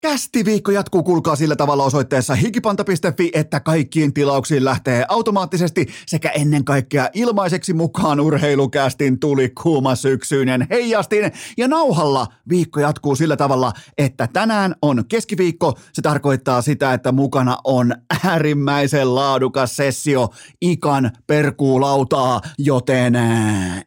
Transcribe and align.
Kästiviikko 0.00 0.70
jatkuu, 0.70 1.02
kuulkaa 1.02 1.36
sillä 1.36 1.56
tavalla 1.56 1.84
osoitteessa 1.84 2.34
hikipanta.fi, 2.34 3.30
että 3.34 3.60
kaikkiin 3.60 4.14
tilauksiin 4.14 4.64
lähtee 4.64 5.04
automaattisesti 5.08 5.86
sekä 6.06 6.30
ennen 6.30 6.64
kaikkea 6.64 7.08
ilmaiseksi 7.14 7.72
mukaan 7.72 8.20
urheilukästin 8.20 9.20
tuli 9.20 9.48
kuuma 9.62 9.94
syksyinen 9.94 10.66
heijastin. 10.70 11.32
Ja 11.56 11.68
nauhalla 11.68 12.26
viikko 12.48 12.80
jatkuu 12.80 13.16
sillä 13.16 13.36
tavalla, 13.36 13.72
että 13.98 14.28
tänään 14.32 14.74
on 14.82 15.04
keskiviikko. 15.08 15.78
Se 15.92 16.02
tarkoittaa 16.02 16.62
sitä, 16.62 16.92
että 16.92 17.12
mukana 17.12 17.58
on 17.64 17.94
äärimmäisen 18.24 19.14
laadukas 19.14 19.76
sessio 19.76 20.28
ikan 20.60 21.10
perkuulautaa, 21.26 22.40
joten 22.58 23.14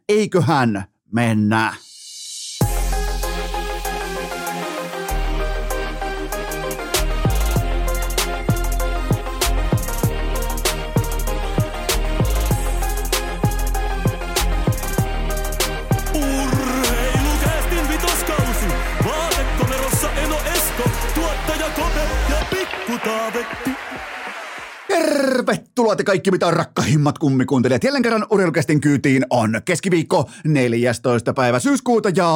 eiköhän 0.10 0.84
mennä. 1.12 1.74
Tervetuloa 25.12 25.96
te 25.96 26.04
kaikki 26.04 26.32
mitä 26.32 26.52
rakkahimmat 26.52 27.18
kummikuuntelijat. 27.18 27.84
Jälleen 27.84 28.04
kerran 28.04 28.26
urheilukästin 28.30 28.82
kyytiin 28.82 29.26
on 29.30 29.62
keskiviikko 29.66 30.30
14. 30.44 31.34
päivä 31.34 31.60
syyskuuta 31.60 32.10
ja 32.16 32.28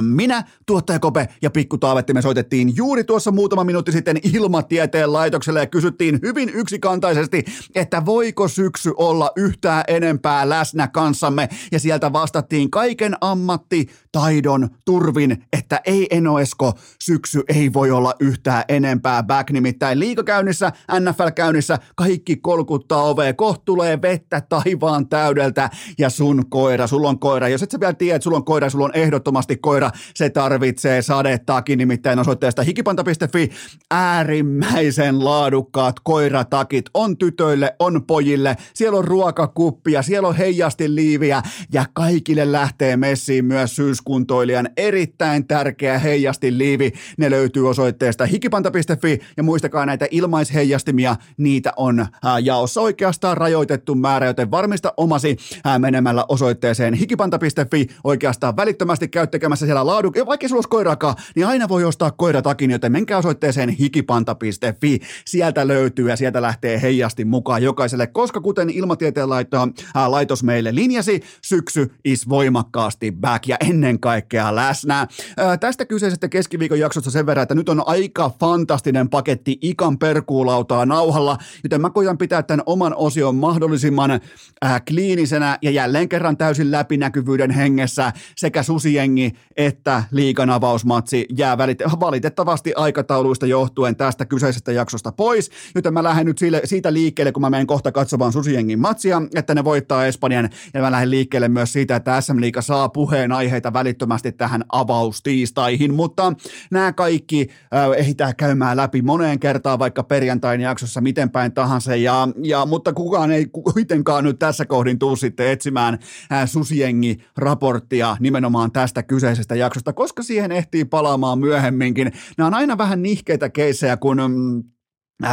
minä, 0.00 0.44
tuottaja 0.66 0.98
Kope 0.98 1.28
ja 1.42 1.50
Pikku 1.50 1.78
Taavetti 1.78 2.14
me 2.14 2.22
soitettiin 2.22 2.76
juuri 2.76 3.04
tuossa 3.04 3.30
muutama 3.30 3.64
minuutti 3.64 3.92
sitten 3.92 4.16
ilmatieteen 4.22 5.12
laitokselle 5.12 5.60
ja 5.60 5.66
kysyttiin 5.66 6.18
hyvin 6.22 6.50
yksikantaisesti, 6.54 7.44
että 7.74 8.04
voiko 8.04 8.48
syksy 8.48 8.92
olla 8.96 9.30
yhtään 9.36 9.84
enempää 9.88 10.48
läsnä 10.48 10.88
kanssamme 10.88 11.48
ja 11.72 11.80
sieltä 11.80 12.12
vastattiin 12.12 12.70
kaiken 12.70 13.16
ammatti, 13.20 13.86
taidon, 14.12 14.68
turvin, 14.84 15.44
että 15.52 15.80
ei 15.84 16.06
Enoesko, 16.10 16.72
syksy 17.00 17.42
ei 17.48 17.72
voi 17.72 17.90
olla 17.90 18.14
yhtään 18.20 18.64
enempää 18.68 19.22
back, 19.22 19.50
nimittäin 19.50 19.98
liikakäynnissä, 19.98 20.63
NFL-käynnissä, 21.00 21.78
kaikki 21.94 22.36
kolkuttaa 22.36 23.02
ovea, 23.02 23.34
kohta 23.34 23.64
tulee 23.64 24.02
vettä 24.02 24.40
taivaan 24.48 25.08
täydeltä. 25.08 25.70
Ja 25.98 26.10
sun 26.10 26.44
koira, 26.50 26.86
sulla 26.86 27.08
on 27.08 27.18
koira, 27.18 27.48
jos 27.48 27.62
et 27.62 27.70
sä 27.70 27.80
vielä 27.80 27.92
tiedä, 27.92 28.16
että 28.16 28.24
sulla 28.24 28.36
on 28.36 28.44
koira, 28.44 28.70
sulla 28.70 28.84
on 28.84 28.94
ehdottomasti 28.94 29.56
koira, 29.56 29.90
se 30.14 30.30
tarvitsee 30.30 31.02
sadetakin, 31.02 31.78
nimittäin 31.78 32.18
osoitteesta 32.18 32.62
hikipanta.fi, 32.62 33.50
äärimmäisen 33.90 35.24
laadukkaat 35.24 35.96
koiratakit, 36.04 36.84
on 36.94 37.18
tytöille, 37.18 37.76
on 37.78 38.06
pojille, 38.06 38.56
siellä 38.74 38.98
on 38.98 39.04
ruokakuppia, 39.04 40.02
siellä 40.02 40.28
on 40.28 40.36
heijasti 40.36 40.94
liiviä 40.94 41.42
ja 41.72 41.84
kaikille 41.92 42.52
lähtee 42.52 42.96
messiin 42.96 43.44
myös 43.44 43.76
syyskuntoilijan 43.76 44.68
erittäin 44.76 45.46
tärkeä 45.46 45.98
heijasti 45.98 46.58
liivi. 46.58 46.92
Ne 47.18 47.30
löytyy 47.30 47.68
osoitteesta 47.68 48.26
hikipanta.fi 48.26 49.18
ja 49.36 49.42
muistakaa 49.42 49.86
näitä 49.86 50.06
ilmaisheijastimia, 50.54 51.16
niitä 51.36 51.72
on 51.76 52.06
jaossa 52.42 52.80
oikeastaan 52.80 53.36
rajoitettu 53.36 53.94
määrä, 53.94 54.26
joten 54.26 54.50
varmista 54.50 54.92
omasi 54.96 55.36
menemällä 55.78 56.24
osoitteeseen 56.28 56.94
hikipanta.fi 56.94 57.86
oikeastaan 58.04 58.56
välittömästi 58.56 59.08
käy 59.08 59.26
tekemässä 59.26 59.66
siellä 59.66 59.86
laaduk... 59.86 60.16
Ja 60.16 60.26
vaikka 60.26 60.48
sulla 60.48 60.58
olisi 60.58 60.68
koiraakaan, 60.68 61.14
niin 61.36 61.46
aina 61.46 61.68
voi 61.68 61.84
ostaa 61.84 62.10
koiratakin, 62.10 62.70
joten 62.70 62.92
menkää 62.92 63.18
osoitteeseen 63.18 63.68
hikipanta.fi. 63.68 65.00
Sieltä 65.24 65.66
löytyy 65.68 66.08
ja 66.08 66.16
sieltä 66.16 66.42
lähtee 66.42 66.82
heijasti 66.82 67.24
mukaan 67.24 67.62
jokaiselle, 67.62 68.06
koska 68.06 68.40
kuten 68.40 68.70
ilmatieteen 68.70 69.28
laito, 69.28 69.68
ää, 69.94 70.10
laitos 70.10 70.42
meille 70.42 70.74
linjasi, 70.74 71.22
syksy 71.42 71.90
is 72.04 72.28
voimakkaasti 72.28 73.12
back 73.12 73.48
ja 73.48 73.56
ennen 73.60 74.00
kaikkea 74.00 74.54
läsnä. 74.54 75.06
Ää, 75.36 75.56
tästä 75.56 75.84
kyseisestä 75.84 76.28
keskiviikon 76.28 76.78
jaksosta 76.78 77.10
sen 77.10 77.26
verran, 77.26 77.42
että 77.42 77.54
nyt 77.54 77.68
on 77.68 77.82
aika 77.86 78.30
fantastinen 78.40 79.08
paketti 79.08 79.58
ikan 79.60 79.98
perkuulautaa 80.44 80.86
nauhalla, 80.86 81.38
joten 81.62 81.80
mä 81.80 81.90
koitan 81.90 82.18
pitää 82.18 82.42
tämän 82.42 82.62
oman 82.66 82.94
osion 82.96 83.34
mahdollisimman 83.34 84.20
ää, 84.62 84.80
kliinisenä 84.80 85.58
ja 85.62 85.70
jälleen 85.70 86.08
kerran 86.08 86.36
täysin 86.36 86.70
läpinäkyvyyden 86.70 87.50
hengessä 87.50 88.12
sekä 88.36 88.62
susiengi 88.62 89.32
että 89.56 90.04
liikan 90.10 90.50
avausmatsi 90.50 91.26
jää 91.36 91.54
välit- 91.54 92.00
valitettavasti 92.00 92.72
aikatauluista 92.76 93.46
johtuen 93.46 93.96
tästä 93.96 94.24
kyseisestä 94.26 94.72
jaksosta 94.72 95.12
pois, 95.12 95.50
joten 95.74 95.92
mä 95.92 96.02
lähden 96.02 96.26
nyt 96.26 96.38
sille, 96.38 96.60
siitä 96.64 96.92
liikkeelle, 96.92 97.32
kun 97.32 97.40
mä 97.40 97.50
menen 97.50 97.66
kohta 97.66 97.92
katsomaan 97.92 98.32
susiengin 98.32 98.80
matsia, 98.80 99.22
että 99.34 99.54
ne 99.54 99.64
voittaa 99.64 100.06
Espanjan 100.06 100.50
ja 100.74 100.80
mä 100.80 100.90
lähden 100.90 101.10
liikkeelle 101.10 101.48
myös 101.48 101.72
siitä, 101.72 101.96
että 101.96 102.20
SM 102.20 102.40
Liiga 102.40 102.62
saa 102.62 102.88
puheenaiheita 102.88 103.72
välittömästi 103.72 104.32
tähän 104.32 104.64
avaustiistaihin, 104.72 105.94
mutta 105.94 106.32
nämä 106.70 106.92
kaikki 106.92 107.48
äh, 107.74 107.90
ehditään 107.96 108.36
käymään 108.36 108.76
läpi 108.76 109.02
moneen 109.02 109.40
kertaan 109.40 109.78
vaikka 109.78 110.02
perjantain 110.40 110.60
jaksossa 110.60 111.00
miten 111.00 111.30
päin 111.30 111.52
tahansa, 111.52 111.96
ja, 111.96 112.28
ja, 112.42 112.66
mutta 112.66 112.92
kukaan 112.92 113.30
ei 113.30 113.46
kuitenkaan 113.46 114.24
nyt 114.24 114.38
tässä 114.38 114.66
kohdin 114.66 114.98
tuu 114.98 115.16
sitten 115.16 115.50
etsimään 115.50 115.98
susiengi 116.46 117.18
raporttia 117.36 118.16
nimenomaan 118.20 118.72
tästä 118.72 119.02
kyseisestä 119.02 119.54
jaksosta, 119.54 119.92
koska 119.92 120.22
siihen 120.22 120.52
ehtii 120.52 120.84
palaamaan 120.84 121.38
myöhemminkin. 121.38 122.12
Nämä 122.38 122.46
on 122.46 122.54
aina 122.54 122.78
vähän 122.78 123.02
nihkeitä 123.02 123.48
keissejä, 123.48 123.96
kun 123.96 124.16
mm, 124.16 124.64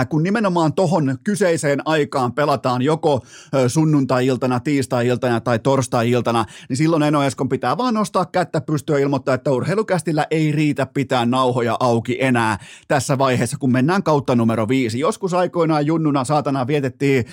kun 0.09 0.23
nimenomaan 0.23 0.73
tohon 0.73 1.17
kyseiseen 1.23 1.79
aikaan 1.85 2.33
pelataan 2.33 2.81
joko 2.81 3.21
sunnuntai-iltana, 3.67 4.59
tiistai-iltana 4.59 5.41
tai 5.41 5.59
torstai-iltana, 5.59 6.45
niin 6.69 6.77
silloin 6.77 7.03
Eno 7.03 7.23
Eskon 7.23 7.49
pitää 7.49 7.77
vaan 7.77 7.93
nostaa 7.93 8.25
kättä 8.25 8.61
pystyä 8.61 8.99
ilmoittaa, 8.99 9.35
että 9.35 9.51
urheilukästillä 9.51 10.27
ei 10.31 10.51
riitä 10.51 10.85
pitää 10.85 11.25
nauhoja 11.25 11.77
auki 11.79 12.17
enää 12.19 12.57
tässä 12.87 13.17
vaiheessa, 13.17 13.57
kun 13.57 13.71
mennään 13.71 14.03
kautta 14.03 14.35
numero 14.35 14.67
viisi. 14.67 14.99
Joskus 14.99 15.33
aikoinaan 15.33 15.85
junnuna 15.85 16.23
saatana 16.23 16.67
vietettiin 16.67 17.25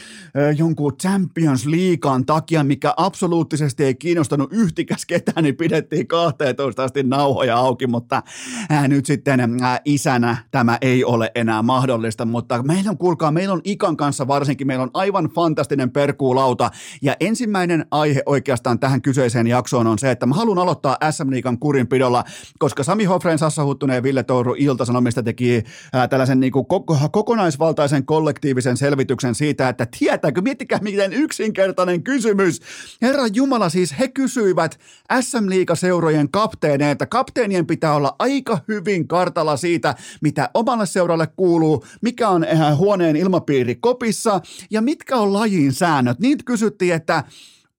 jonkun 0.56 0.96
Champions 0.96 1.66
Leaguean 1.66 2.26
takia, 2.26 2.64
mikä 2.64 2.94
absoluuttisesti 2.96 3.84
ei 3.84 3.94
kiinnostanut 3.94 4.52
yhtikäs 4.52 5.06
ketään, 5.06 5.44
niin 5.44 5.56
pidettiin 5.56 6.06
12 6.06 6.84
asti 6.84 7.02
nauhoja 7.02 7.56
auki, 7.56 7.86
mutta 7.86 8.22
ää, 8.70 8.88
nyt 8.88 9.06
sitten 9.06 9.62
ää, 9.62 9.80
isänä 9.84 10.36
tämä 10.50 10.78
ei 10.80 11.04
ole 11.04 11.32
enää 11.34 11.62
mahdollista, 11.62 12.24
mutta 12.38 12.62
meillä 12.62 12.90
on, 12.90 12.98
kuulkaa, 12.98 13.30
meillä 13.30 13.52
on 13.52 13.60
Ikan 13.64 13.96
kanssa 13.96 14.28
varsinkin, 14.28 14.66
meillä 14.66 14.82
on 14.82 14.90
aivan 14.94 15.24
fantastinen 15.24 15.90
perkuulauta, 15.90 16.70
ja 17.02 17.16
ensimmäinen 17.20 17.86
aihe 17.90 18.22
oikeastaan 18.26 18.78
tähän 18.78 19.02
kyseiseen 19.02 19.46
jaksoon 19.46 19.86
on 19.86 19.98
se, 19.98 20.10
että 20.10 20.26
mä 20.26 20.34
haluan 20.34 20.58
aloittaa 20.58 20.96
SM 21.10 21.30
Liikan 21.30 21.58
kurinpidolla, 21.58 22.24
koska 22.58 22.84
Sami 22.84 23.04
Hofren, 23.04 23.38
Sassa 23.38 23.64
Huttunen 23.64 23.94
ja 23.94 24.02
Ville 24.02 24.22
Touru 24.22 24.54
Ilta-Sanomista 24.58 25.22
teki 25.22 25.64
ää, 25.92 26.08
tällaisen 26.08 26.40
niin 26.40 26.52
kuin 26.52 26.66
koko, 26.66 26.98
kokonaisvaltaisen 27.12 28.06
kollektiivisen 28.06 28.76
selvityksen 28.76 29.34
siitä, 29.34 29.68
että 29.68 29.86
tietääkö, 29.98 30.40
miettikää 30.40 30.78
miten 30.82 31.12
yksinkertainen 31.12 32.02
kysymys. 32.02 32.60
Herra 33.02 33.26
Jumala, 33.34 33.68
siis 33.68 33.98
he 33.98 34.08
kysyivät 34.08 34.78
SM 35.20 35.48
Liiga-seurojen 35.48 36.30
kapteeneilta, 36.30 37.06
kapteenien 37.06 37.66
pitää 37.66 37.94
olla 37.94 38.16
aika 38.18 38.58
hyvin 38.68 39.08
kartalla 39.08 39.56
siitä, 39.56 39.94
mitä 40.20 40.50
omalle 40.54 40.86
seuralle 40.86 41.26
kuuluu, 41.26 41.84
mikä 42.02 42.27
on 42.28 42.44
äh, 42.44 42.78
huoneen 42.78 43.16
ilmapiiri 43.16 43.74
kopissa 43.74 44.40
ja 44.70 44.82
mitkä 44.82 45.16
on 45.16 45.32
lajin 45.32 45.72
säännöt. 45.72 46.18
Niitä 46.18 46.42
kysyttiin, 46.46 46.94
että 46.94 47.24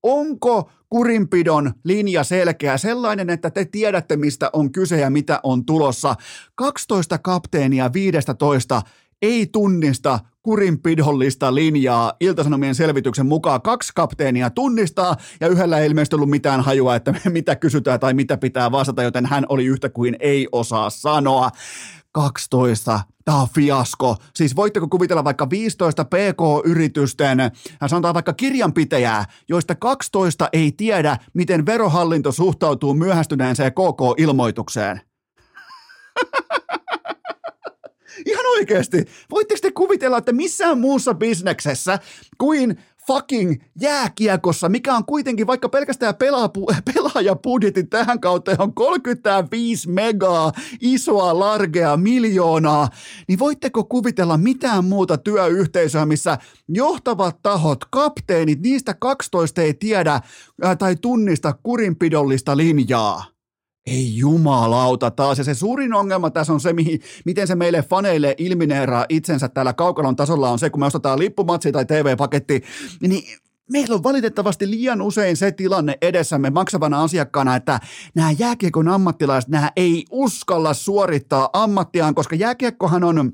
onko 0.03 0.69
kurinpidon 0.89 1.73
linja 1.83 2.23
selkeä 2.23 2.77
sellainen, 2.77 3.29
että 3.29 3.49
te 3.49 3.65
tiedätte, 3.65 4.17
mistä 4.17 4.49
on 4.53 4.71
kyse 4.71 4.99
ja 4.99 5.09
mitä 5.09 5.39
on 5.43 5.65
tulossa. 5.65 6.15
12 6.55 7.17
kapteenia 7.17 7.93
15 7.93 8.81
ei 9.21 9.47
tunnista 9.51 10.19
kurinpidollista 10.43 11.55
linjaa. 11.55 12.13
Iltasanomien 12.19 12.75
selvityksen 12.75 13.25
mukaan 13.25 13.61
kaksi 13.61 13.91
kapteenia 13.95 14.49
tunnistaa 14.49 15.15
ja 15.39 15.47
yhdellä 15.47 15.79
ei 15.79 15.87
ilmeisesti 15.87 16.15
ollut 16.15 16.29
mitään 16.29 16.61
hajua, 16.61 16.95
että 16.95 17.13
mitä 17.29 17.55
kysytään 17.55 17.99
tai 17.99 18.13
mitä 18.13 18.37
pitää 18.37 18.71
vastata, 18.71 19.03
joten 19.03 19.25
hän 19.25 19.45
oli 19.49 19.65
yhtä 19.65 19.89
kuin 19.89 20.15
ei 20.19 20.47
osaa 20.51 20.89
sanoa. 20.89 21.49
12. 22.11 22.99
Tämä 23.29 23.41
on 23.41 23.47
fiasko. 23.55 24.15
Siis 24.35 24.55
voitteko 24.55 24.87
kuvitella 24.87 25.23
vaikka 25.23 25.49
15 25.49 26.05
PK-yritysten, 26.05 27.37
sanotaan 27.87 28.13
vaikka 28.13 28.33
kirjanpitäjää, 28.33 29.25
joista 29.49 29.75
12 29.75 30.49
ei 30.53 30.71
tiedä, 30.71 31.17
miten 31.33 31.65
verohallinto 31.65 32.31
suhtautuu 32.31 32.93
myöhästyneeseen 32.93 33.71
KK-ilmoitukseen? 33.71 35.01
Ihan 38.25 38.45
oikeasti. 38.45 39.05
Voitteko 39.31 39.59
te 39.61 39.71
kuvitella, 39.71 40.17
että 40.17 40.33
missään 40.33 40.79
muussa 40.79 41.13
bisneksessä 41.13 41.99
kuin 42.37 42.79
fucking 43.09 43.61
jääkiekossa, 43.81 44.69
mikä 44.69 44.95
on 44.95 45.05
kuitenkin 45.05 45.47
vaikka 45.47 45.69
pelkästään 45.69 46.15
pelaapu, 46.15 46.65
pelaajapudjetin 46.93 47.89
tähän 47.89 48.19
kautta 48.19 48.55
on 48.59 48.73
35 48.73 49.89
megaa, 49.89 50.51
isoa, 50.81 51.39
largea, 51.39 51.97
miljoonaa, 51.97 52.89
niin 53.27 53.39
voitteko 53.39 53.83
kuvitella 53.83 54.37
mitään 54.37 54.85
muuta 54.85 55.17
työyhteisöä, 55.17 56.05
missä 56.05 56.37
johtavat 56.67 57.39
tahot, 57.43 57.85
kapteenit, 57.89 58.61
niistä 58.61 58.95
12 58.99 59.61
ei 59.61 59.73
tiedä 59.73 60.21
ää, 60.63 60.75
tai 60.75 60.95
tunnista 60.95 61.53
kurinpidollista 61.63 62.57
linjaa? 62.57 63.38
Ei 63.85 64.17
jumalauta 64.17 65.11
taas. 65.11 65.37
Ja 65.37 65.43
se 65.43 65.53
suurin 65.53 65.93
ongelma 65.93 66.29
tässä 66.29 66.53
on 66.53 66.59
se, 66.59 66.73
mihin, 66.73 67.01
miten 67.25 67.47
se 67.47 67.55
meille 67.55 67.81
faneille 67.81 68.35
ilmineeraa 68.37 69.05
itsensä 69.09 69.49
täällä 69.49 69.73
kaukalon 69.73 70.15
tasolla 70.15 70.49
on 70.49 70.59
se, 70.59 70.69
kun 70.69 70.79
me 70.79 70.85
ostetaan 70.85 71.19
lippumatsi 71.19 71.71
tai 71.71 71.85
TV-paketti, 71.85 72.63
niin 73.01 73.23
meillä 73.71 73.95
on 73.95 74.03
valitettavasti 74.03 74.69
liian 74.69 75.01
usein 75.01 75.37
se 75.37 75.51
tilanne 75.51 75.97
edessämme 76.01 76.49
maksavana 76.49 77.03
asiakkaana, 77.03 77.55
että 77.55 77.79
nämä 78.15 78.31
jääkiekon 78.39 78.87
ammattilaiset, 78.87 79.49
nämä 79.49 79.71
ei 79.75 80.05
uskalla 80.11 80.73
suorittaa 80.73 81.49
ammattiaan, 81.53 82.15
koska 82.15 82.35
jääkiekkohan 82.35 83.03
on 83.03 83.31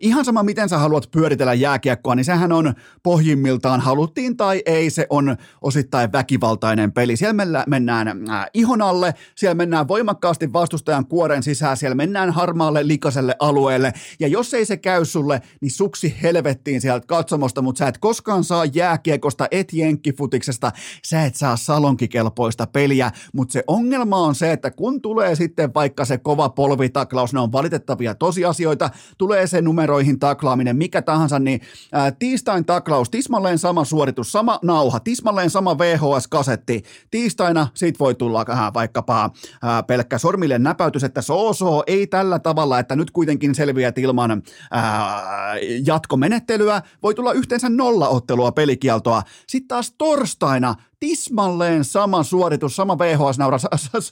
Ihan 0.00 0.24
sama, 0.24 0.42
miten 0.42 0.68
sä 0.68 0.78
haluat 0.78 1.10
pyöritellä 1.10 1.54
jääkiekkoa, 1.54 2.14
niin 2.14 2.24
sehän 2.24 2.52
on 2.52 2.74
pohjimmiltaan, 3.02 3.80
haluttiin 3.80 4.36
tai 4.36 4.62
ei, 4.66 4.90
se 4.90 5.06
on 5.10 5.36
osittain 5.62 6.12
väkivaltainen 6.12 6.92
peli. 6.92 7.16
Siellä 7.16 7.64
mennään 7.66 8.08
äh, 8.08 8.46
ihon 8.54 8.82
alle, 8.82 9.14
siellä 9.34 9.54
mennään 9.54 9.88
voimakkaasti 9.88 10.52
vastustajan 10.52 11.06
kuoren 11.06 11.42
sisään, 11.42 11.76
siellä 11.76 11.94
mennään 11.94 12.30
harmaalle 12.30 12.86
likaselle 12.86 13.36
alueelle, 13.38 13.92
ja 14.20 14.28
jos 14.28 14.54
ei 14.54 14.64
se 14.64 14.76
käy 14.76 15.04
sulle, 15.04 15.42
niin 15.60 15.70
suksi 15.70 16.14
helvettiin 16.22 16.80
sieltä 16.80 17.06
katsomosta, 17.06 17.62
mutta 17.62 17.78
sä 17.78 17.88
et 17.88 17.98
koskaan 17.98 18.44
saa 18.44 18.64
jääkiekosta, 18.64 19.46
et 19.50 19.72
jenkkifutiksesta, 19.72 20.72
sä 21.06 21.24
et 21.24 21.34
saa 21.34 21.56
salonkikelpoista 21.56 22.66
peliä, 22.66 23.10
mutta 23.32 23.52
se 23.52 23.64
ongelma 23.66 24.16
on 24.16 24.34
se, 24.34 24.52
että 24.52 24.70
kun 24.70 25.02
tulee 25.02 25.34
sitten 25.34 25.74
vaikka 25.74 26.04
se 26.04 26.18
kova 26.18 26.48
polvitaklaus, 26.48 27.32
ne 27.32 27.40
on 27.40 27.52
valitettavia 27.52 28.14
tosiasioita, 28.14 28.90
tulee 29.18 29.46
se 29.46 29.62
numero 29.62 29.87
numeroihin 29.88 30.18
taklaaminen, 30.18 30.76
mikä 30.76 31.02
tahansa, 31.02 31.38
niin 31.38 31.60
ää, 31.92 32.10
tiistain 32.10 32.64
taklaus, 32.64 33.10
tismalleen 33.10 33.58
sama 33.58 33.84
suoritus, 33.84 34.32
sama 34.32 34.58
nauha, 34.62 35.00
tismalleen 35.00 35.50
sama 35.50 35.78
VHS-kasetti. 35.78 36.82
Tiistaina 37.10 37.68
siitä 37.74 37.98
voi 37.98 38.14
tulla 38.14 38.44
äh, 38.50 38.74
vaikkapa 38.74 39.30
ää, 39.62 39.82
pelkkä 39.82 40.18
sormille 40.18 40.58
näpäytys, 40.58 41.04
että 41.04 41.22
so 41.22 41.82
ei 41.86 42.06
tällä 42.06 42.38
tavalla, 42.38 42.78
että 42.78 42.96
nyt 42.96 43.10
kuitenkin 43.10 43.54
selviät 43.54 43.98
ilman 43.98 44.42
ää, 44.70 45.54
jatkomenettelyä. 45.86 46.82
Voi 47.02 47.14
tulla 47.14 47.32
yhteensä 47.32 47.68
nollaottelua 47.68 48.52
pelikieltoa. 48.52 49.22
Sitten 49.46 49.68
taas 49.68 49.94
torstaina 49.98 50.74
tismalleen 51.00 51.84
sama 51.84 52.22
suoritus, 52.22 52.76
sama 52.76 52.98
VHS-naura, 52.98 53.58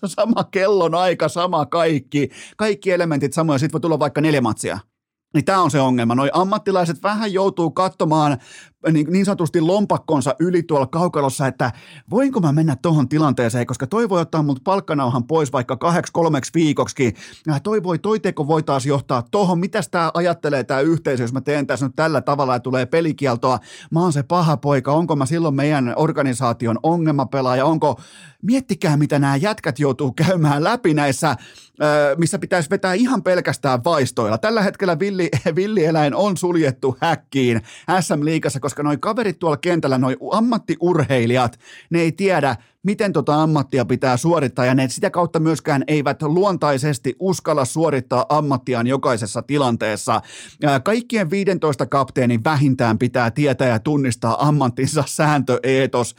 sama 0.06 0.44
kellon 0.44 0.94
aika, 0.94 1.28
sama 1.28 1.66
kaikki, 1.66 2.30
kaikki 2.56 2.90
elementit 2.90 3.32
samoja, 3.32 3.58
sitten 3.58 3.72
voi 3.72 3.80
tulla 3.80 3.98
vaikka 3.98 4.20
neljä 4.20 4.40
matsia. 4.40 4.78
Niin 5.36 5.44
tämä 5.44 5.62
on 5.62 5.70
se 5.70 5.80
ongelma. 5.80 6.14
Noi 6.14 6.30
ammattilaiset 6.32 7.02
vähän 7.02 7.32
joutuu 7.32 7.70
katsomaan 7.70 8.38
niin, 8.92 9.06
niin 9.10 9.24
sanotusti 9.24 9.60
lompakkonsa 9.60 10.34
yli 10.38 10.62
tuolla 10.62 10.86
kaukalossa, 10.86 11.46
että 11.46 11.72
voinko 12.10 12.40
mä 12.40 12.52
mennä 12.52 12.76
tuohon 12.82 13.08
tilanteeseen, 13.08 13.66
koska 13.66 13.86
toi 13.86 14.08
voi 14.08 14.20
ottaa 14.20 14.42
mut 14.42 14.64
palkkanauhan 14.64 15.24
pois 15.24 15.52
vaikka 15.52 15.76
kahdeksi 15.76 16.12
kolmeksi 16.12 16.50
viikoksi. 16.54 17.14
Ja 17.46 17.60
toi 17.60 17.82
voi, 17.82 17.98
toi 17.98 18.20
teko 18.20 18.46
voi 18.46 18.62
taas 18.62 18.86
johtaa 18.86 19.22
tuohon, 19.30 19.58
mitä 19.58 19.80
tämä 19.90 20.10
ajattelee 20.14 20.64
tämä 20.64 20.80
yhteisö, 20.80 21.22
jos 21.22 21.32
mä 21.32 21.40
teen 21.40 21.66
tässä 21.66 21.86
nyt 21.86 21.96
tällä 21.96 22.20
tavalla 22.20 22.52
ja 22.52 22.60
tulee 22.60 22.86
pelikieltoa. 22.86 23.58
Mä 23.90 24.00
oon 24.00 24.12
se 24.12 24.22
paha 24.22 24.56
poika, 24.56 24.92
onko 24.92 25.16
mä 25.16 25.26
silloin 25.26 25.54
meidän 25.54 25.92
organisaation 25.96 26.78
ongelmapelaaja, 26.82 27.64
onko, 27.64 28.00
miettikää 28.42 28.96
mitä 28.96 29.18
nämä 29.18 29.36
jätkät 29.36 29.78
joutuu 29.78 30.12
käymään 30.12 30.64
läpi 30.64 30.94
näissä, 30.94 31.36
missä 32.16 32.38
pitäisi 32.38 32.70
vetää 32.70 32.94
ihan 32.94 33.22
pelkästään 33.22 33.84
vaistoilla. 33.84 34.38
Tällä 34.38 34.62
hetkellä 34.62 34.98
villi, 34.98 35.30
villieläin 35.56 36.14
on 36.14 36.36
suljettu 36.36 36.96
häkkiin 37.00 37.60
SM-liigassa, 38.00 38.60
koska 38.60 38.75
noi 38.82 38.96
kaverit 39.00 39.38
tuolla 39.38 39.56
kentällä, 39.56 39.98
noi 39.98 40.16
ammattiurheilijat, 40.32 41.58
ne 41.90 42.00
ei 42.00 42.12
tiedä, 42.12 42.56
miten 42.86 43.12
tota 43.12 43.42
ammattia 43.42 43.84
pitää 43.84 44.16
suorittaa, 44.16 44.64
ja 44.64 44.74
ne 44.74 44.88
sitä 44.88 45.10
kautta 45.10 45.40
myöskään 45.40 45.84
eivät 45.86 46.22
luontaisesti 46.22 47.16
uskalla 47.20 47.64
suorittaa 47.64 48.26
ammattiaan 48.28 48.86
jokaisessa 48.86 49.42
tilanteessa. 49.42 50.20
Kaikkien 50.84 51.30
15 51.30 51.86
kapteenin 51.86 52.44
vähintään 52.44 52.98
pitää 52.98 53.30
tietää 53.30 53.68
ja 53.68 53.78
tunnistaa 53.78 54.48
ammattinsa 54.48 55.04
sääntöeetos 55.06 56.14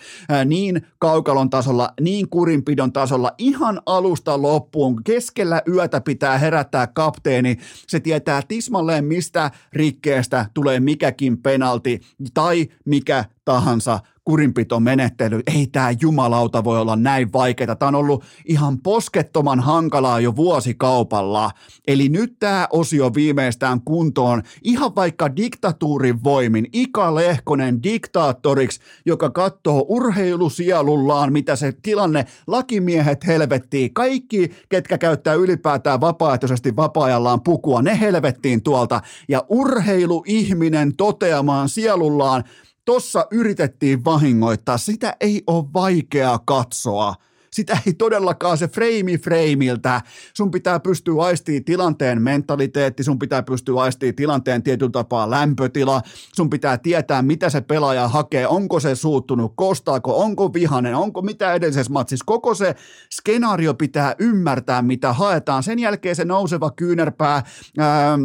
niin 0.46 0.88
kaukalon 1.00 1.50
tasolla, 1.50 1.94
niin 2.02 2.30
kurinpidon 2.30 2.94
tasolla, 2.94 3.32
ihan 3.38 3.82
alusta 3.86 4.42
loppuun. 4.42 5.04
Keskellä 5.04 5.62
yötä 5.68 6.02
pitää 6.02 6.38
herättää 6.38 6.88
kapteeni. 6.88 7.58
Se 7.88 8.00
tietää 8.00 8.42
tismalleen, 8.48 9.06
mistä 9.06 9.52
rikkeestä 9.74 10.46
tulee 10.54 10.80
mikäkin 10.80 11.38
penalti 11.38 12.02
tai 12.34 12.68
mikä 12.86 13.26
tahansa 13.46 14.00
kurinpitomenettely. 14.28 15.42
Ei 15.56 15.68
tämä 15.68 15.92
jumalauta 16.02 16.64
voi 16.64 16.80
olla 16.80 16.96
näin 16.96 17.34
vaikeaa. 17.34 17.76
Tämä 17.76 17.88
on 17.88 17.96
ollut 17.96 18.24
ihan 18.46 18.80
poskettoman 18.80 19.60
hankalaa 19.60 20.20
jo 20.20 20.36
vuosikaupalla. 20.36 21.52
Eli 21.88 22.10
nyt 22.10 22.36
tämä 22.40 22.68
osio 22.72 23.14
viimeistään 23.14 23.82
kuntoon. 23.82 24.44
Ihan 24.64 24.96
vaikka 24.96 25.36
diktatuurin 25.36 26.24
voimin. 26.24 26.68
Ika 26.74 27.16
Lehkonen 27.16 27.84
diktaattoriksi, 27.84 28.80
joka 29.06 29.30
katsoo 29.30 29.86
urheilusielullaan, 29.90 31.34
mitä 31.34 31.56
se 31.56 31.74
tilanne, 31.84 32.26
lakimiehet 32.48 33.28
helvettiin. 33.28 33.94
Kaikki, 33.94 34.52
ketkä 34.70 34.98
käyttää 34.98 35.34
ylipäätään 35.34 36.02
vapaaehtoisesti 36.02 36.76
vapaa-ajallaan 36.76 37.42
pukua, 37.42 37.82
ne 37.82 38.00
helvettiin 38.00 38.64
tuolta. 38.64 39.02
Ja 39.30 39.46
urheiluihminen 39.50 40.96
toteamaan 40.96 41.70
sielullaan, 41.70 42.44
tossa 42.88 43.28
yritettiin 43.32 44.06
vahingoittaa, 44.06 44.78
sitä 44.78 45.16
ei 45.20 45.44
ole 45.48 45.66
vaikea 45.74 46.40
katsoa. 46.46 47.16
Sitä 47.52 47.78
ei 47.88 47.94
todellakaan 47.94 48.58
se 48.58 48.68
freimi 48.68 49.18
freimiltä. 49.18 50.02
Sun 50.34 50.52
pitää 50.52 50.80
pystyä 50.80 51.24
aistimaan 51.24 51.64
tilanteen 51.64 52.22
mentaliteetti, 52.22 53.04
sun 53.04 53.20
pitää 53.20 53.44
pystyä 53.44 53.82
aistimaan 53.82 54.16
tilanteen 54.16 54.64
tietyllä 54.64 54.92
tapaa 54.92 55.30
lämpötila, 55.30 56.02
sun 56.36 56.50
pitää 56.50 56.78
tietää, 56.78 57.22
mitä 57.22 57.50
se 57.50 57.62
pelaaja 57.62 58.08
hakee, 58.08 58.48
onko 58.48 58.80
se 58.80 58.96
suuttunut, 58.96 59.54
kostaako, 59.56 60.20
onko 60.24 60.54
vihanen, 60.54 60.96
onko 60.96 61.22
mitä 61.22 61.54
edellisessä 61.54 61.94
matsissa. 61.94 62.26
Koko 62.26 62.56
se 62.56 62.76
skenaario 63.14 63.74
pitää 63.74 64.16
ymmärtää, 64.20 64.82
mitä 64.82 65.14
haetaan. 65.14 65.64
Sen 65.64 65.80
jälkeen 65.80 66.16
se 66.16 66.26
nouseva 66.26 66.72
kyynärpää, 66.72 67.44
ähm, 67.80 68.22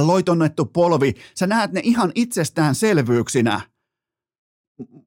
loitonnettu 0.00 0.64
polvi, 0.64 1.14
sä 1.34 1.46
näet 1.46 1.72
ne 1.72 1.80
ihan 1.84 2.12
itsestäänselvyyksinä 2.14 3.71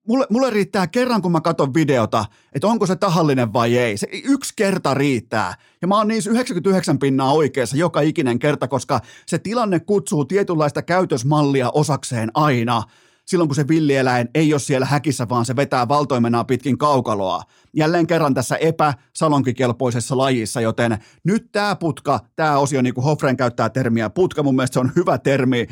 mulle, 0.07 0.27
mulle 0.29 0.49
riittää 0.49 0.87
kerran, 0.87 1.21
kun 1.21 1.31
mä 1.31 1.41
katson 1.41 1.73
videota, 1.73 2.25
että 2.53 2.67
onko 2.67 2.85
se 2.85 2.95
tahallinen 2.95 3.53
vai 3.53 3.77
ei. 3.77 3.97
Se 3.97 4.07
yksi 4.23 4.53
kerta 4.55 4.93
riittää. 4.93 5.53
Ja 5.81 5.87
mä 5.87 5.97
oon 5.97 6.07
niissä 6.07 6.29
99 6.29 6.99
pinnaa 6.99 7.33
oikeassa 7.33 7.77
joka 7.77 8.01
ikinen 8.01 8.39
kerta, 8.39 8.67
koska 8.67 8.99
se 9.25 9.39
tilanne 9.39 9.79
kutsuu 9.79 10.25
tietynlaista 10.25 10.81
käytösmallia 10.81 11.69
osakseen 11.69 12.31
aina. 12.33 12.83
Silloin 13.25 13.47
kun 13.47 13.55
se 13.55 13.67
villieläin 13.67 14.29
ei 14.35 14.53
ole 14.53 14.59
siellä 14.59 14.85
häkissä, 14.85 15.29
vaan 15.29 15.45
se 15.45 15.55
vetää 15.55 15.87
valtoimenaa 15.87 16.43
pitkin 16.43 16.77
kaukaloa. 16.77 17.43
Jälleen 17.75 18.07
kerran 18.07 18.33
tässä 18.33 18.55
epäsalonkikelpoisessa 18.55 20.17
lajissa, 20.17 20.61
joten 20.61 20.97
nyt 21.23 21.51
tämä 21.51 21.75
putka, 21.75 22.19
tämä 22.35 22.57
osio, 22.57 22.81
niin 22.81 22.93
kuin 22.93 23.05
Hofren 23.05 23.37
käyttää 23.37 23.69
termiä 23.69 24.09
putka, 24.09 24.43
mun 24.43 24.55
mielestä 24.55 24.73
se 24.73 24.79
on 24.79 24.91
hyvä 24.95 25.17
termi 25.17 25.67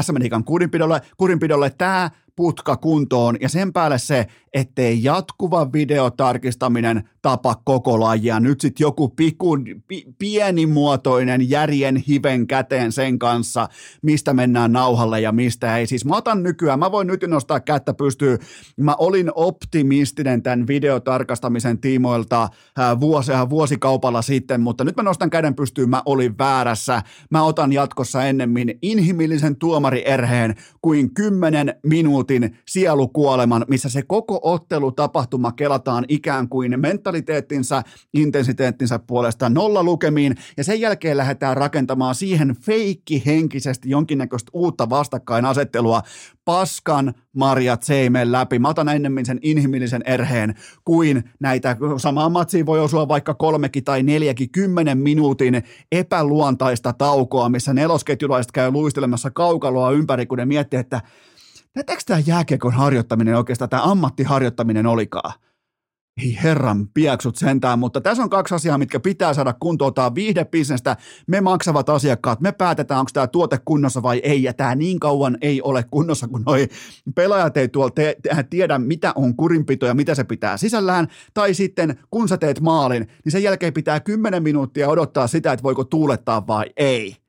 SM 0.00 0.44
kurinpidolle. 0.44 1.00
Kurinpidolle 1.16 1.70
tämä 1.70 2.10
putka 2.38 2.76
kuntoon 2.76 3.36
ja 3.40 3.48
sen 3.48 3.72
päälle 3.72 3.98
se, 3.98 4.26
ettei 4.54 5.04
jatkuva 5.04 5.72
videotarkistaminen 5.72 7.08
tapa 7.22 7.54
koko 7.64 8.00
lajia. 8.00 8.40
Nyt 8.40 8.60
sitten 8.60 8.84
joku 8.84 9.08
piku, 9.08 9.58
pi, 9.88 10.04
pienimuotoinen 10.18 11.50
järjen 11.50 11.96
hiven 11.96 12.46
käteen 12.46 12.92
sen 12.92 13.18
kanssa, 13.18 13.68
mistä 14.02 14.34
mennään 14.34 14.72
nauhalle 14.72 15.20
ja 15.20 15.32
mistä 15.32 15.76
ei. 15.76 15.86
Siis 15.86 16.04
mä 16.04 16.16
otan 16.16 16.42
nykyään, 16.42 16.78
mä 16.78 16.92
voin 16.92 17.06
nyt 17.06 17.24
nostaa 17.26 17.60
kättä 17.60 17.94
pystyy. 17.94 18.38
Mä 18.76 18.94
olin 18.98 19.30
optimistinen 19.34 20.42
tämän 20.42 20.66
videotarkastamisen 21.38 21.78
tiimoilta 21.78 22.48
vuosia, 23.00 23.50
vuosikaupalla 23.50 24.22
sitten, 24.22 24.60
mutta 24.60 24.84
nyt 24.84 24.96
mä 24.96 25.02
nostan 25.02 25.30
käden 25.30 25.54
pystyyn, 25.54 25.90
mä 25.90 26.02
olin 26.06 26.38
väärässä. 26.38 27.02
Mä 27.30 27.42
otan 27.42 27.72
jatkossa 27.72 28.24
ennemmin 28.24 28.78
inhimillisen 28.82 29.56
tuomari 29.56 30.02
erheen 30.06 30.54
kuin 30.82 31.14
10 31.14 31.66
minuuttia 31.66 32.08
minuutin 32.08 32.58
sielukuoleman, 32.68 33.64
missä 33.68 33.88
se 33.88 34.02
koko 34.02 34.40
ottelutapahtuma 34.42 35.52
kelataan 35.52 36.04
ikään 36.08 36.48
kuin 36.48 36.80
mentaliteettinsa, 36.80 37.82
intensiteettinsä 38.14 38.98
puolesta 38.98 39.50
nolla 39.50 39.82
lukemiin, 39.82 40.34
ja 40.56 40.64
sen 40.64 40.80
jälkeen 40.80 41.16
lähdetään 41.16 41.56
rakentamaan 41.56 42.14
siihen 42.14 42.56
feikkihenkisesti 42.60 43.90
jonkinnäköistä 43.90 44.50
uutta 44.52 44.90
vastakkainasettelua 44.90 46.02
paskan 46.48 47.14
marjat 47.36 47.82
seimeen 47.82 48.32
läpi. 48.32 48.58
Mä 48.58 48.68
otan 48.68 48.88
ennemmin 48.88 49.26
sen 49.26 49.38
inhimillisen 49.42 50.02
erheen 50.06 50.54
kuin 50.84 51.24
näitä 51.40 51.76
samaa 51.96 52.28
matsia 52.28 52.66
voi 52.66 52.80
osua 52.80 53.08
vaikka 53.08 53.34
kolmekin 53.34 53.84
tai 53.84 54.02
neljäkin 54.02 54.50
kymmenen 54.50 54.98
minuutin 54.98 55.62
epäluontaista 55.92 56.92
taukoa, 56.92 57.48
missä 57.48 57.74
nelosketjulaiset 57.74 58.52
käy 58.52 58.70
luistelemassa 58.70 59.30
kaukaloa 59.30 59.90
ympäri, 59.90 60.26
kun 60.26 60.38
ne 60.38 60.44
miettii, 60.44 60.78
että 60.78 61.00
näettekö 61.74 62.02
tämä 62.06 62.22
jääkiekon 62.26 62.72
harjoittaminen 62.72 63.36
oikeastaan, 63.36 63.68
tämä 63.68 63.82
ammattiharjoittaminen 63.82 64.86
olikaan? 64.86 65.32
Ei 66.22 66.38
herran 66.42 66.88
piaksut 66.94 67.36
sentään, 67.36 67.78
mutta 67.78 68.00
tässä 68.00 68.22
on 68.22 68.30
kaksi 68.30 68.54
asiaa, 68.54 68.78
mitkä 68.78 69.00
pitää 69.00 69.34
saada 69.34 69.54
kuntoon. 69.60 69.94
Tämä 69.94 70.14
viihdebisnestä, 70.14 70.96
me 71.26 71.40
maksavat 71.40 71.88
asiakkaat, 71.88 72.40
me 72.40 72.52
päätetään, 72.52 73.00
onko 73.00 73.10
tämä 73.12 73.26
tuote 73.26 73.58
kunnossa 73.64 74.02
vai 74.02 74.18
ei, 74.18 74.42
ja 74.42 74.54
tämä 74.54 74.74
niin 74.74 75.00
kauan 75.00 75.38
ei 75.40 75.62
ole 75.62 75.84
kunnossa, 75.90 76.28
kun 76.28 76.42
noi 76.46 76.68
pelaajat 77.14 77.56
ei 77.56 77.68
tuolla 77.68 77.90
te- 77.90 78.16
te- 78.22 78.44
tiedä, 78.50 78.78
mitä 78.78 79.12
on 79.14 79.36
kurinpito 79.36 79.86
ja 79.86 79.94
mitä 79.94 80.14
se 80.14 80.24
pitää 80.24 80.56
sisällään, 80.56 81.08
tai 81.34 81.54
sitten 81.54 81.98
kun 82.10 82.28
sä 82.28 82.36
teet 82.36 82.60
maalin, 82.60 83.08
niin 83.24 83.32
sen 83.32 83.42
jälkeen 83.42 83.72
pitää 83.72 84.00
10 84.00 84.42
minuuttia 84.42 84.88
odottaa 84.88 85.26
sitä, 85.26 85.52
että 85.52 85.62
voiko 85.62 85.84
tuulettaa 85.84 86.46
vai 86.46 86.66
ei 86.76 87.27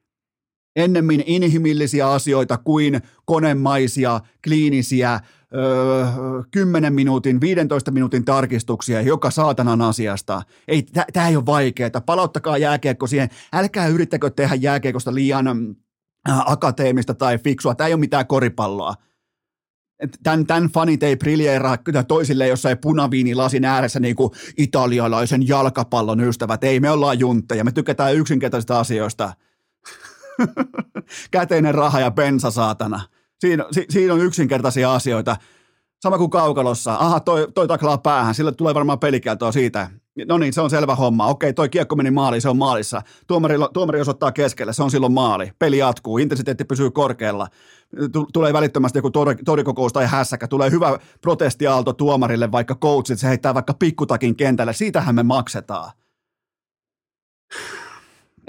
ennemmin 0.79 1.23
inhimillisiä 1.25 2.11
asioita 2.11 2.57
kuin 2.57 3.01
konemaisia, 3.25 4.21
kliinisiä, 4.43 5.19
öö, 5.55 6.05
10 6.51 6.93
minuutin, 6.93 7.41
15 7.41 7.91
minuutin 7.91 8.25
tarkistuksia 8.25 9.01
joka 9.01 9.31
saatanan 9.31 9.81
asiasta. 9.81 10.41
Ei, 10.67 10.83
tämä 11.13 11.27
ei 11.27 11.35
ole 11.35 11.45
vaikeaa. 11.45 12.01
Palauttakaa 12.05 12.57
jääkiekko 12.57 13.07
siihen. 13.07 13.29
Älkää 13.53 13.87
yrittäkö 13.87 14.29
tehdä 14.29 14.55
jääkiekosta 14.55 15.15
liian 15.15 15.75
akateemista 16.45 17.13
tai 17.13 17.37
fiksua. 17.37 17.75
Tämä 17.75 17.87
ei 17.87 17.93
ole 17.93 17.99
mitään 17.99 18.27
koripalloa. 18.27 18.93
Tämän, 20.23 20.45
tämän 20.45 20.69
fanit 20.69 21.03
ei 21.03 21.15
briljeeraa 21.15 21.77
toisille 22.07 22.47
jossain 22.47 22.77
punaviinilasin 22.77 23.65
ääressä 23.65 23.99
niin 23.99 24.15
kuin 24.15 24.31
italialaisen 24.57 25.47
jalkapallon 25.47 26.21
ystävät. 26.21 26.63
Ei, 26.63 26.79
me 26.79 26.91
ollaan 26.91 27.19
juntteja. 27.19 27.63
Me 27.63 27.71
tykätään 27.71 28.15
yksinkertaisista 28.15 28.79
asioista– 28.79 29.33
Käteinen 31.31 31.75
raha 31.75 31.99
ja 31.99 32.11
bensa, 32.11 32.51
saatana. 32.51 33.01
Siinä, 33.39 33.65
si, 33.71 33.85
siinä 33.89 34.13
on 34.13 34.19
yksinkertaisia 34.19 34.93
asioita. 34.93 35.37
Sama 36.01 36.17
kuin 36.17 36.29
kaukalossa. 36.29 36.93
Aha, 36.93 37.19
toi, 37.19 37.47
toi 37.53 37.67
taklaa 37.67 37.97
päähän. 37.97 38.35
Sille 38.35 38.51
tulee 38.51 38.73
varmaan 38.73 38.99
pelikieltoa 38.99 39.51
siitä. 39.51 39.89
No 40.27 40.37
niin, 40.37 40.53
se 40.53 40.61
on 40.61 40.69
selvä 40.69 40.95
homma. 40.95 41.27
Okei, 41.27 41.53
toi 41.53 41.69
kiekko 41.69 41.95
meni 41.95 42.11
maaliin, 42.11 42.41
se 42.41 42.49
on 42.49 42.57
maalissa. 42.57 43.01
Tuomari, 43.27 43.55
tuomari 43.73 44.01
osoittaa 44.01 44.31
keskelle, 44.31 44.73
se 44.73 44.83
on 44.83 44.91
silloin 44.91 45.13
maali. 45.13 45.51
Peli 45.59 45.77
jatkuu, 45.77 46.17
intensiteetti 46.17 46.65
pysyy 46.65 46.91
korkealla. 46.91 47.47
Tulee 48.33 48.53
välittömästi 48.53 48.97
joku 48.97 49.11
tori, 49.11 49.35
torikokous 49.45 49.93
tai 49.93 50.05
hässäkä. 50.05 50.47
Tulee 50.47 50.71
hyvä 50.71 50.99
protestiaalto 51.21 51.93
tuomarille, 51.93 52.51
vaikka 52.51 52.75
coachit, 52.75 53.19
se 53.19 53.27
heittää 53.27 53.53
vaikka 53.53 53.73
pikkutakin 53.73 54.35
kentälle. 54.35 54.73
Siitähän 54.73 55.15
me 55.15 55.23
maksetaan. 55.23 55.91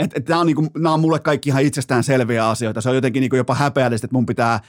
Että 0.01 0.19
et, 0.19 0.29
nämä, 0.29 0.41
on 0.41 0.47
niinku, 0.47 0.67
nämä 0.77 0.95
on 0.95 1.01
mulle 1.01 1.19
kaikki 1.19 1.49
ihan 1.49 1.63
itsestään 1.63 2.05
selviä 2.05 2.49
asioita. 2.49 2.81
Se 2.81 2.89
on 2.89 2.95
jotenkin 2.95 3.21
niinku 3.21 3.37
jopa 3.37 3.55
häpeällistä, 3.55 4.05
että 4.05 4.15
mun 4.15 4.27
pitää 4.27 4.61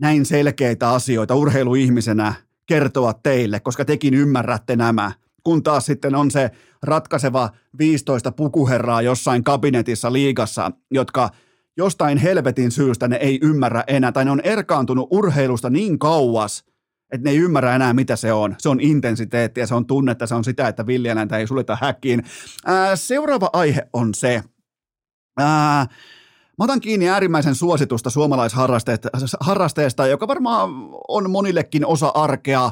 näin 0.00 0.26
selkeitä 0.26 0.90
asioita 0.90 1.34
urheiluihmisenä 1.34 2.34
kertoa 2.66 3.12
teille, 3.12 3.60
koska 3.60 3.84
tekin 3.84 4.14
ymmärrätte 4.14 4.76
nämä. 4.76 5.12
Kun 5.44 5.62
taas 5.62 5.86
sitten 5.86 6.14
on 6.14 6.30
se 6.30 6.50
ratkaiseva 6.82 7.50
15 7.78 8.32
pukuherraa 8.32 9.02
jossain 9.02 9.44
kabinetissa 9.44 10.12
liigassa, 10.12 10.70
jotka 10.90 11.30
jostain 11.76 12.18
helvetin 12.18 12.70
syystä 12.70 13.08
ne 13.08 13.16
ei 13.16 13.38
ymmärrä 13.42 13.84
enää, 13.86 14.12
tai 14.12 14.24
ne 14.24 14.30
on 14.30 14.40
erkaantunut 14.40 15.08
urheilusta 15.10 15.70
niin 15.70 15.98
kauas, 15.98 16.64
että 17.12 17.24
ne 17.24 17.30
ei 17.30 17.36
ymmärrä 17.36 17.74
enää, 17.74 17.92
mitä 17.92 18.16
se 18.16 18.32
on. 18.32 18.54
Se 18.58 18.68
on 18.68 18.80
intensiteettiä, 18.80 19.66
se 19.66 19.74
on 19.74 19.86
tunnetta, 19.86 20.26
se 20.26 20.34
on 20.34 20.44
sitä, 20.44 20.68
että 20.68 20.86
villieläintä 20.86 21.38
ei 21.38 21.46
suljeta 21.46 21.78
häkkiin. 21.80 22.22
Ää, 22.66 22.96
seuraava 22.96 23.50
aihe 23.52 23.88
on 23.92 24.14
se, 24.14 24.42
Ää, 25.38 25.86
Mä 26.58 26.64
otan 26.64 26.80
kiinni 26.80 27.08
äärimmäisen 27.08 27.54
suositusta 27.54 28.10
suomalaisharrasteesta, 28.10 30.06
joka 30.06 30.28
varmaan 30.28 30.70
on 31.08 31.30
monillekin 31.30 31.86
osa 31.86 32.08
arkea, 32.08 32.70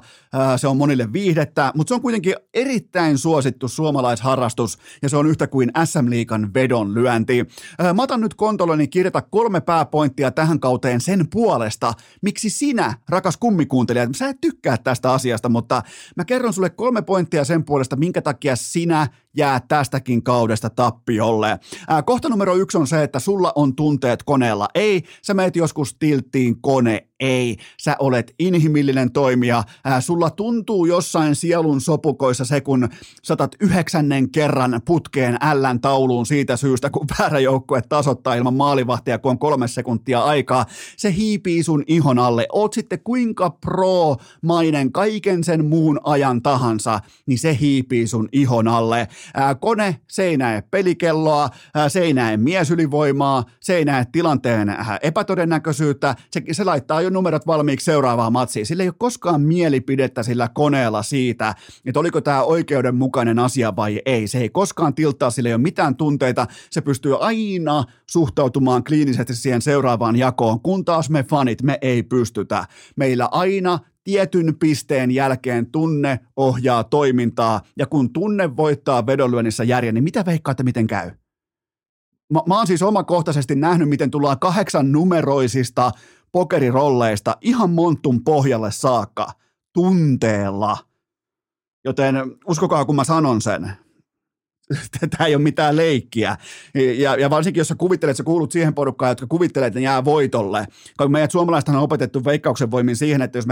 se 0.57 0.69
on 0.69 0.77
monille 0.77 1.13
viihdettä, 1.13 1.73
mutta 1.75 1.89
se 1.91 1.95
on 1.95 2.01
kuitenkin 2.01 2.35
erittäin 2.55 3.19
suosittu 3.19 3.69
suomalaisharrastus 3.69 4.79
ja 5.03 5.09
se 5.09 5.17
on 5.17 5.27
yhtä 5.27 5.47
kuin 5.47 5.71
SM 5.85 6.11
Liikan 6.11 6.55
vedon 6.55 6.95
lyönti. 6.95 7.47
Mä 7.95 8.03
otan 8.03 8.21
nyt 8.21 8.35
kontolleni 8.35 8.89
kirjata 8.89 9.23
kolme 9.23 9.61
pääpointtia 9.61 10.31
tähän 10.31 10.61
kauteen 10.61 11.01
sen 11.01 11.27
puolesta, 11.33 11.93
miksi 12.23 12.51
sinä, 12.51 12.95
rakas 13.09 13.37
kummikuuntelija, 13.37 14.09
sä 14.17 14.29
et 14.29 14.41
tykkää 14.41 14.79
tästä 14.79 15.13
asiasta, 15.13 15.49
mutta 15.49 15.83
mä 16.17 16.25
kerron 16.25 16.53
sulle 16.53 16.71
kolme 16.71 17.03
pointtia 17.03 17.45
sen 17.45 17.65
puolesta, 17.65 17.97
minkä 17.97 18.23
takia 18.23 18.57
sinä 18.57 19.07
jää 19.37 19.61
tästäkin 19.69 20.23
kaudesta 20.23 20.71
tappiolle. 20.71 21.59
kohta 22.07 22.29
numero 22.29 22.55
yksi 22.55 22.79
on 22.79 22.87
se, 22.87 23.03
että 23.03 23.19
sulla 23.19 23.53
on 23.55 23.77
tunteet 23.77 24.23
koneella. 24.23 24.69
Ei, 24.75 25.03
sä 25.23 25.35
meet 25.35 25.57
joskus 25.57 25.97
tilttiin 25.99 26.61
kone 26.61 27.09
ei, 27.21 27.57
sä 27.83 27.97
olet 27.99 28.35
inhimillinen 28.39 29.13
toimija. 29.13 29.63
Äh, 29.87 30.03
sulla 30.03 30.31
tuntuu 30.31 30.87
jossain 30.87 31.35
sielun 31.35 31.81
sopukoissa 31.81 32.45
se, 32.45 32.61
kun 32.61 32.89
satat 33.23 33.57
yhdeksännen 33.61 34.31
kerran 34.31 34.81
putkeen 34.85 35.37
ällän 35.41 35.81
tauluun 35.81 36.27
siitä 36.27 36.57
syystä, 36.57 36.91
kun 36.91 37.07
väärä 37.19 37.39
joukkue 37.39 37.83
tasoittaa 37.89 38.35
ilman 38.35 38.55
maalivahtia, 38.55 39.19
kun 39.19 39.31
on 39.31 39.39
kolme 39.39 39.69
sekuntia 39.69 40.25
aikaa. 40.25 40.67
Se 40.97 41.15
hiipii 41.15 41.63
sun 41.63 41.85
ihon 41.87 42.19
alle. 42.19 42.47
Oot 42.53 42.73
sitten 42.73 43.01
kuinka 43.05 43.51
pro-mainen 43.51 44.93
kaiken 44.93 45.45
sen 45.45 45.65
muun 45.65 46.01
ajan 46.05 46.43
tahansa, 46.43 47.01
niin 47.27 47.39
se 47.39 47.57
hiipii 47.61 48.07
sun 48.07 48.29
ihon 48.33 48.69
alle. 48.69 49.09
Ää, 49.35 49.55
kone, 49.55 50.01
se 50.09 50.25
ei 50.25 50.37
näe 50.37 50.63
pelikelloa, 50.71 51.51
ää, 51.75 51.89
se 51.89 52.01
ei 52.01 52.13
näe 52.13 52.37
miesylivoimaa, 52.37 53.45
se 53.61 53.77
ei 53.77 53.85
näe 53.85 54.07
tilanteen 54.13 54.69
ää, 54.69 54.99
epätodennäköisyyttä, 55.03 56.15
se, 56.31 56.43
se 56.53 56.65
laittaa 56.65 57.06
jo 57.07 57.11
numerot 57.11 57.47
valmiiksi 57.47 57.85
seuraavaan 57.85 58.33
matsiin. 58.33 58.67
Sillä 58.67 58.83
ei 58.83 58.89
ole 58.89 58.95
koskaan 58.99 59.41
mielipidettä 59.41 60.23
sillä 60.23 60.49
koneella 60.55 61.03
siitä, 61.03 61.55
että 61.85 62.01
oliko 62.01 62.21
tämä 62.21 62.43
oikeudenmukainen 62.43 63.39
asia 63.39 63.77
vai 63.77 64.01
ei. 64.07 64.29
Se 64.29 64.39
ei 64.39 64.49
koskaan 64.49 64.95
tilttaa, 64.95 65.31
sillä 65.31 65.49
ei 65.49 65.55
ole 65.55 65.63
mitään 65.63 65.97
tunteita. 65.97 66.47
Se 66.71 66.81
pystyy 66.81 67.17
aina 67.21 67.85
suhtautumaan 68.11 68.85
kliinisesti 68.85 69.35
siihen 69.35 69.63
seuraavaan 69.63 70.17
jakoon, 70.17 70.61
kun 70.61 70.85
taas 70.85 71.11
me 71.11 71.23
fanit, 71.23 71.63
me 71.63 71.79
ei 71.81 72.03
pystytä. 72.03 72.67
Meillä 72.97 73.29
aina 73.31 73.79
tietyn 74.05 74.57
pisteen 74.61 75.11
jälkeen 75.11 75.71
tunne 75.71 76.21
ohjaa 76.37 76.85
toimintaa, 76.85 77.61
ja 77.79 77.87
kun 77.87 78.13
tunne 78.13 78.57
voittaa 78.57 79.07
vedonlyönnissä 79.07 79.65
järjen, 79.65 79.95
niin 79.95 80.05
mitä 80.05 80.25
veikkaatte, 80.27 80.63
miten 80.63 80.87
käy? 80.87 81.11
Mä, 82.33 82.41
mä 82.49 82.57
oon 82.57 82.67
siis 82.67 82.83
omakohtaisesti 82.83 83.55
nähnyt, 83.55 83.89
miten 83.89 84.11
tullaan 84.11 84.39
kahdeksan 84.39 84.93
numeroisista 84.93 85.93
pokerirolleista 86.33 87.37
ihan 87.41 87.71
montun 87.71 88.25
pohjalle 88.25 88.73
saakka 88.73 89.33
tunteella. 89.73 90.79
Joten 91.85 92.17
uskokaa, 92.47 92.85
kun 92.85 92.97
mä 92.97 93.05
sanon 93.05 93.43
sen. 93.43 93.73
Tämä 95.11 95.27
ei 95.27 95.35
ole 95.35 95.43
mitään 95.43 95.77
leikkiä. 95.77 96.37
Ja, 96.99 97.17
ja 97.17 97.31
varsinkin, 97.31 97.61
jos 97.61 97.69
sä 97.69 97.75
kuvittelet, 97.75 98.11
että 98.11 98.19
sä 98.19 98.25
kuulut 98.25 98.53
siihen 98.53 98.75
porukkaan, 98.75 99.11
jotka 99.11 99.27
kuvittelee, 99.27 99.67
että 99.67 99.79
ne 99.79 99.85
jää 99.85 100.05
voitolle. 100.05 100.67
Koska 100.97 101.09
meidät 101.09 101.31
suomalaiset 101.31 101.69
on 101.69 101.77
opetettu 101.77 102.25
veikkauksen 102.25 102.71
voimin 102.71 102.97
siihen, 102.97 103.23
että 103.23 103.39
jos 103.39 103.47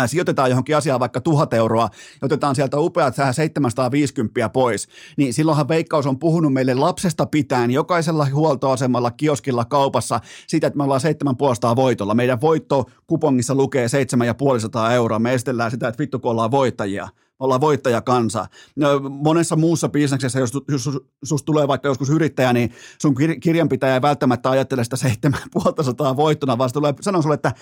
me 0.00 0.08
sijoitetaan 0.08 0.50
johonkin 0.50 0.76
asiaan 0.76 1.00
vaikka 1.00 1.20
tuhat 1.20 1.52
euroa 1.54 1.88
ja 1.92 2.26
otetaan 2.26 2.54
sieltä 2.54 2.78
upeat 2.78 3.14
750 3.32 4.48
pois, 4.48 4.88
niin 5.16 5.34
silloinhan 5.34 5.68
Veikkaus 5.68 6.06
on 6.06 6.18
puhunut 6.18 6.52
meille 6.52 6.74
lapsesta 6.74 7.26
pitäen 7.26 7.70
jokaisella 7.70 8.26
huoltoasemalla, 8.34 9.10
kioskilla, 9.10 9.64
kaupassa 9.64 10.20
siitä, 10.46 10.66
että 10.66 10.76
me 10.76 10.84
ollaan 10.84 11.00
7,5 11.70 11.76
voitolla. 11.76 12.14
Meidän 12.14 12.40
voitto 12.40 12.84
kupongissa 13.06 13.54
lukee 13.54 13.86
7,5 14.86 14.92
euroa. 14.92 15.18
Me 15.18 15.34
estellään 15.34 15.70
sitä, 15.70 15.88
että 15.88 15.98
vittu 15.98 16.18
kun 16.18 16.30
ollaan 16.30 16.50
voittajia 16.50 17.08
ollaan 17.44 17.60
voittajakansa. 17.60 18.46
No, 18.76 19.00
monessa 19.08 19.56
muussa 19.56 19.88
bisneksessä, 19.88 20.40
jos, 20.40 20.52
jos 20.68 20.90
sus 21.24 21.42
tulee 21.42 21.68
vaikka 21.68 21.88
joskus 21.88 22.10
yrittäjä, 22.10 22.52
niin 22.52 22.72
sun 23.02 23.14
kirjanpitäjä 23.40 23.94
ei 23.94 24.02
välttämättä 24.02 24.50
ajattele 24.50 24.84
sitä 24.84 24.96
7500 24.96 26.16
voittona, 26.16 26.58
vaan 26.58 26.70
se 26.70 26.74
tulee 26.74 26.94
sanoa 27.00 27.22
sulle, 27.22 27.34
että 27.34 27.52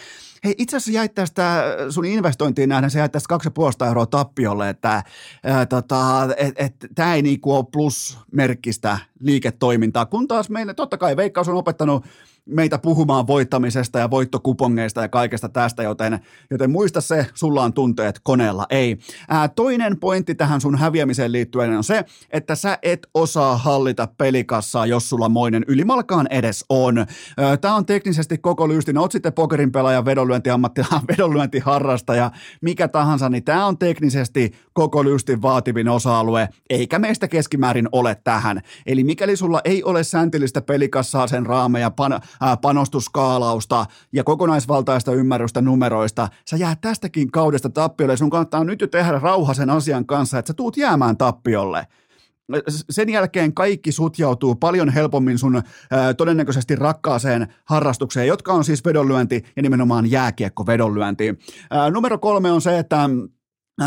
hei 0.44 0.54
itse 0.58 0.76
asiassa 0.76 0.92
jäit 0.92 1.14
tästä 1.14 1.64
sun 1.90 2.04
investointiin 2.04 2.68
nähden, 2.68 2.90
se 2.90 2.98
jäit 2.98 3.12
tästä 3.12 3.38
2,5 3.82 3.86
euroa 3.86 4.06
tappiolle, 4.06 4.68
että 4.68 5.02
ää, 5.44 5.66
tota, 5.66 6.28
et, 6.36 6.54
et, 6.56 6.74
tämä 6.94 7.14
ei 7.14 7.22
niinku 7.22 7.54
ole 7.54 7.64
plusmerkkistä 7.72 8.98
liiketoimintaa, 9.20 10.06
kun 10.06 10.28
taas 10.28 10.50
meille, 10.50 10.74
totta 10.74 10.98
kai 10.98 11.16
Veikkaus 11.16 11.48
on 11.48 11.54
opettanut 11.54 12.04
meitä 12.46 12.78
puhumaan 12.78 13.26
voittamisesta 13.26 13.98
ja 13.98 14.10
voittokupongeista 14.10 15.00
ja 15.02 15.08
kaikesta 15.08 15.48
tästä, 15.48 15.82
joten, 15.82 16.20
joten 16.50 16.70
muista 16.70 17.00
se, 17.00 17.26
sulla 17.34 17.62
on 17.62 17.72
tunteet 17.72 18.20
koneella, 18.22 18.66
ei. 18.70 18.98
Ää, 19.28 19.48
toinen 19.48 20.00
pointti 20.00 20.34
tähän 20.34 20.60
sun 20.60 20.78
häviämiseen 20.78 21.32
liittyen 21.32 21.76
on 21.76 21.84
se, 21.84 22.04
että 22.30 22.54
sä 22.54 22.78
et 22.82 23.06
osaa 23.14 23.56
hallita 23.56 24.08
pelikassaa, 24.18 24.86
jos 24.86 25.08
sulla 25.08 25.28
moinen 25.28 25.64
ylimalkaan 25.66 26.26
edes 26.30 26.64
on. 26.68 27.06
Tämä 27.60 27.76
on 27.76 27.86
teknisesti 27.86 28.38
koko 28.38 28.68
lyystin, 28.68 28.98
oot 28.98 29.12
sitten 29.12 29.32
pokerin 29.32 29.72
pelaaja, 29.72 30.04
vedonlyöntiammattila, 30.04 31.00
vedonlyöntiharrastaja, 31.12 32.30
mikä 32.60 32.88
tahansa, 32.88 33.28
niin 33.28 33.44
tämä 33.44 33.66
on 33.66 33.78
teknisesti 33.78 34.52
koko 34.72 35.04
lyystin 35.04 35.42
vaativin 35.42 35.88
osa-alue, 35.88 36.48
eikä 36.70 36.98
meistä 36.98 37.28
keskimäärin 37.28 37.88
ole 37.92 38.16
tähän. 38.24 38.60
Eli 38.86 39.04
mikäli 39.04 39.36
sulla 39.36 39.60
ei 39.64 39.84
ole 39.84 40.04
sääntillistä 40.04 40.60
pelikassaa, 40.60 41.26
sen 41.26 41.46
raameja, 41.46 41.90
pan, 41.90 42.20
panostuskaalausta 42.62 43.86
ja 44.12 44.24
kokonaisvaltaista 44.24 45.12
ymmärrystä 45.12 45.60
numeroista, 45.60 46.28
sä 46.50 46.56
jää 46.56 46.76
tästäkin 46.80 47.30
kaudesta 47.30 47.70
tappiolle. 47.70 48.16
Sun 48.16 48.30
kannattaa 48.30 48.64
nyt 48.64 48.80
jo 48.80 48.86
tehdä 48.86 49.18
rauha 49.18 49.54
sen 49.54 49.70
asian 49.70 50.06
kanssa, 50.06 50.38
että 50.38 50.46
sä 50.46 50.54
tuut 50.54 50.76
jäämään 50.76 51.16
tappiolle 51.16 51.86
sen 52.90 53.08
jälkeen 53.08 53.54
kaikki 53.54 53.92
sutjautuu 53.92 54.54
paljon 54.54 54.88
helpommin 54.88 55.38
sun 55.38 55.62
ää, 55.90 56.14
todennäköisesti 56.14 56.76
rakkaaseen 56.76 57.54
harrastukseen, 57.64 58.26
jotka 58.26 58.52
on 58.52 58.64
siis 58.64 58.84
vedonlyönti 58.84 59.42
ja 59.56 59.62
nimenomaan 59.62 60.10
jääkiekko 60.10 60.66
vedonlyönti. 60.66 61.38
Ää, 61.70 61.90
numero 61.90 62.18
kolme 62.18 62.52
on 62.52 62.60
se, 62.60 62.78
että 62.78 63.10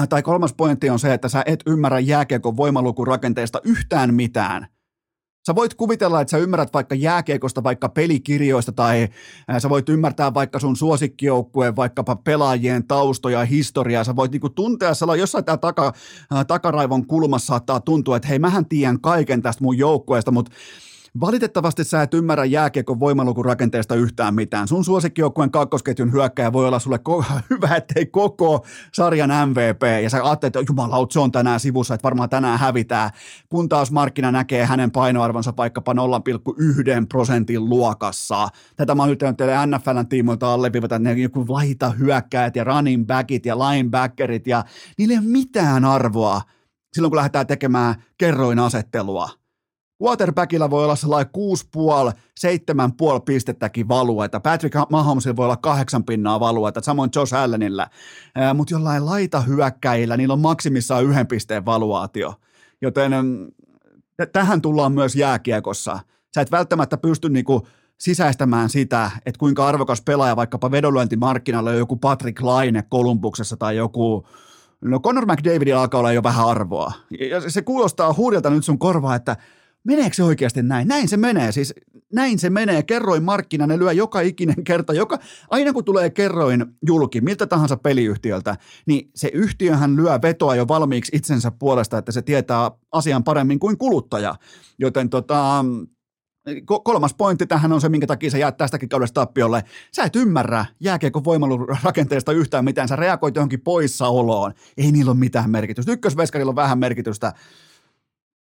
tai 0.10 0.24
kolmas 0.24 0.54
pointti 0.54 0.90
on 0.90 1.00
se, 1.00 1.14
että 1.14 1.30
sä 1.30 1.44
et 1.46 1.60
ymmärrä 1.66 2.00
jääkiekon 2.00 2.58
voimalukurakenteesta 2.58 3.62
yhtään 3.64 4.14
mitään. 4.14 4.68
Sä 5.48 5.56
voit 5.56 5.74
kuvitella, 5.74 6.22
että 6.22 6.32
sä 6.32 6.38
ymmärrät 6.38 6.74
vaikka 6.74 6.96
jääkiekosta, 6.96 7.64
vaikka 7.64 7.90
pelikirjoista 7.90 8.72
tai 8.72 9.08
sä 9.58 9.70
voit 9.70 9.90
ymmärtää 9.90 10.34
vaikka 10.34 10.60
sun 10.60 10.76
suosikkijoukkueen, 10.76 11.76
vaikkapa 11.76 12.16
pelaajien 12.16 12.88
taustoja 12.88 13.40
ja 13.40 13.46
historiaa. 13.46 14.04
Sä 14.04 14.16
voit 14.16 14.32
niinku 14.32 14.50
tuntea 14.50 14.94
sellainen, 14.94 15.20
jossain 15.20 15.46
tää 15.46 15.58
taka, 15.58 15.94
takaraivon 16.48 17.08
kulmassa 17.08 17.48
saattaa 17.48 17.80
tuntua, 17.80 18.18
että 18.18 18.28
hei 18.28 18.40
mähän 18.40 18.66
tiedän 18.66 19.02
kaiken 19.02 19.42
tästä 19.42 19.64
mun 19.64 19.78
joukkueesta, 19.78 20.32
mutta 20.32 20.52
Valitettavasti 21.20 21.84
sä 21.84 22.02
et 22.02 22.14
ymmärrä 22.14 22.46
jääkiekon 22.46 23.00
voimalukurakenteesta 23.00 23.96
yhtään 23.96 24.36
mitään. 24.36 24.68
Sun 24.68 24.86
suosikkijoukkueen 24.86 25.52
kakkosketjun 25.52 26.12
hyökkäjä 26.12 26.54
voi 26.54 26.68
olla 26.68 26.80
sulle 26.80 27.00
ko- 27.10 27.26
hyvä, 27.50 27.76
ettei 27.76 28.06
koko 28.06 28.66
sarjan 28.94 29.50
MVP, 29.50 29.82
ja 30.04 30.10
sä 30.10 30.24
ajattelet, 30.24 30.56
että 30.56 30.72
jumala, 30.72 31.08
se 31.12 31.20
on 31.20 31.32
tänään 31.32 31.60
sivussa, 31.60 31.94
että 31.94 32.04
varmaan 32.04 32.30
tänään 32.30 32.60
hävitään, 32.60 33.10
kun 33.50 33.70
taas 33.70 33.92
markkina 33.92 34.32
näkee 34.32 34.66
hänen 34.66 34.92
painoarvonsa 34.92 35.54
vaikkapa 35.58 35.94
0,1 35.94 36.00
prosentin 37.10 37.70
luokassa. 37.70 38.48
Tätä 38.76 38.96
mä 38.96 39.02
oon 39.02 39.10
yrittänyt 39.10 39.38
teille 39.38 39.66
NFLn 39.66 40.08
tiimoilta 40.10 40.54
alleviivata, 40.54 41.00
ne 41.00 41.14
joku 41.14 41.46
laita 41.48 41.90
hyökkäät 41.90 42.56
ja 42.56 42.64
running 42.64 43.06
backit 43.06 43.46
ja 43.46 43.60
linebackerit, 43.60 44.48
ja 44.48 44.64
niillä 44.98 45.12
ei 45.12 45.18
ole 45.18 45.28
mitään 45.28 45.86
arvoa 45.86 46.42
silloin, 46.94 47.12
kun 47.12 47.18
lähdetään 47.18 47.48
tekemään 47.48 47.96
kerroinasettelua 48.18 49.45
Quarterbackilla 50.04 50.70
voi 50.70 50.84
olla 50.84 50.96
sellainen 50.96 51.32
6,5-7,5 53.16 53.22
pistettäkin 53.26 53.88
valueta. 53.88 54.40
Patrick 54.40 54.76
Mahomesilla 54.90 55.36
voi 55.36 55.46
olla 55.46 55.58
kahdeksan 55.58 56.04
pinnaa 56.04 56.40
valueta, 56.40 56.82
samoin 56.82 57.10
Josh 57.16 57.36
Allenilla. 57.36 57.88
Mutta 58.54 58.74
jollain 58.74 59.06
laita 59.06 59.42
hyökkäillä, 59.42 60.18
niillä 60.18 60.34
on 60.34 60.40
maksimissaan 60.40 61.04
yhden 61.04 61.28
pisteen 61.28 61.66
valuaatio. 61.66 62.34
Joten 62.82 63.12
tähän 64.34 64.62
tullaan 64.62 64.92
myös 64.92 65.16
jääkiekossa. 65.16 66.00
Sä 66.36 66.42
et 66.42 66.52
välttämättä 66.52 66.98
pysty 66.98 67.30
niinku 67.30 67.68
sisäistämään 67.98 68.70
sitä, 68.70 69.12
että 69.26 69.40
kuinka 69.40 69.68
arvokas 69.68 70.02
pelaaja 70.02 70.36
vaikkapa 70.36 70.72
vedonlyöntimarkkinalle 70.72 71.70
on 71.70 71.78
joku 71.78 71.96
Patrick 71.96 72.42
Laine 72.42 72.84
Kolumbuksessa 72.90 73.58
tai 73.58 73.78
joku 73.78 74.28
No 74.82 75.00
Conor 75.00 75.26
McDavid 75.26 75.68
alkaa 75.68 76.00
olla 76.00 76.12
jo 76.12 76.24
vähän 76.24 76.48
arvoa. 76.48 76.92
Ja 77.30 77.50
se 77.50 77.62
kuulostaa 77.62 78.14
hurjalta 78.18 78.50
nyt 78.50 78.66
sun 78.66 78.80
korvaa, 78.80 79.16
että 79.16 79.38
Meneekö 79.86 80.16
se 80.16 80.24
oikeasti 80.24 80.64
näin? 80.64 80.88
Näin 80.88 81.08
se 81.08 81.18
menee, 81.18 81.52
siis 81.52 81.74
näin 82.14 82.40
se 82.40 82.50
menee. 82.50 82.84
Kerroin 82.84 83.24
markkina, 83.24 83.68
ne 83.68 83.80
lyö 83.80 83.92
joka 83.92 84.22
ikinen 84.22 84.64
kerta. 84.68 84.94
Joka, 84.94 85.20
aina 85.50 85.74
kun 85.74 85.86
tulee 85.86 86.10
kerroin 86.10 86.66
julki, 86.88 87.22
miltä 87.22 87.48
tahansa 87.48 87.78
peliyhtiöltä, 87.78 88.56
niin 88.86 89.10
se 89.16 89.30
yhtiöhän 89.34 89.96
lyö 89.96 90.20
vetoa 90.22 90.56
jo 90.56 90.68
valmiiksi 90.68 91.16
itsensä 91.16 91.52
puolesta, 91.52 91.98
että 91.98 92.12
se 92.12 92.22
tietää 92.22 92.72
asian 92.92 93.24
paremmin 93.24 93.60
kuin 93.60 93.78
kuluttaja. 93.78 94.36
Joten 94.80 95.10
tota, 95.10 95.66
kolmas 96.84 97.14
pointti 97.14 97.48
tähän 97.48 97.72
on 97.72 97.82
se, 97.82 97.90
minkä 97.90 98.08
takia 98.08 98.32
sä 98.32 98.38
jäät 98.38 98.58
tästäkin 98.58 98.90
kaudesta 98.90 99.22
tappiolle. 99.22 99.64
Sä 99.96 100.04
et 100.04 100.16
ymmärrä 100.16 100.66
jääkiekon 100.80 101.24
voimalurakenteesta 101.24 102.32
yhtään 102.32 102.66
mitään. 102.66 102.88
Sä 102.88 102.96
reagoit 102.96 103.36
johonkin 103.36 103.62
poissaoloon. 103.62 104.54
Ei 104.78 104.92
niillä 104.92 105.12
ole 105.12 105.20
mitään 105.20 105.50
merkitystä. 105.50 105.92
Ykkösveskarilla 105.92 106.50
on 106.50 106.56
vähän 106.56 106.80
merkitystä 106.80 107.34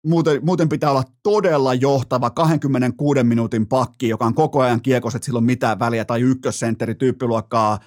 Muuten, 0.06 0.46
muuten 0.46 0.70
pitää 0.70 0.92
olla 0.92 1.04
todella 1.24 1.74
johtava 1.74 2.30
26 2.30 3.24
minuutin 3.24 3.68
pakki, 3.68 4.10
joka 4.10 4.26
on 4.26 4.34
koko 4.34 4.62
ajan 4.62 4.82
kiekos, 4.82 5.16
että 5.16 5.26
sillä 5.26 5.38
on 5.38 5.44
mitään 5.44 5.80
väliä, 5.80 6.06
tai 6.06 6.22
ykkössentteri 6.22 6.96
tyyppiluokkaa 6.96 7.80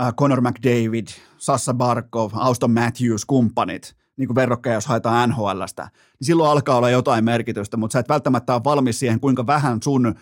äh, 0.00 0.14
Conor 0.14 0.40
McDavid, 0.40 1.06
Sassa 1.38 1.74
Barkov, 1.74 2.30
Auston 2.34 2.70
Matthews, 2.70 3.24
kumppanit, 3.24 3.96
niin 4.16 4.28
kuin 4.28 4.34
verrokkeja, 4.34 4.74
jos 4.74 4.86
haetaan 4.86 5.28
NHLstä, 5.28 5.82
niin 5.82 6.26
silloin 6.26 6.50
alkaa 6.50 6.76
olla 6.76 6.90
jotain 6.90 7.24
merkitystä, 7.24 7.76
mutta 7.76 7.92
sä 7.92 7.98
et 7.98 8.08
välttämättä 8.08 8.54
ole 8.54 8.64
valmis 8.64 8.98
siihen, 8.98 9.20
kuinka 9.20 9.46
vähän 9.46 9.82
sun 9.82 10.14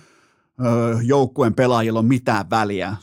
joukkueen 1.03 1.55
pelaajilla 1.55 1.99
on 1.99 2.05
mitään 2.05 2.51
väliä 2.51 2.97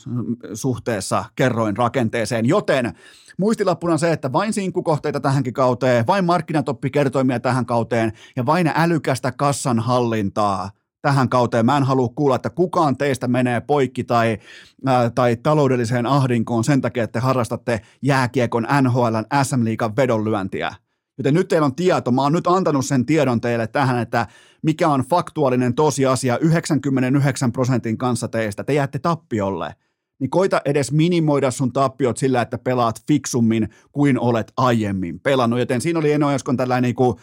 suhteessa 0.54 1.24
kerroin 1.36 1.76
rakenteeseen, 1.76 2.46
joten 2.46 2.92
muistilappuna 3.38 3.98
se, 3.98 4.12
että 4.12 4.32
vain 4.32 4.52
sinkkukohteita 4.52 5.20
tähänkin 5.20 5.52
kauteen, 5.52 6.06
vain 6.06 6.24
markkinatoppikertoimia 6.24 7.40
tähän 7.40 7.66
kauteen 7.66 8.12
ja 8.36 8.46
vain 8.46 8.70
älykästä 8.74 9.32
kassan 9.32 9.78
hallintaa 9.78 10.70
tähän 11.02 11.28
kauteen. 11.28 11.66
Mä 11.66 11.76
en 11.76 11.82
halua 11.82 12.08
kuulla, 12.08 12.36
että 12.36 12.50
kukaan 12.50 12.96
teistä 12.96 13.28
menee 13.28 13.60
poikki 13.60 14.04
tai, 14.04 14.38
ää, 14.86 15.10
tai 15.10 15.36
taloudelliseen 15.36 16.06
ahdinkoon 16.06 16.64
sen 16.64 16.80
takia, 16.80 17.04
että 17.04 17.20
te 17.20 17.24
harrastatte 17.24 17.80
jääkiekon 18.02 18.66
NHL 18.82 19.16
SM-liigan 19.42 19.96
vedonlyöntiä. 19.96 20.74
Joten 21.18 21.34
nyt 21.34 21.48
teillä 21.48 21.64
on 21.64 21.74
tieto, 21.74 22.10
mä 22.10 22.22
oon 22.22 22.32
nyt 22.32 22.46
antanut 22.46 22.86
sen 22.86 23.06
tiedon 23.06 23.40
teille 23.40 23.66
tähän, 23.66 23.98
että 23.98 24.26
mikä 24.62 24.88
on 24.88 25.00
faktuaalinen 25.00 25.74
tosiasia 25.74 26.38
99 26.38 27.52
prosentin 27.52 27.98
kanssa 27.98 28.28
teistä. 28.28 28.64
Te 28.64 28.72
jäätte 28.72 28.98
tappiolle. 28.98 29.74
Niin 30.18 30.30
koita 30.30 30.60
edes 30.64 30.92
minimoida 30.92 31.50
sun 31.50 31.72
tappiot 31.72 32.16
sillä, 32.16 32.42
että 32.42 32.58
pelaat 32.58 33.02
fiksummin 33.08 33.68
kuin 33.92 34.20
olet 34.20 34.52
aiemmin 34.56 35.20
pelannut. 35.20 35.58
Joten 35.58 35.80
siinä 35.80 35.98
oli 35.98 36.12
Eno 36.12 36.30
Eskon 36.30 36.56
tällainen 36.56 36.82
niin 36.82 36.94
kuin 36.94 37.16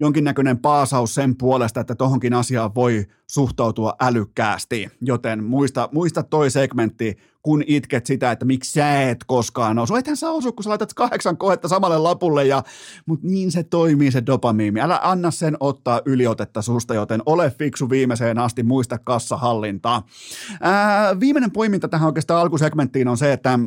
jonkinnäköinen 0.00 0.58
paasaus 0.58 1.14
sen 1.14 1.36
puolesta, 1.36 1.80
että 1.80 1.94
tohonkin 1.94 2.34
asiaan 2.34 2.74
voi 2.74 3.06
suhtautua 3.26 3.94
älykkäästi. 4.00 4.88
Joten 5.00 5.44
muista, 5.44 5.88
muista 5.92 6.22
toi 6.22 6.50
segmentti, 6.50 7.16
kun 7.42 7.62
itket 7.66 8.06
sitä, 8.06 8.30
että 8.30 8.44
miksi 8.44 8.72
sä 8.72 9.02
et 9.02 9.18
koskaan 9.26 9.78
osu. 9.78 9.94
Ethän 9.96 10.16
sä 10.16 10.30
osu, 10.30 10.52
kun 10.52 10.64
sä 10.64 10.70
laitat 10.70 10.94
kahdeksan 10.94 11.36
kohetta 11.36 11.68
samalle 11.68 11.98
lapulle, 11.98 12.44
ja, 12.44 12.62
mutta 13.06 13.26
niin 13.26 13.52
se 13.52 13.62
toimii 13.62 14.10
se 14.10 14.22
dopamiimi. 14.26 14.80
Älä 14.80 15.00
anna 15.02 15.30
sen 15.30 15.56
ottaa 15.60 16.00
yliotetta 16.06 16.62
susta, 16.62 16.94
joten 16.94 17.22
ole 17.26 17.50
fiksu 17.50 17.90
viimeiseen 17.90 18.38
asti, 18.38 18.62
muista 18.62 18.98
kassahallintaa. 18.98 20.06
Ää, 20.60 21.20
viimeinen 21.20 21.50
poiminta 21.50 21.88
tähän 21.88 22.06
oikeastaan 22.06 22.40
alkusegmenttiin 22.40 23.08
on 23.08 23.18
se, 23.18 23.32
että 23.32 23.58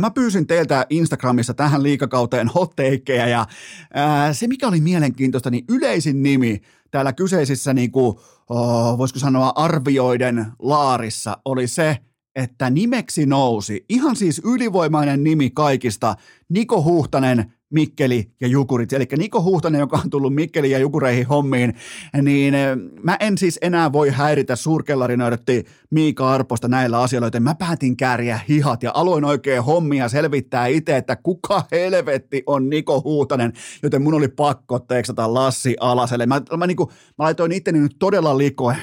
mä 0.00 0.10
pyysin 0.10 0.46
teiltä 0.46 0.86
Instagramissa 0.90 1.54
tähän 1.54 1.82
liikakauteen 1.82 2.48
hotteikkeja 2.48 3.28
ja 3.28 3.46
ää, 3.94 4.32
se 4.32 4.46
mikä 4.46 4.68
oli 4.68 4.80
mielenkiintoista, 4.80 5.50
niin 5.50 5.64
yleisin 5.68 6.22
nimi 6.22 6.60
täällä 6.90 7.12
kyseisissä 7.12 7.74
niin 7.74 7.92
kuin, 7.92 8.16
oh, 8.48 8.98
voisiko 8.98 9.18
sanoa 9.18 9.52
arvioiden 9.56 10.46
laarissa 10.58 11.38
oli 11.44 11.66
se, 11.66 11.98
että 12.38 12.70
nimeksi 12.70 13.26
nousi, 13.26 13.84
ihan 13.88 14.16
siis 14.16 14.42
ylivoimainen 14.44 15.24
nimi 15.24 15.50
kaikista, 15.50 16.14
Niko 16.48 16.82
Huhtanen 16.82 17.52
Mikkeli 17.70 18.30
ja 18.40 18.48
Jukurit. 18.48 18.92
Eli 18.92 19.06
Niko 19.16 19.42
Huhtanen, 19.42 19.78
joka 19.78 20.00
on 20.04 20.10
tullut 20.10 20.34
Mikkeli 20.34 20.70
ja 20.70 20.78
Jukureihin 20.78 21.26
hommiin, 21.26 21.74
niin 22.22 22.54
eh, 22.54 22.76
mä 23.02 23.16
en 23.20 23.38
siis 23.38 23.58
enää 23.62 23.92
voi 23.92 24.10
häiritä 24.10 24.56
suurkellarinörtti 24.56 25.64
Miika 25.90 26.30
Arposta 26.30 26.68
näillä 26.68 27.00
asioilla, 27.00 27.26
joten 27.26 27.42
mä 27.42 27.54
päätin 27.54 27.96
kääriä 27.96 28.40
hihat 28.48 28.82
ja 28.82 28.90
aloin 28.94 29.24
oikein 29.24 29.62
hommia 29.62 30.08
selvittää 30.08 30.66
itse, 30.66 30.96
että 30.96 31.16
kuka 31.16 31.62
helvetti 31.72 32.42
on 32.46 32.70
Niko 32.70 33.02
Huhtanen, 33.04 33.52
joten 33.82 34.02
mun 34.02 34.14
oli 34.14 34.28
pakko 34.28 34.78
teksata 34.78 35.34
Lassi 35.34 35.76
Alaselle. 35.80 36.26
Mä, 36.26 36.42
mä, 36.56 36.66
niinku, 36.66 36.86
mä 37.18 37.24
laitoin 37.24 37.52
itteni 37.52 37.78
nyt 37.78 37.96
todella 37.98 38.38
likoon 38.38 38.76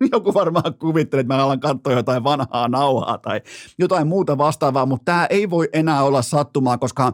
joku 0.12 0.34
varmaan 0.34 0.74
kuvittelee, 0.78 1.20
että 1.20 1.34
mä 1.34 1.44
alan 1.44 1.60
katsoa 1.60 1.92
jotain 1.92 2.24
vanhaa 2.24 2.68
nauhaa 2.68 3.18
tai 3.18 3.40
jotain 3.78 4.06
muuta 4.06 4.38
vastaavaa, 4.38 4.86
mutta 4.86 5.04
tämä 5.04 5.26
ei 5.30 5.50
voi 5.50 5.68
enää 5.72 6.02
olla 6.02 6.22
sattumaa, 6.22 6.78
koska 6.78 7.12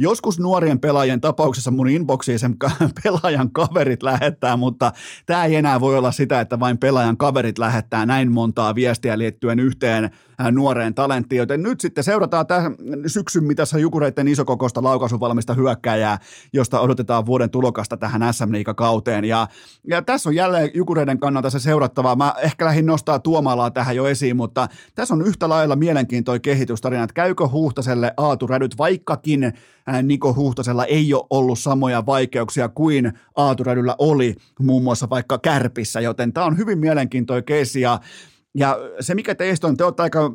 joskus 0.00 0.40
nuorien 0.40 0.80
pelaajien 0.80 1.20
tapauksessa 1.20 1.70
mun 1.70 1.88
inboxiin 1.88 2.38
sen 2.38 2.56
pelaajan 3.04 3.50
kaverit 3.52 4.02
lähettää, 4.02 4.56
mutta 4.56 4.92
tämä 5.26 5.44
ei 5.44 5.56
enää 5.56 5.80
voi 5.80 5.98
olla 5.98 6.12
sitä, 6.12 6.40
että 6.40 6.60
vain 6.60 6.78
pelaajan 6.78 7.16
kaverit 7.16 7.58
lähettää 7.58 8.06
näin 8.06 8.32
montaa 8.32 8.74
viestiä 8.74 9.18
liittyen 9.18 9.60
yhteen 9.60 10.10
nuoreen 10.50 10.94
talenttiin, 10.94 11.38
joten 11.38 11.62
nyt 11.62 11.80
sitten 11.80 12.04
seurataan 12.04 12.46
tämän 12.46 12.76
syksyn 13.06 13.44
mitassa 13.44 13.78
Jukureiden 13.78 14.28
isokokosta 14.28 14.82
laukaisuvalmista 14.82 15.54
hyökkäjää, 15.54 16.18
josta 16.52 16.80
odotetaan 16.80 17.26
vuoden 17.26 17.50
tulokasta 17.50 17.96
tähän 17.96 18.34
SM 18.34 18.52
kauteen 18.76 19.24
ja, 19.24 19.48
ja 19.88 20.02
tässä 20.02 20.28
on 20.28 20.34
jälleen 20.34 20.70
Jukureiden 20.74 21.18
kannalta 21.18 21.50
se 21.50 21.58
seurattava. 21.58 22.16
Mä 22.16 22.34
ehkä 22.42 22.64
lähdin 22.64 22.86
nostaa 22.86 23.18
Tuomalaa 23.18 23.70
tähän 23.70 23.96
jo 23.96 24.06
esiin, 24.06 24.36
mutta 24.36 24.68
tässä 24.94 25.14
on 25.14 25.26
yhtä 25.26 25.48
lailla 25.48 25.76
mielenkiintoinen 25.76 26.42
kehitystarina, 26.42 27.04
että 27.04 27.14
käykö 27.14 27.48
Huhtaselle 27.48 28.14
Aatu 28.16 28.46
Rädyt, 28.46 28.78
vaikkakin 28.78 29.52
Niko 30.02 30.34
Huhtasella 30.34 30.84
ei 30.84 31.14
ole 31.14 31.26
ollut 31.30 31.58
samoja 31.58 32.06
vaikeuksia 32.06 32.68
kuin 32.68 33.12
Aatu 33.36 33.64
Rädyllä 33.64 33.96
oli 33.98 34.34
muun 34.58 34.82
muassa 34.82 35.10
vaikka 35.10 35.38
Kärpissä, 35.38 36.00
joten 36.00 36.32
tämä 36.32 36.46
on 36.46 36.58
hyvin 36.58 36.78
mielenkiintoinen 36.78 37.44
keissi 37.44 37.80
ja 37.80 38.00
ja 38.54 38.78
se, 39.00 39.14
mikä 39.14 39.34
teistä 39.34 39.66
on, 39.66 39.76
te 39.76 39.84
olette 39.84 40.02
aika 40.02 40.34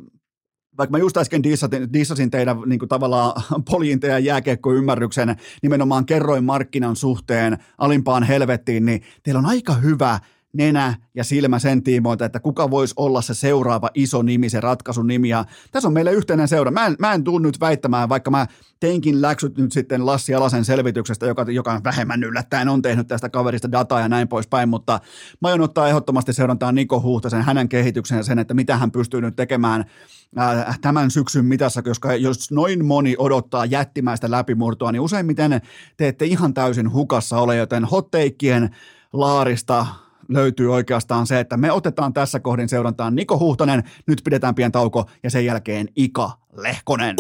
vaikka 0.78 0.92
mä 0.92 0.98
just 0.98 1.18
äsken 1.18 1.44
dissasin, 1.44 1.94
dissasin 1.94 2.32
teidän 2.32 2.58
niin 2.66 2.80
kuin 2.80 2.90
tavallaan 2.90 3.42
poljinta 3.72 4.08
ja 4.08 4.20
jääkiekkoymmärryksen 4.20 5.36
nimenomaan 5.62 6.06
kerroin 6.06 6.44
markkinan 6.44 6.96
suhteen 6.96 7.58
alimpaan 7.78 8.24
helvettiin, 8.24 8.86
niin 8.86 9.02
teillä 9.24 9.40
on 9.40 9.46
aika 9.46 9.74
hyvä 9.74 10.20
nenä 10.56 10.96
ja 11.16 11.24
silmä 11.24 11.60
sen 11.60 11.84
tiimoilta, 11.84 12.26
että 12.26 12.40
kuka 12.40 12.72
voisi 12.72 12.94
olla 12.98 13.22
se 13.22 13.34
seuraava 13.34 13.90
iso 13.94 14.22
nimi, 14.22 14.50
se 14.50 14.62
ratkaisun 14.62 15.08
nimi. 15.08 15.30
Ja 15.30 15.46
tässä 15.72 15.88
on 15.88 15.94
meille 15.94 16.12
yhteinen 16.12 16.48
seura. 16.48 16.72
Mä 16.72 16.86
en, 16.86 16.96
mä 17.00 17.14
en 17.14 17.24
tuu 17.24 17.40
nyt 17.40 17.60
väittämään, 17.60 18.10
vaikka 18.10 18.32
mä 18.32 18.48
teinkin 18.80 19.22
läksyt 19.22 19.58
nyt 19.58 19.72
sitten 19.72 20.06
Lassi 20.06 20.36
Alasen 20.36 20.66
selvityksestä, 20.66 21.26
joka, 21.26 21.46
joka 21.50 21.82
vähemmän 21.84 22.24
yllättäen 22.24 22.70
on 22.70 22.82
tehnyt 22.82 23.08
tästä 23.08 23.30
kaverista 23.30 23.72
dataa 23.72 24.00
ja 24.00 24.10
näin 24.10 24.28
poispäin, 24.28 24.70
mutta 24.70 25.00
mä 25.42 25.48
aion 25.48 25.62
ottaa 25.62 25.88
ehdottomasti 25.88 26.34
seurantaa 26.34 26.72
Niko 26.72 27.02
Huhtasen, 27.02 27.42
hänen 27.42 27.70
kehityksen 27.70 28.18
ja 28.18 28.24
sen, 28.24 28.40
että 28.40 28.54
mitä 28.54 28.78
hän 28.78 28.92
pystyy 28.92 29.22
nyt 29.22 29.36
tekemään 29.36 29.86
äh, 30.40 30.80
tämän 30.80 31.12
syksyn 31.12 31.46
mitassa, 31.46 31.82
koska 31.82 32.16
jos 32.16 32.52
noin 32.52 32.86
moni 32.86 33.16
odottaa 33.18 33.66
jättimäistä 33.66 34.32
läpimurtoa, 34.32 34.92
niin 34.92 35.02
useimmiten 35.02 35.62
te 35.98 36.08
ette 36.08 36.26
ihan 36.26 36.54
täysin 36.54 36.94
hukassa 36.94 37.38
ole, 37.38 37.56
joten 37.56 37.86
hotteikkien 37.86 38.76
laarista 39.14 39.86
löytyy 40.30 40.74
oikeastaan 40.74 41.28
se, 41.28 41.40
että 41.40 41.58
me 41.58 41.72
otetaan 41.72 42.14
tässä 42.14 42.40
kohdin 42.40 42.70
seurantaan 42.70 43.16
Niko 43.16 43.40
Huhtanen, 43.40 43.84
nyt 44.08 44.22
pidetään 44.24 44.56
pien 44.56 44.72
tauko 44.72 45.06
ja 45.24 45.30
sen 45.30 45.46
jälkeen 45.46 45.88
Ika 45.96 46.32
Lehkonen. 46.54 47.16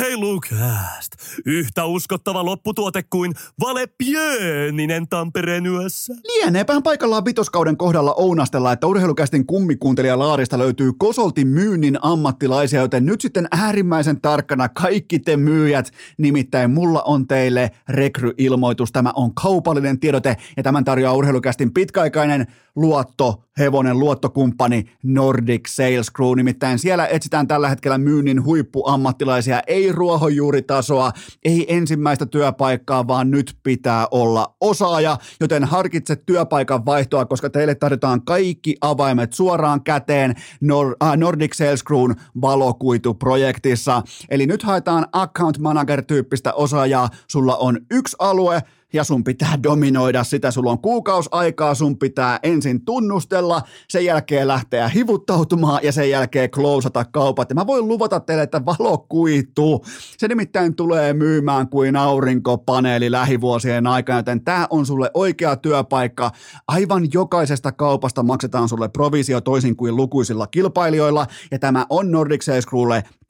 Urheilukääst! 0.00 1.12
Yhtä 1.46 1.84
uskottava 1.84 2.44
lopputuote 2.44 3.02
kuin 3.02 3.34
Vale 3.60 3.86
Pieninen 3.98 5.08
Tampereen 5.08 5.66
yössä. 5.66 6.14
Lieneepähän 6.24 6.82
paikallaan 6.82 7.24
vitoskauden 7.24 7.76
kohdalla 7.76 8.14
ounastella, 8.14 8.72
että 8.72 8.86
urheilukästin 8.86 9.46
kummikuuntelija 9.46 10.18
Laarista 10.18 10.58
löytyy 10.58 10.92
kosolti 10.98 11.44
myynnin 11.44 11.98
ammattilaisia, 12.02 12.80
joten 12.80 13.06
nyt 13.06 13.20
sitten 13.20 13.48
äärimmäisen 13.50 14.20
tarkkana 14.20 14.68
kaikki 14.68 15.18
te 15.18 15.36
myyjät. 15.36 15.90
Nimittäin 16.18 16.70
mulla 16.70 17.02
on 17.02 17.26
teille 17.26 17.70
rekryilmoitus. 17.88 18.92
Tämä 18.92 19.12
on 19.14 19.34
kaupallinen 19.34 20.00
tiedote 20.00 20.36
ja 20.56 20.62
tämän 20.62 20.84
tarjoaa 20.84 21.14
urheilukästin 21.14 21.74
pitkäaikainen 21.74 22.46
luotto, 22.76 23.42
hevonen 23.60 23.98
luottokumppani 23.98 24.84
Nordic 25.02 25.68
Sales 25.68 26.12
Crew. 26.16 26.36
Nimittäin 26.36 26.78
siellä 26.78 27.06
etsitään 27.06 27.48
tällä 27.48 27.68
hetkellä 27.68 27.98
myynnin 27.98 28.44
huippuammattilaisia, 28.44 29.62
ei 29.66 29.92
ruohonjuuritasoa, 29.92 31.12
ei 31.44 31.76
ensimmäistä 31.76 32.26
työpaikkaa, 32.26 33.06
vaan 33.06 33.30
nyt 33.30 33.56
pitää 33.62 34.06
olla 34.10 34.56
osaaja, 34.60 35.18
joten 35.40 35.64
harkitse 35.64 36.16
työpaikan 36.16 36.86
vaihtoa, 36.86 37.26
koska 37.26 37.50
teille 37.50 37.74
tarjotaan 37.74 38.22
kaikki 38.24 38.76
avaimet 38.80 39.32
suoraan 39.32 39.82
käteen 39.82 40.30
äh, 40.30 41.16
Nordic 41.16 41.54
Sales 41.54 41.84
Crewn 41.84 42.14
valokuituprojektissa. 42.40 44.02
Eli 44.28 44.46
nyt 44.46 44.62
haetaan 44.62 45.06
account 45.12 45.58
manager-tyyppistä 45.58 46.52
osaajaa, 46.52 47.08
sulla 47.28 47.56
on 47.56 47.78
yksi 47.90 48.16
alue, 48.18 48.62
ja 48.92 49.04
sun 49.04 49.24
pitää 49.24 49.58
dominoida 49.62 50.24
sitä. 50.24 50.50
Sulla 50.50 50.70
on 50.70 50.78
kuukaus 50.78 51.28
aikaa, 51.30 51.74
sun 51.74 51.98
pitää 51.98 52.38
ensin 52.42 52.84
tunnustella, 52.84 53.62
sen 53.88 54.04
jälkeen 54.04 54.48
lähteä 54.48 54.88
hivuttautumaan 54.88 55.80
ja 55.82 55.92
sen 55.92 56.10
jälkeen 56.10 56.50
klousata 56.50 57.04
kaupat. 57.04 57.50
Ja 57.50 57.54
mä 57.54 57.66
voin 57.66 57.88
luvata 57.88 58.20
teille, 58.20 58.42
että 58.42 58.64
valo 58.64 58.98
kuituu. 58.98 59.84
Se 60.18 60.28
nimittäin 60.28 60.76
tulee 60.76 61.12
myymään 61.12 61.68
kuin 61.68 61.96
aurinkopaneeli 61.96 63.10
lähivuosien 63.10 63.86
aikana, 63.86 64.18
joten 64.18 64.44
tämä 64.44 64.66
on 64.70 64.86
sulle 64.86 65.10
oikea 65.14 65.56
työpaikka. 65.56 66.30
Aivan 66.68 67.08
jokaisesta 67.12 67.72
kaupasta 67.72 68.22
maksetaan 68.22 68.68
sulle 68.68 68.88
provisio 68.88 69.40
toisin 69.40 69.76
kuin 69.76 69.96
lukuisilla 69.96 70.46
kilpailijoilla, 70.46 71.26
ja 71.50 71.58
tämä 71.58 71.86
on 71.90 72.10
Nordic 72.10 72.42
Sales 72.42 72.66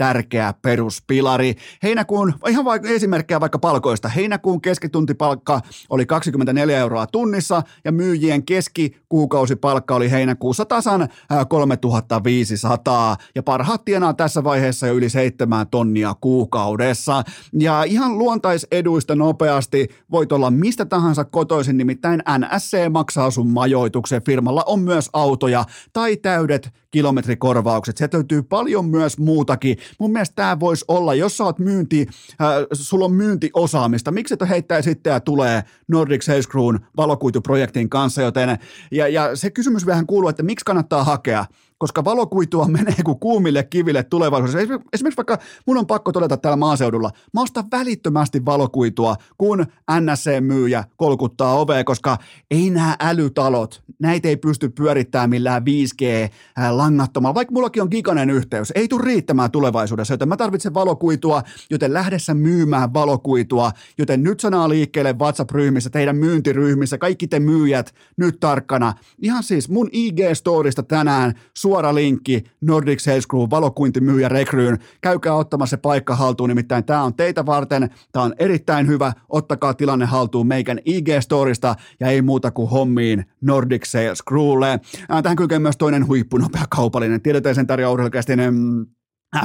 tärkeä 0.01 0.55
peruspilari. 0.63 1.55
Heinäkuun, 1.83 2.35
ihan 2.49 2.65
vaikka 2.65 2.89
esimerkkejä 2.89 3.41
vaikka 3.41 3.59
palkoista, 3.59 4.09
heinäkuun 4.09 4.61
keskituntipalkka 4.61 5.61
oli 5.91 6.07
24 6.07 6.79
euroa 6.79 7.07
tunnissa 7.07 7.63
ja 7.85 7.93
myyjien 7.93 8.45
keskikuukausipalkka 8.45 9.95
oli 9.95 10.11
heinäkuussa 10.11 10.65
tasan 10.65 11.09
3500 11.49 13.17
ja 13.35 13.43
parhaat 13.43 13.85
tienaa 13.85 14.15
tässä 14.15 14.45
vaiheessa 14.45 14.87
jo 14.87 14.95
yli 14.95 15.11
7 15.11 15.67
tonnia 15.71 16.15
kuukaudessa. 16.21 17.23
Ja 17.53 17.85
ihan 17.85 18.19
luontaiseduista 18.19 19.15
nopeasti 19.15 19.89
voit 20.11 20.33
olla 20.33 20.51
mistä 20.51 20.85
tahansa 20.85 21.25
kotoisin, 21.25 21.79
nimittäin 21.79 22.23
NSC 22.39 22.91
maksaa 22.91 23.31
sun 23.31 23.49
majoituksen. 23.49 24.23
Firmalla 24.23 24.63
on 24.67 24.81
myös 24.81 25.11
autoja 25.13 25.65
tai 25.93 26.17
täydet 26.17 26.71
kilometrikorvaukset. 26.91 27.97
Se 27.97 28.09
löytyy 28.13 28.43
paljon 28.43 28.85
myös 28.85 29.19
muutakin. 29.19 29.77
Mun 29.99 30.13
mielestä 30.13 30.35
tämä 30.35 30.61
voisi 30.61 30.85
olla, 30.89 31.15
jos 31.15 31.37
sä 31.37 31.45
oot 31.45 31.59
myynti, 31.59 32.07
äh, 32.31 32.49
sulla 32.73 33.05
on 33.05 33.13
myyntiosaamista, 33.13 34.11
miksi 34.11 34.35
et 34.35 34.49
heittää 34.49 34.83
sitten 34.83 35.11
ja 35.11 35.21
tulee 35.21 35.63
Nordic 35.91 36.23
Sales 36.23 36.49
Crewn 36.49 36.79
valokuituprojektin 36.97 37.91
kanssa, 37.91 38.23
joten 38.23 38.59
ja, 38.91 39.09
ja 39.09 39.37
se 39.37 39.51
kysymys 39.51 39.87
vähän 39.87 40.07
kuuluu, 40.07 40.29
että 40.29 40.43
miksi 40.43 40.65
kannattaa 40.65 41.05
hakea? 41.05 41.45
Koska 41.79 42.05
valokuitua 42.05 42.69
menee 42.79 42.95
kuin 43.05 43.19
kuumille 43.19 43.63
kiville 43.63 44.03
tulevaisuudessa. 44.03 44.59
Esimerkiksi 44.93 45.17
vaikka 45.17 45.39
mun 45.67 45.79
on 45.79 45.87
pakko 45.87 46.13
todeta 46.13 46.37
täällä 46.37 46.57
maaseudulla, 46.57 47.11
mä 47.35 47.43
ostan 47.43 47.71
välittömästi 47.71 48.45
valokuitua, 48.45 49.17
kun 49.39 49.67
NSC-myyjä 50.01 50.85
kolkuttaa 50.97 51.59
ovea, 51.59 51.85
koska 51.85 52.19
ei 52.51 52.71
nämä 52.71 52.97
älytalot, 53.01 53.83
näitä 53.99 54.29
ei 54.29 54.37
pysty 54.37 54.69
pyörittämään 54.69 55.31
millään 55.31 55.63
5G-langattomalla, 55.63 57.35
vaikka 57.35 57.53
mullakin 57.53 57.83
on 57.83 57.89
giganen 57.91 58.31
yhteys, 58.31 58.73
ei 58.75 58.89
tule 58.89 59.05
riittämään 59.05 59.51
tulevaisuudessa, 59.51 60.15
joten 60.15 60.29
mä 60.29 60.37
tarvitsen 60.37 60.75
valokuitua, 60.75 61.43
joten 61.71 61.95
lähdessä 61.95 62.35
myymään 62.35 62.95
valokuitua, 62.95 63.73
joten 63.99 64.23
nyt 64.23 64.41
sanaa 64.41 64.69
liikkeelle 64.69 65.13
WhatsApp-ryhmissä, 65.19 65.80
teidän 65.89 66.17
myyntiryhmissä, 66.17 66.99
kaikki 66.99 67.29
te 67.29 67.41
myyjät 67.41 67.95
nyt 68.17 68.41
tarkkana. 68.41 68.95
Ihan 69.23 69.43
siis 69.43 69.69
mun 69.69 69.89
IG-storista 69.93 70.83
tänään 70.89 71.35
suora 71.57 71.95
linkki 71.95 72.45
Nordic 72.61 73.01
Sales 73.01 73.27
Group 73.27 73.51
valokuintimyyjä 73.51 74.29
rekryyn. 74.29 74.79
Käykää 75.01 75.35
ottamassa 75.35 75.71
se 75.71 75.77
paikka 75.77 76.17
haltuun, 76.17 76.49
nimittäin 76.49 76.85
tämä 76.85 77.03
on 77.03 77.15
teitä 77.15 77.47
varten. 77.47 77.91
Tämä 78.13 78.25
on 78.25 78.35
erittäin 78.39 78.87
hyvä. 78.87 79.13
Ottakaa 79.29 79.75
tilanne 79.75 80.07
haltuun 80.07 80.47
meikän 80.47 80.79
IG-storista 80.79 81.75
ja 82.01 82.07
ei 82.07 82.23
muuta 82.23 82.51
kuin 82.51 82.71
hommiin 82.71 83.25
Nordic 83.41 83.85
Sales 83.87 84.23
Crewlle. 84.29 84.81
Tähän 85.23 85.37
kykenee 85.37 85.59
myös 85.59 85.77
toinen 85.77 86.07
huippunopea 86.07 86.65
kaupallinen. 86.71 87.23
Tiedetään 87.23 87.55
sen 87.55 87.67
tarjoaa 87.67 87.93
urheilukästinen 87.93 88.55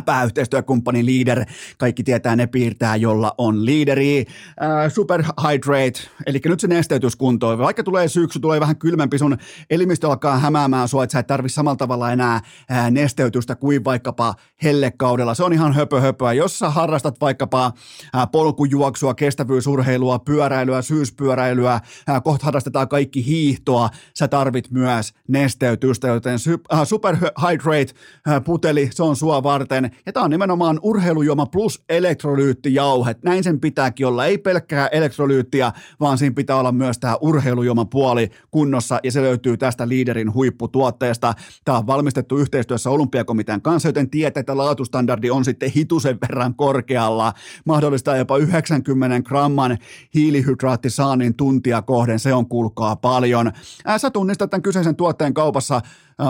pääyhteistyökumppani 0.06 1.06
Leader, 1.06 1.46
kaikki 1.78 2.04
tietää 2.04 2.36
ne 2.36 2.48
piirtää, 2.48 2.96
jolla 2.96 3.36
on 3.38 3.66
liideri. 3.66 4.26
Äh, 4.64 4.94
super 4.94 5.24
Hydrate, 5.24 6.00
eli 6.26 6.42
nyt 6.46 6.60
se 6.60 6.68
nesteytys 6.68 7.16
kuntoon. 7.16 7.58
Vaikka 7.58 7.84
tulee 7.84 8.08
syksy, 8.08 8.40
tulee 8.40 8.60
vähän 8.60 8.78
kylmempi, 8.78 9.18
sun 9.18 9.38
elimistö 9.70 10.08
alkaa 10.08 10.40
hämäämään 10.40 10.88
sua, 10.88 11.04
että 11.04 11.12
sä 11.12 11.20
et 11.20 11.28
tarvi 11.28 11.50
samalla 11.50 11.76
tavalla 11.76 12.12
enää 12.12 12.42
äh, 12.72 12.92
nesteytystä 12.92 13.56
kuin 13.56 13.84
vaikkapa 13.84 14.36
hellekaudella. 14.64 15.34
Se 15.34 15.44
on 15.44 15.54
ihan 15.54 15.74
höpö 15.74 16.02
höpöä. 16.02 16.34
Jos 16.34 16.60
sä 16.60 16.70
harrastat 16.70 17.22
vaikkapa 17.22 17.66
äh, 18.16 18.32
polkujuoksua, 18.32 19.14
kestävyysurheilua, 19.14 20.20
pyöräilyä, 20.20 20.82
syyspyöräilyä, 20.82 21.74
äh, 21.74 22.24
kohta 22.24 22.46
harrastetaan 22.46 22.88
kaikki 22.88 23.26
hiihtoa, 23.26 23.90
sä 24.14 24.28
tarvit 24.28 24.72
myös 24.72 25.14
nesteytystä, 25.28 26.08
joten 26.08 26.40
sy- 26.40 26.60
äh, 26.74 26.88
Super 26.88 27.16
Hydrate 27.16 27.94
äh, 28.28 28.44
puteli, 28.44 28.90
se 28.94 29.04
on 29.04 29.16
sua 29.16 29.44
varten 29.44 29.75
varten. 29.76 30.00
Ja 30.06 30.14
tämä 30.14 30.24
on 30.24 30.30
nimenomaan 30.30 30.80
urheilujuoma 30.82 31.46
plus 31.46 31.84
elektrolyyttijauhe. 31.90 33.16
Näin 33.24 33.44
sen 33.44 33.60
pitääkin 33.60 34.08
olla. 34.08 34.26
Ei 34.26 34.38
pelkkää 34.38 34.88
elektrolyyttiä, 34.88 35.72
vaan 36.00 36.18
siinä 36.18 36.34
pitää 36.34 36.56
olla 36.56 36.72
myös 36.72 37.00
tämä 37.00 37.18
urheilujuoma 37.22 37.86
puoli 37.86 38.30
kunnossa. 38.52 39.00
Ja 39.04 39.12
se 39.12 39.22
löytyy 39.22 39.58
tästä 39.58 39.88
liiderin 39.88 40.34
huipputuotteesta. 40.34 41.34
Tämä 41.66 41.78
on 41.78 41.88
valmistettu 41.88 42.38
yhteistyössä 42.38 42.90
Olympiakomitean 42.90 43.62
kanssa, 43.62 43.90
joten 43.90 44.10
tietää, 44.10 44.40
että 44.40 44.58
laatustandardi 44.58 45.30
on 45.30 45.46
sitten 45.46 45.72
hitusen 45.72 46.18
verran 46.22 46.56
korkealla. 46.56 47.34
Mahdollistaa 47.66 48.18
jopa 48.18 48.38
90 48.38 49.30
gramman 49.30 49.78
hiilihydraattisaannin 50.14 51.36
tuntia 51.36 51.82
kohden. 51.82 52.20
Se 52.20 52.34
on 52.34 52.50
kuulkaa 52.50 52.96
paljon. 52.96 53.52
Sä 53.98 54.12
tunnistat 54.12 54.50
tämän 54.50 54.62
kyseisen 54.62 54.96
tuotteen 54.96 55.34
kaupassa 55.34 55.82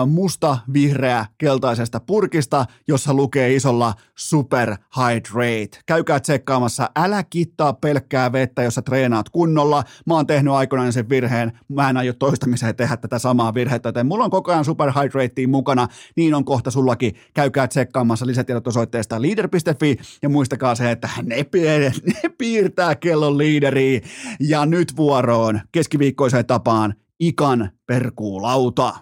musta, 0.06 0.58
vihreä, 0.72 1.26
keltaisesta 1.38 2.00
purkista, 2.00 2.66
jossa 2.88 3.14
lukee 3.14 3.54
isolla 3.54 3.94
Super 4.14 4.76
Hydrate. 4.96 5.78
Käykää 5.86 6.20
tsekkaamassa, 6.20 6.90
älä 6.96 7.22
kittaa 7.22 7.72
pelkkää 7.72 8.32
vettä, 8.32 8.62
jossa 8.62 8.82
treenaat 8.82 9.28
kunnolla. 9.28 9.84
Mä 10.06 10.14
oon 10.14 10.26
tehnyt 10.26 10.52
aikoinaan 10.52 10.92
sen 10.92 11.08
virheen, 11.08 11.52
mä 11.68 11.90
en 11.90 11.96
aio 11.96 12.12
toistamiseen 12.12 12.76
tehdä 12.76 12.96
tätä 12.96 13.18
samaa 13.18 13.54
virhettä, 13.54 13.88
joten 13.88 14.06
mulla 14.06 14.24
on 14.24 14.30
koko 14.30 14.52
ajan 14.52 14.64
Super 14.64 14.92
Hydratea 14.92 15.48
mukana, 15.48 15.88
niin 16.16 16.34
on 16.34 16.44
kohta 16.44 16.70
sullakin. 16.70 17.14
Käykää 17.34 17.68
tsekkaamassa 17.68 18.26
lisätiedot 18.26 18.66
osoitteesta 18.66 19.22
leader.fi 19.22 19.96
ja 20.22 20.28
muistakaa 20.28 20.74
se, 20.74 20.90
että 20.90 21.08
ne, 21.22 21.36
piir- 21.36 22.12
ne 22.12 22.28
piirtää 22.38 22.94
kellon 22.94 23.38
liideriä. 23.38 24.00
Ja 24.40 24.66
nyt 24.66 24.96
vuoroon 24.96 25.60
keskiviikkoiseen 25.72 26.46
tapaan 26.46 26.94
Ikan 27.20 27.70
perkuulauta. 27.86 28.94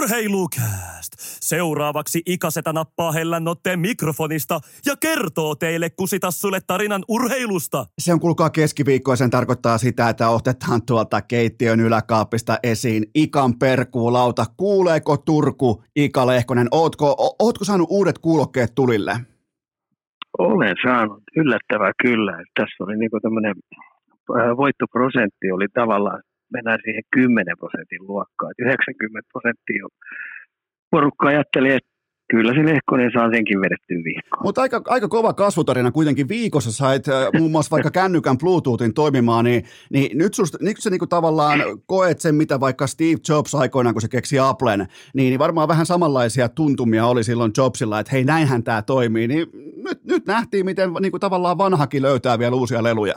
Urheilukääst! 0.00 1.12
Seuraavaksi 1.40 2.22
Ikasetä 2.26 2.72
nappaa 2.72 3.12
hellän 3.12 3.48
otteen 3.48 3.80
mikrofonista 3.80 4.60
ja 4.86 4.94
kertoo 5.00 5.54
teille 5.54 5.90
kusitassulle 5.90 6.58
tarinan 6.66 7.02
urheilusta. 7.08 7.86
Se 7.98 8.12
on 8.12 8.20
kuulkaa 8.20 8.50
keskiviikkoisen 8.50 9.30
tarkoittaa 9.30 9.78
sitä, 9.78 10.08
että 10.08 10.28
otetaan 10.28 10.82
tuolta 10.86 11.22
keittiön 11.22 11.80
yläkaapista 11.80 12.58
esiin 12.62 13.04
Ikan 13.14 13.58
perkuulauta. 13.58 14.44
Kuuleeko 14.56 15.16
Turku, 15.16 15.82
Ika 15.96 16.26
Lehkonen? 16.26 16.68
Ootko, 16.70 17.10
o, 17.18 17.36
ootko 17.44 17.64
saanut 17.64 17.88
uudet 17.90 18.18
kuulokkeet 18.18 18.74
tulille? 18.74 19.12
Olen 20.38 20.76
saanut, 20.82 21.22
yllättävää 21.36 21.92
kyllä. 22.02 22.32
Tässä 22.54 22.84
oli 22.84 22.96
niinku 22.96 23.20
tämmöinen 23.20 23.54
voittoprosentti 24.56 25.52
oli 25.52 25.66
tavallaan 25.74 26.22
mennään 26.52 26.78
siihen 26.84 27.02
10 27.10 27.56
prosentin 27.58 28.06
luokkaan. 28.06 28.52
90 28.58 29.28
prosenttia 29.32 29.84
porukka 30.90 31.28
ajatteli, 31.28 31.70
että 31.70 31.90
kyllä 32.30 32.54
se 32.54 32.64
Lehkonen 32.64 33.10
saa 33.12 33.30
senkin 33.30 33.60
vedettyä 33.60 34.04
viikkoon. 34.04 34.42
Mutta 34.42 34.62
aika, 34.62 34.82
aika 34.86 35.08
kova 35.08 35.32
kasvutarina 35.32 35.90
kuitenkin 35.90 36.28
viikossa 36.28 36.72
sait 36.72 37.08
äh, 37.08 37.28
muun 37.38 37.50
muassa 37.50 37.70
vaikka 37.70 37.90
kännykän 37.90 38.38
Bluetoothin 38.38 38.94
toimimaan, 38.94 39.44
niin, 39.44 39.64
niin 39.90 40.18
nyt, 40.18 40.34
susta, 40.34 40.58
nyt 40.60 40.76
sä 40.80 40.90
niinku 40.90 41.06
tavallaan 41.06 41.60
koet 41.86 42.20
sen, 42.20 42.34
mitä 42.34 42.60
vaikka 42.60 42.86
Steve 42.86 43.20
Jobs 43.28 43.54
aikoinaan, 43.54 43.94
kun 43.94 44.02
se 44.02 44.08
keksi 44.08 44.38
Applen, 44.38 44.78
niin, 44.78 44.86
niin 45.14 45.38
varmaan 45.38 45.68
vähän 45.68 45.86
samanlaisia 45.86 46.48
tuntumia 46.48 47.06
oli 47.06 47.24
silloin 47.24 47.52
Jobsilla, 47.56 48.00
että 48.00 48.12
hei 48.12 48.24
näinhän 48.24 48.62
tämä 48.62 48.82
toimii, 48.82 49.28
niin 49.28 49.46
nyt, 49.84 50.04
nyt 50.04 50.26
nähtiin, 50.26 50.66
miten 50.66 50.90
niinku 51.00 51.18
tavallaan 51.18 51.58
vanhakin 51.58 52.02
löytää 52.02 52.38
vielä 52.38 52.56
uusia 52.56 52.82
leluja 52.82 53.14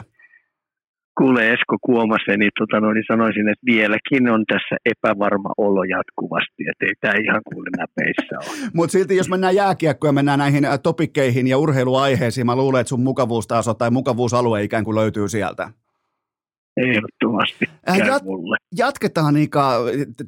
kuule 1.17 1.49
Esko 1.53 1.77
Kuomase, 1.81 2.37
niin, 2.37 2.51
tota, 2.59 2.79
no, 2.79 2.93
niin 2.93 3.03
sanoisin, 3.07 3.49
että 3.49 3.65
vieläkin 3.65 4.29
on 4.29 4.43
tässä 4.47 4.75
epävarma 4.85 5.49
olo 5.57 5.83
jatkuvasti, 5.83 6.61
että 6.71 6.85
ei 6.85 6.93
tämä 7.01 7.13
ihan 7.23 7.41
kuule 7.53 7.69
näpeissä 7.77 8.35
ole. 8.39 8.69
Mutta 8.77 8.91
silti 8.91 9.15
jos 9.15 9.29
mennään 9.29 9.55
jääkiekkoon 9.55 10.09
ja 10.09 10.13
mennään 10.13 10.39
näihin 10.39 10.65
äh, 10.65 10.79
topikkeihin 10.83 11.47
ja 11.47 11.57
urheiluaiheisiin, 11.57 12.45
mä 12.45 12.55
luulen, 12.55 12.81
että 12.81 12.89
sun 12.89 13.03
mukavuustaso 13.03 13.73
tai 13.73 13.91
mukavuusalue 13.91 14.63
ikään 14.63 14.83
kuin 14.83 14.95
löytyy 14.95 15.29
sieltä. 15.29 15.69
Ehdottomasti. 16.77 17.65
Äh, 17.89 17.97
Jat- 17.97 18.23
mulle. 18.23 18.57
Jatketaan 18.77 19.37
Ika. 19.37 19.79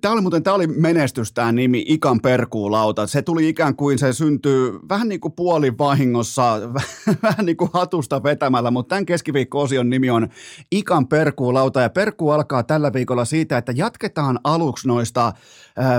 Tämä 0.02 0.14
oli 0.14 0.22
muuten 0.22 0.44
tämä 0.44 0.56
oli 0.56 0.68
menestys 0.68 1.34
tämä 1.34 1.52
nimi 1.52 1.86
Ikan 1.88 2.20
perkuulauta. 2.20 3.08
Se 3.08 3.22
tuli 3.22 3.50
ikään 3.50 3.76
kuin 3.76 4.00
se 4.00 4.14
syntyy 4.14 4.80
vähän 4.90 5.10
niin 5.10 5.20
kuin 5.20 5.34
puolivahingossa, 5.34 6.62
vähän 7.24 7.46
niin 7.46 7.58
kuin 7.58 7.70
hatusta 7.74 8.24
vetämällä, 8.24 8.72
mutta 8.72 8.90
tämän 8.90 9.06
keskiviikko-osion 9.06 9.90
nimi 9.90 10.10
on 10.10 10.28
Ikan 10.72 11.08
perkuulauta 11.08 11.82
ja 11.82 11.90
perkuu 11.90 12.30
alkaa 12.30 12.64
tällä 12.64 12.94
viikolla 12.94 13.26
siitä, 13.26 13.58
että 13.58 13.74
jatketaan 13.76 14.40
aluksi 14.44 14.88
noista 14.88 15.28
äh, 15.28 15.34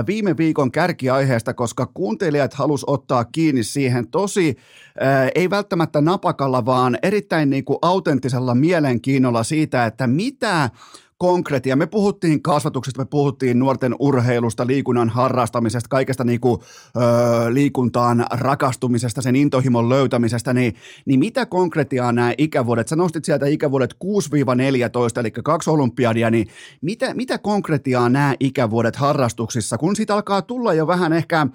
viime 0.07 0.37
viikon 0.37 0.71
kärkiaiheesta, 0.71 1.53
koska 1.53 1.85
kuuntelijat 1.85 2.53
halus 2.53 2.83
ottaa 2.87 3.25
kiinni 3.25 3.63
siihen 3.63 4.07
tosi, 4.07 4.57
äh, 5.01 5.31
ei 5.35 5.49
välttämättä 5.49 6.01
napakalla, 6.01 6.65
vaan 6.65 6.97
erittäin 7.03 7.49
niin 7.49 7.65
kuin 7.65 7.79
autenttisella 7.81 8.55
mielenkiinnolla 8.55 9.43
siitä, 9.43 9.85
että 9.85 10.07
mitä 10.07 10.69
konkretia. 11.17 11.75
Me 11.75 11.85
puhuttiin 11.87 12.41
kasvatuksesta, 12.41 13.01
me 13.01 13.05
puhuttiin 13.05 13.59
nuorten 13.59 13.95
urheilusta, 13.99 14.67
liikunnan 14.67 15.09
harrastamisesta, 15.09 15.89
kaikesta 15.89 16.23
niin 16.23 16.39
kuin, 16.39 16.61
öö, 16.97 17.53
liikuntaan 17.53 18.25
rakastumisesta, 18.31 19.21
sen 19.21 19.35
intohimon 19.35 19.89
löytämisestä, 19.89 20.53
niin, 20.53 20.75
niin 21.05 21.19
mitä 21.19 21.45
konkretiaa 21.45 22.11
nämä 22.11 22.33
ikävuodet, 22.37 22.87
sä 22.87 22.95
nostit 22.95 23.25
sieltä 23.25 23.45
ikävuodet 23.45 23.93
6-14, 23.93 25.19
eli 25.19 25.31
kaksi 25.31 25.69
olympiadia, 25.69 26.29
niin 26.29 26.47
mitä, 26.81 27.13
mitä 27.13 27.37
konkretiaa 27.37 28.09
nämä 28.09 28.35
ikävuodet 28.39 28.95
harrastuksissa, 28.95 29.77
kun 29.77 29.95
siitä 29.95 30.15
alkaa 30.15 30.41
tulla 30.41 30.73
jo 30.73 30.87
vähän 30.87 31.13
ehkä, 31.13 31.47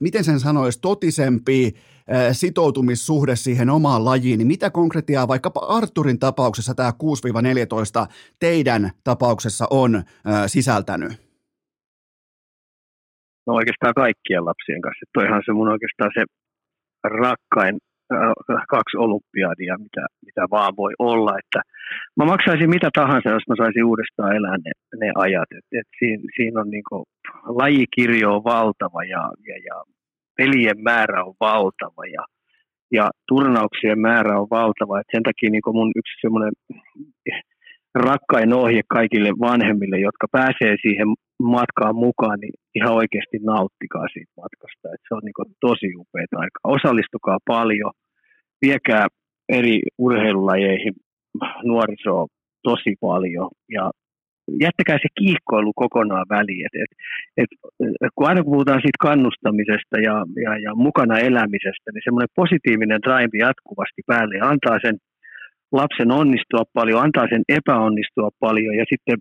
miten 0.00 0.24
sen 0.24 0.40
sanoisi, 0.40 0.80
totisempi, 0.80 1.74
sitoutumissuhde 2.32 3.36
siihen 3.36 3.70
omaan 3.70 4.04
lajiin, 4.04 4.38
niin 4.38 4.46
mitä 4.46 4.70
konkretiaa 4.70 5.28
vaikkapa 5.28 5.60
Arturin 5.60 6.18
tapauksessa 6.18 6.74
tämä 6.74 6.92
6-14 8.04 8.06
teidän 8.38 8.90
tapauksessa 9.04 9.66
on 9.70 10.02
sisältänyt? 10.46 11.12
No 13.46 13.54
oikeastaan 13.54 13.94
kaikkien 13.94 14.44
lapsien 14.44 14.80
kanssa. 14.80 15.04
Toihan 15.12 15.42
se 15.46 15.52
mun 15.52 15.68
oikeastaan 15.68 16.10
se 16.14 16.24
rakkain 17.04 17.78
kaksi 18.68 18.96
olympiadia, 18.96 19.78
mitä, 19.78 20.06
mitä 20.26 20.46
vaan 20.50 20.76
voi 20.76 20.92
olla. 20.98 21.38
Että 21.38 21.60
mä 22.16 22.24
maksaisin 22.24 22.70
mitä 22.70 22.90
tahansa, 22.94 23.30
jos 23.30 23.42
mä 23.48 23.54
saisin 23.56 23.84
uudestaan 23.84 24.36
elää 24.36 24.56
ne, 24.56 24.72
ne 25.00 25.12
ajat. 25.14 25.48
Et, 25.58 25.64
et 25.80 25.88
siinä, 25.98 26.22
siinä 26.36 26.60
on 26.60 26.70
niinku, 26.70 27.04
lajikirjo 27.44 28.36
on 28.36 28.44
valtava 28.44 29.04
ja, 29.04 29.30
ja, 29.48 29.56
ja 29.68 29.82
pelien 30.38 30.80
määrä 30.82 31.24
on 31.24 31.34
valtava 31.40 32.04
ja, 32.16 32.24
ja 32.92 33.10
turnauksien 33.28 34.00
määrä 34.08 34.40
on 34.40 34.50
valtava. 34.50 35.00
Et 35.00 35.10
sen 35.14 35.22
takia 35.22 35.50
niin 35.50 35.76
mun 35.78 35.92
yksi 36.00 36.20
semmoinen 36.20 36.54
rakkain 37.94 38.52
ohje 38.52 38.82
kaikille 38.88 39.30
vanhemmille, 39.40 39.98
jotka 39.98 40.26
pääsee 40.32 40.74
siihen 40.82 41.08
matkaan 41.42 41.96
mukaan, 42.06 42.38
niin 42.40 42.54
ihan 42.74 42.94
oikeasti 43.00 43.38
nauttikaa 43.52 44.06
siitä 44.12 44.32
matkasta. 44.42 44.88
Et 44.94 45.02
se 45.08 45.14
on 45.14 45.22
niin 45.24 45.56
tosi 45.60 45.88
upeaa 46.02 46.42
aikaa. 46.44 46.74
Osallistukaa 46.76 47.38
paljon, 47.46 47.92
viekää 48.62 49.06
eri 49.48 49.80
urheilulajeihin 49.98 50.94
nuorisoa 51.64 52.26
tosi 52.62 52.92
paljon 53.00 53.48
ja 53.76 53.90
jättäkää 54.60 54.98
se 55.02 55.08
kiihkoilu 55.18 55.72
kokonaan 55.72 56.26
väliin. 56.30 56.66
Et, 56.66 56.74
et, 56.82 56.92
et, 57.42 57.50
kun 58.14 58.28
aina 58.28 58.42
kun 58.42 58.52
puhutaan 58.52 58.80
siitä 58.80 59.04
kannustamisesta 59.08 59.96
ja, 60.08 60.16
ja, 60.44 60.52
ja 60.66 60.74
mukana 60.74 61.18
elämisestä, 61.18 61.88
niin 61.90 62.06
semmoinen 62.06 62.36
positiivinen 62.40 63.02
drive 63.06 63.36
jatkuvasti 63.46 64.02
päälle 64.06 64.34
ja 64.36 64.48
antaa 64.48 64.78
sen 64.84 64.96
lapsen 65.72 66.10
onnistua 66.20 66.64
paljon, 66.74 67.02
antaa 67.02 67.26
sen 67.32 67.42
epäonnistua 67.48 68.30
paljon 68.40 68.74
ja 68.80 68.84
sitten 68.92 69.18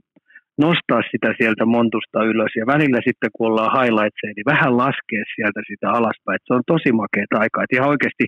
nostaa 0.65 1.01
sitä 1.11 1.29
sieltä 1.39 1.65
montusta 1.65 2.23
ylös 2.31 2.53
ja 2.55 2.65
välillä 2.73 2.99
sitten 3.07 3.29
kun 3.33 3.47
ollaan 3.47 3.75
highlightseja, 3.77 4.33
niin 4.35 4.51
vähän 4.53 4.77
laskea 4.77 5.23
sieltä 5.35 5.61
sitä 5.69 5.87
alaspäin. 5.91 6.35
Et 6.35 6.47
se 6.47 6.53
on 6.53 6.63
tosi 6.73 6.91
makea 6.91 7.25
aika. 7.43 7.63
Et 7.63 7.73
ihan 7.73 7.89
oikeasti 7.93 8.25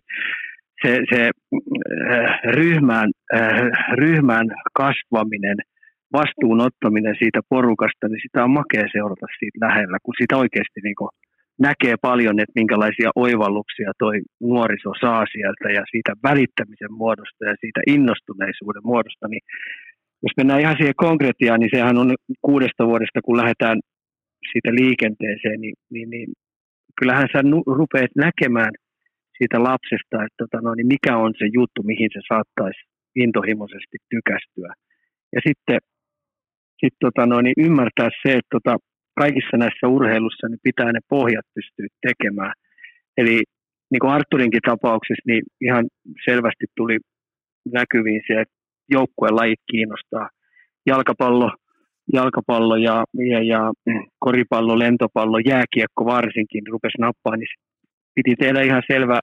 se, 0.81 0.91
se 1.11 1.21
äh, 1.25 2.39
ryhmään, 2.59 3.09
äh, 3.35 3.69
ryhmään 4.03 4.47
kasvaminen– 4.73 5.57
vastuun 6.13 6.61
ottaminen 6.61 7.15
siitä 7.19 7.41
porukasta, 7.49 8.07
niin 8.07 8.23
sitä 8.25 8.43
on 8.43 8.51
makea 8.51 8.85
seurata 8.95 9.25
siitä 9.39 9.57
lähellä, 9.65 9.97
kun 10.03 10.13
sitä 10.21 10.37
oikeasti 10.37 10.79
niin 10.83 10.95
näkee 11.67 11.95
paljon, 12.01 12.39
että 12.39 12.59
minkälaisia 12.61 13.09
oivalluksia 13.15 13.91
toi 14.03 14.15
nuoriso 14.51 14.91
saa 15.01 15.23
sieltä 15.33 15.67
ja 15.77 15.83
siitä 15.91 16.11
välittämisen 16.29 16.93
muodosta 17.01 17.41
ja 17.45 17.55
siitä 17.61 17.81
innostuneisuuden 17.87 18.85
muodosta, 18.91 19.27
niin 19.27 19.43
jos 20.23 20.33
mennään 20.37 20.63
ihan 20.63 20.77
siihen 20.77 21.03
konkretiaan, 21.07 21.59
niin 21.59 21.73
sehän 21.75 21.97
on 21.97 22.15
kuudesta 22.41 22.87
vuodesta, 22.91 23.19
kun 23.25 23.37
lähdetään 23.37 23.79
siitä 24.51 24.69
liikenteeseen, 24.81 25.61
niin, 25.61 25.75
niin, 25.93 26.09
niin 26.09 26.29
kyllähän 26.99 27.27
sä 27.33 27.39
rupeat 27.79 28.13
näkemään 28.15 28.73
siitä 29.37 29.57
lapsesta, 29.69 30.15
että 30.25 30.39
tota, 30.41 30.57
no, 30.61 30.75
niin 30.75 30.87
mikä 30.95 31.17
on 31.17 31.33
se 31.39 31.45
juttu, 31.53 31.79
mihin 31.83 32.09
se 32.13 32.21
saattaisi 32.31 32.81
intohimoisesti 33.15 33.97
tykästyä. 34.13 34.71
Ja 35.35 35.39
sitten 35.47 35.79
sit, 36.79 36.93
tota, 36.99 37.25
no, 37.25 37.41
niin 37.41 37.53
ymmärtää 37.57 38.09
se, 38.21 38.31
että 38.31 38.51
tota, 38.51 38.77
kaikissa 39.21 39.57
näissä 39.57 39.87
urheilussa 39.87 40.47
niin 40.47 40.59
pitää 40.63 40.91
ne 40.91 40.99
pohjat 41.09 41.47
pystyä 41.55 41.87
tekemään. 42.07 42.53
Eli 43.17 43.43
niin 43.91 43.99
kuin 44.01 44.13
Arturinkin 44.13 44.67
tapauksessa, 44.71 45.27
niin 45.27 45.43
ihan 45.61 45.85
selvästi 46.25 46.65
tuli 46.77 46.97
näkyviin 47.73 48.21
se, 48.27 48.33
että 48.41 48.55
joukkueen 48.91 49.35
lajit 49.35 49.59
kiinnostaa. 49.71 50.29
Jalkapallo, 50.85 51.51
jalkapallo 52.13 52.75
ja, 52.75 53.03
ja, 53.31 53.43
ja 53.43 53.71
koripallo, 54.19 54.79
lentopallo, 54.79 55.37
jääkiekko 55.39 56.05
varsinkin 56.05 56.63
rupesi 56.71 56.97
nappaa, 56.99 57.35
niin 57.37 57.47
piti 58.15 58.35
tehdä 58.35 58.61
ihan 58.61 58.83
selvä, 58.91 59.19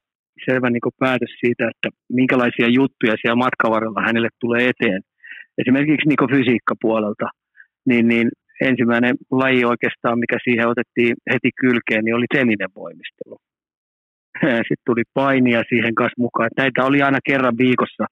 selvä 0.50 0.70
niin 0.70 0.98
päätös 0.98 1.32
siitä, 1.40 1.70
että 1.70 1.88
minkälaisia 2.12 2.68
juttuja 2.68 3.14
siellä 3.20 3.44
matkavarrella 3.46 4.02
hänelle 4.06 4.28
tulee 4.40 4.68
eteen. 4.68 5.02
Esimerkiksi 5.58 6.08
niin 6.08 6.30
fysiikkapuolelta, 6.34 7.26
niin, 7.86 8.08
niin 8.08 8.28
ensimmäinen 8.60 9.14
laji 9.30 9.64
oikeastaan, 9.64 10.18
mikä 10.18 10.36
siihen 10.44 10.68
otettiin 10.68 11.14
heti 11.32 11.50
kylkeen, 11.60 12.04
niin 12.04 12.14
oli 12.14 12.26
telinen 12.34 12.68
voimistelu. 12.76 13.36
Sitten 14.40 14.86
tuli 14.86 15.02
painia 15.14 15.62
siihen 15.68 15.94
kanssa 15.94 16.22
mukaan. 16.22 16.50
Näitä 16.56 16.84
oli 16.84 17.02
aina 17.02 17.18
kerran 17.26 17.58
viikossa 17.58 18.04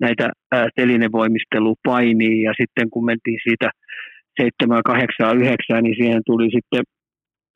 näitä 0.00 0.30
telinevoimistelupainia 0.76 2.50
ja 2.50 2.52
sitten 2.60 2.90
kun 2.90 3.04
mentiin 3.04 3.40
siitä 3.42 3.70
7, 4.40 4.82
8, 4.84 5.36
9, 5.36 5.82
niin 5.82 5.96
siihen 6.00 6.22
tuli 6.26 6.48
sitten, 6.56 6.82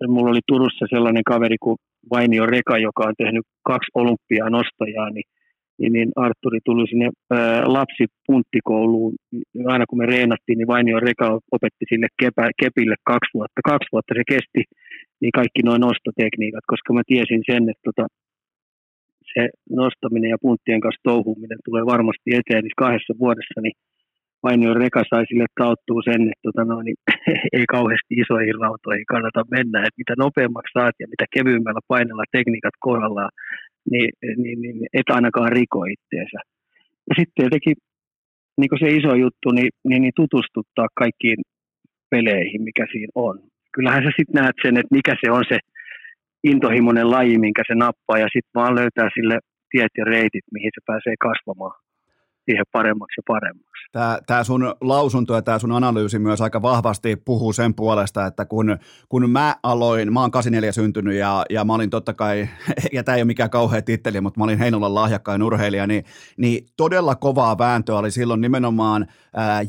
mulla 0.08 0.30
oli 0.30 0.40
Turussa 0.46 0.86
sellainen 0.88 1.24
kaveri 1.24 1.56
kuin 1.60 1.76
Vainio 2.10 2.46
Reka, 2.46 2.78
joka 2.78 3.02
on 3.06 3.14
tehnyt 3.18 3.44
kaksi 3.62 3.90
olympiaa 3.94 4.50
nostajaa, 4.50 5.10
niin, 5.10 5.28
niin, 5.78 5.92
niin 5.92 6.10
Arturi 6.16 6.60
tuli 6.64 6.88
sinne 6.88 7.08
ää, 7.30 7.62
lapsipunttikouluun. 7.76 9.14
Aina 9.72 9.84
kun 9.86 9.98
me 9.98 10.06
reenattiin, 10.06 10.58
niin 10.58 10.72
Vainio 10.74 11.00
Reka 11.00 11.38
opetti 11.56 11.84
sille 11.88 12.08
kepä, 12.20 12.44
kepille 12.62 12.96
kaksi 13.04 13.30
vuotta. 13.34 13.60
Kaksi 13.72 13.88
vuotta 13.92 14.14
se 14.14 14.22
kesti, 14.34 14.62
niin 15.20 15.32
kaikki 15.38 15.62
noin 15.64 15.80
nostotekniikat, 15.80 16.64
koska 16.72 16.92
mä 16.92 17.02
tiesin 17.06 17.42
sen, 17.50 17.62
että 17.70 17.84
tota, 17.88 18.04
se 19.34 19.42
nostaminen 19.82 20.30
ja 20.30 20.38
punttien 20.44 20.80
kanssa 20.80 21.06
touhuminen 21.10 21.58
tulee 21.64 21.84
varmasti 21.94 22.28
eteen, 22.38 22.62
niin 22.64 22.82
kahdessa 22.84 23.14
vuodessa 23.22 23.60
niin 23.60 23.76
Vainio 24.44 24.74
Reka 24.74 25.02
sai 25.10 25.24
sille 25.26 25.46
tauttuu 25.60 26.00
sen, 26.08 26.20
että 26.30 26.44
tota 26.48 26.64
no, 26.64 26.76
niin, 26.82 26.98
ei 27.56 27.66
kauheasti 27.76 28.12
isoihin 28.22 28.60
rautoihin 28.62 29.10
kannata 29.12 29.42
mennä, 29.56 29.78
että 29.78 30.00
mitä 30.02 30.14
nopeammaksi 30.18 30.72
saat 30.78 30.94
ja 31.00 31.06
mitä 31.12 31.24
kevyemmällä 31.34 31.82
painella 31.88 32.24
tekniikat 32.36 32.76
kohdallaan, 32.80 33.30
niin, 33.90 34.10
niin, 34.36 34.60
niin 34.62 34.86
et 34.92 35.08
ainakaan 35.10 35.52
riko 35.52 35.84
itteensä. 35.84 36.38
Ja 37.08 37.14
sitten 37.18 37.34
tietenkin 37.36 37.76
niin 38.58 38.78
se 38.78 38.88
iso 38.88 39.14
juttu, 39.14 39.50
niin, 39.50 39.70
niin, 39.88 40.02
niin 40.02 40.12
tutustuttaa 40.16 40.88
kaikkiin 40.94 41.40
peleihin, 42.10 42.62
mikä 42.62 42.86
siinä 42.92 43.12
on. 43.14 43.38
Kyllähän 43.74 44.04
sä 44.04 44.10
sitten 44.16 44.38
näet 44.42 44.56
sen, 44.62 44.76
että 44.76 44.94
mikä 44.98 45.14
se 45.24 45.30
on 45.30 45.44
se 45.48 45.58
intohimoinen 46.44 47.10
laji, 47.10 47.38
minkä 47.38 47.62
se 47.66 47.74
nappaa, 47.74 48.18
ja 48.18 48.28
sitten 48.34 48.54
vaan 48.54 48.74
löytää 48.74 49.08
sille 49.14 49.38
tiet 49.70 49.92
ja 49.98 50.04
reitit, 50.04 50.44
mihin 50.52 50.70
se 50.74 50.80
pääsee 50.86 51.14
kasvamaan 51.20 51.83
siihen 52.44 52.64
paremmaksi 52.72 53.14
ja 53.18 53.22
paremmaksi. 53.26 53.74
Tämä, 53.92 54.18
tämä 54.26 54.44
sun 54.44 54.74
lausunto 54.80 55.34
ja 55.34 55.42
tämä 55.42 55.58
sun 55.58 55.72
analyysi 55.72 56.18
myös 56.18 56.40
aika 56.40 56.62
vahvasti 56.62 57.16
puhuu 57.16 57.52
sen 57.52 57.74
puolesta, 57.74 58.26
että 58.26 58.44
kun, 58.44 58.78
kun 59.08 59.30
mä 59.30 59.56
aloin, 59.62 60.12
mä 60.12 60.20
oon 60.20 60.30
84 60.30 60.72
syntynyt 60.72 61.14
ja, 61.14 61.44
ja 61.50 61.64
mä 61.64 61.74
olin 61.74 61.90
totta 61.90 62.14
kai, 62.14 62.48
ja 62.92 63.04
tämä 63.04 63.16
ei 63.16 63.22
ole 63.22 63.26
mikään 63.26 63.50
kauhea 63.50 63.82
titteli, 63.82 64.20
mutta 64.20 64.40
mä 64.40 64.44
olin 64.44 64.58
Heinolan 64.58 64.94
lahjakkain 64.94 65.42
urheilija, 65.42 65.86
niin, 65.86 66.04
niin 66.36 66.66
todella 66.76 67.14
kovaa 67.14 67.58
vääntöä 67.58 67.98
oli 67.98 68.10
silloin 68.10 68.40
nimenomaan 68.40 69.06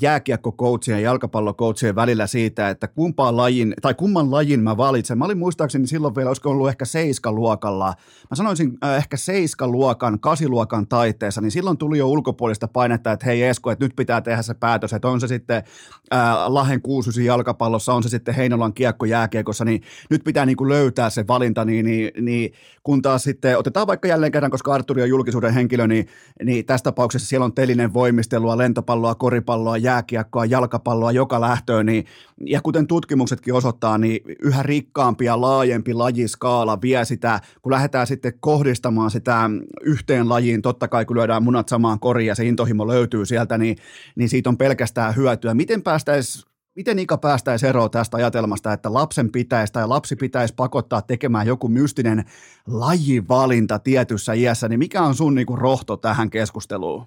jääkiekkokoutsien 0.02 0.98
ja 0.98 1.10
jalkapallokoutsien 1.10 1.96
välillä 1.96 2.28
siitä, 2.28 2.70
että 2.70 2.88
kumpaan 2.88 3.38
lajin, 3.38 3.74
tai 3.82 3.94
kumman 3.94 4.32
lajin 4.32 4.60
mä 4.60 4.78
valitsen. 4.78 5.18
Mä 5.18 5.26
olin 5.26 5.38
muistaakseni 5.38 5.88
silloin 5.88 6.16
vielä, 6.16 6.30
olisiko 6.30 6.50
ollut 6.50 6.70
ehkä 6.70 6.86
seiskaluokalla, 6.86 7.94
mä 8.30 8.36
sanoisin 8.36 8.78
ehkä 8.98 9.18
seiskaluokan, 9.18 10.20
kasiluokan 10.20 10.88
taiteessa, 10.88 11.42
niin 11.42 11.52
silloin 11.52 11.78
tuli 11.78 11.98
jo 11.98 12.08
ulkopuolista 12.08 12.65
painetta, 12.68 13.12
että 13.12 13.26
hei 13.26 13.44
Esko, 13.44 13.72
että 13.72 13.86
nyt 13.86 13.96
pitää 13.96 14.22
tehdä 14.22 14.42
se 14.42 14.54
päätös, 14.54 14.94
että 14.94 15.08
on 15.08 15.22
se 15.22 15.28
sitten 15.28 15.64
ää, 16.12 16.54
Lahen 16.54 16.82
69 16.82 17.26
jalkapallossa, 17.26 17.94
on 17.94 18.04
se 18.04 18.10
sitten 18.10 18.36
Heinolan 18.36 18.74
kiekko 18.74 19.06
jääkiekossa, 19.06 19.66
niin 19.66 19.82
nyt 20.10 20.24
pitää 20.24 20.46
niin 20.46 20.58
kuin 20.58 20.70
löytää 20.70 21.10
se 21.10 21.28
valinta, 21.28 21.66
niin, 21.66 21.86
niin, 21.86 22.12
niin 22.22 22.54
kun 22.84 23.02
taas 23.02 23.24
sitten 23.24 23.58
otetaan 23.58 23.88
vaikka 23.88 24.08
jälleen 24.08 24.32
kerran, 24.32 24.52
koska 24.52 24.74
Arturi 24.74 25.02
on 25.02 25.10
julkisuuden 25.10 25.54
henkilö, 25.54 25.88
niin, 25.88 26.08
niin 26.44 26.66
tässä 26.66 26.84
tapauksessa 26.84 27.28
siellä 27.28 27.46
on 27.46 27.54
telinen 27.54 27.94
voimistelua, 27.94 28.58
lentopalloa, 28.58 29.16
koripalloa, 29.16 29.78
jääkiekkoa, 29.78 30.46
jalkapalloa 30.46 31.12
joka 31.12 31.42
lähtöön, 31.42 31.86
niin, 31.86 32.06
ja 32.46 32.62
kuten 32.62 32.88
tutkimuksetkin 32.88 33.54
osoittaa, 33.54 33.98
niin 33.98 34.20
yhä 34.42 34.64
rikkaampi 34.64 35.26
ja 35.26 35.42
laajempi 35.42 35.94
lajiskaala 35.94 36.82
vie 36.82 37.06
sitä, 37.06 37.40
kun 37.62 37.72
lähdetään 37.72 38.08
sitten 38.08 38.34
kohdistamaan 38.40 39.12
sitä 39.12 39.50
yhteen 39.82 40.30
lajiin, 40.30 40.62
totta 40.62 40.88
kai 40.88 41.06
kun 41.06 41.16
lyödään 41.18 41.44
munat 41.44 41.70
samaan 41.70 42.00
koriin 42.00 42.28
ja 42.28 42.36
se 42.36 42.46
intohimo 42.56 42.88
löytyy 42.88 43.26
sieltä, 43.26 43.58
niin, 43.58 43.76
niin 44.16 44.30
siitä 44.30 44.50
on 44.50 44.58
pelkästään 44.58 45.16
hyötyä. 45.16 45.54
Miten 45.54 45.82
päästäisiin 45.82 46.56
Miten 46.76 47.00
Ika 47.00 47.18
päästäisi 47.18 47.68
eroon 47.68 47.92
tästä 47.92 48.18
ajatelmasta, 48.18 48.74
että 48.74 48.94
lapsen 48.94 49.32
pitäisi 49.32 49.74
tai 49.74 49.88
lapsi 49.88 50.16
pitäisi 50.16 50.54
pakottaa 50.58 51.02
tekemään 51.02 51.48
joku 51.48 51.68
mystinen 51.68 52.24
lajivalinta 52.68 53.80
tietyssä 53.80 54.34
iässä, 54.34 54.68
niin 54.70 54.80
mikä 54.80 55.02
on 55.02 55.16
sun 55.16 55.36
niinku 55.36 55.56
rohto 55.56 55.98
tähän 55.98 56.30
keskusteluun? 56.30 57.06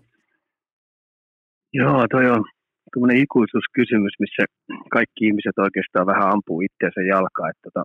Joo, 1.72 2.06
toi 2.10 2.30
on 2.30 2.44
tuommoinen 2.92 3.22
ikuisuuskysymys, 3.22 4.12
missä 4.18 4.44
kaikki 4.90 5.26
ihmiset 5.26 5.58
oikeastaan 5.58 6.06
vähän 6.06 6.32
ampuu 6.32 6.60
itseänsä 6.60 7.00
jalkaa. 7.00 7.50
Että 7.50 7.62
tota, 7.64 7.82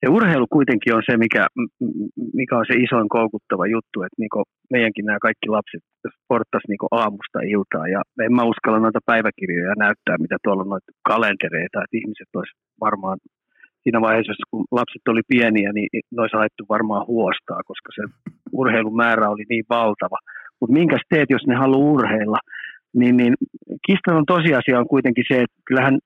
se 0.00 0.06
urheilu 0.16 0.46
kuitenkin 0.56 0.94
on 0.94 1.02
se, 1.08 1.16
mikä, 1.16 1.42
mikä 2.40 2.54
on 2.58 2.66
se 2.68 2.74
isoin 2.84 3.08
koukuttava 3.08 3.66
juttu, 3.74 3.96
että 4.02 4.18
niin 4.20 4.46
meidänkin 4.74 5.06
nämä 5.06 5.26
kaikki 5.26 5.48
lapset 5.56 5.84
sporttas 6.16 6.64
niin 6.68 6.94
aamusta 7.02 7.38
iltaa 7.54 7.86
ja 7.94 8.00
en 8.26 8.32
mä 8.34 8.50
uskalla 8.52 8.80
noita 8.80 9.06
päiväkirjoja 9.10 9.74
näyttää, 9.84 10.22
mitä 10.24 10.36
tuolla 10.44 10.62
on 10.62 10.72
noita 10.74 10.92
kalentereita, 11.10 11.82
että 11.82 11.98
ihmiset 12.00 12.30
olisi 12.34 12.54
varmaan 12.86 13.18
siinä 13.82 14.00
vaiheessa, 14.00 14.50
kun 14.50 14.64
lapset 14.78 15.04
oli 15.08 15.22
pieniä, 15.32 15.70
niin 15.72 15.88
ne 16.12 16.20
olisi 16.22 16.36
alettu 16.36 16.64
varmaan 16.68 17.06
huostaa, 17.06 17.60
koska 17.70 17.90
se 17.96 18.02
urheilun 18.52 18.96
määrä 18.96 19.30
oli 19.30 19.44
niin 19.48 19.64
valtava. 19.70 20.18
Mutta 20.60 20.72
minkäs 20.80 21.02
teet, 21.10 21.30
jos 21.30 21.46
ne 21.46 21.54
haluaa 21.54 21.90
urheilla? 21.92 22.38
Niin, 22.94 23.16
niin 23.16 23.34
Kistelun 23.86 24.26
tosiasia 24.26 24.78
on 24.78 24.88
kuitenkin 24.88 25.24
se, 25.28 25.34
että 25.42 25.58
kyllähän 25.66 25.98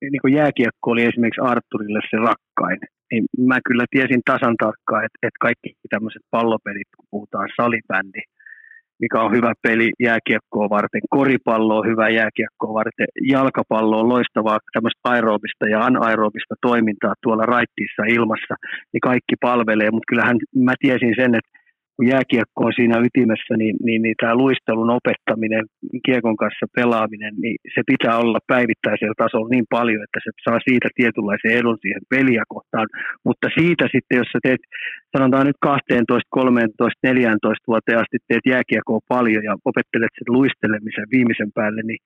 niin 0.00 0.34
jääkiekko 0.34 0.90
oli 0.90 1.04
esimerkiksi 1.04 1.40
Arturille 1.40 2.00
se 2.10 2.16
rakkain 2.16 2.78
niin 3.10 3.24
mä 3.50 3.58
kyllä 3.66 3.84
tiesin 3.90 4.22
tasan 4.24 4.56
tarkkaan, 4.64 5.04
että, 5.04 5.18
että 5.26 5.44
kaikki 5.46 5.68
tämmöiset 5.90 6.22
pallopelit, 6.30 6.88
kun 6.96 7.06
puhutaan 7.10 7.48
salibändi, 7.56 8.22
mikä 9.02 9.20
on 9.20 9.32
hyvä 9.36 9.52
peli 9.62 9.90
jääkiekkoa 10.00 10.70
varten, 10.76 11.00
koripallo 11.10 11.78
on 11.78 11.86
hyvä 11.90 12.08
jääkiekkoa 12.08 12.74
varten, 12.74 13.06
jalkapallo 13.34 14.00
on 14.00 14.08
loistavaa 14.08 14.58
tämmöistä 14.72 15.00
aerobista 15.04 15.64
ja 15.68 15.80
anaerobista 15.84 16.54
toimintaa 16.62 17.14
tuolla 17.22 17.46
raittiissa 17.46 18.02
ilmassa, 18.08 18.54
niin 18.92 19.00
kaikki 19.10 19.34
palvelee, 19.40 19.90
mutta 19.90 20.10
kyllähän 20.10 20.36
mä 20.54 20.74
tiesin 20.80 21.14
sen, 21.20 21.34
että 21.34 21.50
kun 22.00 22.12
jääkiekko 22.16 22.58
on 22.68 22.78
siinä 22.78 22.96
ytimessä, 23.06 23.54
niin, 23.62 23.76
niin, 23.86 24.00
niin 24.04 24.16
tämä 24.20 24.40
luistelun 24.42 24.90
opettaminen, 24.98 25.64
kiekon 26.06 26.36
kanssa 26.42 26.74
pelaaminen, 26.78 27.34
niin 27.42 27.56
se 27.74 27.80
pitää 27.92 28.14
olla 28.22 28.40
päivittäisellä 28.52 29.16
tasolla 29.22 29.52
niin 29.54 29.68
paljon, 29.76 30.02
että 30.04 30.20
se 30.24 30.30
saa 30.46 30.60
siitä 30.68 30.88
tietynlaisen 30.98 31.56
edun 31.58 31.78
siihen 31.80 32.04
peliä 32.14 32.44
kohtaan. 32.54 32.86
Mutta 33.26 33.46
siitä 33.58 33.84
sitten, 33.94 34.18
jos 34.20 34.30
sä 34.32 34.38
teet, 34.46 34.62
sanotaan 35.16 35.46
nyt 35.46 35.60
12, 35.60 36.28
13, 36.30 36.98
14 37.02 37.70
vuoteen 37.70 37.98
asti 38.02 38.18
teet 38.28 38.44
jääkiekkoa 38.52 39.08
paljon 39.14 39.44
ja 39.48 39.54
opettelet 39.70 40.12
sen 40.14 40.34
luistelemisen 40.36 41.08
viimeisen 41.14 41.52
päälle, 41.56 41.82
niin 41.82 42.00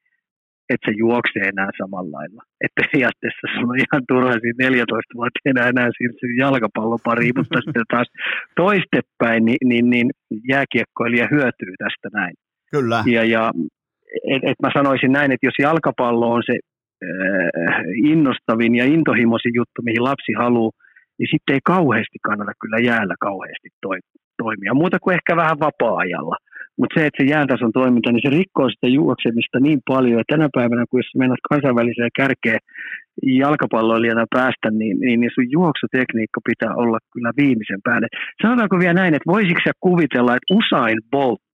että 0.71 0.91
se 0.91 0.95
juoksee 0.97 1.45
enää 1.49 1.71
samalla 1.81 2.17
lailla. 2.17 2.43
Että 2.65 2.83
periaatteessa 2.83 3.47
se 3.53 3.59
on 3.69 3.79
ihan 3.85 4.03
turha 4.09 4.33
siinä 4.33 4.65
14 4.65 5.15
vuotta 5.19 5.41
enää, 5.53 5.69
enää 5.69 5.89
siirtyy 5.99 6.33
jalkapallopariin, 6.45 7.37
mutta 7.41 7.61
sitten 7.65 7.93
taas 7.95 8.09
toistepäin, 8.57 9.45
niin, 9.45 9.63
niin, 9.71 9.91
niin 9.91 10.09
jääkiekkoilija 10.53 11.29
hyötyy 11.35 11.73
tästä 11.79 12.09
näin. 12.19 12.35
Kyllä. 12.71 12.99
Ja, 13.07 13.25
ja 13.25 13.53
et, 14.33 14.43
et 14.51 14.59
mä 14.63 14.71
sanoisin 14.79 15.13
näin, 15.13 15.33
että 15.33 15.47
jos 15.47 15.59
jalkapallo 15.59 16.27
on 16.33 16.43
se 16.47 16.57
äh, 16.59 17.83
innostavin 18.13 18.75
ja 18.75 18.85
intohimoisin 18.85 19.55
juttu, 19.55 19.79
mihin 19.83 20.05
lapsi 20.05 20.33
haluaa, 20.33 20.79
niin 21.19 21.29
sitten 21.31 21.55
ei 21.55 21.61
kauheasti 21.65 22.19
kannata 22.27 22.53
kyllä 22.61 22.79
jäällä 22.79 23.15
kauheasti 23.21 23.69
toi, 23.83 23.99
toimia, 24.43 24.75
muuta 24.75 24.99
kuin 25.03 25.15
ehkä 25.15 25.37
vähän 25.37 25.61
vapaa-ajalla. 25.61 26.37
Mutta 26.79 26.95
se, 26.95 27.07
että 27.07 27.19
se 27.25 27.31
jääntason 27.35 27.73
toiminta, 27.73 28.13
niin 28.13 28.25
se 28.27 28.37
rikkoo 28.39 28.69
sitä 28.71 28.89
juoksemista 29.01 29.61
niin 29.61 29.81
paljon, 29.93 30.21
että 30.21 30.35
tänä 30.35 30.49
päivänä, 30.55 30.85
kun 30.91 31.01
jos 31.01 31.11
menet 31.23 31.43
kansainväliseen 31.51 32.17
kärkeen 32.21 32.61
jalkapalloilijana 33.23 34.27
päästä, 34.37 34.69
niin, 34.71 34.97
niin, 35.01 35.21
niin 35.21 35.31
sun 35.35 35.51
juoksutekniikka 35.59 36.41
pitää 36.51 36.73
olla 36.83 36.99
kyllä 37.13 37.31
viimeisen 37.41 37.83
päälle. 37.85 38.09
Sanotaanko 38.43 38.77
vielä 38.79 39.01
näin, 39.01 39.15
että 39.15 39.33
voisitko 39.35 39.61
sä 39.65 39.73
kuvitella, 39.81 40.37
että 40.37 40.55
Usain 40.61 40.99
Boltti 41.11 41.45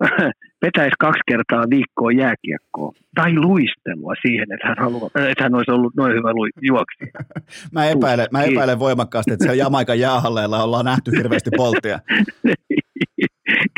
vetäisi 0.64 0.96
kaksi 0.98 1.20
kertaa 1.28 1.70
viikkoa 1.70 2.12
jääkiekkoa 2.12 2.92
tai 3.14 3.34
luistelua 3.34 4.14
siihen, 4.22 4.52
että 4.52 4.68
hän, 4.68 4.76
haluaa, 4.78 5.10
että 5.30 5.44
hän 5.44 5.54
olisi 5.54 5.70
ollut 5.70 5.94
noin 5.96 6.14
hyvä 6.16 6.30
juoksi. 6.62 7.04
mä, 7.74 7.86
epäilen, 7.86 8.26
mä 8.32 8.42
epäilen 8.42 8.78
voimakkaasti, 8.78 9.32
että 9.32 9.44
siellä 9.44 9.62
Jamaikan 9.62 10.00
jäähalleilla 10.00 10.62
ollaan 10.62 10.84
nähty 10.84 11.10
hirveästi 11.16 11.50
polttia. 11.56 11.98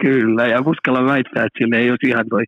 Kyllä, 0.03 0.47
ja 0.47 0.63
uskalla 0.67 1.05
väittää, 1.05 1.45
että 1.45 1.59
sille 1.59 1.77
ei 1.77 1.91
olisi 1.91 2.09
ihan 2.09 2.25
toi 2.31 2.45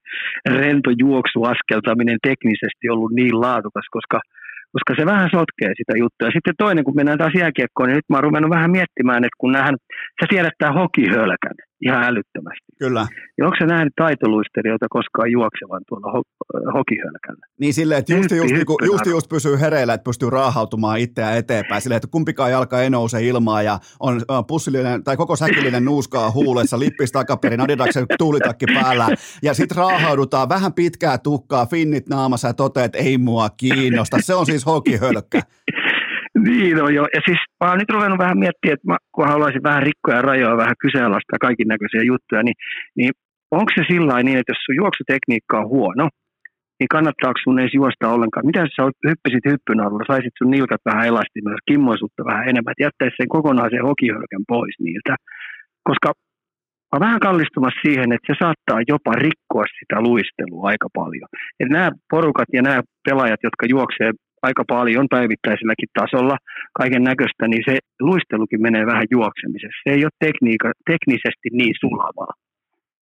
rento 0.46 0.90
juoksuaskeltaminen 0.98 2.18
teknisesti 2.22 2.88
ollut 2.90 3.12
niin 3.12 3.40
laadukas, 3.40 3.86
koska– 3.90 4.20
koska 4.74 4.92
se 5.00 5.06
vähän 5.06 5.30
sotkee 5.36 5.72
sitä 5.76 5.94
juttua. 6.02 6.28
Ja 6.28 6.36
sitten 6.36 6.54
toinen, 6.58 6.84
kun 6.84 6.96
mennään 6.96 7.18
taas 7.18 7.34
jääkiekkoon, 7.38 7.88
niin 7.88 7.96
nyt 7.96 8.08
mä 8.08 8.16
oon 8.16 8.24
ruvennut 8.24 8.50
vähän 8.56 8.70
miettimään, 8.70 9.24
että 9.24 9.40
kun 9.40 9.52
nähdään, 9.52 9.76
sä 10.20 10.26
tiedät 10.28 10.56
tämä 10.58 10.72
hokihölkän 10.72 11.56
ihan 11.82 12.04
älyttömästi. 12.04 12.66
Kyllä. 12.78 13.06
Ja 13.38 13.44
onko 13.44 13.56
se 13.58 13.66
nähnyt 13.66 13.92
taitoluistelijoita 13.96 14.86
koskaan 14.90 15.30
juoksevan 15.30 15.82
tuolla 15.88 16.12
ho- 16.12 16.72
hokihölkällä? 16.74 17.46
Niin 17.60 17.74
silleen, 17.74 17.98
että 17.98 18.12
just, 18.12 18.30
just, 18.30 18.54
just, 18.54 18.82
just, 18.86 19.06
just 19.06 19.28
pysyy 19.28 19.60
hereillä, 19.60 19.94
että 19.94 20.04
pystyy 20.04 20.30
raahautumaan 20.30 20.98
itseään 20.98 21.36
eteenpäin. 21.36 21.82
Silleen, 21.82 21.96
että 21.96 22.08
kumpikaan 22.10 22.50
jalka 22.50 22.82
ei 22.82 22.90
nouse 22.90 23.26
ilmaa 23.26 23.62
ja 23.62 23.78
on 24.00 24.20
pussillinen 24.46 25.04
tai 25.04 25.16
koko 25.16 25.36
säkillinen 25.36 25.84
nuuskaa 25.84 26.30
huulessa, 26.30 26.78
lippis 26.78 27.12
takaperin, 27.12 27.60
adidaksen 27.60 28.06
tuulitakki 28.18 28.66
päällä. 28.74 29.08
Ja 29.42 29.54
sitten 29.54 29.76
raahaudutaan 29.76 30.48
vähän 30.48 30.72
pitkää 30.72 31.18
tukkaa, 31.18 31.66
finnit 31.66 32.08
naamassa 32.08 32.48
ja 32.48 32.54
toteat, 32.54 32.84
että 32.84 32.98
ei 32.98 33.18
mua 33.18 33.50
kiinnosta. 33.56 34.18
Se 34.20 34.34
on 34.34 34.46
siis 34.46 34.66
hokihölkkä. 34.66 35.40
Niin 36.38 36.82
on 36.82 36.94
jo. 36.94 37.02
Ja 37.14 37.20
siis 37.26 37.38
mä 37.60 37.70
oon 37.70 37.78
nyt 37.78 37.90
ruvennut 37.90 38.18
vähän 38.18 38.38
miettimään, 38.38 38.74
että 38.74 38.88
mä, 38.90 38.96
kun 39.14 39.28
haluaisin 39.28 39.62
vähän 39.62 39.82
rikkoja 39.82 40.22
rajoja, 40.22 40.56
vähän 40.56 40.82
kyseenalaistaa 40.84 41.38
kaikin 41.46 41.68
näköisiä 41.68 42.02
juttuja, 42.02 42.42
niin, 42.42 42.54
niin 42.96 43.12
onko 43.50 43.70
se 43.74 43.82
sillä 43.92 44.22
niin, 44.22 44.38
että 44.38 44.50
jos 44.52 44.64
sun 44.64 44.80
juoksutekniikka 44.82 45.58
on 45.58 45.68
huono, 45.68 46.08
niin 46.78 46.88
kannattaako 46.96 47.38
sun 47.42 47.58
edes 47.58 47.74
juosta 47.74 48.12
ollenkaan? 48.14 48.46
Mitä 48.46 48.66
sä 48.66 48.82
hyppisit 49.08 49.44
hyppynarulla, 49.50 50.04
saisit 50.06 50.34
sun 50.38 50.50
nilkat 50.50 50.82
vähän 50.90 51.06
elastimella, 51.06 51.68
kimmoisuutta 51.70 52.24
vähän 52.30 52.48
enemmän, 52.50 52.72
että 52.72 52.86
jättäisi 52.86 53.16
sen 53.16 53.34
kokonaisen 53.36 53.86
hokihölkän 53.88 54.44
pois 54.48 54.74
niiltä. 54.80 55.14
Koska 55.88 56.08
mä 56.92 57.00
vähän 57.06 57.20
kallistumassa 57.20 57.80
siihen, 57.86 58.12
että 58.12 58.26
se 58.30 58.34
saattaa 58.44 58.88
jopa 58.92 59.12
rikkoa 59.26 59.64
sitä 59.78 59.96
luistelua 60.08 60.68
aika 60.68 60.88
paljon. 61.00 61.28
Et 61.60 61.68
nämä 61.68 61.90
porukat 62.10 62.48
ja 62.52 62.62
nämä 62.62 62.80
pelaajat, 63.08 63.42
jotka 63.48 63.64
juoksee 63.74 64.10
aika 64.42 64.64
paljon 64.68 65.06
päivittäiselläkin 65.10 65.88
tasolla 66.00 66.36
kaiken 66.72 67.04
näköistä, 67.04 67.48
niin 67.48 67.62
se 67.68 67.78
luistelukin 68.00 68.62
menee 68.62 68.86
vähän 68.86 69.06
juoksemisessa. 69.10 69.82
Se 69.84 69.90
ei 69.94 70.04
ole 70.04 70.10
tekniika, 70.24 70.72
teknisesti 70.90 71.48
niin 71.52 71.74
sulavaa. 71.80 72.32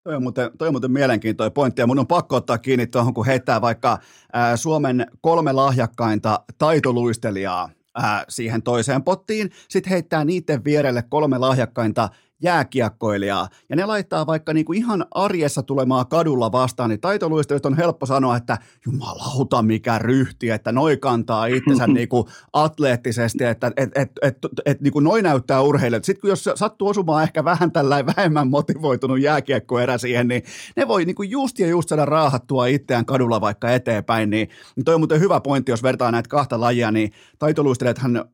Toi 0.04 0.14
on, 0.14 0.22
muuten, 0.22 0.50
toi 0.58 0.68
on 0.68 0.74
muuten 0.74 0.92
mielenkiintoinen 0.92 1.52
pointti, 1.52 1.82
ja 1.82 1.86
mun 1.86 1.98
on 1.98 2.06
pakko 2.06 2.36
ottaa 2.36 2.58
kiinni 2.58 2.86
tuohon, 2.86 3.14
kun 3.14 3.26
heittää 3.26 3.60
vaikka 3.60 3.98
ää, 4.32 4.56
Suomen 4.56 5.06
kolme 5.20 5.52
lahjakkainta 5.52 6.40
taitoluistelijaa 6.58 7.68
ää, 7.94 8.24
siihen 8.28 8.62
toiseen 8.62 9.02
pottiin, 9.02 9.50
sitten 9.68 9.90
heittää 9.90 10.24
niiden 10.24 10.64
vierelle 10.64 11.02
kolme 11.08 11.38
lahjakkainta 11.38 12.08
jääkiekkoilijaa, 12.42 13.48
ja 13.68 13.76
ne 13.76 13.86
laittaa 13.86 14.26
vaikka 14.26 14.54
niinku 14.54 14.72
ihan 14.72 15.06
arjessa 15.10 15.62
tulemaan 15.62 16.06
kadulla 16.06 16.52
vastaan, 16.52 16.90
niin 16.90 17.00
taitoluistelusta 17.00 17.68
on 17.68 17.76
helppo 17.76 18.06
sanoa, 18.06 18.36
että 18.36 18.58
jumalauta 18.86 19.62
mikä 19.62 19.98
ryhti, 19.98 20.50
että 20.50 20.72
noi 20.72 20.96
kantaa 20.96 21.46
itsensä 21.46 21.86
niinku 22.00 22.28
atleettisesti, 22.52 23.44
että 23.44 23.72
et, 23.76 23.90
et, 23.94 24.10
et, 24.22 24.38
et, 24.66 24.80
niinku 24.80 25.00
noi 25.00 25.22
näyttää 25.22 25.60
urheilijoille. 25.60 26.04
Sitten 26.04 26.20
kun 26.20 26.30
jos 26.30 26.48
sattuu 26.54 26.88
osumaan 26.88 27.22
ehkä 27.22 27.44
vähän 27.44 27.72
tällainen 27.72 28.14
vähemmän 28.16 28.48
motivoitunut 28.48 29.20
jääkiekkoerä 29.20 29.98
siihen, 29.98 30.28
niin 30.28 30.42
ne 30.76 30.88
voi 30.88 31.04
niinku 31.04 31.22
just 31.22 31.58
ja 31.58 31.66
just 31.66 31.88
saada 31.88 32.04
raahattua 32.04 32.66
itseään 32.66 33.04
kadulla 33.04 33.40
vaikka 33.40 33.70
eteenpäin, 33.70 34.30
niin, 34.30 34.48
niin 34.76 34.84
toi 34.84 34.94
on 34.94 35.00
muuten 35.00 35.20
hyvä 35.20 35.40
pointti, 35.40 35.72
jos 35.72 35.82
vertaa 35.82 36.10
näitä 36.10 36.28
kahta 36.28 36.60
lajia, 36.60 36.90
niin 36.90 37.12
taitoluistelijathan 37.38 38.24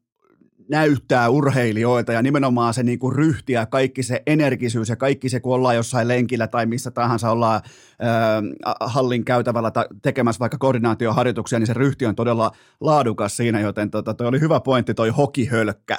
näyttää 0.70 1.28
urheilijoilta 1.28 2.12
ja 2.12 2.22
nimenomaan 2.22 2.74
se 2.74 2.82
niin 2.82 2.98
kuin 2.98 3.16
ryhti 3.16 3.52
ja 3.52 3.66
kaikki 3.66 4.02
se 4.02 4.22
energisyys 4.26 4.88
ja 4.88 4.96
kaikki 4.96 5.28
se, 5.28 5.40
kun 5.40 5.54
ollaan 5.54 5.76
jossain 5.76 6.08
lenkillä 6.08 6.46
tai 6.46 6.66
missä 6.66 6.90
tahansa 6.90 7.30
ollaan 7.30 7.60
äh, 7.64 8.74
hallin 8.80 9.24
käytävällä 9.24 9.70
ta- 9.70 9.88
tekemässä 10.02 10.40
vaikka 10.40 10.58
koordinaatioharjoituksia, 10.58 11.58
niin 11.58 11.66
se 11.66 11.74
ryhti 11.74 12.06
on 12.06 12.14
todella 12.14 12.50
laadukas 12.80 13.36
siinä, 13.36 13.60
joten 13.60 13.90
tota, 13.90 14.14
toi 14.14 14.26
oli 14.26 14.40
hyvä 14.40 14.60
pointti 14.60 14.94
toi 14.94 15.08
hokihölkkä. 15.08 15.96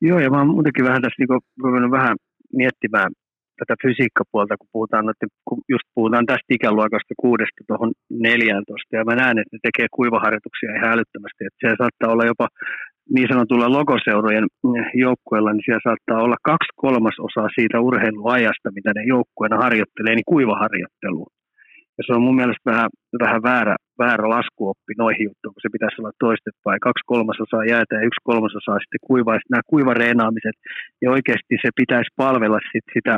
Joo, 0.00 0.18
ja 0.18 0.30
mä 0.30 0.38
oon 0.38 0.48
muutenkin 0.48 0.84
vähän 0.84 1.02
tässä 1.02 1.14
niin 1.18 1.90
vähän 1.90 2.16
miettimään 2.52 3.12
tätä 3.60 3.74
fysiikkapuolta, 3.84 4.60
kun 4.60 4.74
puhutaan, 4.76 5.10
että 5.12 5.26
kun 5.46 5.58
just 5.74 5.86
puhutaan 5.96 6.26
tästä 6.30 6.50
ikäluokasta 6.56 7.14
kuudesta 7.24 7.60
tuohon 7.68 7.92
14, 8.10 8.96
ja 8.96 9.08
mä 9.08 9.14
näen, 9.22 9.38
että 9.38 9.54
ne 9.54 9.60
tekee 9.66 9.86
kuivaharjoituksia 9.98 10.76
ihan 10.76 10.92
älyttömästi, 10.94 11.40
että 11.44 11.60
siellä 11.60 11.80
saattaa 11.82 12.12
olla 12.14 12.30
jopa 12.32 12.46
niin 13.16 13.28
sanotulla 13.32 13.76
logoseurojen 13.78 14.46
joukkueella, 15.04 15.52
niin 15.52 15.66
siellä 15.66 15.88
saattaa 15.88 16.24
olla 16.24 16.38
kaksi 16.50 16.70
kolmasosaa 16.84 17.48
siitä 17.56 17.76
urheiluajasta, 17.88 18.76
mitä 18.76 18.90
ne 18.94 19.02
joukkueena 19.14 19.62
harjoittelee, 19.64 20.14
niin 20.14 20.32
kuivaharjoitteluun. 20.32 21.32
Ja 21.98 22.02
se 22.06 22.12
on 22.16 22.26
mun 22.26 22.40
mielestä 22.40 22.70
vähän, 22.70 22.90
vähän 23.24 23.42
väärä, 23.50 23.76
väärä 24.02 24.26
laskuoppi 24.36 24.92
noihin 25.02 25.26
juttuihin, 25.28 25.54
kun 25.54 25.64
se 25.64 25.74
pitäisi 25.76 25.98
olla 26.00 26.22
toistepäin. 26.26 26.86
Kaksi 26.88 27.08
kolmasosaa 27.12 27.70
jäätä 27.72 27.94
ja 27.96 28.06
yksi 28.08 28.26
kolmasosaa 28.30 28.82
sitten 28.82 29.06
kuivaa. 29.10 29.38
Nämä 29.50 29.70
kuivareenaamiset, 29.72 30.56
ja 31.02 31.08
oikeasti 31.14 31.54
se 31.64 31.70
pitäisi 31.80 32.10
palvella 32.22 32.60
sit 32.72 32.86
sitä 32.96 33.14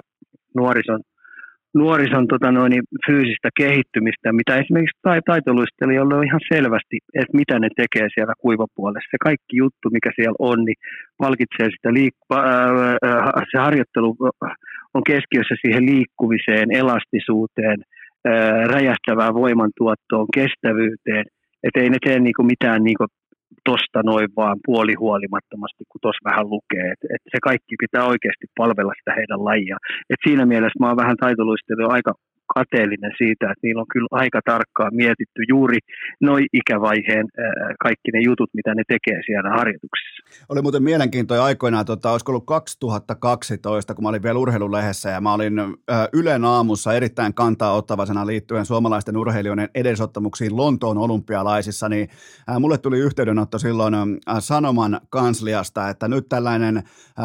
nuorison, 0.61 1.00
nuorison 1.74 2.28
tota 2.28 2.53
noin, 2.53 2.72
fyysistä 3.07 3.48
kehittymistä, 3.57 4.32
mitä 4.32 4.57
esimerkiksi 4.57 5.00
taitoluistelijoille 5.26 6.14
on 6.14 6.24
ihan 6.24 6.40
selvästi, 6.53 6.96
että 7.20 7.36
mitä 7.36 7.59
ne 7.59 7.68
tekee 7.76 8.09
siellä 8.14 8.34
kuivapuolessa. 8.44 9.11
Se 9.11 9.18
kaikki 9.28 9.57
juttu, 9.57 9.86
mikä 9.92 10.11
siellä 10.14 10.36
on, 10.38 10.64
niin 10.64 10.78
palkitsee 11.18 11.68
sitä 11.70 11.90
liik- 11.98 12.36
äh, 12.36 13.42
se 13.50 13.59
harjoittelu 13.59 14.16
on 14.94 15.03
keskiössä 15.07 15.55
siihen 15.62 15.86
liikkumiseen, 15.86 16.68
elastisuuteen, 16.82 17.78
äh, 18.28 18.64
räjähtävään 18.74 19.34
voimantuottoon, 19.34 20.26
kestävyyteen. 20.34 21.24
Että 21.64 21.80
ei 21.80 21.90
ne 21.90 21.98
tee 22.05 22.18
niinku 22.20 22.42
mitään 22.42 22.82
niinku 22.84 23.07
tosta 23.70 24.00
noin 24.11 24.28
vaan 24.36 24.59
puolihuolimattomasti, 24.66 25.82
kun 25.88 26.00
tuossa 26.03 26.28
vähän 26.30 26.50
lukee. 26.55 26.86
Et, 26.94 27.03
et 27.14 27.22
se 27.32 27.38
kaikki 27.48 27.74
pitää 27.84 28.05
oikeasti 28.12 28.46
palvella 28.61 28.92
sitä 28.98 29.12
heidän 29.18 29.44
lajia. 29.48 29.76
Et 30.11 30.20
siinä 30.26 30.44
mielessä 30.46 30.80
mä 30.80 30.88
oon 30.88 31.03
vähän 31.03 31.16
taitoluistelu 31.24 31.90
aika 31.96 32.12
kateellinen 32.55 33.12
siitä, 33.18 33.44
että 33.50 33.62
niillä 33.62 33.80
on 33.80 33.92
kyllä 33.92 34.09
aika 34.11 34.40
tarkkaan 34.44 34.94
mietitty 34.94 35.42
juuri 35.48 35.78
noin 36.20 36.46
ikävaiheen 36.53 37.26
kaikki 37.82 38.11
ne 38.12 38.20
jutut, 38.24 38.50
mitä 38.55 38.74
ne 38.74 38.82
tekee 38.88 39.20
siellä 39.26 39.50
harjoituksissa. 39.50 40.46
Oli 40.48 40.62
muuten 40.62 40.82
mielenkiintoinen 40.82 41.44
aikoinaan, 41.44 41.86
tota, 41.86 42.12
olisiko 42.12 42.32
ollut 42.32 42.46
2012, 42.46 43.94
kun 43.94 44.05
mä 44.05 44.09
olin 44.09 44.22
vielä 44.22 44.38
urheilulehdessä 44.38 45.11
ja 45.11 45.20
mä 45.20 45.34
olin 45.34 45.55
Ylen 46.12 46.44
aamussa 46.44 46.94
erittäin 46.94 47.34
kantaa 47.34 47.76
ottavasena 47.76 48.26
liittyen 48.26 48.66
suomalaisten 48.66 49.16
urheilijoiden 49.16 49.68
edesottamuksiin 49.74 50.57
Lontoon 50.57 50.98
olympialaisissa, 50.98 51.88
niin 51.88 52.09
mulle 52.61 52.78
tuli 52.78 52.98
yhteydenotto 52.98 53.59
silloin 53.59 53.94
Sanoman 54.38 55.00
kansliasta, 55.11 55.88
että 55.88 56.09
nyt 56.09 56.28
tällainen 56.28 56.82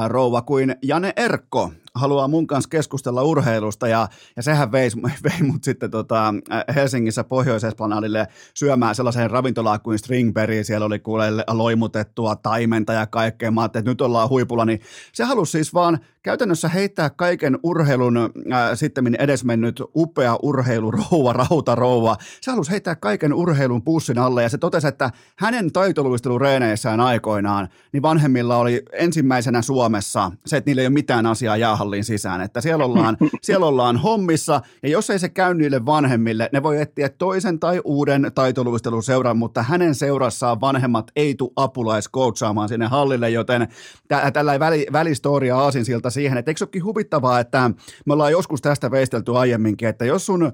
rouva 0.07 0.41
kuin 0.41 0.75
Jane 0.83 1.13
Erkko 1.15 1.71
haluaa 1.97 2.27
mun 2.27 2.47
kanssa 2.47 2.69
keskustella 2.69 3.23
urheilusta 3.23 3.87
ja, 3.87 4.07
ja 4.35 4.43
sehän 4.43 4.71
vei, 4.71 4.89
vei 5.23 5.41
mut 5.41 5.63
sitten 5.63 5.91
tota 5.91 6.33
Helsingissä 6.75 7.23
Pohjois-Esplanadille 7.23 8.27
syömään 8.53 8.95
sellaiseen 8.95 9.31
ravintolaan 9.31 9.81
kuin 9.81 9.99
Stringberry, 9.99 10.63
siellä 10.63 10.85
oli 10.85 10.99
kuule 10.99 11.31
loimutettua 11.47 12.35
taimenta 12.35 12.93
ja 12.93 13.07
kaikkea, 13.07 13.51
mä 13.51 13.65
että 13.65 13.81
nyt 13.81 14.01
ollaan 14.01 14.29
huipulla, 14.29 14.65
niin 14.65 14.81
se 15.13 15.23
halusi 15.23 15.51
siis 15.51 15.73
vaan 15.73 15.99
käytännössä 16.27 16.69
heittää 16.69 17.09
kaiken 17.09 17.59
urheilun 17.63 18.17
äh, 18.17 18.29
sitten 18.73 19.15
edesmennyt 19.19 19.83
upea 19.95 20.37
urheilurouva, 20.43 21.33
rautarouva, 21.33 22.17
se 22.41 22.51
halusi 22.51 22.71
heittää 22.71 22.95
kaiken 22.95 23.33
urheilun 23.33 23.81
pussin 23.81 24.19
alle 24.19 24.43
ja 24.43 24.49
se 24.49 24.57
totesi, 24.57 24.87
että 24.87 25.11
hänen 25.35 25.71
taitoluistelureeneissään 25.71 26.99
aikoinaan, 26.99 27.67
niin 27.91 28.01
vanhemmilla 28.01 28.57
oli 28.57 28.83
ensimmäisenä 28.91 29.61
Suomessa 29.61 30.31
se, 30.45 30.57
että 30.57 30.69
niillä 30.69 30.81
ei 30.81 30.87
ole 30.87 30.93
mitään 30.93 31.25
asiaa 31.25 31.57
jäähallin 31.57 32.03
sisään, 32.03 32.41
että 32.41 32.61
siellä 32.61 32.85
ollaan, 32.85 33.17
siellä 33.41 33.65
ollaan 33.65 33.97
hommissa. 33.97 34.61
Ja 34.83 34.89
jos 34.89 35.09
ei 35.09 35.19
se 35.19 35.29
käy 35.29 35.53
niille 35.53 35.85
vanhemmille, 35.85 36.49
ne 36.53 36.63
voi 36.63 36.81
etsiä 36.81 37.09
toisen 37.09 37.59
tai 37.59 37.81
uuden 37.83 38.31
taitoluistelun 38.35 39.03
mutta 39.35 39.63
hänen 39.63 39.95
seurassaan 39.95 40.61
vanhemmat 40.61 41.11
ei 41.15 41.35
tule 41.35 41.51
apulaiskoutsaamaan 41.55 42.69
sinne 42.69 42.87
hallille, 42.87 43.29
joten 43.29 43.67
tä- 44.07 44.31
tällä 44.31 44.59
väli, 44.59 44.87
välistoria 44.91 45.57
aasinsilta 45.57 46.09
siihen, 46.17 46.37
että 46.37 46.51
eikö 46.51 46.63
olekin 46.63 46.83
huvittavaa, 46.83 47.39
että 47.39 47.71
me 48.05 48.13
ollaan 48.13 48.31
joskus 48.31 48.61
tästä 48.61 48.91
veistelty 48.91 49.37
aiemminkin, 49.37 49.87
että 49.87 50.05
jos 50.05 50.25
sun 50.25 50.51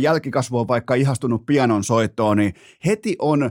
jälkikasvu 0.00 0.58
on 0.58 0.68
vaikka 0.68 0.94
ihastunut 0.94 1.46
pianon 1.46 1.84
soittoon, 1.84 2.36
niin 2.36 2.54
heti 2.86 3.16
on 3.18 3.50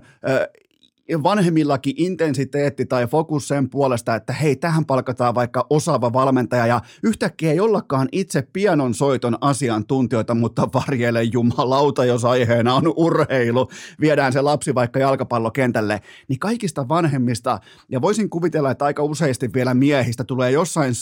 vanhemmillakin 1.24 1.94
intensiteetti 1.98 2.86
tai 2.86 3.08
fokus 3.08 3.48
sen 3.48 3.70
puolesta, 3.70 4.16
että 4.16 4.34
hei, 4.34 4.56
tähän 4.56 4.86
palkataan 4.86 5.36
vaikka 5.36 5.68
osaava 5.70 6.14
valmentaja 6.14 6.68
ja 6.68 6.82
yhtäkkiä 7.04 7.52
ei 7.52 7.60
ollakaan 7.60 8.08
itse 8.12 8.48
pianon 8.54 8.94
soiton 8.94 9.38
asiantuntijoita, 9.42 10.36
mutta 10.36 10.70
varjele 10.74 11.24
jumalauta, 11.24 12.06
jos 12.06 12.26
aiheena 12.26 12.74
on 12.74 12.94
urheilu, 12.96 13.70
viedään 14.00 14.34
se 14.34 14.42
lapsi 14.42 14.76
vaikka 14.76 15.00
jalkapallokentälle, 15.00 16.02
niin 16.28 16.40
kaikista 16.40 16.88
vanhemmista, 16.88 17.60
ja 17.90 18.02
voisin 18.02 18.30
kuvitella, 18.30 18.72
että 18.72 18.86
aika 18.86 19.04
useasti 19.04 19.54
vielä 19.54 19.74
miehistä 19.74 20.24
tulee 20.24 20.52
jossain, 20.52 20.94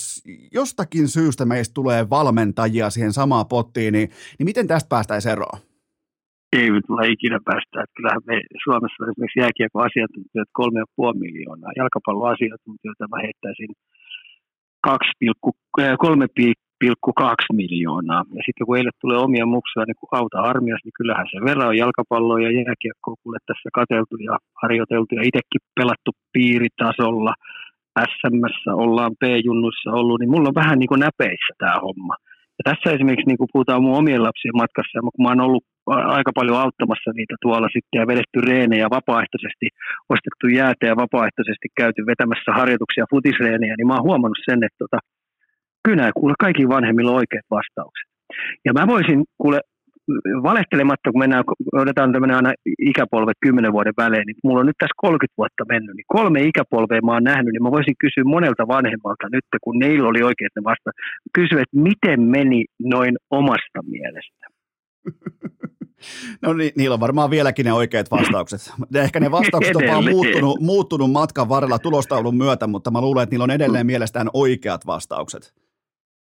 jostakin 0.52 1.08
syystä 1.08 1.46
meistä 1.46 1.74
tulee 1.74 2.10
valmentajia 2.10 2.90
siihen 2.90 3.14
samaan 3.14 3.46
pottiin, 3.46 3.92
niin, 3.92 4.10
niin 4.40 4.46
miten 4.46 4.68
tästä 4.68 4.90
päästäisiin 4.90 5.32
eroon? 5.32 5.73
Ei 6.58 6.68
tule 6.88 7.04
ikinä 7.16 7.40
päästä. 7.50 7.76
Että 7.84 7.96
kyllähän 7.98 8.24
me 8.30 8.36
Suomessa 8.64 9.02
esimerkiksi 9.10 9.44
jääkiekon 9.44 9.86
asiantuntijat 9.88 10.50
3,5 10.60 11.22
miljoonaa. 11.26 11.78
Jalkapallon 11.80 12.32
asiantuntijoita 12.34 13.12
mä 13.14 13.20
heittäisin 13.26 13.72
3,2 14.88 14.92
miljoonaa. 17.62 18.24
Ja 18.38 18.42
sitten 18.46 18.66
kun 18.66 18.78
eilet 18.78 18.98
tulee 19.02 19.20
omia 19.28 19.46
muksuja 19.56 19.86
niin 19.86 20.02
kuin 20.02 20.14
auta 20.20 20.38
armias, 20.52 20.82
niin 20.84 20.98
kyllähän 21.00 21.28
se 21.32 21.38
verran 21.48 21.72
on 21.72 21.82
jalkapalloa 21.84 22.44
ja 22.46 22.52
jääkiekkoa 22.60 23.22
kuule 23.24 23.40
tässä 23.50 23.70
kateltu 23.80 24.16
ja 24.30 24.36
harjoiteltu 24.62 25.12
ja 25.16 25.24
itsekin 25.30 25.64
pelattu 25.80 26.12
piiritasolla. 26.34 27.34
SMS 28.12 28.58
ollaan 28.86 29.14
P-junnussa 29.22 29.90
ollut, 30.00 30.20
niin 30.20 30.32
mulla 30.32 30.50
on 30.50 30.62
vähän 30.62 30.80
niin 30.80 30.92
kuin 30.92 31.04
näpeissä 31.08 31.54
tämä 31.58 31.78
homma. 31.86 32.16
Ja 32.58 32.64
tässä 32.70 32.96
esimerkiksi 32.96 33.30
niin 33.30 33.42
kuin 33.42 33.54
puhutaan 33.54 33.84
mun 33.84 34.00
omien 34.02 34.24
lapsien 34.28 34.58
matkassa, 34.62 35.00
kun 35.16 35.24
mä 35.24 35.30
oon 35.30 35.46
ollut 35.48 35.66
aika 36.18 36.32
paljon 36.36 36.60
auttamassa 36.64 37.12
niitä 37.16 37.36
tuolla 37.42 37.70
sitten 37.76 38.00
ja 38.00 38.08
vedetty 38.08 38.38
reenejä 38.50 38.88
vapaaehtoisesti, 38.98 39.68
ostettu 40.14 40.46
jäätä 40.60 40.86
ja 40.92 40.96
vapaaehtoisesti 41.04 41.68
käyty 41.82 42.02
vetämässä 42.12 42.52
harjoituksia 42.60 43.12
futisreenejä, 43.14 43.76
niin 43.78 43.88
mä 43.88 43.96
oon 43.98 44.08
huomannut 44.10 44.42
sen, 44.50 44.60
että 44.64 44.80
tota, 44.84 44.98
kyllä 45.86 46.12
kuule 46.20 46.34
kaikki 46.40 46.70
vanhemmilla 46.76 47.12
oikeat 47.12 47.48
vastaukset. 47.58 48.10
Ja 48.66 48.74
mä 48.74 48.88
voisin 48.88 49.24
kuule 49.42 49.60
valehtelematta, 50.44 51.12
kun 51.12 51.20
mennään, 51.20 51.44
otetaan 51.74 52.12
tämmöinen 52.12 52.38
aina 52.38 52.54
ikäpolvet 52.80 53.38
kymmenen 53.42 53.74
vuoden 53.74 53.94
välein, 53.98 54.26
niin 54.26 54.36
mulla 54.44 54.60
on 54.60 54.66
nyt 54.66 54.80
tässä 54.80 54.98
30 54.98 55.34
vuotta 55.38 55.64
mennyt, 55.74 55.96
niin 55.96 56.14
kolme 56.18 56.42
ikäpolvea 56.42 57.02
mä 57.06 57.12
oon 57.14 57.24
nähnyt, 57.24 57.52
niin 57.52 57.64
mä 57.64 57.72
voisin 57.78 57.96
kysyä 58.00 58.24
monelta 58.24 58.68
vanhemmalta 58.68 59.28
nyt, 59.32 59.46
kun 59.64 59.80
neillä 59.80 60.08
oli 60.08 60.24
oikeat 60.24 60.56
ne 60.56 60.64
vasta, 60.64 60.90
kysyä, 61.34 61.62
että 61.62 61.80
miten 61.90 62.22
meni 62.22 62.66
noin 62.94 63.16
omasta 63.30 63.80
mielestä. 63.86 64.44
No 66.42 66.54
niin, 66.54 66.72
niillä 66.78 66.94
on 66.94 67.00
varmaan 67.00 67.30
vieläkin 67.30 67.66
ne 67.66 67.74
oikeat 67.74 68.12
vastaukset. 68.12 68.74
Ehkä 68.96 69.20
ne 69.20 69.32
vastaukset 69.32 69.76
on 69.76 69.84
vaan 69.88 70.10
muuttunut, 70.10 70.60
muuttunut 70.60 71.12
matkan 71.12 71.50
varrella 71.50 71.80
tulostaulun 71.80 72.38
myötä, 72.38 72.68
mutta 72.68 72.92
mä 72.92 73.02
luulen, 73.02 73.24
että 73.24 73.34
niillä 73.34 73.44
on 73.44 73.52
edelleen 73.52 73.86
mielestään 73.86 74.30
oikeat 74.34 74.86
vastaukset. 74.86 75.54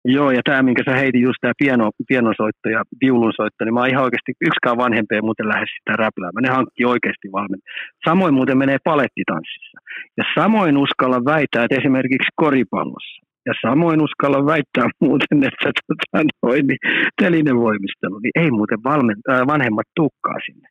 Joo, 0.05 0.31
ja 0.31 0.43
tämä, 0.45 0.63
minkä 0.63 0.83
sä 0.85 0.97
heitin 0.97 1.23
just 1.23 1.41
tämä 1.41 1.53
pieno, 1.59 1.91
pienosoitto 2.09 2.69
ja 2.69 2.83
viulunsoitto, 3.05 3.65
niin 3.65 3.75
mä 3.75 3.81
oon 3.81 3.89
ihan 3.89 4.05
oikeasti, 4.05 4.33
yksikään 4.49 4.83
vanhempi 4.85 5.21
muuten 5.21 5.49
lähde 5.49 5.67
sitä 5.67 5.93
räpläämään. 6.03 6.43
Ne 6.43 6.51
hankkii 6.57 6.87
oikeasti 6.95 7.29
valmen. 7.33 7.61
Samoin 8.09 8.35
muuten 8.35 8.59
menee 8.59 8.79
palettitanssissa. 8.85 9.79
Ja 10.19 10.25
samoin 10.39 10.77
uskalla 10.85 11.25
väittää, 11.33 11.65
että 11.65 11.81
esimerkiksi 11.81 12.31
koripallossa. 12.37 13.19
Ja 13.47 13.53
samoin 13.67 14.03
uskalla 14.03 14.47
väittää 14.47 14.87
muuten, 15.07 15.39
että 15.49 15.71
tota, 15.87 16.25
noin, 16.43 16.67
niin 16.67 16.83
telinen 17.23 17.57
voimistelu, 17.57 18.19
niin 18.19 18.37
ei 18.43 18.51
muuten 18.51 18.81
valmen, 18.85 19.17
äh, 19.31 19.47
vanhemmat 19.47 19.89
tukkaa 19.97 20.39
sinne. 20.47 20.69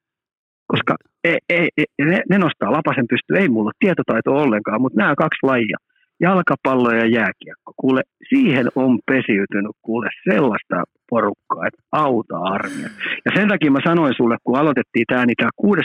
Koska 0.72 0.96
ei, 1.24 1.38
ei, 1.50 1.70
ei, 1.78 1.86
ne, 2.06 2.20
ne, 2.30 2.38
nostaa 2.38 2.72
lapasen 2.72 3.08
pystyyn, 3.12 3.42
ei 3.42 3.50
mulla 3.50 3.72
tietotaito 3.80 4.32
ollenkaan, 4.44 4.82
mutta 4.82 5.00
nämä 5.02 5.16
kaksi 5.24 5.40
lajia, 5.44 5.78
jalkapallo 6.22 6.92
ja 6.92 7.06
jääkiekko, 7.06 7.72
kuule, 7.78 8.02
siihen 8.30 8.68
on 8.76 9.00
pesiytynyt 9.12 9.76
kuule 9.82 10.10
sellaista 10.30 10.84
porukkaa, 11.10 11.68
että 11.68 11.82
auta 11.92 12.38
armia. 12.38 12.90
Ja 13.26 13.32
sen 13.36 13.48
takia 13.48 13.72
mä 13.72 13.80
sanoin 13.84 14.14
sulle, 14.18 14.38
kun 14.44 14.60
aloitettiin 14.60 15.06
tämä 15.08 15.26
niin 15.26 15.52
6-14 15.66 15.76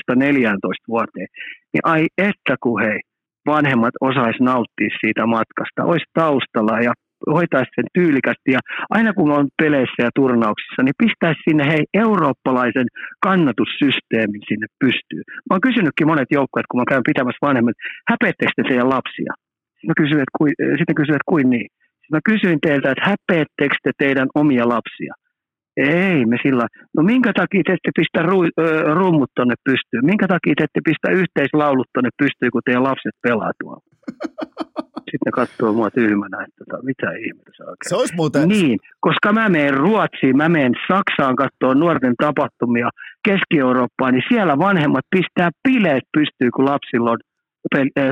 vuoteen, 0.88 1.28
niin 1.72 1.84
ai 1.84 2.06
että 2.18 2.54
kun 2.62 2.82
hei, 2.82 3.00
vanhemmat 3.46 3.94
osais 4.00 4.36
nauttia 4.40 4.98
siitä 5.00 5.26
matkasta, 5.26 5.84
olisi 5.84 6.06
taustalla 6.14 6.80
ja 6.80 6.92
hoitaisi 7.36 7.70
sen 7.74 7.88
tyylikästi 7.94 8.50
ja 8.56 8.60
aina 8.90 9.12
kun 9.12 9.30
on 9.32 9.46
peleissä 9.62 10.02
ja 10.02 10.10
turnauksissa, 10.14 10.82
niin 10.82 11.00
pistäisi 11.02 11.40
sinne 11.48 11.64
hei 11.72 11.84
eurooppalaisen 11.94 12.86
kannatussysteemin 13.26 14.42
sinne 14.48 14.66
pystyy. 14.84 15.22
Mä 15.26 15.52
oon 15.54 15.66
kysynytkin 15.68 16.06
monet 16.06 16.30
joukkueet, 16.30 16.66
kun 16.70 16.80
mä 16.80 16.90
käyn 16.90 17.08
pitämässä 17.10 17.46
vanhemmat, 17.46 17.74
häpeettekö 18.10 18.52
te 18.56 18.62
teidän 18.62 18.94
lapsia? 18.96 19.32
Sitten 19.76 19.90
mä 19.92 20.00
kysyin, 20.02 20.20
että, 20.24 20.36
kuin, 20.38 20.52
sitten 20.78 20.98
kysyin, 21.00 21.16
että 21.18 21.32
kuin 21.32 21.50
niin? 21.50 21.68
Sitten 22.00 22.16
mä 22.18 22.28
kysyin 22.30 22.58
teiltä, 22.66 22.90
että 22.90 23.08
häpeettekö 23.10 23.76
te 23.82 23.90
teidän 23.98 24.28
omia 24.34 24.68
lapsia? 24.68 25.14
Ei 25.76 26.26
me 26.26 26.36
sillä. 26.42 26.66
No 26.96 27.02
minkä 27.02 27.32
takia 27.32 27.62
te 27.66 27.72
ette 27.72 27.90
pistä 27.96 28.22
ru, 28.22 28.38
ö, 28.44 28.94
rummut 28.94 29.30
tonne 29.34 29.54
pystyyn? 29.64 30.06
Minkä 30.06 30.26
takia 30.28 30.54
te 30.56 30.64
ette 30.64 30.80
pistä 30.84 31.08
yhteislaulut 31.20 31.88
tonne 31.94 32.10
pystyyn, 32.18 32.50
kun 32.50 32.62
teidän 32.64 32.82
lapset 32.82 33.16
pelaa 33.22 33.52
tuolla? 33.60 33.82
Sitten 35.10 35.26
ne 35.26 35.32
katsoo 35.32 35.72
mua 35.72 35.90
tyhmänä, 35.90 36.36
että 36.44 36.64
tota, 36.64 36.82
mitä 36.82 37.10
ihmettä 37.10 37.50
se 37.56 37.62
oikein. 37.62 37.88
Se 37.88 37.96
olisi 37.96 38.14
muuten... 38.14 38.48
Niin, 38.48 38.78
koska 39.00 39.32
mä 39.32 39.48
menen 39.48 39.74
Ruotsiin, 39.74 40.36
mä 40.36 40.48
menen 40.48 40.74
Saksaan 40.88 41.36
katsoa 41.36 41.74
nuorten 41.74 42.14
tapahtumia 42.22 42.88
Keski-Eurooppaan, 43.28 44.14
niin 44.14 44.24
siellä 44.28 44.58
vanhemmat 44.58 45.04
pistää 45.10 45.50
bileet 45.68 46.04
pystyyn, 46.16 46.50
kun 46.50 46.64
lapsilla 46.64 47.10
on 47.10 47.18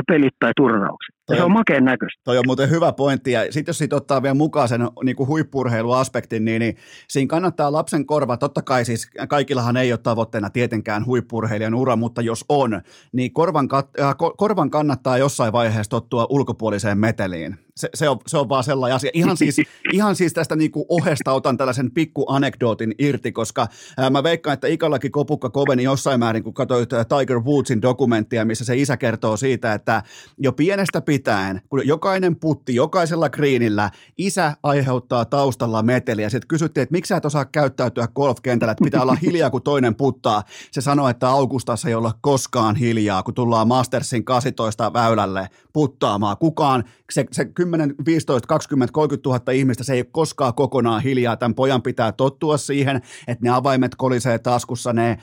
pelit 0.08 0.34
tai 0.40 0.52
turnaukset. 0.56 1.13
Toi, 1.26 1.36
se 1.36 1.42
on 1.42 1.52
makeen 1.52 1.84
näköistä. 1.84 2.20
Toi 2.24 2.38
on 2.38 2.44
muuten 2.46 2.70
hyvä 2.70 2.92
pointti, 2.92 3.32
ja 3.32 3.52
sitten 3.52 3.70
jos 3.72 3.78
siitä 3.78 3.96
ottaa 3.96 4.22
vielä 4.22 4.34
mukaan 4.34 4.68
sen 4.68 4.88
niin 5.04 5.16
kuin 5.16 5.28
huippurheiluaspektin, 5.28 6.44
niin, 6.44 6.60
niin 6.60 6.76
siinä 7.08 7.28
kannattaa 7.28 7.72
lapsen 7.72 8.06
korva, 8.06 8.36
totta 8.36 8.62
kai 8.62 8.84
siis 8.84 9.10
kaikillahan 9.28 9.76
ei 9.76 9.92
ole 9.92 9.98
tavoitteena 9.98 10.50
tietenkään 10.50 11.06
huippurheilijan 11.06 11.74
ura, 11.74 11.96
mutta 11.96 12.22
jos 12.22 12.44
on, 12.48 12.82
niin 13.12 13.32
korvan, 13.32 13.68
äh, 14.00 14.14
korvan 14.36 14.70
kannattaa 14.70 15.18
jossain 15.18 15.52
vaiheessa 15.52 15.90
tottua 15.90 16.26
ulkopuoliseen 16.30 16.98
meteliin. 16.98 17.63
Se, 17.76 17.88
se, 17.94 18.08
on, 18.08 18.18
se 18.26 18.38
on 18.38 18.48
vaan 18.48 18.64
sellainen 18.64 18.96
asia. 18.96 19.10
Ihan 19.14 19.36
siis, 19.36 19.56
ihan 19.92 20.16
siis 20.16 20.32
tästä 20.32 20.56
niin 20.56 20.70
kuin 20.70 20.84
ohesta 20.88 21.32
otan 21.32 21.56
tällaisen 21.56 21.90
pikku 21.90 22.24
anekdootin 22.28 22.94
irti, 22.98 23.32
koska 23.32 23.66
ää, 23.96 24.10
mä 24.10 24.22
veikkaan, 24.22 24.54
että 24.54 24.66
ikällakin 24.66 25.12
kopukka 25.12 25.50
koveni 25.50 25.82
jossain 25.82 26.20
määrin, 26.20 26.42
kun 26.42 26.54
katsoit 26.54 26.90
Tiger 26.90 27.40
Woodsin 27.40 27.82
dokumenttia, 27.82 28.44
missä 28.44 28.64
se 28.64 28.76
isä 28.76 28.96
kertoo 28.96 29.36
siitä, 29.36 29.72
että 29.72 30.02
jo 30.38 30.52
pienestä 30.52 31.00
pitäen, 31.00 31.60
kun 31.68 31.86
jokainen 31.86 32.36
putti, 32.36 32.74
jokaisella 32.74 33.28
kriinillä, 33.28 33.90
isä 34.18 34.56
aiheuttaa 34.62 35.24
taustalla 35.24 35.82
meteliä. 35.82 36.30
Sitten 36.30 36.48
kysyttiin, 36.48 36.82
että 36.82 36.92
miksi 36.92 37.08
sä 37.08 37.16
et 37.16 37.24
osaa 37.24 37.44
käyttäytyä 37.44 38.08
golfkentällä, 38.14 38.72
että 38.72 38.84
pitää 38.84 39.02
olla 39.02 39.14
hiljaa, 39.22 39.50
kun 39.50 39.62
toinen 39.62 39.94
puttaa. 39.94 40.42
Se 40.70 40.80
sanoi, 40.80 41.10
että 41.10 41.28
Augustassa 41.28 41.88
ei 41.88 41.94
olla 41.94 42.12
koskaan 42.20 42.76
hiljaa, 42.76 43.22
kun 43.22 43.34
tullaan 43.34 43.68
Mastersin 43.68 44.24
18 44.24 44.92
väylälle 44.92 45.48
puttaamaan. 45.72 46.36
Kukaan, 46.36 46.84
se, 47.12 47.24
se 47.32 47.44
10, 47.64 47.94
15, 48.06 48.46
20, 48.48 48.92
30 48.92 49.28
000 49.28 49.52
ihmistä, 49.52 49.84
se 49.84 49.92
ei 49.92 50.00
ole 50.00 50.06
koskaan 50.12 50.54
kokonaan 50.54 51.02
hiljaa. 51.02 51.36
Tämän 51.36 51.54
pojan 51.54 51.82
pitää 51.82 52.12
tottua 52.12 52.56
siihen, 52.56 52.96
että 53.28 53.44
ne 53.44 53.50
avaimet 53.50 53.94
kolisee 53.96 54.38
taskussa, 54.38 54.92
ne 54.92 55.16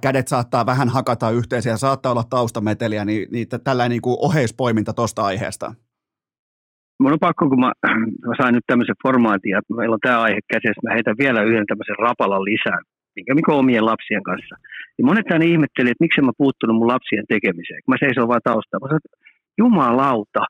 kädet 0.00 0.28
saattaa 0.28 0.66
vähän 0.66 0.88
hakata 0.88 1.30
yhteisiä 1.30 1.76
saattaa 1.76 2.12
olla 2.12 2.24
taustameteliä, 2.30 3.04
niin, 3.04 3.28
niin 3.32 3.46
tällainen 3.64 3.90
niin 3.90 4.02
kuin 4.02 4.16
oheispoiminta 4.20 4.92
tuosta 4.92 5.22
aiheesta? 5.22 5.74
Mun 7.00 7.12
on 7.12 7.18
pakko, 7.20 7.48
kun 7.48 7.60
mä, 7.60 7.72
mä 8.26 8.34
sain 8.40 8.54
nyt 8.54 8.64
tämmöisen 8.66 9.02
formaatin, 9.02 9.56
että 9.58 9.74
meillä 9.74 9.94
on 9.94 10.06
tämä 10.06 10.22
aihe 10.22 10.40
käsissä, 10.52 10.82
mä 10.82 10.94
heitän 10.94 11.18
vielä 11.18 11.42
yhden 11.42 11.66
tämmöisen 11.66 11.98
rapalan 11.98 12.44
lisää, 12.44 12.78
minkä 13.16 13.34
mikä 13.34 13.52
omien 13.52 13.86
lapsien 13.86 14.22
kanssa. 14.22 14.54
Ja 14.98 15.04
monet 15.04 15.30
aina 15.30 15.44
ihmetteli, 15.44 15.90
että 15.90 16.04
miksi 16.04 16.20
mä 16.20 16.40
puuttunut 16.42 16.76
mun 16.76 16.92
lapsien 16.94 17.26
tekemiseen, 17.28 17.80
kun 17.82 17.92
mä 17.92 18.02
seison 18.04 18.28
vaan 18.28 18.46
taustalla. 18.50 18.84
Mä 18.84 18.88
sanoin, 18.88 19.14
jumalauta, 19.58 20.42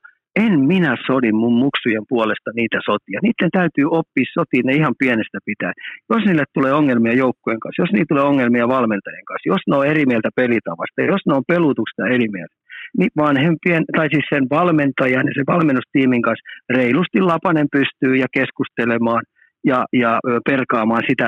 en 0.43 0.53
minä 0.73 0.93
sodi 1.07 1.31
mun 1.41 1.55
muksujen 1.65 2.05
puolesta 2.11 2.49
niitä 2.59 2.79
sotia. 2.89 3.19
Niiden 3.23 3.51
täytyy 3.59 3.85
oppia 3.99 4.33
sotiin 4.37 4.65
ne 4.65 4.73
ihan 4.81 4.95
pienestä 5.01 5.39
pitää. 5.49 5.73
Jos 6.13 6.23
niille 6.25 6.45
tulee 6.53 6.73
ongelmia 6.81 7.21
joukkueen 7.23 7.59
kanssa, 7.59 7.81
jos 7.83 7.91
niille 7.91 8.11
tulee 8.11 8.23
ongelmia 8.31 8.73
valmentajien 8.75 9.27
kanssa, 9.29 9.51
jos 9.53 9.63
ne 9.67 9.75
on 9.77 9.87
eri 9.93 10.05
mieltä 10.11 10.29
pelitavasta, 10.35 11.01
jos 11.13 11.23
ne 11.27 11.33
on 11.37 11.49
pelutuksesta 11.53 12.13
eri 12.15 12.27
mieltä, 12.35 12.55
niin 12.97 13.11
vanhempien, 13.17 13.83
tai 13.97 14.07
siis 14.13 14.27
sen 14.33 14.45
valmentajan 14.57 15.27
ja 15.27 15.33
sen 15.35 15.51
valmennustiimin 15.53 16.23
kanssa 16.27 16.49
reilusti 16.77 17.19
Lapanen 17.21 17.67
pystyy 17.77 18.13
ja 18.23 18.27
keskustelemaan 18.37 19.23
ja, 19.71 19.79
ja 20.01 20.11
perkaamaan 20.49 21.03
sitä 21.09 21.27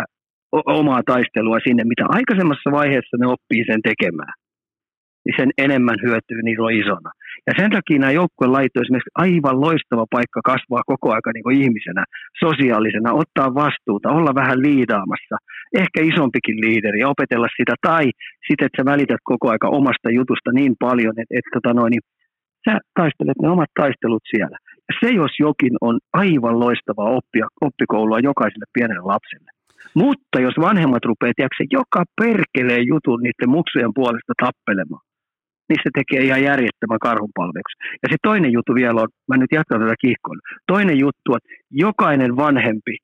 omaa 0.52 1.02
taistelua 1.06 1.58
sinne, 1.68 1.84
mitä 1.84 2.06
aikaisemmassa 2.18 2.70
vaiheessa 2.72 3.18
ne 3.20 3.28
oppii 3.36 3.64
sen 3.70 3.82
tekemään. 3.90 4.34
Niin 5.26 5.36
sen 5.40 5.52
enemmän 5.66 6.00
hyötyy 6.06 6.42
niillä 6.44 6.66
on 6.66 6.80
isona. 6.82 7.12
Ja 7.48 7.54
sen 7.60 7.72
takia 7.72 8.00
nämä 8.00 8.12
joukkueen 8.12 8.52
lait 8.52 8.78
on 8.78 8.84
esimerkiksi 8.84 9.18
aivan 9.26 9.62
loistava 9.66 10.06
paikka 10.16 10.42
kasvaa 10.52 10.90
koko 10.92 11.08
aika 11.14 11.32
niin 11.34 11.62
ihmisenä, 11.62 12.04
sosiaalisena, 12.46 13.20
ottaa 13.24 13.56
vastuuta, 13.64 14.16
olla 14.18 14.36
vähän 14.36 14.62
liidaamassa, 14.62 15.36
ehkä 15.82 16.00
isompikin 16.12 16.58
liideri 16.66 17.00
ja 17.00 17.10
opetella 17.10 17.48
sitä, 17.58 17.74
tai 17.88 18.06
sitten, 18.48 18.66
että 18.66 18.78
sä 18.78 18.92
välität 18.94 19.22
koko 19.24 19.50
aika 19.50 19.68
omasta 19.80 20.10
jutusta 20.20 20.52
niin 20.52 20.74
paljon, 20.80 21.14
että, 21.22 21.36
että 21.38 21.52
tota 21.54 21.74
noin, 21.74 21.92
niin 21.92 22.06
sä 22.66 22.74
taistelet 23.00 23.40
ne 23.42 23.50
omat 23.50 23.72
taistelut 23.82 24.24
siellä. 24.34 24.58
Ja 24.88 24.94
se 25.02 25.10
jos 25.22 25.34
jokin 25.40 25.76
on 25.82 26.00
aivan 26.14 26.60
loistavaa 26.60 27.10
oppia, 27.20 27.46
oppikoulua 27.62 28.20
jokaiselle 28.20 28.68
pienelle 28.74 29.06
lapselle. 29.14 29.52
Mutta 29.96 30.42
jos 30.46 30.54
vanhemmat 30.68 31.06
rupeaa 31.06 31.34
tiedätkö, 31.36 31.64
joka 31.72 32.04
perkelee 32.22 32.82
jutun 32.92 33.20
niiden 33.24 33.50
muksujen 33.50 33.94
puolesta 33.96 34.34
tappelemaan, 34.44 35.06
niin 35.70 35.80
se 35.84 35.90
tekee 35.94 36.22
ihan 36.28 36.44
järjettömän 36.44 37.06
karhunpalveluksi. 37.08 37.76
Ja 38.04 38.08
se 38.12 38.18
toinen 38.24 38.52
juttu 38.52 38.76
vielä 38.76 39.02
on, 39.02 39.08
mä 39.28 39.38
nyt 39.38 39.52
jatkan 39.52 39.82
tätä 39.82 39.96
kiihkoilla, 40.02 40.42
toinen 40.68 40.98
juttu 41.00 41.28
on, 41.32 41.38
että 41.38 41.50
jokainen 41.72 42.36
vanhempi 42.36 42.96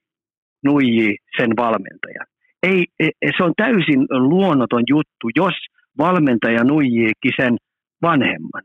nuijii 0.63 1.15
sen 1.37 1.51
valmentajan. 1.57 2.27
Ei, 2.63 2.85
e, 2.99 3.07
e, 3.21 3.29
se 3.37 3.43
on 3.43 3.53
täysin 3.57 4.01
luonnoton 4.09 4.83
juttu, 4.89 5.25
jos 5.35 5.55
valmentaja 5.97 6.63
nuijiikin 6.63 7.35
sen 7.41 7.53
vanhemman. 8.01 8.63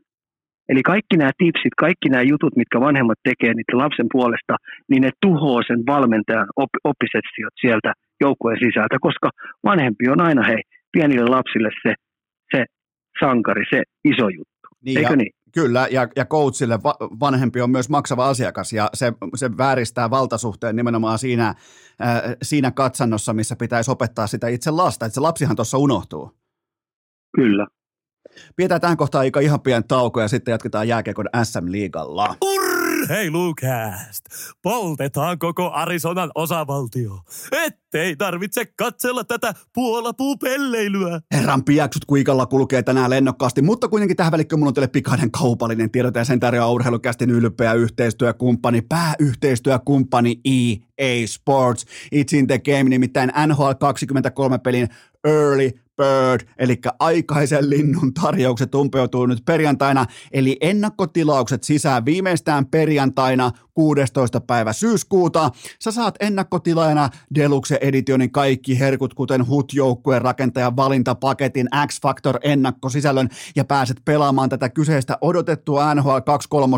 Eli 0.69 0.83
kaikki 0.83 1.17
nämä 1.17 1.31
tipsit, 1.37 1.73
kaikki 1.77 2.09
nämä 2.09 2.23
jutut, 2.23 2.55
mitkä 2.55 2.79
vanhemmat 2.79 3.19
tekee 3.23 3.53
niiden 3.53 3.77
lapsen 3.83 4.05
puolesta, 4.11 4.55
niin 4.89 5.01
ne 5.01 5.11
tuhoaa 5.21 5.61
sen 5.67 5.81
valmentajan 5.87 6.47
op- 6.55 6.81
oppisessiot 6.83 7.55
sieltä 7.61 7.93
joukkueen 8.21 8.59
sisältä, 8.65 8.97
koska 9.01 9.29
vanhempi 9.63 10.09
on 10.09 10.21
aina 10.21 10.43
hei, 10.43 10.61
pienille 10.91 11.29
lapsille 11.29 11.69
se 11.83 11.93
sankari, 13.21 13.63
se 13.69 13.83
iso 14.05 14.29
juttu. 14.29 14.67
Niin, 14.85 14.97
Eikö 14.97 15.09
ja, 15.09 15.15
niin? 15.15 15.31
Kyllä, 15.53 15.87
ja, 15.91 16.07
ja 16.15 16.25
coachille 16.25 16.83
va- 16.83 16.97
vanhempi 17.19 17.61
on 17.61 17.71
myös 17.71 17.89
maksava 17.89 18.29
asiakas, 18.29 18.73
ja 18.73 18.89
se, 18.93 19.13
se 19.35 19.57
vääristää 19.57 20.09
valtasuhteen 20.09 20.75
nimenomaan 20.75 21.19
siinä, 21.19 21.47
äh, 21.47 21.55
siinä 22.41 22.71
katsannossa, 22.71 23.33
missä 23.33 23.55
pitäisi 23.55 23.91
opettaa 23.91 24.27
sitä 24.27 24.47
itse 24.47 24.71
lasta, 24.71 25.05
että 25.05 25.13
se 25.13 25.21
lapsihan 25.21 25.55
tuossa 25.55 25.77
unohtuu. 25.77 26.31
Kyllä. 27.35 27.67
Pidetään 28.55 28.81
tähän 28.81 28.97
kohtaan 28.97 29.19
aika 29.19 29.39
ihan 29.39 29.61
pieni 29.61 29.83
tauko, 29.87 30.21
ja 30.21 30.27
sitten 30.27 30.51
jatketaan 30.51 30.87
jääkiekon 30.87 31.29
SM-liigalla. 31.43 32.35
Urheilukääst! 33.01 34.25
Poltetaan 34.61 35.39
koko 35.39 35.71
Arizonan 35.71 36.31
osavaltio, 36.35 37.19
ettei 37.51 38.15
tarvitse 38.15 38.65
katsella 38.65 39.23
tätä 39.23 39.53
puolapupelleilyä. 39.73 41.21
Herran 41.33 41.63
piaksut 41.63 42.05
kuikalla 42.05 42.45
kulkee 42.45 42.83
tänään 42.83 43.09
lennokkaasti, 43.09 43.61
mutta 43.61 43.87
kuitenkin 43.87 44.17
tähän 44.17 44.31
välikköön 44.31 44.59
mulla 44.59 44.69
on 44.69 44.73
teille 44.73 44.87
pikainen 44.87 45.31
kaupallinen 45.31 45.91
tiedot 45.91 46.15
ja 46.15 46.25
sen 46.25 46.39
tarjoaa 46.39 46.71
urheilukästin 46.71 47.31
ylpeä 47.31 47.73
yhteistyökumppani, 47.73 48.81
pääyhteistyökumppani 48.81 50.39
EA 50.45 51.27
Sports. 51.27 51.85
It's 52.15 52.37
in 52.37 52.47
the 52.47 52.59
game, 52.59 52.83
nimittäin 52.83 53.31
NHL 53.47 53.71
23 53.79 54.57
pelin 54.57 54.87
Early 55.23 55.71
Bird, 55.97 56.47
eli 56.57 56.77
aikaisen 56.99 57.69
linnun 57.69 58.13
tarjoukset 58.13 58.75
umpeutuu 58.75 59.25
nyt 59.25 59.39
perjantaina, 59.45 60.05
eli 60.31 60.57
ennakkotilaukset 60.61 61.63
sisään 61.63 62.05
viimeistään 62.05 62.65
perjantaina 62.65 63.51
16. 63.81 64.41
päivä 64.41 64.73
syyskuuta. 64.73 65.51
Sä 65.79 65.91
saat 65.91 66.15
ennakkotilaina 66.19 67.09
Deluxe 67.35 67.77
Editionin 67.81 68.31
kaikki 68.31 68.79
herkut, 68.79 69.13
kuten 69.13 69.47
HUT-joukkueen 69.47 70.21
rakentajan 70.21 70.75
valintapaketin 70.75 71.67
X-Factor 71.87 72.39
ennakkosisällön 72.43 73.29
ja 73.55 73.65
pääset 73.65 73.97
pelaamaan 74.05 74.49
tätä 74.49 74.69
kyseistä 74.69 75.17
odotettua 75.21 75.95
NHL 75.95 76.19
23 76.25 76.77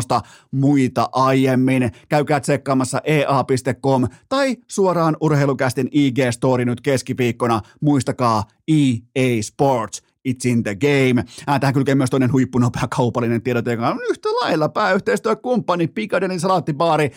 muita 0.50 1.08
aiemmin. 1.12 1.90
Käykää 2.08 2.40
tsekkaamassa 2.40 3.00
ea.com 3.04 4.08
tai 4.28 4.56
suoraan 4.68 5.16
urheilukästin 5.20 5.88
IG-story 5.88 6.64
nyt 6.64 6.80
keskiviikkona. 6.80 7.60
Muistakaa 7.80 8.44
EA 8.68 9.42
Sports. 9.42 10.13
It's 10.28 10.48
in 10.50 10.62
the 10.62 10.74
game. 10.74 11.24
Äh, 11.48 11.60
tähän 11.60 11.74
kylkee 11.74 11.94
myös 11.94 12.10
toinen 12.10 12.32
huippunopea 12.32 12.88
kaupallinen 12.96 13.42
tiedot, 13.42 13.66
joka 13.66 13.88
on 13.88 14.00
yhtä 14.10 14.28
lailla 14.28 14.68
pääyhteistyökumppani 14.68 15.86
Piccadillyn 15.86 16.40
salaattibaari. 16.40 17.10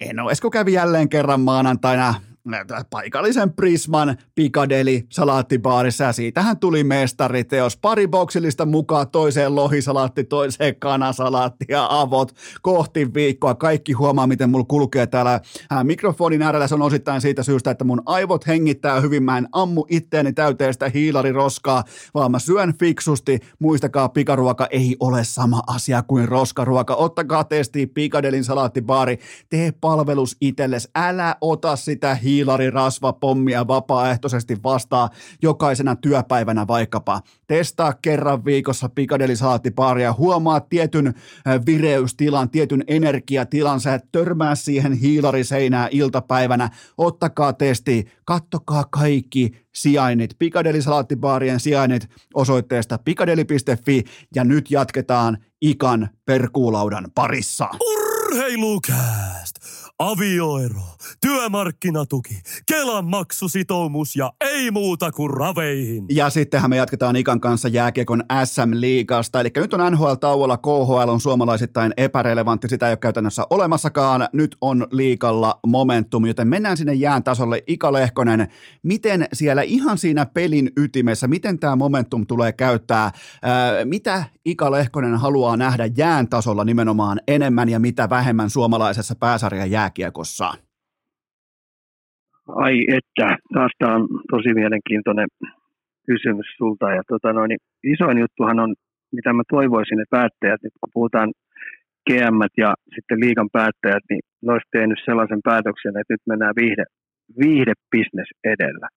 Eno 0.00 0.30
Esko 0.30 0.50
kävi 0.50 0.72
jälleen 0.72 1.08
kerran 1.08 1.40
maanantaina 1.40 2.14
paikallisen 2.90 3.52
Prisman 3.52 4.16
Piccadilly 4.34 5.00
salaattibaarissa 5.08 6.04
ja 6.04 6.12
siitähän 6.12 6.58
tuli 6.58 6.84
mestariteos. 6.84 7.76
Pari 7.76 8.08
boksillista 8.08 8.66
mukaan 8.66 9.10
toiseen 9.10 9.54
lohisalaatti, 9.54 10.24
toiseen 10.24 10.76
kanasalaatti 10.76 11.64
ja 11.68 11.86
avot 11.90 12.32
kohti 12.62 13.14
viikkoa. 13.14 13.54
Kaikki 13.54 13.92
huomaa, 13.92 14.26
miten 14.26 14.50
mulla 14.50 14.64
kulkee 14.64 15.06
täällä 15.06 15.40
ää, 15.70 15.84
mikrofonin 15.84 16.42
äärellä. 16.42 16.68
Se 16.68 16.74
on 16.74 16.82
osittain 16.82 17.20
siitä 17.20 17.42
syystä, 17.42 17.70
että 17.70 17.84
mun 17.84 18.02
aivot 18.06 18.46
hengittää 18.46 19.00
hyvin. 19.00 19.22
Mä 19.22 19.38
en 19.38 19.48
ammu 19.52 19.86
itteeni 19.88 20.32
täyteen 20.32 20.72
sitä 20.72 20.88
hiilariroskaa, 20.88 21.84
vaan 22.14 22.30
mä 22.30 22.38
syön 22.38 22.74
fiksusti. 22.78 23.38
Muistakaa, 23.58 24.08
pikaruoka 24.08 24.66
ei 24.70 24.96
ole 25.00 25.24
sama 25.24 25.62
asia 25.66 26.02
kuin 26.02 26.28
roskaruoka. 26.28 26.94
Ottakaa 26.94 27.44
testi 27.44 27.86
Piccadillyn 27.86 28.44
salaattibaari. 28.44 29.18
Tee 29.48 29.72
palvelus 29.80 30.36
itsellesi. 30.40 30.88
Älä 30.94 31.36
ota 31.40 31.76
sitä 31.76 32.14
hi- 32.30 32.40
hiilarirasvapommia 32.40 33.68
vapaaehtoisesti 33.68 34.56
vastaa 34.64 35.10
jokaisena 35.42 35.96
työpäivänä 35.96 36.66
vaikkapa. 36.66 37.20
Testaa 37.46 37.92
kerran 37.92 38.44
viikossa 38.44 38.88
Pikadeli 38.88 39.34
ja 40.02 40.12
huomaa 40.12 40.60
tietyn 40.60 41.06
äh, 41.06 41.14
vireystilan, 41.66 42.50
tietyn 42.50 42.84
energiatilan, 42.86 43.80
sä 43.80 43.94
et 43.94 44.04
törmää 44.12 44.54
siihen 44.54 44.92
hiilariseinää 44.92 45.88
iltapäivänä. 45.90 46.70
Ottakaa 46.98 47.52
testi, 47.52 48.04
kattokaa 48.24 48.84
kaikki 48.84 49.50
sijainnit, 49.74 50.30
Pikadeli 50.38 50.82
salaattibaarien 50.82 51.60
sijainnit 51.60 52.08
osoitteesta 52.34 52.98
pikadeli.fi 52.98 54.04
ja 54.34 54.44
nyt 54.44 54.70
jatketaan 54.70 55.38
Ikan 55.60 56.08
perkuulaudan 56.26 57.06
parissa. 57.14 57.68
Urheilukääst! 57.80 59.79
Avioero, 60.00 60.80
työmarkkinatuki, 61.20 62.40
Kelan 62.66 63.04
maksusitoumus 63.04 64.16
ja 64.16 64.32
ei 64.40 64.70
muuta 64.70 65.12
kuin 65.12 65.30
raveihin. 65.30 66.06
Ja 66.10 66.30
sittenhän 66.30 66.70
me 66.70 66.76
jatketaan 66.76 67.16
Ikan 67.16 67.40
kanssa 67.40 67.68
jääkiekon 67.68 68.24
SM-liigasta. 68.44 69.40
Eli 69.40 69.50
nyt 69.56 69.74
on 69.74 69.92
NHL-tauolla, 69.92 70.56
KHL 70.56 71.08
on 71.08 71.20
suomalaisittain 71.20 71.92
epärelevantti, 71.96 72.68
sitä 72.68 72.86
ei 72.86 72.90
ole 72.92 72.96
käytännössä 72.96 73.46
olemassakaan. 73.50 74.28
Nyt 74.32 74.56
on 74.60 74.86
liikalla 74.90 75.60
momentum, 75.66 76.26
joten 76.26 76.48
mennään 76.48 76.76
sinne 76.76 76.94
jään 76.94 77.24
tasolle. 77.24 77.62
Ika 77.66 77.92
Lehkonen, 77.92 78.48
miten 78.82 79.26
siellä 79.32 79.62
ihan 79.62 79.98
siinä 79.98 80.26
pelin 80.26 80.70
ytimessä, 80.76 81.28
miten 81.28 81.58
tämä 81.58 81.76
momentum 81.76 82.26
tulee 82.26 82.52
käyttää? 82.52 83.10
Ää, 83.42 83.84
mitä 83.84 84.24
Ika 84.44 84.70
Lehkonen 84.70 85.16
haluaa 85.16 85.56
nähdä 85.56 85.88
jään 85.96 86.28
tasolla 86.28 86.64
nimenomaan 86.64 87.20
enemmän 87.28 87.68
ja 87.68 87.80
mitä 87.80 88.10
vähemmän 88.10 88.50
suomalaisessa 88.50 89.14
pääsarjan 89.14 89.70
jää 89.70 89.89
jääkiekossa? 89.90 90.48
Ai 92.48 92.84
että, 92.88 93.36
taas 93.54 93.72
tämä 93.78 93.94
on 93.94 94.08
tosi 94.30 94.54
mielenkiintoinen 94.54 95.28
kysymys 96.06 96.46
sulta. 96.56 96.90
Ja 96.90 97.02
tota 97.08 97.32
noin, 97.32 97.50
isoin 97.84 98.18
juttuhan 98.18 98.60
on, 98.60 98.74
mitä 99.12 99.32
mä 99.32 99.42
toivoisin, 99.50 100.00
että 100.00 100.16
päättäjät, 100.16 100.62
nyt 100.62 100.72
kun 100.80 100.90
puhutaan 100.92 101.32
GM 102.06 102.38
ja 102.56 102.74
sitten 102.94 103.20
liikan 103.20 103.48
päättäjät, 103.52 104.04
niin 104.10 104.20
ne 104.42 104.52
olisi 104.52 104.68
tehnyt 104.72 104.98
sellaisen 105.04 105.40
päätöksen, 105.44 105.96
että 106.00 106.14
nyt 106.14 106.24
mennään 106.26 106.54
viihde, 106.56 106.84
viihdebisnes 107.42 108.30
edellä. 108.44 108.88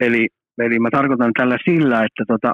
Eli, 0.00 0.26
eli 0.58 0.78
mä 0.78 0.88
tarkoitan 0.90 1.32
tällä 1.38 1.58
sillä, 1.68 1.98
että 2.04 2.24
tota, 2.32 2.52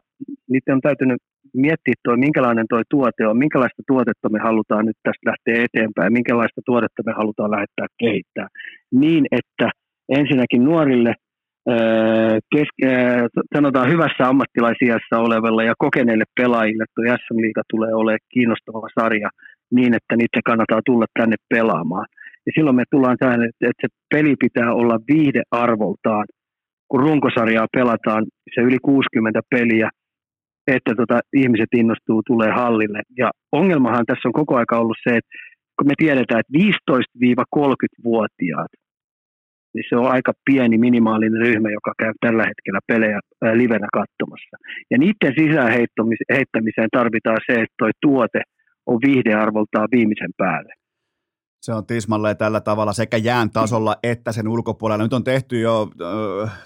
niiden 0.51 0.75
on 0.75 0.81
täytynyt 0.81 1.21
miettiä 1.55 1.95
tuo, 2.05 2.17
minkälainen 2.17 2.67
tuo 2.69 2.83
tuote 2.91 3.27
on, 3.27 3.39
minkälaista 3.39 3.83
tuotetta 3.87 4.29
me 4.29 4.39
halutaan 4.39 4.87
nyt 4.87 4.97
tästä 5.03 5.31
lähteä 5.31 5.65
eteenpäin, 5.65 6.13
minkälaista 6.13 6.61
tuotetta 6.67 7.03
me 7.07 7.13
halutaan 7.13 7.51
lähettää 7.51 7.87
kehittää. 7.99 8.49
Niin, 8.93 9.25
että 9.31 9.71
ensinnäkin 10.09 10.65
nuorille 10.65 11.15
keske, 12.55 12.89
sanotaan 13.57 13.91
hyvässä 13.93 14.29
ammattilaisiassa 14.29 15.19
olevilla 15.19 15.63
ja 15.63 15.75
kokeneille 15.79 16.25
pelaajille 16.41 16.85
tuo 16.95 17.05
SM 17.05 17.37
Liiga 17.43 17.63
tulee 17.71 17.95
olemaan 17.95 18.29
kiinnostava 18.35 18.89
sarja 19.01 19.31
niin, 19.71 19.95
että 19.95 20.17
niitä 20.17 20.41
kannattaa 20.45 20.81
tulla 20.87 21.07
tänne 21.19 21.37
pelaamaan. 21.55 22.07
Ja 22.47 22.53
silloin 22.55 22.77
me 22.77 22.85
tullaan 22.91 23.17
tähän, 23.21 23.43
että 23.45 23.81
se 23.81 23.89
peli 24.15 24.35
pitää 24.41 24.75
olla 24.75 24.99
viihdearvoltaan. 25.13 26.27
Kun 26.89 27.01
runkosarjaa 27.01 27.67
pelataan, 27.77 28.25
se 28.55 28.61
yli 28.61 28.79
60 28.83 29.41
peliä, 29.51 29.91
että 30.67 30.95
tota, 30.95 31.21
ihmiset 31.33 31.69
innostuu, 31.77 32.23
tulee 32.27 32.51
hallille. 32.51 33.01
Ja 33.19 33.31
ongelmahan 33.53 34.07
tässä 34.07 34.29
on 34.29 34.33
koko 34.33 34.57
aika 34.57 34.79
ollut 34.79 34.97
se, 35.09 35.17
että 35.17 35.31
kun 35.77 35.87
me 35.87 35.95
tiedetään, 35.97 36.41
että 36.41 36.59
15-30-vuotiaat 36.59 38.73
niin 39.75 39.85
se 39.89 39.97
on 39.97 40.13
aika 40.17 40.33
pieni 40.45 40.79
minimaalinen 40.79 41.41
ryhmä, 41.41 41.71
joka 41.71 41.93
käy 41.99 42.13
tällä 42.21 42.45
hetkellä 42.51 42.81
pelejä 42.87 43.21
livenä 43.55 43.89
katsomassa. 43.93 44.57
Ja 44.91 44.99
niiden 44.99 45.33
sisään 45.39 45.73
heittämiseen 46.37 46.91
tarvitaan 46.93 47.41
se, 47.47 47.53
että 47.53 47.75
tuo 47.79 47.91
tuote 48.03 48.41
on 48.87 48.99
viihdearvoltaan 49.07 49.89
viimeisen 49.93 50.33
päälle. 50.37 50.73
Se 51.65 51.75
on 51.75 51.87
tismalleen 51.87 52.37
tällä 52.37 52.61
tavalla 52.61 52.93
sekä 52.93 53.17
jään 53.17 53.51
tasolla 53.51 53.97
että 54.03 54.33
sen 54.33 54.49
ulkopuolella. 54.49 55.05
Nyt 55.05 55.13
on 55.13 55.25
tehty 55.25 55.61
jo, 55.61 55.89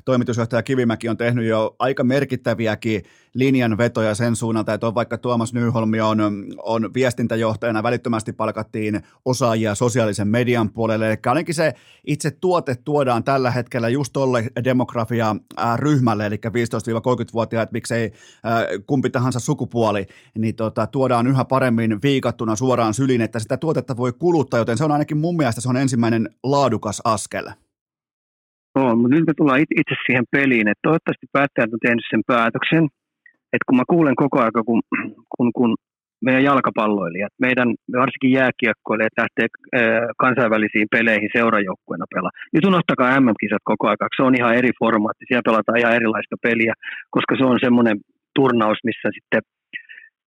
toimitusjohtaja 0.05 0.62
Kivimäki 0.62 1.09
on 1.09 1.16
tehnyt 1.16 1.46
jo 1.46 1.76
aika 1.78 2.05
merkittäviäkin 2.05 3.03
linjanvetoja 3.34 4.14
sen 4.14 4.36
suunnalta, 4.36 4.74
että 4.74 4.86
on 4.86 4.94
vaikka 4.94 5.18
Tuomas 5.18 5.53
Nyholmi 5.53 6.01
on, 6.01 6.18
on 6.62 6.94
viestintäjohtajana, 6.94 7.82
välittömästi 7.82 8.32
palkattiin 8.32 9.03
osaajia 9.24 9.74
sosiaalisen 9.74 10.28
median 10.28 10.70
puolelle, 10.70 11.09
eli 11.09 11.16
ainakin 11.26 11.55
se 11.55 11.74
itse 12.07 12.30
tuote 12.30 12.74
tuodaan 12.74 13.24
tällä 13.24 13.51
hetkellä 13.51 13.88
just 13.88 14.12
tolle 14.12 14.44
demografia-ryhmälle, 14.64 16.26
eli 16.26 16.36
15-30-vuotiaat, 16.36 17.72
miksei 17.72 18.12
kumpi 18.86 19.11
tahansa 19.11 19.40
sukupuoli, 19.40 20.07
niin 20.38 20.55
tota, 20.55 20.86
tuodaan 20.86 21.26
yhä 21.26 21.44
paremmin 21.44 22.03
viikattuna 22.03 22.57
suoraan 22.57 22.94
syliin, 22.94 23.20
että 23.20 23.38
sitä 23.38 23.57
tuotetta 23.57 23.96
voi 23.96 24.12
kuluttaa, 24.12 24.61
joten 24.61 24.78
se 24.78 24.84
on 24.84 24.88
ainakin 24.91 25.16
mun 25.16 25.36
mielestä 25.36 25.61
se 25.61 25.68
on 25.68 25.76
ensimmäinen 25.76 26.28
laadukas 26.45 27.03
askel. 27.05 27.47
No, 28.74 28.97
mutta 28.97 29.14
nyt 29.14 29.26
me 29.26 29.34
tullaan 29.36 29.61
itse 29.61 29.95
siihen 30.07 30.24
peliin, 30.30 30.68
että 30.68 30.86
toivottavasti 30.86 31.26
päättäjät 31.32 31.72
on 31.72 31.84
tehnyt 31.86 32.05
sen 32.11 32.22
päätöksen, 32.26 32.84
että 33.53 33.66
kun 33.66 33.76
mä 33.76 33.91
kuulen 33.93 34.16
koko 34.16 34.36
ajan, 34.41 34.64
kun, 34.66 34.80
kun, 35.34 35.53
kun 35.53 35.76
meidän 36.26 36.45
jalkapalloilijat, 36.45 37.32
meidän 37.39 37.68
varsinkin 38.03 38.36
jääkiekkoilijat 38.39 39.18
lähtee 39.20 39.49
kansainvälisiin 40.18 40.89
peleihin 40.91 41.30
seurajoukkueena 41.36 42.07
pelaa. 42.14 42.39
Nyt 42.53 42.64
unohtakaa 42.64 43.20
MM-kisat 43.20 43.64
koko 43.64 43.86
ajan, 43.86 44.16
se 44.16 44.22
on 44.22 44.34
ihan 44.34 44.55
eri 44.55 44.70
formaatti, 44.78 45.24
siellä 45.28 45.49
pelataan 45.51 45.78
ihan 45.78 45.97
erilaista 45.99 46.36
peliä, 46.43 46.74
koska 47.11 47.32
se 47.36 47.45
on 47.45 47.59
semmoinen 47.66 47.97
turnaus, 48.34 48.78
missä 48.84 49.09
sitten– 49.16 49.43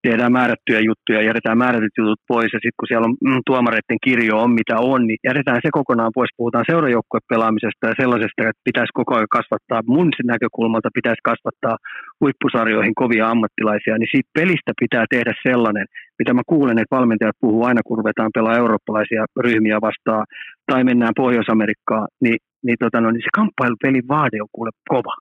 tehdään 0.08 0.32
määrättyjä 0.40 0.80
juttuja, 0.90 1.28
jätetään 1.30 1.58
määrätyt 1.58 1.96
jutut 1.98 2.22
pois, 2.28 2.52
ja 2.54 2.60
sitten 2.60 2.80
kun 2.80 2.90
siellä 2.90 3.08
on 3.10 3.16
mm, 3.28 3.42
tuomareiden 3.50 4.00
kirjo 4.08 4.34
on 4.44 4.52
mitä 4.60 4.76
on, 4.92 5.02
niin 5.08 5.20
jätetään 5.30 5.62
se 5.64 5.70
kokonaan 5.80 6.16
pois. 6.18 6.32
Puhutaan 6.38 6.70
seurajoukkuepelaamisesta 6.72 7.88
ja 7.88 8.00
sellaisesta, 8.02 8.50
että 8.50 8.68
pitäisi 8.70 8.98
koko 9.00 9.12
ajan 9.16 9.36
kasvattaa, 9.38 9.88
mun 9.96 10.10
näkökulmalta 10.34 10.98
pitäisi 11.00 11.28
kasvattaa 11.32 11.76
huippusarjoihin 12.22 12.96
kovia 13.02 13.30
ammattilaisia, 13.34 13.98
niin 13.98 14.12
siitä 14.12 14.30
pelistä 14.40 14.72
pitää 14.84 15.06
tehdä 15.14 15.34
sellainen, 15.48 15.86
mitä 16.20 16.32
mä 16.34 16.44
kuulen, 16.54 16.80
että 16.80 16.96
valmentajat 16.98 17.42
puhuu 17.42 17.64
aina, 17.66 17.82
kun 17.86 17.98
ruvetaan 17.98 18.36
pelaa 18.38 18.60
eurooppalaisia 18.64 19.26
ryhmiä 19.46 19.78
vastaan, 19.88 20.26
tai 20.70 20.84
mennään 20.84 21.20
Pohjois-Amerikkaan, 21.22 22.08
niin, 22.24 22.40
niin, 22.66 22.78
tota, 22.80 23.02
no, 23.02 23.12
niin 23.12 23.26
se 23.28 23.38
kamppailupelin 23.40 24.08
vaade 24.08 24.38
on 24.42 24.56
kuule 24.56 24.72
kova 24.94 25.14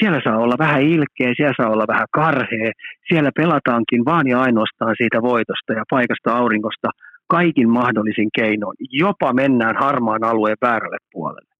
siellä 0.00 0.20
saa 0.24 0.38
olla 0.38 0.56
vähän 0.58 0.82
ilkeä, 0.82 1.32
siellä 1.36 1.54
saa 1.56 1.72
olla 1.72 1.86
vähän 1.88 2.06
karhea, 2.10 2.72
siellä 3.08 3.30
pelataankin 3.36 4.04
vaan 4.04 4.26
ja 4.28 4.40
ainoastaan 4.40 4.94
siitä 4.98 5.22
voitosta 5.22 5.72
ja 5.72 5.84
paikasta 5.90 6.36
aurinkosta 6.36 6.88
kaikin 7.28 7.70
mahdollisin 7.70 8.28
keinoin. 8.36 8.76
Jopa 8.90 9.32
mennään 9.32 9.76
harmaan 9.76 10.24
alueen 10.24 10.56
väärälle 10.62 10.96
puolelle. 11.12 11.54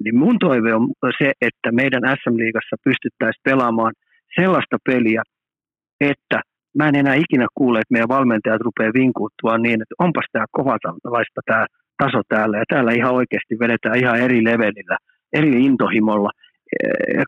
Eli 0.00 0.12
mun 0.12 0.38
toive 0.38 0.74
on 0.74 0.88
se, 1.18 1.32
että 1.40 1.72
meidän 1.72 2.02
SM-liigassa 2.02 2.76
pystyttäisiin 2.84 3.42
pelaamaan 3.44 3.92
sellaista 4.40 4.76
peliä, 4.84 5.22
että 6.00 6.40
mä 6.78 6.88
en 6.88 6.94
enää 6.94 7.14
ikinä 7.14 7.46
kuule, 7.54 7.78
että 7.78 7.92
meidän 7.92 8.08
valmentajat 8.08 8.60
rupeaa 8.60 8.92
vinkuuttua 8.94 9.58
niin, 9.58 9.82
että 9.82 9.94
onpas 9.98 10.24
tämä 10.32 10.44
kovatalaista 10.50 11.40
tämä 11.46 11.66
taso 12.02 12.20
täällä, 12.28 12.58
ja 12.58 12.64
täällä 12.68 12.92
ihan 12.92 13.14
oikeasti 13.14 13.58
vedetään 13.58 13.98
ihan 13.98 14.20
eri 14.20 14.44
levelillä, 14.44 14.96
eri 15.32 15.64
intohimolla, 15.64 16.30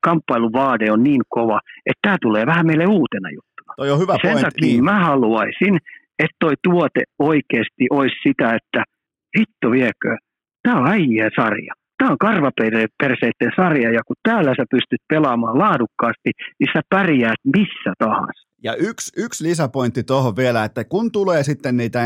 kamppailuvaade 0.03 0.93
on 0.93 1.03
niin 1.03 1.23
kova, 1.29 1.61
että 1.87 1.99
tämä 2.03 2.17
tulee 2.23 2.47
vähän 2.47 2.67
meille 2.67 2.87
uutena 2.87 3.31
juttuna. 3.31 3.75
Toi 3.77 3.91
on 3.91 4.01
hyvä 4.01 4.13
Sen 4.13 4.21
pointti. 4.23 4.43
takia 4.43 4.67
niin. 4.67 4.85
mä 4.85 5.05
haluaisin, 5.05 5.77
että 6.19 6.37
toi 6.41 6.55
tuote 6.63 7.03
oikeasti 7.19 7.85
olisi 7.91 8.17
sitä, 8.23 8.55
että 8.55 8.85
hitto 9.39 9.71
viekö, 9.71 10.17
tämä 10.63 10.79
on 10.79 10.89
äijä 10.89 11.31
sarja. 11.37 11.75
Tämä 11.99 12.11
on 12.11 12.19
karvaperseiden 12.19 13.53
sarja 13.57 13.91
ja 13.93 14.01
kun 14.07 14.17
täällä 14.23 14.55
sä 14.57 14.65
pystyt 14.71 15.01
pelaamaan 15.09 15.59
laadukkaasti, 15.59 16.31
niin 16.59 16.69
sä 16.75 16.81
pärjäät 16.91 17.41
missä 17.45 17.93
tahansa. 17.99 18.49
Ja 18.65 18.75
yksi, 18.75 19.13
yksi 19.25 19.45
lisäpointti 19.45 20.03
tuohon 20.03 20.37
vielä, 20.37 20.65
että 20.65 20.85
kun 20.85 21.13
tulee 21.13 21.43
sitten 21.43 21.77
niitä 21.77 22.01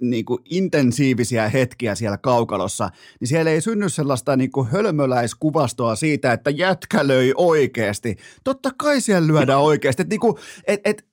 niin 0.00 0.24
kuin 0.24 0.42
intensiivisiä 0.44 1.48
hetkiä 1.48 1.94
siellä 1.94 2.18
kaukalossa, 2.18 2.90
niin 3.20 3.28
siellä 3.28 3.50
ei 3.50 3.60
synny 3.60 3.88
sellaista 3.88 4.36
niin 4.36 4.50
kuin 4.50 4.68
hölmöläiskuvastoa 4.68 5.96
siitä, 5.96 6.32
että 6.32 6.50
jätkä 6.50 7.06
löi 7.06 7.32
oikeasti. 7.36 8.16
Totta 8.44 8.70
kai 8.78 9.00
siellä 9.00 9.26
lyödään 9.26 9.60
oikeasti. 9.60 10.02
Että 10.02 10.12
niin 10.12 10.20
kuin, 10.20 10.34
et, 10.66 10.80
et, 10.84 11.06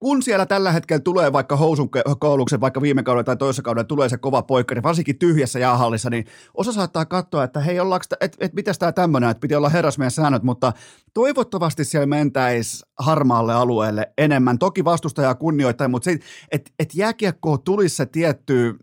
kun 0.00 0.22
siellä 0.22 0.46
tällä 0.46 0.72
hetkellä 0.72 1.00
tulee 1.00 1.32
vaikka 1.32 1.56
housun 1.56 1.88
kouluksen, 2.18 2.60
vaikka 2.60 2.82
viime 2.82 3.02
kaudella 3.02 3.24
tai 3.24 3.36
toisessa 3.36 3.62
kaudella 3.62 3.84
tulee 3.84 4.08
se 4.08 4.18
kova 4.18 4.42
poikkari, 4.42 4.82
varsinkin 4.82 5.18
tyhjässä 5.18 5.58
jäähallissa, 5.58 6.10
niin 6.10 6.24
osa 6.54 6.72
saattaa 6.72 7.04
katsoa, 7.04 7.44
että 7.44 7.60
hei, 7.60 7.76
että 7.96 8.16
et, 8.20 8.36
et 8.40 8.54
mitäs 8.54 8.78
tämä 8.78 8.92
tämmöinen, 8.92 9.30
että 9.30 9.40
piti 9.40 9.54
olla 9.54 9.68
herrasmies 9.68 10.14
säännöt, 10.14 10.42
mutta 10.42 10.72
toivottavasti 11.14 11.84
siellä 11.84 12.06
mentäisi 12.06 12.84
harmaalle 12.98 13.54
alueelle 13.54 14.12
enemmän. 14.18 14.58
Toki 14.58 14.84
vastustajaa 14.84 15.34
kunnioittaa, 15.34 15.88
mutta 15.88 16.10
että 16.52 16.70
et 16.78 16.94
jääkiekkoon 16.94 17.62
tulisi 17.62 17.96
se 17.96 18.06
tietty 18.06 18.76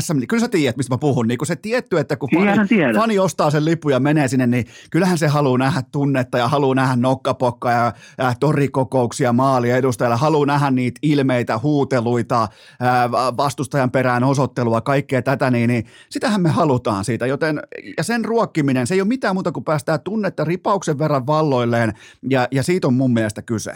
SM, 0.00 0.18
kyllä 0.28 0.40
sä 0.40 0.48
tiedät, 0.48 0.76
mistä 0.76 0.94
mä 0.94 0.98
puhun, 0.98 1.28
niin 1.28 1.38
kun 1.38 1.46
se 1.46 1.56
tietty, 1.56 1.98
että 1.98 2.16
kun 2.16 2.28
fani, 2.34 2.68
fani 2.94 3.18
ostaa 3.18 3.50
sen 3.50 3.64
lipun 3.64 3.92
ja 3.92 4.00
menee 4.00 4.28
sinne, 4.28 4.46
niin 4.46 4.66
kyllähän 4.90 5.18
se 5.18 5.26
haluaa 5.26 5.58
nähdä 5.58 5.82
tunnetta 5.92 6.38
ja 6.38 6.48
haluaa 6.48 6.74
nähdä 6.74 6.96
nokkapokkaa 6.96 7.72
ja, 7.72 7.92
ja 8.18 8.34
torikokouksia 8.40 9.32
maali 9.32 9.70
edustajalla, 9.70 10.16
haluaa 10.16 10.46
nähdä 10.46 10.70
niitä 10.70 10.98
ilmeitä, 11.02 11.58
huuteluita, 11.58 12.48
ää, 12.80 13.10
vastustajan 13.12 13.90
perään 13.90 14.24
osoittelua, 14.24 14.80
kaikkea 14.80 15.22
tätä, 15.22 15.50
niin, 15.50 15.68
niin 15.68 15.86
sitähän 16.10 16.42
me 16.42 16.48
halutaan 16.48 17.04
siitä, 17.04 17.26
joten 17.26 17.60
ja 17.96 18.04
sen 18.04 18.24
ruokkiminen, 18.24 18.86
se 18.86 18.94
ei 18.94 19.00
ole 19.00 19.08
mitään 19.08 19.36
muuta 19.36 19.52
kuin 19.52 19.64
päästää 19.64 19.98
tunnetta 19.98 20.44
ripauksen 20.44 20.98
verran 20.98 21.26
valloilleen. 21.26 21.92
Ja, 22.30 22.48
ja 22.50 22.62
siitä 22.62 22.86
on 22.86 22.94
mun 22.94 23.12
mielestä 23.12 23.42
kyse. 23.42 23.72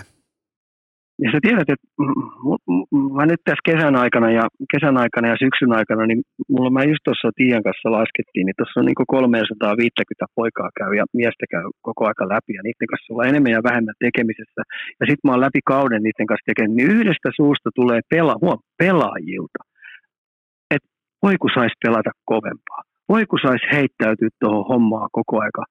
Ja 1.23 1.29
sä 1.33 1.39
tiedät, 1.47 1.71
että 1.75 1.89
mä 3.16 3.25
nyt 3.27 3.43
tässä 3.45 3.68
kesän 3.71 3.97
aikana 4.05 4.29
ja, 4.39 4.45
kesän 4.73 4.97
aikana 5.05 5.29
ja 5.33 5.43
syksyn 5.45 5.73
aikana, 5.79 6.03
niin 6.07 6.21
mulla 6.53 6.71
mä 6.71 6.91
just 6.91 7.03
tuossa 7.05 7.37
Tiian 7.37 7.66
kanssa 7.66 7.97
laskettiin, 7.99 8.45
niin 8.47 8.59
tuossa 8.59 8.81
on 8.81 8.87
niin 8.87 9.07
350 9.07 10.27
poikaa 10.39 10.71
käy 10.79 10.93
ja 11.01 11.05
miestä 11.21 11.45
käy 11.55 11.66
koko 11.87 12.03
aika 12.11 12.25
läpi 12.35 12.53
ja 12.59 12.62
niiden 12.64 12.91
kanssa 12.91 13.11
ollaan 13.11 13.33
enemmän 13.33 13.57
ja 13.57 13.66
vähemmän 13.68 14.01
tekemisessä. 14.07 14.62
Ja 15.01 15.05
sitten 15.09 15.25
mä 15.25 15.33
oon 15.33 15.47
läpi 15.47 15.61
kauden 15.73 16.03
niiden 16.03 16.29
kanssa 16.31 16.49
tekemään, 16.49 16.77
niin 16.77 16.91
yhdestä 16.97 17.29
suusta 17.41 17.68
tulee 17.79 18.01
pela, 18.12 18.35
huom, 18.43 18.59
pelaajilta, 18.81 19.61
että 20.75 20.89
voi 21.25 21.35
kun 21.41 21.55
saisi 21.57 21.77
pelata 21.85 22.12
kovempaa, 22.33 22.83
voi 23.12 23.23
kun 23.31 23.45
saisi 23.47 23.66
heittäytyä 23.77 24.31
tuohon 24.41 24.68
hommaa 24.73 25.07
koko 25.18 25.35
aika 25.47 25.62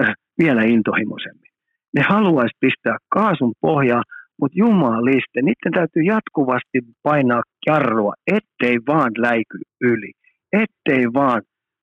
äh, 0.00 0.12
vielä 0.42 0.62
intohimoisemmin. 0.74 1.52
Ne 1.96 2.02
haluaisi 2.08 2.56
pistää 2.60 2.96
kaasun 3.16 3.54
pohjaa, 3.60 4.02
mutta 4.40 4.58
jumaliste, 4.58 5.38
niiden 5.42 5.72
täytyy 5.74 6.02
jatkuvasti 6.02 6.78
painaa 7.02 7.42
jarrua, 7.66 8.12
ettei 8.26 8.76
vaan 8.86 9.12
läiky 9.18 9.58
yli. 9.80 10.12
Ettei 10.52 11.04
vaan 11.14 11.42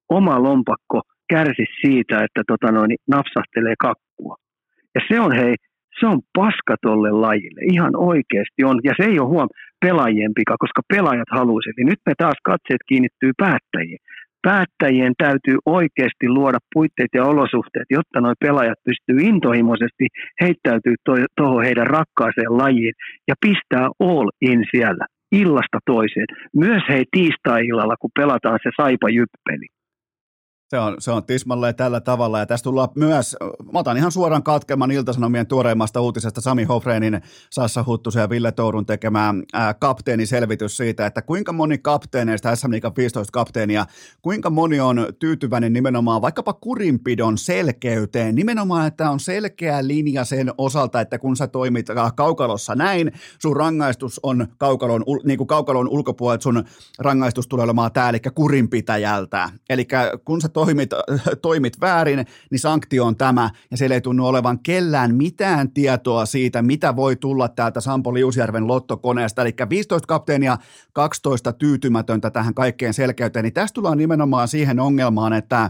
oma 0.09 0.43
lompakko 0.43 1.01
kärsi 1.29 1.65
siitä, 1.81 2.23
että 2.23 2.41
tota 2.47 2.71
noin, 2.71 2.95
napsahtelee 3.07 3.73
kakkua. 3.79 4.35
Ja 4.95 5.01
se 5.07 5.19
on 5.19 5.31
hei, 5.31 5.55
se 5.99 6.07
on 6.07 6.19
paska 6.37 6.75
tolle 6.81 7.11
lajille. 7.11 7.61
Ihan 7.71 7.95
oikeasti 7.95 8.63
on. 8.63 8.79
Ja 8.83 8.93
se 8.97 9.03
ei 9.09 9.19
ole 9.19 9.29
huom 9.29 9.47
pelaajien 9.85 10.33
pika, 10.35 10.55
koska 10.59 10.81
pelaajat 10.93 11.31
haluaisivat. 11.31 11.77
Nyt 11.77 12.01
me 12.05 12.13
taas 12.17 12.39
katseet 12.43 12.81
kiinnittyy 12.87 13.31
päättäjiin 13.37 13.99
päättäjien 14.47 15.13
täytyy 15.17 15.57
oikeasti 15.65 16.27
luoda 16.37 16.59
puitteet 16.73 17.11
ja 17.13 17.23
olosuhteet, 17.23 17.87
jotta 17.89 18.21
nuo 18.21 18.33
pelaajat 18.39 18.79
pystyy 18.87 19.29
intohimoisesti 19.29 20.05
heittäytyy 20.41 20.95
tuohon 21.37 21.63
heidän 21.63 21.87
rakkaaseen 21.87 22.57
lajiin 22.61 22.93
ja 23.27 23.35
pistää 23.45 23.87
all 23.99 24.29
in 24.41 24.61
siellä 24.71 25.05
illasta 25.31 25.79
toiseen. 25.85 26.29
Myös 26.55 26.83
hei 26.89 27.03
tiistai-illalla, 27.11 27.95
kun 28.01 28.17
pelataan 28.19 28.59
se 28.63 28.69
saipa 28.81 29.09
jyppeli. 29.09 29.67
Se 30.70 30.80
on, 30.80 30.95
se 30.99 31.11
on 31.11 31.26
tismalleen 31.26 31.76
tällä 31.76 32.01
tavalla. 32.01 32.39
Ja 32.39 32.45
tästä 32.45 32.63
tullaan 32.63 32.89
myös, 32.95 33.36
mä 33.74 33.80
otan 33.80 33.97
ihan 33.97 34.11
suoran 34.11 34.43
katkelman 34.43 34.91
Iltasanomien 34.91 35.47
tuoreimmasta 35.47 36.01
uutisesta. 36.01 36.41
Sami 36.41 36.63
Hofreinin, 36.63 37.22
Sassa 37.49 37.84
Huttusen 37.88 38.22
ja 38.22 38.30
Ville 38.30 38.51
Tourun 38.51 38.86
tekemää 38.86 39.34
ää, 39.53 39.74
kapteeniselvitys 39.74 40.78
siitä, 40.78 41.05
että 41.05 41.22
kuinka 41.22 41.53
moni 41.53 41.78
kapteeneista, 41.78 42.55
SM 42.55 42.72
Liikan 42.72 42.91
15 42.97 43.32
kapteenia, 43.32 43.86
kuinka 44.22 44.49
moni 44.49 44.80
on 44.80 45.07
tyytyväinen 45.20 45.74
nimenomaan 45.74 46.22
vaikkapa 46.22 46.53
kurinpidon 46.53 47.38
selkeyteen, 47.38 48.36
nimenomaan, 48.36 48.88
että 48.88 49.09
on 49.09 49.20
selkeä 49.20 49.88
linja 49.88 50.26
sen 50.26 50.51
osalta, 50.57 51.01
että 51.01 51.20
kun 51.20 51.36
sä 51.36 51.47
toimit 51.47 51.88
kaukalossa 52.16 52.76
näin, 52.76 53.11
sun 53.39 53.57
rangaistus 53.57 54.20
on 54.24 54.47
kaukalon, 54.57 55.03
niin 55.24 55.38
kuin 55.38 55.47
kaukalon 55.47 55.89
ulkopuolella, 55.89 56.41
sun 56.41 56.63
rangaistus 56.99 57.47
tulee 57.47 57.63
olemaan 57.63 57.91
tää, 57.91 58.09
eli 58.09 58.20
kurinpitäjältä. 58.36 59.49
Eli 59.70 59.88
kun 60.26 60.41
sä 60.41 60.49
toimit, 60.55 60.89
toimit 61.41 61.81
väärin, 61.81 62.25
niin 62.51 62.59
sanktio 62.59 63.05
on 63.05 63.15
tämä, 63.15 63.49
ja 63.71 63.77
siellä 63.77 63.93
ei 63.93 64.01
tunnu 64.01 64.27
olevan 64.27 64.59
kellään 64.59 65.15
mitään 65.15 65.71
tietoa 65.71 66.25
siitä, 66.25 66.61
mitä 66.61 66.95
voi 66.95 67.15
tulla 67.15 67.47
täältä 67.47 67.81
Sampo 67.81 68.13
Liusjärven 68.13 68.67
lottokoneesta, 68.67 69.41
eli 69.41 69.53
15 69.69 70.07
kapteenia, 70.07 70.57
12 70.93 71.53
tyytymätöntä 71.53 72.31
tähän 72.31 72.53
kaikkeen 72.53 72.93
selkeyteen, 72.93 73.43
niin 73.43 73.53
tästä 73.53 73.73
tullaan 73.75 73.97
nimenomaan 73.97 74.47
siihen 74.47 74.79
ongelmaan, 74.79 75.33
että 75.33 75.69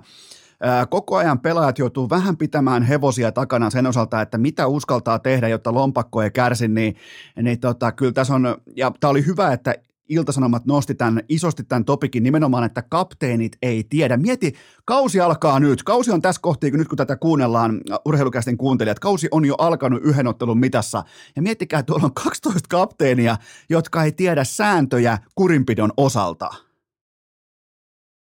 koko 0.90 1.18
ajan 1.18 1.40
pelaajat 1.40 1.80
joutuu 1.80 2.10
vähän 2.10 2.38
pitämään 2.38 2.84
hevosia 2.84 3.32
takana 3.32 3.70
sen 3.70 3.88
osalta, 3.88 4.22
että 4.22 4.38
mitä 4.38 4.68
uskaltaa 4.68 5.20
tehdä, 5.20 5.48
jotta 5.48 5.74
lompakko 5.74 6.22
ei 6.22 6.32
kärsi, 6.32 6.68
niin, 6.68 6.96
niin 7.42 7.60
tota, 7.60 7.92
kyllä 7.92 8.12
tässä 8.12 8.34
on, 8.34 8.58
ja 8.76 8.92
tämä 9.00 9.12
oli 9.12 9.26
hyvä, 9.26 9.54
että 9.54 9.76
Iltasanomat 10.10 10.66
nosti 10.66 10.96
tämän, 10.96 11.22
isosti 11.30 11.64
tämän 11.64 11.86
topikin 11.86 12.24
nimenomaan, 12.24 12.64
että 12.64 12.82
kapteenit 12.82 13.58
ei 13.62 13.84
tiedä. 13.84 14.18
Mieti, 14.18 14.54
kausi 14.86 15.20
alkaa 15.20 15.60
nyt. 15.60 15.84
Kausi 15.84 16.12
on 16.12 16.22
tässä 16.22 16.42
kohti, 16.42 16.72
kun 16.72 16.80
nyt 16.80 16.88
kun 16.88 16.98
tätä 16.98 17.16
kuunnellaan 17.16 17.82
urheilukäisten 18.06 18.58
kuuntelijat, 18.58 19.00
kausi 19.00 19.28
on 19.32 19.46
jo 19.46 19.56
alkanut 19.58 20.04
yhden 20.04 20.28
ottelun 20.28 20.60
mitassa. 20.60 21.04
Ja 21.36 21.42
miettikää, 21.42 21.84
tuolla 21.84 22.06
on 22.06 22.14
12 22.14 22.68
kapteenia, 22.70 23.38
jotka 23.70 24.04
ei 24.04 24.12
tiedä 24.12 24.44
sääntöjä 24.44 25.18
kurinpidon 25.36 25.92
osalta. 25.98 26.65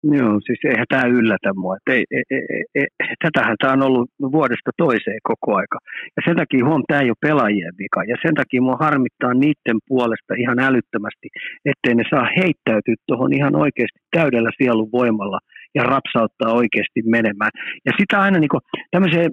Joo, 0.03 0.39
siis 0.45 0.59
eihän 0.65 0.85
tämä 0.89 1.05
yllätä 1.05 1.53
mua. 1.53 1.77
ei, 1.89 2.03
ei, 2.11 2.23
ei, 2.31 2.65
ei, 2.75 2.87
tätähän 3.23 3.55
tämä 3.59 3.73
on 3.73 3.83
ollut 3.83 4.09
vuodesta 4.19 4.71
toiseen 4.77 5.19
koko 5.23 5.55
aika. 5.55 5.77
Ja 6.17 6.21
sen 6.25 6.35
takia 6.35 6.65
huom, 6.65 6.83
tämä 6.87 7.01
ei 7.01 7.09
ole 7.09 7.25
pelaajien 7.27 7.73
vika. 7.79 8.03
Ja 8.03 8.15
sen 8.21 8.35
takia 8.35 8.61
mua 8.61 8.77
harmittaa 8.79 9.33
niiden 9.33 9.79
puolesta 9.87 10.33
ihan 10.37 10.59
älyttömästi, 10.59 11.27
ettei 11.65 11.95
ne 11.95 12.03
saa 12.09 12.27
heittäytyä 12.37 12.95
tuohon 13.07 13.33
ihan 13.33 13.55
oikeasti 13.55 13.99
täydellä 14.11 14.51
sielun 14.57 14.91
voimalla 14.91 15.39
ja 15.75 15.83
rapsauttaa 15.83 16.53
oikeasti 16.61 17.01
menemään. 17.05 17.51
Ja 17.85 17.91
sitä 17.99 18.19
aina 18.19 18.39
niin 18.39 18.67
tämmöiseen 18.91 19.31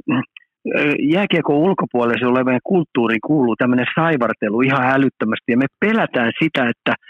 jääkiekon 1.14 1.56
ulkopuolelle 1.56 2.26
olevien 2.26 2.68
kulttuuriin 2.72 3.26
kuuluu 3.26 3.56
tämmöinen 3.56 3.86
saivartelu 3.94 4.60
ihan 4.60 4.86
älyttömästi. 4.96 5.48
Ja 5.52 5.58
me 5.58 5.66
pelätään 5.80 6.32
sitä, 6.42 6.68
että– 6.68 6.94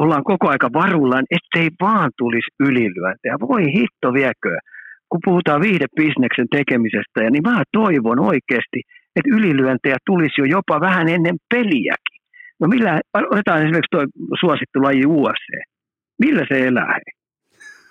ollaan 0.00 0.24
koko 0.24 0.48
aika 0.48 0.68
varullaan, 0.72 1.24
ettei 1.36 1.68
vaan 1.80 2.10
tulisi 2.18 2.50
ylilyöntejä. 2.60 3.34
Voi 3.48 3.64
hitto 3.76 4.08
viekö, 4.12 4.52
kun 5.08 5.20
puhutaan 5.24 5.60
viihdebisneksen 5.60 6.48
tekemisestä, 6.56 7.18
ja 7.24 7.30
niin 7.30 7.42
mä 7.42 7.62
toivon 7.72 8.20
oikeasti, 8.20 8.80
että 9.16 9.30
ylilyöntejä 9.36 9.96
tulisi 10.06 10.40
jo 10.40 10.44
jopa 10.44 10.80
vähän 10.80 11.08
ennen 11.08 11.36
peliäkin. 11.54 12.18
No 12.60 12.68
millä, 12.68 13.00
otetaan 13.30 13.62
esimerkiksi 13.62 13.90
tuo 13.90 14.04
suosittu 14.40 14.82
laji 14.82 15.06
UFC. 15.06 15.48
Millä 16.18 16.44
se 16.48 16.66
elää? 16.66 16.98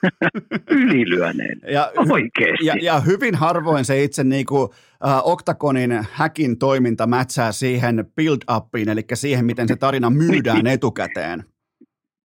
Ylilyöneen. 0.81 1.59
Ja, 1.71 1.91
Oikeasti. 2.09 2.65
Ja, 2.65 2.75
ja, 2.81 2.99
hyvin 2.99 3.35
harvoin 3.35 3.85
se 3.85 4.03
itse 4.03 4.23
niin 4.23 4.45
kuin, 4.45 4.69
äh, 5.07 5.27
Octagonin 5.27 6.05
häkin 6.11 6.59
toiminta 6.59 7.07
mätsää 7.07 7.51
siihen 7.51 8.05
build-upiin, 8.21 8.89
eli 8.89 9.01
siihen, 9.13 9.45
miten 9.45 9.67
se 9.67 9.75
tarina 9.75 10.09
myydään 10.09 10.67
etukäteen. 10.75 11.43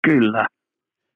Kyllä. 0.06 0.46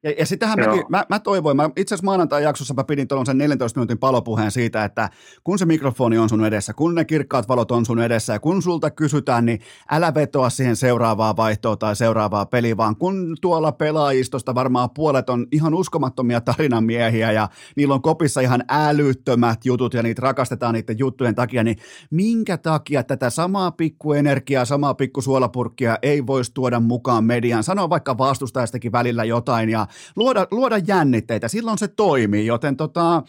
Ja, 0.03 0.11
ja 0.19 0.27
sitähän 0.27 0.59
mäkin, 0.61 0.85
mä, 0.89 1.05
mä 1.09 1.19
toivoin, 1.19 1.57
mä 1.57 1.71
itse 1.77 1.95
asiassa 1.95 2.05
maanantai 2.05 2.43
jaksossa 2.43 2.75
mä 2.75 2.85
pidin 2.85 3.09
tuollaisen 3.09 3.39
14 3.39 3.81
minuutin 3.81 3.99
palopuheen 3.99 4.51
siitä, 4.51 4.85
että 4.85 5.11
kun 5.45 5.59
se 5.59 5.67
mikrofoni 5.67 6.19
on 6.19 6.29
sun 6.29 6.45
edessä, 6.45 6.73
kun 6.73 6.95
ne 6.95 7.05
kirkkaat 7.05 7.49
valot 7.49 7.71
on 7.71 7.87
sun 7.87 8.01
edessä 8.03 8.33
ja 8.33 8.41
kun 8.41 8.63
sulta 8.63 8.91
kysytään, 8.91 9.47
niin 9.47 9.61
älä 9.91 10.15
vetoa 10.15 10.51
siihen 10.51 10.77
seuraavaa 10.77 11.37
vaihtoa 11.37 11.77
tai 11.77 11.97
seuraavaa 11.97 12.47
peliä, 12.47 12.77
vaan 12.77 12.97
kun 12.97 13.37
tuolla 13.41 13.73
pelaajistosta 13.73 14.55
varmaan 14.55 14.91
puolet 14.91 15.31
on 15.31 15.47
ihan 15.53 15.75
uskomattomia 15.75 16.41
tarinamiehiä 16.41 17.33
ja 17.33 17.49
niillä 17.77 17.95
on 17.95 18.03
kopissa 18.03 18.41
ihan 18.41 18.65
älyttömät 18.69 19.65
jutut 19.65 19.95
ja 19.95 20.03
niitä 20.03 20.23
rakastetaan 20.23 20.75
niiden 20.75 20.99
juttujen 20.99 21.35
takia, 21.35 21.65
niin 21.65 21.77
minkä 22.11 22.59
takia 22.59 23.03
tätä 23.03 23.31
samaa 23.31 23.71
pikkuenergiaa, 23.71 24.65
samaa 24.65 24.95
pikkusuolapurkkia 24.95 25.99
ei 26.03 26.27
voisi 26.27 26.55
tuoda 26.55 26.81
mukaan 26.81 27.25
mediaan, 27.25 27.65
sanoa 27.65 27.91
vaikka 27.91 28.19
vastustajastakin 28.19 28.93
välillä 28.93 29.25
jotain 29.25 29.69
ja 29.69 29.87
luoda, 30.17 30.47
luoda 30.51 30.79
jännitteitä, 30.79 31.49
silloin 31.49 31.79
se 31.79 31.89
toimii, 31.89 32.47
joten 32.47 32.77
tota, 32.77 33.23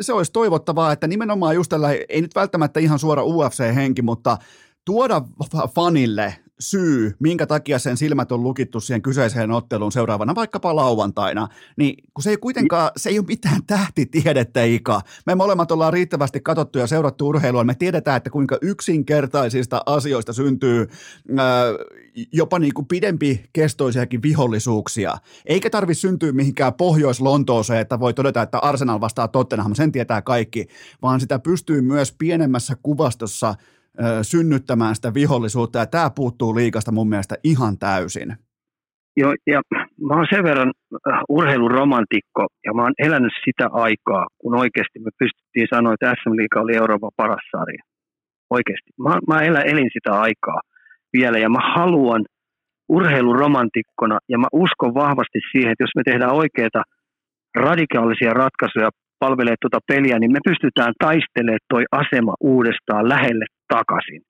se 0.00 0.12
olisi 0.12 0.32
toivottavaa, 0.32 0.92
että 0.92 1.06
nimenomaan 1.06 1.54
just 1.54 1.68
tällä, 1.68 1.88
ei 2.08 2.20
nyt 2.20 2.34
välttämättä 2.34 2.80
ihan 2.80 2.98
suora 2.98 3.22
UFC-henki, 3.24 4.02
mutta 4.02 4.38
tuoda 4.84 5.22
fanille 5.74 6.36
syy, 6.60 7.16
minkä 7.18 7.46
takia 7.46 7.78
sen 7.78 7.96
silmät 7.96 8.32
on 8.32 8.42
lukittu 8.42 8.80
siihen 8.80 9.02
kyseiseen 9.02 9.50
otteluun 9.50 9.92
seuraavana, 9.92 10.34
vaikkapa 10.34 10.76
lauantaina, 10.76 11.48
niin 11.76 11.94
kun 12.14 12.22
se 12.22 12.30
ei 12.30 12.36
kuitenkaan, 12.36 12.90
se 12.96 13.08
ei 13.10 13.18
ole 13.18 13.26
mitään 13.26 13.62
tähtitiedettä, 13.66 14.64
Ika. 14.64 15.00
Me 15.26 15.34
molemmat 15.34 15.72
ollaan 15.72 15.92
riittävästi 15.92 16.40
katsottu 16.40 16.78
ja 16.78 16.86
seurattu 16.86 17.28
urheilua, 17.28 17.64
me 17.64 17.74
tiedetään, 17.74 18.16
että 18.16 18.30
kuinka 18.30 18.58
yksinkertaisista 18.62 19.82
asioista 19.86 20.32
syntyy 20.32 20.86
ää, 21.38 21.64
jopa 22.32 22.58
niin 22.58 22.74
kuin 22.74 22.86
pidempi 22.86 23.44
kestoisiakin 23.52 24.22
vihollisuuksia. 24.22 25.14
Eikä 25.46 25.70
tarvi 25.70 25.94
syntyä 25.94 26.32
mihinkään 26.32 26.74
Pohjois-Lontooseen, 26.74 27.80
että 27.80 28.00
voi 28.00 28.14
todeta, 28.14 28.42
että 28.42 28.58
Arsenal 28.58 29.00
vastaa 29.00 29.28
Tottenham, 29.28 29.74
sen 29.74 29.92
tietää 29.92 30.22
kaikki, 30.22 30.66
vaan 31.02 31.20
sitä 31.20 31.38
pystyy 31.38 31.80
myös 31.80 32.12
pienemmässä 32.18 32.76
kuvastossa– 32.82 33.54
synnyttämään 34.22 34.94
sitä 34.94 35.14
vihollisuutta, 35.14 35.78
ja 35.78 35.86
tämä 35.86 36.10
puuttuu 36.10 36.54
liikasta 36.54 36.92
mun 36.92 37.08
mielestä 37.08 37.34
ihan 37.44 37.78
täysin. 37.78 38.36
Joo, 39.16 39.34
ja 39.46 39.60
mä 40.08 40.14
oon 40.14 40.26
sen 40.30 40.44
verran 40.44 40.72
urheiluromantikko, 41.28 42.46
ja 42.66 42.74
mä 42.74 42.82
oon 42.82 42.94
elänyt 42.98 43.32
sitä 43.44 43.68
aikaa, 43.72 44.26
kun 44.38 44.54
oikeasti 44.54 44.98
me 44.98 45.10
pystyttiin 45.18 45.68
sanoa, 45.74 45.94
että 45.94 46.14
SM 46.14 46.36
Liiga 46.36 46.60
oli 46.60 46.76
Euroopan 46.76 47.10
paras 47.16 47.44
sarja. 47.50 47.82
Oikeasti. 48.50 48.90
Mä, 48.98 49.18
mä 49.28 49.42
elän, 49.42 49.66
elin 49.66 49.90
sitä 49.92 50.20
aikaa 50.20 50.60
vielä, 51.12 51.38
ja 51.38 51.48
mä 51.48 51.72
haluan 51.74 52.24
urheiluromantikkona, 52.88 54.18
ja 54.28 54.38
mä 54.38 54.46
uskon 54.52 54.94
vahvasti 54.94 55.38
siihen, 55.52 55.72
että 55.72 55.84
jos 55.84 55.96
me 55.96 56.02
tehdään 56.04 56.32
oikeita 56.32 56.82
radikaalisia 57.56 58.32
ratkaisuja 58.32 58.90
palvelee 59.18 59.54
tuota 59.60 59.80
peliä, 59.88 60.18
niin 60.18 60.32
me 60.32 60.38
pystytään 60.44 60.92
taistelemaan 60.98 61.68
toi 61.68 61.84
asema 61.92 62.34
uudestaan 62.40 63.08
lähelle 63.08 63.44
takaisin. 63.74 64.20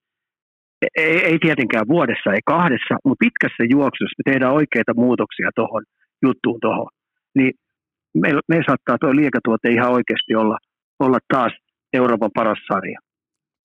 Ei, 0.96 1.24
ei 1.30 1.38
tietenkään 1.38 1.88
vuodessa, 1.88 2.32
ei 2.32 2.44
kahdessa, 2.54 2.94
mutta 3.04 3.24
pitkässä 3.24 3.62
juoksussa 3.76 4.18
me 4.18 4.32
tehdään 4.32 4.58
oikeita 4.60 4.92
muutoksia 5.04 5.50
tuohon 5.54 5.84
juttuun 6.26 6.58
tuohon. 6.62 6.90
Niin 7.36 7.52
me, 8.22 8.28
me 8.48 8.56
saattaa 8.66 8.98
tuo 8.98 9.16
liikatuote 9.16 9.68
ihan 9.70 9.92
oikeasti 9.96 10.34
olla, 10.34 10.58
olla 11.04 11.18
taas 11.32 11.52
Euroopan 11.92 12.30
paras 12.34 12.58
sarja. 12.72 12.98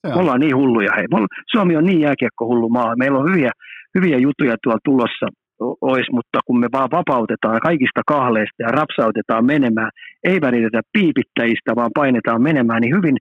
Me 0.07 0.21
ollaan 0.21 0.39
niin 0.39 0.55
hulluja. 0.55 0.91
Hei. 0.95 1.05
Suomi 1.51 1.75
on 1.77 1.85
niin 1.85 2.01
jääkiekko 2.01 2.45
hullu 2.45 2.69
maa. 2.69 2.95
Meillä 2.95 3.19
on 3.19 3.29
hyviä, 3.31 3.51
hyviä 3.95 4.17
juttuja 4.17 4.55
tuolla 4.63 4.79
tulossa 4.85 5.27
olisi, 5.59 6.11
mutta 6.11 6.39
kun 6.45 6.59
me 6.59 6.67
vaan 6.71 6.89
vapautetaan 6.91 7.59
kaikista 7.59 8.01
kahleista 8.07 8.63
ja 8.63 8.67
rapsautetaan 8.67 9.45
menemään, 9.45 9.91
ei 10.23 10.41
välitetä 10.41 10.81
piipittäjistä, 10.93 11.75
vaan 11.75 11.91
painetaan 11.95 12.41
menemään, 12.41 12.81
niin 12.81 12.95
hyvin 12.95 13.17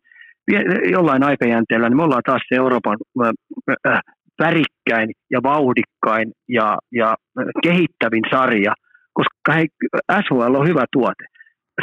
jollain 0.92 1.22
aikajänteellä, 1.22 1.88
niin 1.88 1.96
me 1.96 2.02
ollaan 2.02 2.22
taas 2.26 2.42
se 2.48 2.54
Euroopan 2.54 2.96
äh, 3.86 4.00
värikkäin 4.38 5.10
ja 5.30 5.42
vauhdikkain 5.42 6.32
ja, 6.48 6.78
ja 6.92 7.14
kehittävin 7.62 8.24
sarja, 8.30 8.72
koska 9.12 9.52
hei, 9.52 9.66
SHL 10.12 10.54
on 10.54 10.68
hyvä 10.68 10.84
tuote. 10.92 11.24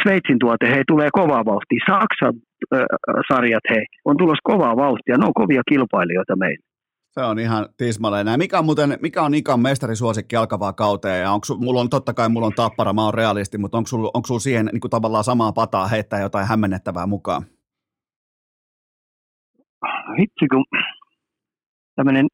Sveitsin 0.04 0.40
tuote, 0.40 0.70
hei, 0.70 0.84
tulee 0.88 1.10
kovaa 1.14 1.46
vauhtia. 1.46 1.86
Saksan 1.90 2.34
äh, 2.76 2.86
sarjat, 3.32 3.64
hei, 3.70 3.86
on 4.06 4.18
tulossa 4.18 4.52
kovaa 4.52 4.76
vauhtia. 4.76 5.18
Ne 5.18 5.26
on 5.26 5.34
kovia 5.34 5.62
kilpailijoita 5.70 6.36
meille. 6.36 6.64
Se 7.12 7.22
on 7.22 7.40
ihan 7.40 7.70
tismalleen 7.78 8.26
näin. 8.26 8.40
Mikä 8.40 8.60
on, 8.60 8.66
muuten, 8.66 8.98
mikä 9.02 9.22
on 9.22 9.34
Ikan 9.34 9.60
mestarisuosikki 9.60 10.36
alkavaa 10.36 10.74
kauteen? 10.74 11.22
Ja 11.22 11.32
onko, 11.32 11.46
mulla 11.58 11.82
on 11.82 11.90
totta 11.90 12.14
kai 12.14 12.30
mulla 12.30 12.48
on 12.48 12.54
tappara, 12.56 12.94
mä 12.94 13.06
oon 13.06 13.14
realisti, 13.14 13.58
mutta 13.58 13.78
onko 13.78 13.88
sulla, 13.88 14.12
onko 14.14 14.28
sulla 14.28 14.40
siihen 14.40 14.70
niin 14.72 14.82
kuin 14.82 14.92
tavallaan 14.92 15.24
samaa 15.24 15.52
pataa 15.52 15.88
heittää 15.88 16.22
jotain 16.22 16.48
hämmennettävää 16.48 17.08
mukaan? 17.08 17.46
Hitsi, 20.20 20.48
kun 20.52 20.66
tämmöinen, 21.96 22.28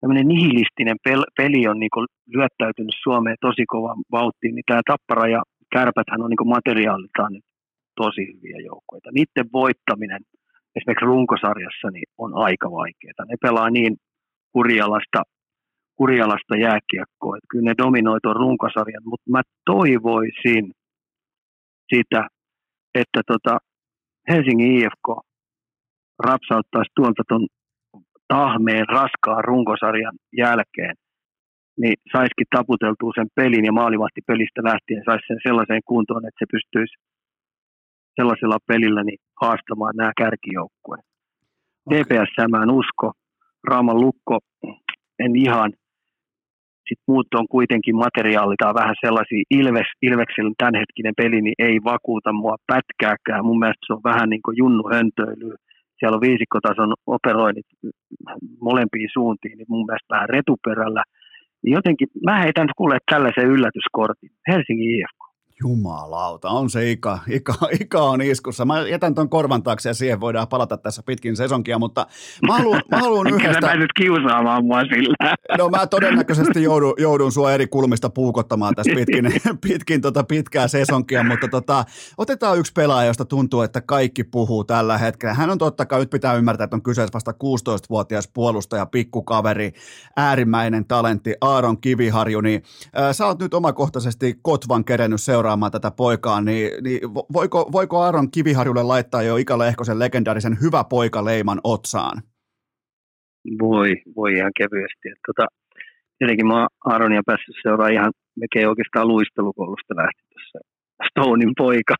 tämmöinen 0.00 0.28
nihilistinen 0.28 0.96
peli 1.36 1.68
on 1.68 1.78
niin 1.80 2.06
lyöttäytynyt 2.26 2.94
Suomeen 3.02 3.36
tosi 3.40 3.64
kova 3.66 3.94
vauhtiin, 4.12 4.54
niin 4.54 4.64
tämä 4.66 4.80
tappara 4.86 5.28
ja 5.28 5.42
kärpäthän 5.72 6.22
on 6.22 6.30
niin 6.30 6.48
materiaaliltaan 6.48 7.40
tosi 7.96 8.22
hyviä 8.32 8.58
joukkoita. 8.66 9.10
Niiden 9.12 9.52
voittaminen– 9.52 10.20
esimerkiksi 10.78 11.04
runkosarjassa 11.04 11.90
niin 11.90 12.08
on 12.18 12.30
aika 12.34 12.70
vaikeaa. 12.70 13.24
Ne 13.28 13.36
pelaa 13.42 13.70
niin 13.70 13.96
kurjalasta, 14.52 15.22
kurjalasta 15.96 16.56
jääkiekkoa, 16.56 17.36
että 17.36 17.50
kyllä 17.50 17.70
ne 17.70 17.74
dominoi 17.78 18.18
tuon 18.22 18.36
runkosarjan, 18.36 19.02
mutta 19.04 19.30
mä 19.30 19.42
toivoisin 19.64 20.72
sitä, 21.94 22.28
että 22.94 23.20
tota 23.26 23.58
Helsingin 24.28 24.72
IFK 24.76 25.08
rapsauttaisi 26.18 26.92
tuolta 26.96 27.22
tuon 27.28 27.46
tahmeen 28.28 28.86
raskaan 28.88 29.44
runkosarjan 29.44 30.16
jälkeen, 30.36 30.94
niin 31.80 31.96
saisikin 32.12 32.52
taputeltua 32.56 33.12
sen 33.14 33.28
pelin 33.34 33.64
ja 33.64 33.72
maalivahti 33.72 34.20
pelistä 34.26 34.60
lähtien 34.70 35.02
saisi 35.04 35.26
sen 35.26 35.40
sellaiseen 35.46 35.80
kuntoon, 35.84 36.26
että 36.26 36.38
se 36.38 36.46
pystyisi 36.54 36.94
sellaisella 38.16 38.58
pelillä 38.66 39.02
niin 39.04 39.20
haastamaan 39.42 39.96
nämä 39.96 40.12
kärkijoukkueet. 40.16 41.04
Okay. 41.86 42.04
TPS 42.04 42.32
mä 42.50 42.62
en 42.62 42.70
usko, 42.70 43.12
Raaman 43.68 44.00
lukko 44.00 44.38
en 45.18 45.36
ihan, 45.36 45.70
sitten 46.88 47.08
muut 47.08 47.34
on 47.34 47.48
kuitenkin 47.48 47.96
materiaaliltaan 47.96 48.74
vähän 48.74 48.94
sellaisia, 49.04 49.42
Ilves, 49.50 49.90
Ilveksen 50.02 50.52
tämänhetkinen 50.58 51.14
peli 51.16 51.42
niin 51.42 51.58
ei 51.58 51.78
vakuuta 51.84 52.32
mua 52.32 52.56
pätkääkään. 52.66 53.44
Mun 53.44 53.58
mielestä 53.58 53.86
se 53.86 53.92
on 53.92 54.00
vähän 54.04 54.28
niin 54.30 54.42
kuin 54.44 54.56
junnu 54.56 54.84
höntöilyä. 54.92 55.56
Siellä 55.98 56.14
on 56.16 56.20
viisikkotason 56.20 56.94
operoinnit 57.06 57.66
molempiin 58.60 59.08
suuntiin, 59.12 59.58
niin 59.58 59.66
mun 59.68 59.86
mielestä 59.86 60.14
vähän 60.14 60.28
retuperällä. 60.28 61.02
Jotenkin 61.62 62.08
mä 62.24 62.42
heitän 62.42 62.68
kuule 62.76 62.98
tällaisen 63.10 63.46
yllätyskortin. 63.46 64.30
Helsingin 64.48 64.90
IFK. 64.90 65.27
Jumalauta, 65.60 66.48
on 66.48 66.70
se 66.70 66.90
Ika. 66.90 67.18
Ika, 67.28 67.54
Ika 67.80 68.02
on 68.02 68.22
iskussa. 68.22 68.64
Mä 68.64 68.80
jätän 68.80 69.14
ton 69.14 69.28
korvan 69.28 69.62
taakse 69.62 69.88
ja 69.88 69.94
siihen 69.94 70.20
voidaan 70.20 70.48
palata 70.48 70.76
tässä 70.76 71.02
pitkin 71.02 71.36
sesonkia, 71.36 71.78
mutta 71.78 72.06
mä 72.46 72.58
haluan, 72.58 72.82
mä 72.90 72.98
haluan 72.98 73.26
yhdestä... 73.26 73.60
Kyllä 73.60 73.76
nyt 73.76 73.92
kiusaamaan 73.96 74.64
mua 74.64 74.80
sillä. 74.80 75.36
No 75.58 75.68
mä 75.68 75.86
todennäköisesti 75.86 76.62
joudun, 76.62 76.94
joudun 76.98 77.32
sua 77.32 77.52
eri 77.52 77.66
kulmista 77.66 78.10
puukottamaan 78.10 78.74
tässä 78.74 78.92
pitkin, 78.94 79.24
pitkin 79.68 80.00
tota 80.00 80.24
pitkää 80.24 80.68
sesonkia, 80.68 81.24
mutta 81.24 81.48
tota, 81.48 81.84
otetaan 82.18 82.58
yksi 82.58 82.72
pelaaja, 82.72 83.06
josta 83.06 83.24
tuntuu, 83.24 83.62
että 83.62 83.80
kaikki 83.80 84.24
puhuu 84.24 84.64
tällä 84.64 84.98
hetkellä. 84.98 85.34
Hän 85.34 85.50
on 85.50 85.58
totta 85.58 85.86
kai, 85.86 86.00
nyt 86.00 86.10
pitää 86.10 86.34
ymmärtää, 86.34 86.64
että 86.64 86.76
on 86.76 86.82
kyseessä 86.82 87.14
vasta 87.14 87.30
16-vuotias 87.30 88.28
puolustaja, 88.34 88.86
pikkukaveri, 88.86 89.72
äärimmäinen 90.16 90.84
talentti, 90.84 91.34
Aaron 91.40 91.80
Kiviharju, 91.80 92.40
niin 92.40 92.62
äh, 92.98 93.12
sä 93.12 93.26
oot 93.26 93.38
nyt 93.38 93.54
omakohtaisesti 93.54 94.38
Kotvan 94.42 94.84
kerennyt 94.84 95.22
seuraa 95.22 95.47
seuraamaan 95.48 95.72
tätä 95.72 95.90
poikaa, 95.90 96.40
niin, 96.40 96.84
niin 96.84 97.00
voiko, 97.32 97.68
voiko 97.72 97.98
Aaron 98.00 98.30
Kiviharjulle 98.30 98.82
laittaa 98.82 99.22
jo 99.22 99.36
Ika 99.36 99.58
Lehkosen 99.58 99.98
legendaarisen 99.98 100.56
hyvä 100.62 100.84
poika 100.84 101.24
leiman 101.24 101.60
otsaan? 101.64 102.22
Voi, 103.60 103.88
voi 104.16 104.32
ihan 104.32 104.52
kevyesti. 104.58 105.08
Tota, 105.26 105.46
tietenkin 106.18 106.46
mä 106.46 106.66
Aaronia 106.84 107.22
päässyt 107.26 107.54
seuraamaan 107.62 107.92
ihan 107.92 108.12
melkein 108.40 108.68
oikeastaan 108.68 109.08
luistelukoulusta 109.08 109.96
lähti 109.96 110.22
tuossa 110.32 110.58
Stonein 111.08 111.52
poika. 111.58 111.94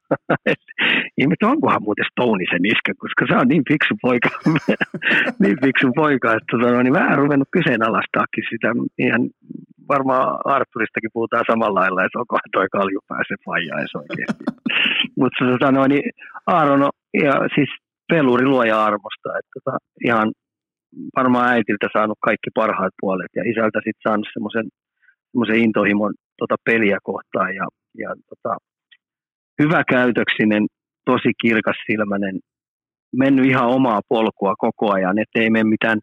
Ihmettä 1.20 1.46
onkohan 1.52 1.82
muuten 1.82 2.10
Stone 2.12 2.44
sen 2.50 2.66
iskä, 2.66 2.92
koska 3.02 3.22
se 3.28 3.34
on 3.40 3.48
niin 3.48 3.64
fiksu 3.68 3.94
poika, 4.02 4.30
niin 5.42 5.56
fiksu 5.64 5.88
poika, 6.02 6.28
että 6.36 6.48
tota, 6.50 6.72
no, 6.72 6.82
niin 6.82 7.00
vähän 7.00 7.18
ruvennut 7.18 7.48
kyseenalaistaakin 7.56 8.44
sitä 8.50 8.68
ihan 9.06 9.22
varmaan 9.88 10.38
Arturistakin 10.44 11.10
puhutaan 11.12 11.44
samalla 11.50 11.80
lailla, 11.80 12.04
että 12.04 12.18
onkohan 12.18 12.50
toi 12.52 12.68
kalju 12.72 13.00
pääse 13.08 13.34
faijaa 13.44 13.78
oikeasti. 13.94 14.44
Mutta 15.20 15.44
tota, 15.50 15.72
no, 15.72 15.86
niin 15.86 16.10
Aaron 16.46 16.82
on 16.82 16.90
ja, 17.24 17.32
siis 17.54 17.70
peluri 18.08 18.46
luoja 18.46 18.84
armosta, 18.84 19.38
että 19.38 19.50
tota, 19.54 19.76
ihan 20.04 20.32
varmaan 21.16 21.48
äitiltä 21.48 21.88
saanut 21.92 22.18
kaikki 22.20 22.50
parhaat 22.54 22.94
puolet 23.00 23.32
ja 23.36 23.42
isältä 23.50 23.78
sitten 23.78 24.04
saanut 24.08 24.28
semmoisen 24.32 25.64
intohimon 25.64 26.14
tota 26.38 26.56
peliä 26.64 26.98
kohtaan 27.02 27.54
ja, 27.54 27.66
ja 27.98 28.14
tota, 28.28 28.56
hyvä 29.62 29.82
käytöksinen, 29.88 30.66
tosi 31.04 31.32
kirkas 31.42 31.76
silmäinen, 31.86 32.38
mennyt 33.16 33.46
ihan 33.46 33.68
omaa 33.68 34.00
polkua 34.08 34.54
koko 34.58 34.92
ajan, 34.92 35.18
ettei 35.18 35.50
mene 35.50 35.64
mitään 35.64 36.00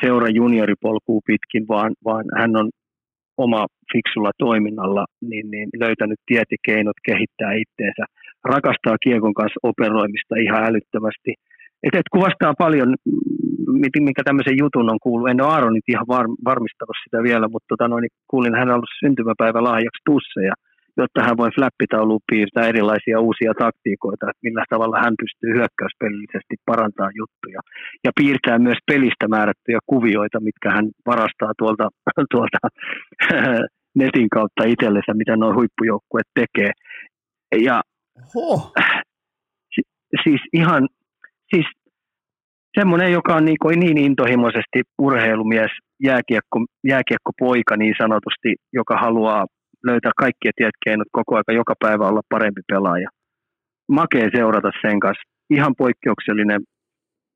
seura 0.00 0.28
junioripolkua 0.28 1.20
pitkin, 1.26 1.68
vaan, 1.68 1.92
vaan 2.04 2.24
hän 2.38 2.56
on 2.56 2.70
oma 3.36 3.66
fiksulla 3.92 4.30
toiminnalla 4.38 5.04
niin, 5.20 5.50
niin 5.50 5.68
löytänyt 5.78 6.20
tiet 6.26 6.48
ja 6.50 6.56
keinot 6.66 6.98
kehittää 7.06 7.52
itteensä. 7.52 8.04
Rakastaa 8.44 8.96
kiekon 9.04 9.34
kanssa 9.34 9.60
operoimista 9.62 10.34
ihan 10.36 10.64
älyttömästi. 10.64 11.32
Et, 11.82 11.94
et 11.94 12.08
kuvastaa 12.12 12.54
paljon, 12.58 12.94
mikä 14.00 14.22
tämmöisen 14.24 14.58
jutun 14.58 14.90
on 14.90 14.98
kuullut. 15.02 15.30
En 15.30 15.40
ole 15.40 15.52
Aaronit 15.52 15.88
ihan 15.88 16.06
var, 16.08 16.26
varmistanut 16.44 16.98
sitä 17.04 17.22
vielä, 17.22 17.48
mutta 17.48 17.68
tota 17.68 17.88
noin, 17.88 18.06
kuulin, 18.30 18.54
hän 18.54 18.68
on 18.68 18.74
ollut 18.74 18.98
syntymäpäivä 19.02 19.62
lahjaksi 19.62 20.02
tusseja– 20.06 20.54
jotta 20.96 21.22
hän 21.26 21.36
voi 21.36 21.50
flappitauluun 21.54 22.28
piirtää 22.30 22.68
erilaisia 22.72 23.20
uusia 23.20 23.52
taktiikoita, 23.58 24.30
että 24.30 24.44
millä 24.46 24.64
tavalla 24.70 24.98
hän 25.04 25.14
pystyy 25.22 25.50
hyökkäyspelillisesti 25.56 26.54
parantaa 26.66 27.10
juttuja. 27.20 27.60
Ja 28.04 28.10
piirtää 28.18 28.58
myös 28.58 28.78
pelistä 28.90 29.28
määrättyjä 29.28 29.78
kuvioita, 29.86 30.40
mitkä 30.40 30.70
hän 30.70 30.86
varastaa 31.06 31.52
tuolta, 31.58 31.88
tuolta 32.32 32.58
netin 34.02 34.28
kautta 34.36 34.64
itsellensä, 34.64 35.12
mitä 35.14 35.36
nuo 35.36 35.54
huippujoukkueet 35.54 36.28
tekee. 36.40 36.70
Ja 37.68 37.82
oh. 38.36 38.72
siis 40.24 40.40
ihan, 40.52 40.88
siis 41.54 41.66
semmoinen, 42.78 43.12
joka 43.12 43.34
on 43.34 43.44
niin, 43.44 43.80
niin 43.80 43.98
intohimoisesti 43.98 44.82
urheilumies, 44.98 45.70
jääkiekko, 46.04 46.64
jääkiekkopoika 46.84 47.76
niin 47.76 47.94
sanotusti, 47.98 48.54
joka 48.72 48.96
haluaa 48.96 49.46
löytää 49.84 50.12
kaikkia 50.16 50.52
tiet 50.56 50.76
keinot 50.84 51.08
koko 51.12 51.36
aika 51.36 51.52
joka 51.52 51.74
päivä 51.80 52.08
olla 52.08 52.20
parempi 52.28 52.60
pelaaja. 52.72 53.08
Makee 53.88 54.28
seurata 54.36 54.70
sen 54.82 55.00
kanssa. 55.00 55.22
Ihan 55.50 55.74
poikkeuksellinen, 55.78 56.60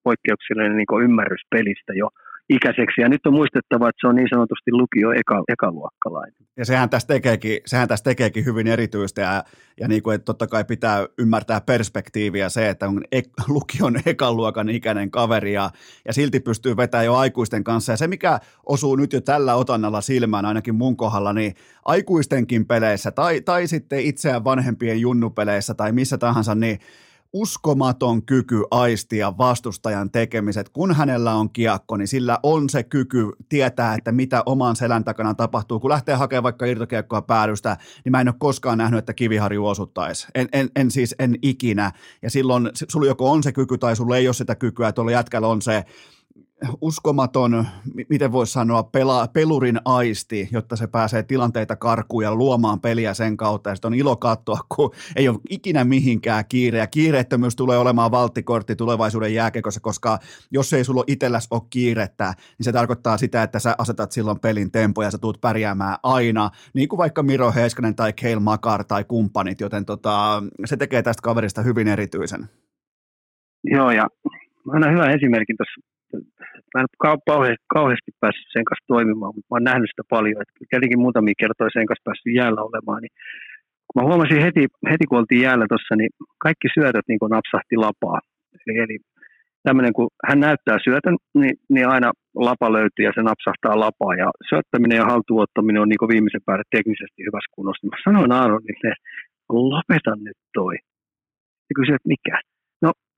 poikkeuksellinen 0.05 0.77
niin 0.77 1.03
ymmärrys 1.05 1.45
pelistä 1.51 1.93
jo 1.93 2.09
ikäiseksi. 2.49 3.01
Ja 3.01 3.09
nyt 3.09 3.27
on 3.27 3.33
muistettava, 3.33 3.89
että 3.89 4.01
se 4.01 4.07
on 4.09 4.15
niin 4.15 4.29
sanotusti 4.31 4.73
lukio 4.73 5.13
eka, 5.13 5.45
ekaluokkalainen. 5.49 6.35
Ja 6.57 6.65
sehän 6.65 6.91
tästä 6.91 7.15
tekeekin, 7.15 7.59
sehän 7.67 7.89
tästä 7.89 8.11
tekeekin 8.11 8.45
hyvin 8.45 8.67
erityistä 8.67 9.21
ja, 9.21 9.45
ja 9.81 9.89
niin 9.89 10.03
kuin, 10.03 10.15
että 10.15 10.25
totta 10.25 10.47
kai 10.47 10.65
pitää 10.65 11.07
ymmärtää 11.19 11.61
perspektiiviä 11.61 12.49
se, 12.49 12.69
että 12.69 12.89
on 12.89 13.05
ek, 13.13 13.25
lukion 13.49 13.95
ekaluokan 14.07 14.69
ikäinen 14.69 15.11
kaveri 15.11 15.53
ja, 15.53 15.71
ja 16.07 16.13
silti 16.13 16.41
pystyy 16.41 16.77
vetämään 16.77 17.07
jo 17.07 17.15
aikuisten 17.15 17.65
kanssa. 17.65 17.93
Ja 17.93 17.97
se, 17.97 18.07
mikä 18.07 18.41
osuu 18.67 18.97
nyt 18.97 19.13
jo 19.13 19.21
tällä 19.21 19.55
otannalla 19.55 20.01
silmään, 20.01 20.45
ainakin 20.45 20.75
mun 20.75 20.97
kohdalla, 20.97 21.33
niin 21.33 21.55
aikuistenkin 21.85 22.67
peleissä 22.67 23.11
tai, 23.11 23.41
tai 23.41 23.67
sitten 23.67 24.01
itseään 24.01 24.45
vanhempien 24.45 25.01
junnupeleissä 25.01 25.75
tai 25.75 25.93
missä 25.93 26.19
tahansa, 26.19 26.55
niin 26.55 26.79
uskomaton 27.33 28.27
kyky 28.27 28.63
aistia 28.71 29.39
vastustajan 29.39 30.11
tekemiset. 30.11 30.69
Kun 30.69 30.95
hänellä 30.95 31.35
on 31.35 31.51
kiekko, 31.51 31.97
niin 31.97 32.09
sillä 32.09 32.39
on 32.43 32.69
se 32.71 32.83
kyky 32.83 33.31
tietää, 33.49 33.95
että 33.95 34.13
mitä 34.13 34.43
oman 34.47 34.77
selän 34.77 35.05
takana 35.05 35.35
tapahtuu. 35.35 35.81
Kun 35.81 35.91
lähtee 35.91 36.15
hakemaan 36.15 36.43
vaikka 36.43 36.67
irtokiekkoa 36.67 37.23
päädystä, 37.23 37.77
niin 38.05 38.11
mä 38.11 38.21
en 38.21 38.29
ole 38.29 38.35
koskaan 38.39 38.79
nähnyt, 38.79 38.99
että 38.99 39.15
kiviharju 39.15 39.67
osuttaisi. 39.67 40.27
En, 40.35 40.49
en, 40.53 40.71
en 40.77 40.91
siis, 40.91 41.15
en 41.19 41.35
ikinä. 41.43 41.93
Ja 42.23 42.31
silloin 42.31 42.71
sulla 42.89 43.07
joko 43.07 43.31
on 43.31 43.43
se 43.43 43.53
kyky 43.53 43.79
tai 43.79 43.97
sulla 43.97 44.17
ei 44.17 44.29
ole 44.29 44.35
sitä 44.35 44.55
kykyä, 44.55 44.89
että 44.89 44.95
tuolla 44.97 45.13
jätkällä 45.13 45.49
on 45.49 45.63
se 45.63 45.85
uskomaton, 46.81 47.67
miten 48.09 48.33
voisi 48.33 48.53
sanoa, 48.53 48.83
pela, 48.83 49.29
pelurin 49.33 49.81
aisti, 49.85 50.49
jotta 50.53 50.77
se 50.77 50.87
pääsee 50.87 51.23
tilanteita 51.23 51.77
karkuun 51.77 52.23
ja 52.23 52.35
luomaan 52.35 52.81
peliä 52.81 53.15
sen 53.15 53.37
kautta. 53.37 53.71
Ja 53.71 53.77
sitten 53.77 53.87
on 53.89 53.95
ilo 53.95 54.17
katsoa, 54.17 54.59
kun 54.77 54.91
ei 55.17 55.29
ole 55.29 55.39
ikinä 55.51 55.85
mihinkään 55.85 56.45
kiire. 56.49 56.79
Ja 56.79 56.87
kiireettömyys 56.87 57.57
tulee 57.57 57.79
olemaan 57.79 58.11
valttikortti 58.11 58.77
tulevaisuuden 58.77 59.35
jääkekossa, 59.35 59.81
koska 59.81 60.19
jos 60.51 60.73
ei 60.73 60.85
sulla 60.85 61.05
itselläs 61.07 61.49
ole 61.51 61.63
kiirettä, 61.71 62.35
niin 62.59 62.65
se 62.65 62.73
tarkoittaa 62.73 63.19
sitä, 63.19 63.43
että 63.43 63.59
sä 63.59 63.75
asetat 63.79 64.13
silloin 64.13 64.41
pelin 64.41 64.71
tempo 64.71 65.03
ja 65.03 65.11
sä 65.11 65.19
tuut 65.19 65.41
pärjäämään 65.41 65.97
aina, 66.03 66.51
niin 66.75 66.89
kuin 66.89 66.99
vaikka 66.99 67.23
Miro 67.23 67.53
Heiskanen 67.53 67.97
tai 67.97 68.13
Keil 68.13 68.41
Makar 68.41 68.85
tai 68.85 69.05
kumppanit, 69.05 69.61
joten 69.61 69.85
tota, 69.85 70.43
se 70.65 70.77
tekee 70.77 71.03
tästä 71.03 71.23
kaverista 71.23 71.63
hyvin 71.63 71.89
erityisen. 71.89 72.49
Joo, 73.65 73.91
ja 73.91 74.07
aina 74.69 74.91
hyvä 74.91 75.11
esimerkki 75.11 75.55
tuossa 75.55 75.98
mä 76.75 76.81
en 76.81 76.87
kauheasti, 77.27 77.65
kauheasti 77.79 78.11
päässyt 78.21 78.49
sen 78.53 78.65
kanssa 78.69 78.91
toimimaan, 78.95 79.33
mutta 79.35 79.49
mä 79.51 79.55
oon 79.57 79.69
nähnyt 79.71 79.91
sitä 79.91 80.05
paljon. 80.17 80.43
Että 80.43 80.55
tietenkin 80.71 81.05
muutamia 81.05 81.41
kertoja 81.43 81.71
sen 81.73 81.87
kanssa 81.87 82.07
päässyt 82.09 82.39
jäällä 82.41 82.61
olemaan, 82.69 83.01
niin 83.03 83.15
kun 83.87 83.97
mä 83.97 84.09
huomasin 84.09 84.45
heti, 84.47 84.63
heti 84.91 85.05
kun 85.07 85.19
oltiin 85.19 85.47
jäällä 85.47 85.67
tuossa, 85.69 85.97
niin 85.97 86.11
kaikki 86.45 86.69
syötöt 86.75 87.09
niin 87.09 87.33
napsahti 87.37 87.77
lapaa. 87.87 88.21
Eli, 88.61 88.79
eli 88.85 88.97
tämmöinen, 89.67 89.93
kun 89.93 90.09
hän 90.29 90.41
näyttää 90.41 90.79
syötön, 90.85 91.17
niin, 91.41 91.57
niin 91.75 91.89
aina 91.95 92.09
lapa 92.49 92.73
löytyy 92.73 93.05
ja 93.09 93.13
se 93.15 93.23
napsahtaa 93.23 93.81
lapaa. 93.87 94.15
Ja 94.23 94.29
syöttäminen 94.51 94.97
ja 95.01 95.05
haltuottaminen 95.13 95.83
on 95.83 95.89
niin 95.89 96.13
viimeisen 96.15 96.47
päälle 96.47 96.67
teknisesti 96.77 97.21
hyvässä 97.27 97.55
kunnossa. 97.55 97.87
Mä 97.87 97.97
sanoin 98.05 98.33
Aaronille, 98.33 98.95
lopeta 99.49 100.13
nyt 100.27 100.39
toi. 100.55 100.75
Ja 101.69 101.73
kysyi, 101.77 101.95
että 101.95 102.13
mikä? 102.15 102.37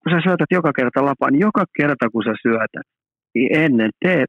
Kun 0.00 0.12
sä 0.12 0.20
syötät 0.26 0.50
joka 0.58 0.72
kerta 0.78 1.04
lapaan, 1.04 1.32
niin 1.32 1.46
joka 1.48 1.64
kerta 1.78 2.04
kun 2.12 2.24
sä 2.24 2.34
syötät, 2.42 2.86
niin 3.34 3.48
ennen 3.64 3.90
tee, 4.04 4.24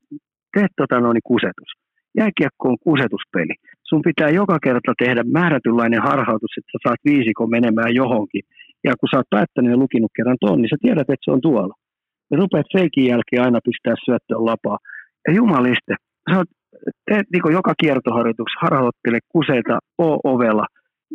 tee 0.53 0.67
tota 0.77 0.99
noin 0.99 1.21
kusetus. 1.23 1.71
Jääkiekko 2.17 2.63
on 2.71 2.77
kusetuspeli. 2.87 3.55
Sun 3.89 4.01
pitää 4.09 4.29
joka 4.29 4.57
kerta 4.65 4.91
tehdä 5.03 5.23
määrätynlainen 5.37 6.01
harhautus, 6.01 6.53
että 6.57 6.71
sä 6.71 6.79
saat 6.83 7.01
viisikon 7.09 7.49
menemään 7.49 7.93
johonkin. 8.01 8.43
Ja 8.83 8.93
kun 8.99 9.09
sä 9.09 9.17
oot 9.17 9.33
päättänyt 9.35 9.71
ja 9.71 9.77
lukinut 9.83 10.11
kerran 10.15 10.41
tuon, 10.41 10.57
niin 10.61 10.69
sä 10.73 10.77
tiedät, 10.81 11.09
että 11.09 11.25
se 11.25 11.31
on 11.31 11.41
tuolla. 11.41 11.75
Ja 12.31 12.37
rupeat 12.37 12.73
feikin 12.77 13.09
jälkeen 13.11 13.43
aina 13.45 13.59
pistää 13.67 13.95
syöttöön 14.05 14.45
lapaa. 14.45 14.77
Ja 15.27 15.33
jumaliste, 15.33 15.93
sä 16.29 16.37
oot, 16.37 16.49
teet 17.07 17.27
niin 17.33 17.53
joka 17.59 17.73
kiertoharjoituksessa, 17.81 18.63
harhauttele 18.65 19.19
kuseita, 19.33 19.79
o 20.05 20.07
ovella. 20.33 20.65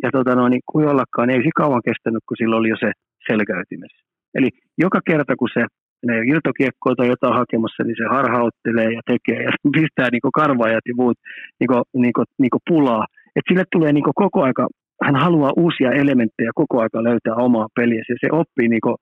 Ja 0.03 0.09
tota 0.11 0.35
noin, 0.35 0.51
niin 0.51 0.67
kuin 0.71 0.83
jollakaan, 0.87 1.29
ei 1.29 1.43
se 1.43 1.49
kauan 1.55 1.87
kestänyt, 1.89 2.23
kun 2.27 2.37
sillä 2.37 2.55
oli 2.55 2.69
jo 2.69 2.77
se 2.79 2.91
selkäytimessä. 3.27 4.06
Eli 4.35 4.49
joka 4.77 4.99
kerta, 5.09 5.35
kun 5.35 5.49
se 5.53 5.65
menee 6.05 6.21
irtokiekkoa 6.31 6.95
tai 6.95 7.07
jotain 7.07 7.39
hakemassa, 7.41 7.83
niin 7.83 7.99
se 8.01 8.05
harhauttelee 8.15 8.89
ja 8.97 9.01
tekee 9.11 9.43
ja 9.43 9.51
pistää 9.75 10.09
niin 10.11 10.37
karvaajat 10.41 10.85
ja 10.89 10.93
muut 10.97 11.17
niin 11.59 11.67
kuin, 11.67 11.83
niin 12.03 12.13
kuin, 12.15 12.25
niin 12.41 12.53
kuin 12.53 12.65
pulaa. 12.69 13.05
Et 13.35 13.45
sille 13.47 13.63
tulee 13.71 13.91
niin 13.93 14.13
koko 14.23 14.43
aika, 14.43 14.67
hän 15.03 15.15
haluaa 15.15 15.57
uusia 15.57 15.91
elementtejä 15.91 16.51
koko 16.55 16.81
aika 16.81 17.03
löytää 17.03 17.35
omaa 17.35 17.67
peliä 17.75 18.03
ja 18.09 18.15
se 18.21 18.27
oppii 18.31 18.67
niin 18.67 18.97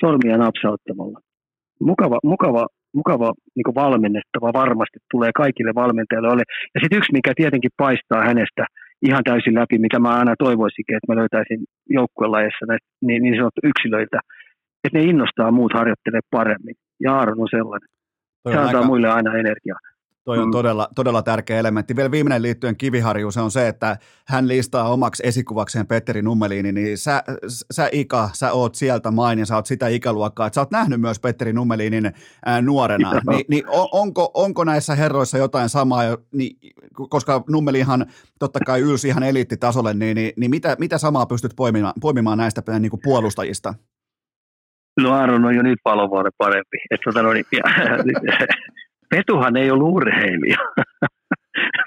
sormia 0.00 0.36
napsauttamalla. 0.36 1.18
Mukava, 1.80 2.18
mukava, 2.24 2.66
mukava 2.94 3.32
niin 3.56 3.74
valmennettava 3.74 4.52
varmasti 4.62 4.98
tulee 5.12 5.30
kaikille 5.36 5.72
valmentajille 5.74 6.28
ole. 6.28 6.42
Ja 6.74 6.80
sitten 6.80 6.98
yksi, 6.98 7.12
mikä 7.12 7.32
tietenkin 7.36 7.70
paistaa 7.76 8.22
hänestä 8.28 8.64
ihan 9.08 9.24
täysin 9.24 9.54
läpi, 9.54 9.78
mitä 9.78 9.98
mä 9.98 10.10
aina 10.18 10.34
toivoisinkin, 10.38 10.96
että 10.96 11.08
mä 11.12 11.20
löytäisin 11.20 11.60
joukkuelajeissa 11.98 12.64
niin, 13.06 13.22
niin 13.22 13.36
sanottu 13.36 13.60
yksilöitä, 13.70 14.18
että 14.88 14.98
ne 14.98 15.04
innostaa 15.04 15.50
muut 15.50 15.72
harjoittelee 15.74 16.20
paremmin. 16.30 16.74
Ja 17.00 17.14
Aaron 17.14 17.40
on 17.40 17.48
sellainen. 17.50 17.88
Toi 18.42 18.52
se 18.52 18.58
antaa 18.58 18.76
aika... 18.76 18.86
muille 18.86 19.08
aina 19.08 19.34
energiaa. 19.34 19.78
Toi 20.24 20.38
on 20.38 20.48
mm. 20.48 20.52
todella, 20.52 20.88
todella 20.94 21.22
tärkeä 21.22 21.58
elementti. 21.58 21.96
Vielä 21.96 22.10
viimeinen 22.10 22.42
liittyen 22.42 22.76
Kiviharjuun, 22.76 23.32
se 23.32 23.40
on 23.40 23.50
se, 23.50 23.68
että 23.68 23.96
hän 24.26 24.48
listaa 24.48 24.88
omaksi 24.88 25.22
esikuvakseen 25.26 25.86
Petteri 25.86 26.22
Nummeliini, 26.22 26.72
niin 26.72 26.98
sä, 26.98 27.22
sä 27.70 27.88
Ika, 27.92 28.30
sä 28.32 28.52
oot 28.52 28.74
sieltä 28.74 29.10
main 29.10 29.38
ja 29.38 29.46
sä 29.46 29.56
oot 29.56 29.66
sitä 29.66 29.88
ikäluokkaa, 29.88 30.46
että 30.46 30.54
sä 30.54 30.60
oot 30.60 30.70
nähnyt 30.70 31.00
myös 31.00 31.20
Petteri 31.20 31.52
Nummeliinin 31.52 32.12
ää, 32.46 32.62
nuorena. 32.62 33.20
Ni, 33.30 33.44
niin 33.48 33.68
on, 33.68 33.88
onko, 33.92 34.30
onko 34.34 34.64
näissä 34.64 34.94
herroissa 34.94 35.38
jotain 35.38 35.68
samaa, 35.68 36.02
niin, 36.32 36.56
koska 37.08 37.44
Nummelihan 37.50 38.06
totta 38.38 38.58
kai 38.66 38.80
ylsi 38.80 39.08
ihan 39.08 39.22
eliittitasolle, 39.22 39.94
niin, 39.94 40.14
niin, 40.14 40.32
niin 40.36 40.50
mitä, 40.50 40.76
mitä 40.78 40.98
samaa 40.98 41.26
pystyt 41.26 41.52
poimimaan, 41.56 41.94
poimimaan 42.00 42.38
näistä 42.38 42.62
niin 42.78 42.90
kuin 42.90 43.00
puolustajista? 43.04 43.74
No 45.02 45.12
Aaron 45.12 45.44
on 45.44 45.54
jo 45.54 45.62
nyt 45.62 45.78
palovuoden 45.84 46.32
parempi. 46.38 46.78
Et, 46.90 47.00
tota, 47.04 47.22
no, 47.22 47.32
niin, 47.32 47.44
ja, 47.52 47.62
Petuhan 49.10 49.56
ei 49.56 49.70
ollut 49.70 49.94
urheilija. 49.94 50.56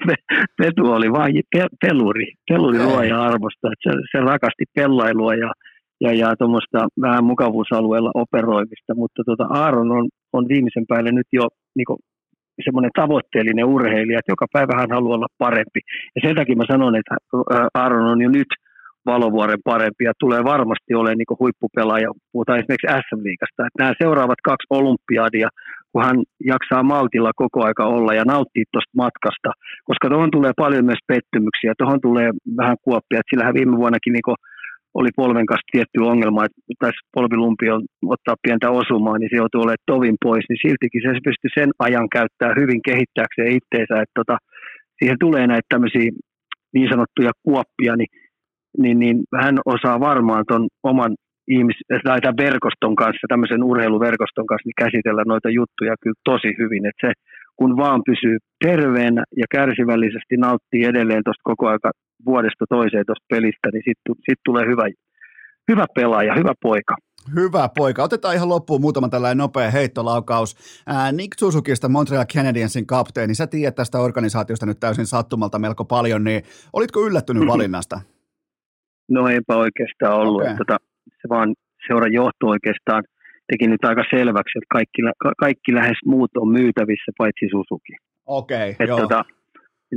Petu 0.58 0.92
oli 0.92 1.12
vain 1.12 1.42
peluri, 1.82 2.26
peluri 2.48 2.78
luoja 2.78 3.22
arvosta. 3.22 3.68
Se, 3.82 3.90
se 4.12 4.18
rakasti 4.20 4.64
pellailua 4.74 5.34
ja, 5.34 5.52
ja, 6.00 6.12
ja 6.12 6.36
tuommoista 6.36 6.86
vähän 7.00 7.24
mukavuusalueella 7.24 8.10
operoimista, 8.14 8.94
mutta 8.94 9.22
tota 9.26 9.44
Aaron 9.50 9.92
on, 9.92 10.08
on 10.32 10.48
viimeisen 10.48 10.84
päälle 10.88 11.12
nyt 11.12 11.26
jo 11.32 11.48
niin 11.76 11.86
semmoinen 12.64 12.90
tavoitteellinen 13.00 13.64
urheilija, 13.64 14.18
että 14.18 14.32
joka 14.32 14.46
päivä 14.52 14.80
hän 14.80 14.90
haluaa 14.90 15.14
olla 15.14 15.26
parempi. 15.38 15.80
Ja 16.14 16.20
sen 16.24 16.36
takia 16.36 16.56
mä 16.56 16.64
sanon, 16.72 16.96
että 16.96 17.16
Aaron 17.74 18.06
on 18.12 18.22
jo 18.22 18.28
nyt 18.28 18.48
valovuoren 19.06 19.62
parempi 19.64 20.04
ja 20.04 20.12
tulee 20.18 20.44
varmasti 20.44 20.94
olemaan 20.94 21.18
niin 21.18 21.40
huippupelaaja. 21.40 22.08
Puhutaan 22.32 22.58
esimerkiksi 22.58 22.94
SM-liigasta. 23.04 23.66
Että 23.66 23.78
nämä 23.82 24.00
seuraavat 24.02 24.40
kaksi 24.50 24.66
olympiadia 24.70 25.48
kun 25.92 26.04
hän 26.04 26.18
jaksaa 26.52 26.82
maltilla 26.82 27.30
koko 27.36 27.64
aika 27.64 27.84
olla 27.86 28.14
ja 28.14 28.24
nauttia 28.24 28.64
tuosta 28.72 29.00
matkasta, 29.02 29.50
koska 29.84 30.08
tuohon 30.08 30.30
tulee 30.30 30.52
paljon 30.56 30.84
myös 30.84 31.02
pettymyksiä, 31.06 31.72
tuohon 31.78 32.00
tulee 32.00 32.30
vähän 32.60 32.76
kuoppia, 32.84 33.18
että 33.18 33.30
sillähän 33.30 33.58
viime 33.58 33.76
vuonnakin 33.76 34.12
niin 34.12 34.40
oli 34.94 35.10
polven 35.16 35.46
kanssa 35.46 35.72
tietty 35.72 35.98
ongelma, 36.12 36.44
että 36.44 36.60
taisi 36.78 37.00
on, 37.76 37.82
ottaa 38.16 38.42
pientä 38.42 38.70
osumaa, 38.70 39.18
niin 39.18 39.30
se 39.30 39.36
joutuu 39.36 39.60
olemaan 39.62 39.88
tovin 39.90 40.16
pois, 40.24 40.44
niin 40.48 40.62
siltikin 40.66 41.02
se 41.02 41.26
pystyy 41.28 41.50
sen 41.58 41.70
ajan 41.86 42.08
käyttää 42.16 42.52
hyvin 42.60 42.80
kehittääkseen 42.88 43.52
itteensä, 43.58 43.94
että 44.02 44.16
tota, 44.20 44.36
siihen 44.98 45.18
tulee 45.24 45.46
näitä 45.46 45.66
tämmöisiä 45.68 46.10
niin 46.74 46.88
sanottuja 46.92 47.32
kuoppia, 47.46 47.96
niin, 47.96 48.10
niin, 48.78 48.98
niin 48.98 49.16
hän 49.42 49.58
osaa 49.64 50.00
varmaan 50.00 50.44
tuon 50.48 50.68
oman 50.82 51.14
ihmis, 51.48 51.76
tai 52.04 52.20
tämän 52.20 52.42
verkoston 52.46 52.96
kanssa, 52.96 53.26
tämmöisen 53.28 53.64
urheiluverkoston 53.64 54.46
kanssa, 54.46 54.68
niin 54.68 54.82
käsitellä 54.84 55.22
noita 55.26 55.50
juttuja 55.50 55.94
kyllä 56.02 56.20
tosi 56.24 56.50
hyvin. 56.58 56.86
Että 56.86 57.06
se, 57.06 57.12
kun 57.56 57.76
vaan 57.76 58.00
pysyy 58.06 58.36
terveenä 58.64 59.22
ja 59.36 59.46
kärsivällisesti 59.50 60.36
nauttii 60.36 60.84
edelleen 60.84 61.24
tuosta 61.24 61.48
koko 61.50 61.68
aika 61.68 61.90
vuodesta 62.26 62.64
toiseen 62.68 63.06
tuosta 63.06 63.26
pelistä, 63.34 63.68
niin 63.72 63.84
sitten 63.88 64.14
sit 64.28 64.40
tulee 64.44 64.66
hyvä, 64.66 64.84
hyvä 65.70 65.86
pelaaja, 65.94 66.34
hyvä 66.34 66.54
poika. 66.62 66.94
Hyvä 67.34 67.68
poika. 67.76 68.02
Otetaan 68.02 68.34
ihan 68.34 68.48
loppuun 68.48 68.80
muutama 68.80 69.08
tällainen 69.08 69.38
nopea 69.38 69.70
heittolaukaus. 69.70 70.56
Ää, 70.86 71.12
Nick 71.12 71.38
Susukista, 71.38 71.88
Montreal 71.88 72.24
Canadiensin 72.24 72.86
kapteeni, 72.86 73.34
sä 73.34 73.46
tiedät 73.46 73.74
tästä 73.74 73.98
organisaatiosta 73.98 74.66
nyt 74.66 74.80
täysin 74.80 75.06
sattumalta 75.06 75.58
melko 75.58 75.84
paljon, 75.84 76.24
niin 76.24 76.42
olitko 76.72 77.06
yllättynyt 77.06 77.46
valinnasta? 77.54 78.00
No 79.10 79.28
eipä 79.28 79.56
oikeastaan 79.56 80.20
ollut. 80.20 80.42
Okay. 80.42 80.56
Tota, 80.56 80.76
se 81.22 81.28
vaan 81.28 81.54
seuran 81.86 82.12
johto 82.12 82.46
oikeastaan 82.46 83.02
teki 83.52 83.66
nyt 83.68 83.84
aika 83.84 84.04
selväksi, 84.10 84.58
että 84.58 84.72
kaikki, 84.72 85.02
kaikki 85.38 85.74
lähes 85.74 85.98
muut 86.06 86.30
on 86.36 86.48
myytävissä 86.48 87.12
paitsi 87.18 87.46
Susuki. 87.50 87.92
Okei, 88.26 88.70
okay, 88.70 88.86
joo. 88.86 89.00
Tota, 89.00 89.24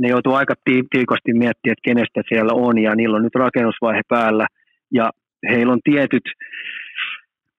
ne 0.00 0.08
joutuu 0.08 0.34
aika 0.34 0.54
tiikosti 0.66 1.32
miettimään, 1.32 1.72
että 1.72 1.88
kenestä 1.88 2.22
siellä 2.28 2.52
on, 2.54 2.78
ja 2.78 2.94
niillä 2.94 3.16
on 3.16 3.22
nyt 3.22 3.34
rakennusvaihe 3.34 4.00
päällä, 4.08 4.46
ja 4.92 5.10
heillä 5.50 5.72
on 5.72 5.80
tietyt, 5.84 6.22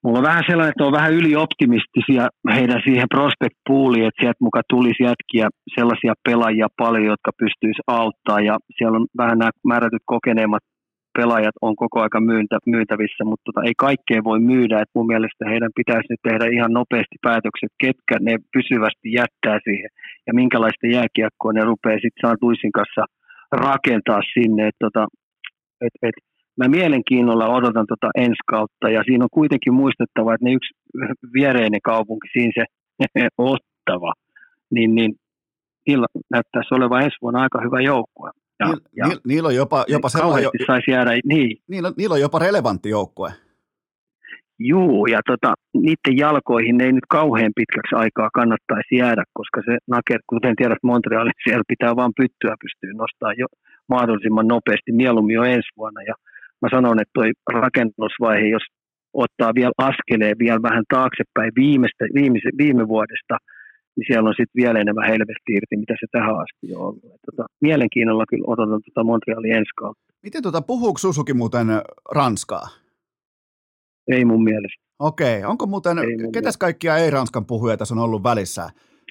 mulla 0.03 0.17
on 0.17 0.25
vähän 0.25 0.43
sellainen, 0.47 0.69
että 0.69 0.85
on 0.85 0.99
vähän 0.99 1.13
ylioptimistisia 1.13 2.27
heidän 2.55 2.81
siihen 2.85 3.09
prospect 3.09 3.57
pooliin, 3.67 4.07
että 4.07 4.21
sieltä 4.21 4.45
mukaan 4.47 4.63
tulisi 4.69 5.03
jätkiä 5.03 5.47
sellaisia 5.75 6.13
pelaajia 6.29 6.67
paljon, 6.77 7.05
jotka 7.05 7.31
pystyisi 7.39 7.81
auttaa, 7.87 8.39
ja 8.39 8.57
siellä 8.77 8.95
on 8.97 9.07
vähän 9.17 9.37
nämä 9.37 9.51
määrätyt 9.65 10.03
kokeneemmat 10.05 10.63
pelaajat 11.19 11.57
on 11.61 11.75
koko 11.75 11.97
aika 12.01 12.19
myyntä, 12.29 12.57
myytävissä, 12.65 13.23
mutta 13.29 13.45
tota, 13.45 13.61
ei 13.67 13.75
kaikkea 13.87 14.21
voi 14.29 14.39
myydä. 14.39 14.81
Et 14.81 14.95
mun 14.95 15.11
mielestä 15.13 15.49
heidän 15.51 15.73
pitäisi 15.79 16.07
nyt 16.09 16.23
tehdä 16.27 16.45
ihan 16.57 16.73
nopeasti 16.79 17.17
päätökset, 17.27 17.71
ketkä 17.83 18.15
ne 18.19 18.33
pysyvästi 18.53 19.07
jättää 19.19 19.57
siihen 19.63 19.91
ja 20.27 20.33
minkälaista 20.33 20.87
jääkiekkoa 20.87 21.53
ne 21.53 21.63
rupeaa 21.71 22.03
sitten 22.03 22.23
Santuisin 22.25 22.71
kanssa 22.71 23.03
rakentaa 23.51 24.21
sinne. 24.33 24.67
Et, 24.67 24.79
tota, 24.79 25.03
et, 25.85 25.95
et, 26.07 26.17
mä 26.59 26.67
mielenkiinnolla 26.77 27.55
odotan 27.57 27.87
tota 27.93 28.09
ensi 28.25 28.43
kautta 28.53 28.89
ja 28.95 29.01
siinä 29.05 29.23
on 29.23 29.37
kuitenkin 29.39 29.73
muistettava, 29.73 30.33
että 30.33 30.45
ne 30.45 30.53
yksi 30.57 30.73
viereinen 31.33 31.83
kaupunki, 31.91 32.27
siinä 32.33 32.51
se 32.55 32.65
Ottava, 33.37 34.13
niin, 34.75 34.95
niin 34.95 35.11
näyttäisi 36.31 36.73
olevan 36.73 37.03
ensi 37.03 37.17
vuonna 37.21 37.41
aika 37.41 37.61
hyvä 37.61 37.81
joukkue. 37.81 38.31
Ja, 38.59 38.67
Niil, 38.67 38.79
ja 38.95 39.07
niillä, 39.07 39.21
niillä 39.27 39.47
on 39.47 39.55
jopa, 39.55 39.85
jopa 39.87 40.09
sellainen... 40.09 40.43
Jo, 40.43 40.51
saisi 40.67 40.91
jäädä, 40.91 41.11
niin. 41.25 41.57
Niillä, 41.67 41.91
niillä 41.97 42.13
on 42.13 42.21
jopa 42.21 42.39
relevantti 42.39 42.89
joukkue. 42.89 43.29
Juu, 44.59 45.05
ja 45.05 45.19
tota, 45.27 45.53
niiden 45.73 46.17
jalkoihin 46.17 46.81
ei 46.81 46.91
nyt 46.91 47.05
kauhean 47.09 47.51
pitkäksi 47.55 47.95
aikaa 47.95 48.29
kannattaisi 48.33 48.95
jäädä, 48.95 49.23
koska 49.33 49.61
se 49.65 49.77
naker, 49.87 50.19
kuten 50.29 50.55
tiedät 50.55 50.83
Montrealin, 50.83 51.33
siellä 51.43 51.63
pitää 51.67 51.95
vain 51.95 52.13
pyttyä 52.17 52.55
pystyä 52.63 52.91
nostaa 52.93 53.33
jo 53.33 53.45
mahdollisimman 53.89 54.47
nopeasti, 54.47 54.91
mieluummin 54.91 55.35
jo 55.35 55.43
ensi 55.43 55.69
vuonna. 55.77 56.01
Ja 56.01 56.13
mä 56.61 56.67
sanon, 56.71 57.01
että 57.01 57.11
tuo 57.13 57.23
rakennusvaihe, 57.53 58.47
jos 58.47 58.65
ottaa 59.13 59.51
vielä 59.55 59.71
askeleen 59.77 60.39
vielä 60.39 60.61
vähän 60.61 60.83
taaksepäin 60.89 61.51
viimeistä, 61.55 62.05
viime, 62.13 62.39
viime 62.57 62.87
vuodesta– 62.87 63.37
niin 63.97 64.05
siellä 64.07 64.29
on 64.29 64.35
sitten 64.37 64.59
vielä 64.63 64.79
enemmän 64.79 65.07
helvetti 65.07 65.53
irti, 65.53 65.77
mitä 65.77 65.93
se 65.99 66.07
tähän 66.11 66.35
asti 66.35 66.75
on 66.75 66.81
ollut. 66.81 67.01
tota, 67.25 67.45
mielenkiinnolla 67.61 68.25
kyllä 68.29 68.45
odotan 68.47 68.81
tuota 68.85 69.03
Montrealin 69.03 69.51
ensi 69.51 69.71
kautta. 69.75 70.03
Miten 70.23 70.43
tuota, 70.43 70.61
puhuuko 70.61 70.97
Susuki 70.97 71.33
muuten 71.33 71.67
ranskaa? 72.11 72.67
Ei 74.07 74.25
mun 74.25 74.43
mielestä. 74.43 74.83
Okei, 74.99 75.43
onko 75.43 75.65
muuten, 75.65 75.97
ei 75.97 76.05
ketäs 76.05 76.33
mielestä. 76.33 76.59
kaikkia 76.59 76.97
ei-ranskan 76.97 77.45
puhujia 77.45 77.77
tässä 77.77 77.95
on 77.95 78.01
ollut 78.01 78.23
välissä? 78.23 78.69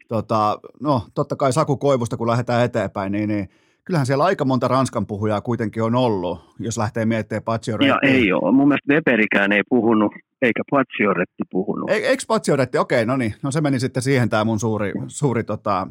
Tota, 0.09 0.59
no, 0.81 1.03
totta 1.15 1.37
kai 1.37 1.53
Saku 1.53 1.77
Koivusta, 1.77 2.17
kun 2.17 2.27
lähdetään 2.27 2.65
eteenpäin, 2.65 3.13
niin, 3.13 3.29
niin 3.29 3.49
kyllähän 3.87 4.07
siellä 4.07 4.25
aika 4.25 4.45
monta 4.45 4.69
ranskan 4.69 5.07
puhujaa 5.07 5.41
kuitenkin 5.41 5.83
on 5.83 5.95
ollut, 5.95 6.55
jos 6.59 6.79
lähtee 6.79 7.05
miettimään 7.05 7.43
Pazio 7.43 7.77
Ja 7.77 7.99
ei 8.03 8.33
ole. 8.33 8.53
Mun 8.53 8.69
mielestä 8.69 8.95
Weberikään 8.95 9.53
ei 9.53 9.63
puhunut, 9.69 10.13
eikä 10.43 10.63
Pazioretti 10.71 11.43
puhunut. 11.51 11.91
E- 11.91 11.95
eikö 11.95 12.23
Pazioretti? 12.29 12.79
Okei, 12.79 13.07
no 13.07 13.17
niin. 13.17 13.35
No 13.43 13.51
se 13.51 13.61
meni 13.61 13.81
sitten 13.81 14.03
siihen 14.03 14.29
tämä 14.29 14.45
mun 14.45 14.61
suuri, 14.61 14.93
suuri 15.07 15.45
tota, 15.45 15.89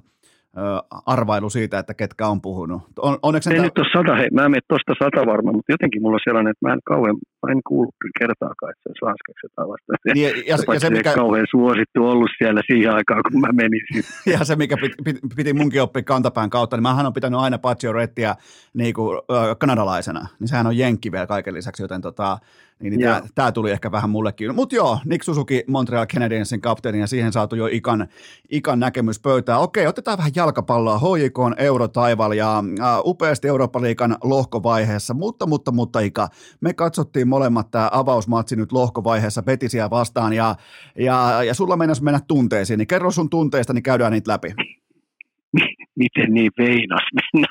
arvailu 1.06 1.50
siitä, 1.50 1.80
että 1.80 1.94
ketkä 1.94 2.28
on 2.28 2.42
puhunut. 2.42 2.82
On, 3.00 3.18
onneksi 3.22 3.54
Ei 3.54 3.62
nyt 3.62 3.78
ole 3.78 3.88
sata, 3.94 4.16
hei, 4.16 4.30
mä 4.34 4.46
en 4.46 4.52
mene 4.52 4.62
tuosta 4.68 4.94
sata 5.04 5.26
varma, 5.26 5.52
mutta 5.52 5.72
jotenkin 5.72 6.02
mulla 6.02 6.16
on 6.16 6.20
sellainen, 6.24 6.52
että 6.52 6.68
mä 6.68 6.74
en 6.74 6.80
kauhean, 6.86 7.16
mä 7.46 7.52
en 7.52 7.62
kuullut 7.68 7.96
kyllä 8.02 8.12
kertaakaan, 8.20 8.72
että 8.72 8.82
se 8.84 8.90
olisi 8.90 9.06
ranskaksi 9.06 9.46
jotain 9.48 9.70
vastaan. 9.70 9.98
Niin, 10.14 10.24
ja, 10.24 10.30
ja, 10.30 10.74
ja, 10.74 10.80
se, 10.80 10.90
mikä... 10.90 11.14
kauhean 11.14 11.48
suosittu 11.52 12.08
ollut 12.08 12.32
siellä 12.38 12.62
siihen 12.68 12.92
aikaan, 12.94 13.22
kun 13.32 13.42
mä 13.42 13.48
menin 13.54 13.82
Ja 14.34 14.46
se, 14.46 14.56
mikä 14.56 14.78
piti, 14.78 14.96
piti, 15.04 15.20
piti 15.36 15.54
munkin 15.54 15.82
oppia 15.82 16.04
kantapään 16.04 16.50
kautta, 16.50 16.76
niin 16.76 16.84
mähän 16.90 17.06
on 17.06 17.14
pitänyt 17.14 17.40
aina 17.40 17.58
Pazio 17.58 17.94
Rettiä 17.94 18.36
niin 18.74 18.94
kuin, 18.94 19.20
äh, 19.32 19.58
kanadalaisena, 19.60 20.28
niin 20.40 20.48
sehän 20.48 20.68
on 20.68 20.78
jenkki 20.78 21.12
vielä 21.12 21.28
kaiken 21.28 21.54
lisäksi, 21.54 21.84
joten 21.84 22.02
tota, 22.02 22.38
niin, 22.80 22.92
niin 22.92 23.02
tämä, 23.02 23.22
tämä 23.36 23.52
tuli 23.52 23.72
ehkä 23.72 23.92
vähän 23.92 24.10
mullekin. 24.10 24.56
Mutta 24.56 24.76
joo, 24.76 25.00
Nick 25.06 25.24
Suzuki, 25.24 25.64
Montreal 25.68 26.06
Canadiensin 26.06 26.62
kapteeni 26.62 27.00
ja 27.00 27.08
siihen 27.08 27.34
saatu 27.34 27.56
jo 27.56 27.68
ikan, 27.72 28.08
ikan 28.52 28.80
näkemys 28.80 29.20
pöytään. 29.20 29.62
Okei, 29.62 29.88
otetaan 29.88 30.18
vähän 30.18 30.32
jalkapalloa, 30.36 31.00
HJK 31.00 31.40
on 31.40 31.56
eurotaival 31.58 32.32
ja 32.32 32.58
äh, 32.58 33.00
upeasti 33.06 33.48
Eurooppa-liikan 33.48 34.18
lohkovaiheessa, 34.24 35.14
mutta, 35.14 35.48
mutta, 35.48 35.72
mutta 35.72 36.00
Ika, 36.00 36.28
me 36.62 36.74
katsottiin 36.74 37.28
molemmat 37.28 37.72
tämä 37.72 37.90
avausmatsi 37.92 38.56
nyt 38.56 38.72
lohkovaiheessa 38.72 39.44
Petisiä 39.44 39.90
vastaan 39.90 40.34
ja, 40.34 40.56
ja, 41.00 41.44
ja 41.44 41.54
sulla 41.54 41.78
mennäisi 41.78 42.04
mennä 42.04 42.20
tunteisiin, 42.28 42.78
niin 42.78 42.88
kerro 42.88 43.12
sun 43.12 43.30
tunteista, 43.30 43.74
niin 43.74 43.84
käydään 43.84 44.12
niitä 44.12 44.32
läpi. 44.32 44.54
Miten 46.02 46.34
niin 46.34 46.52
veinas 46.58 47.04
mennä 47.14 47.48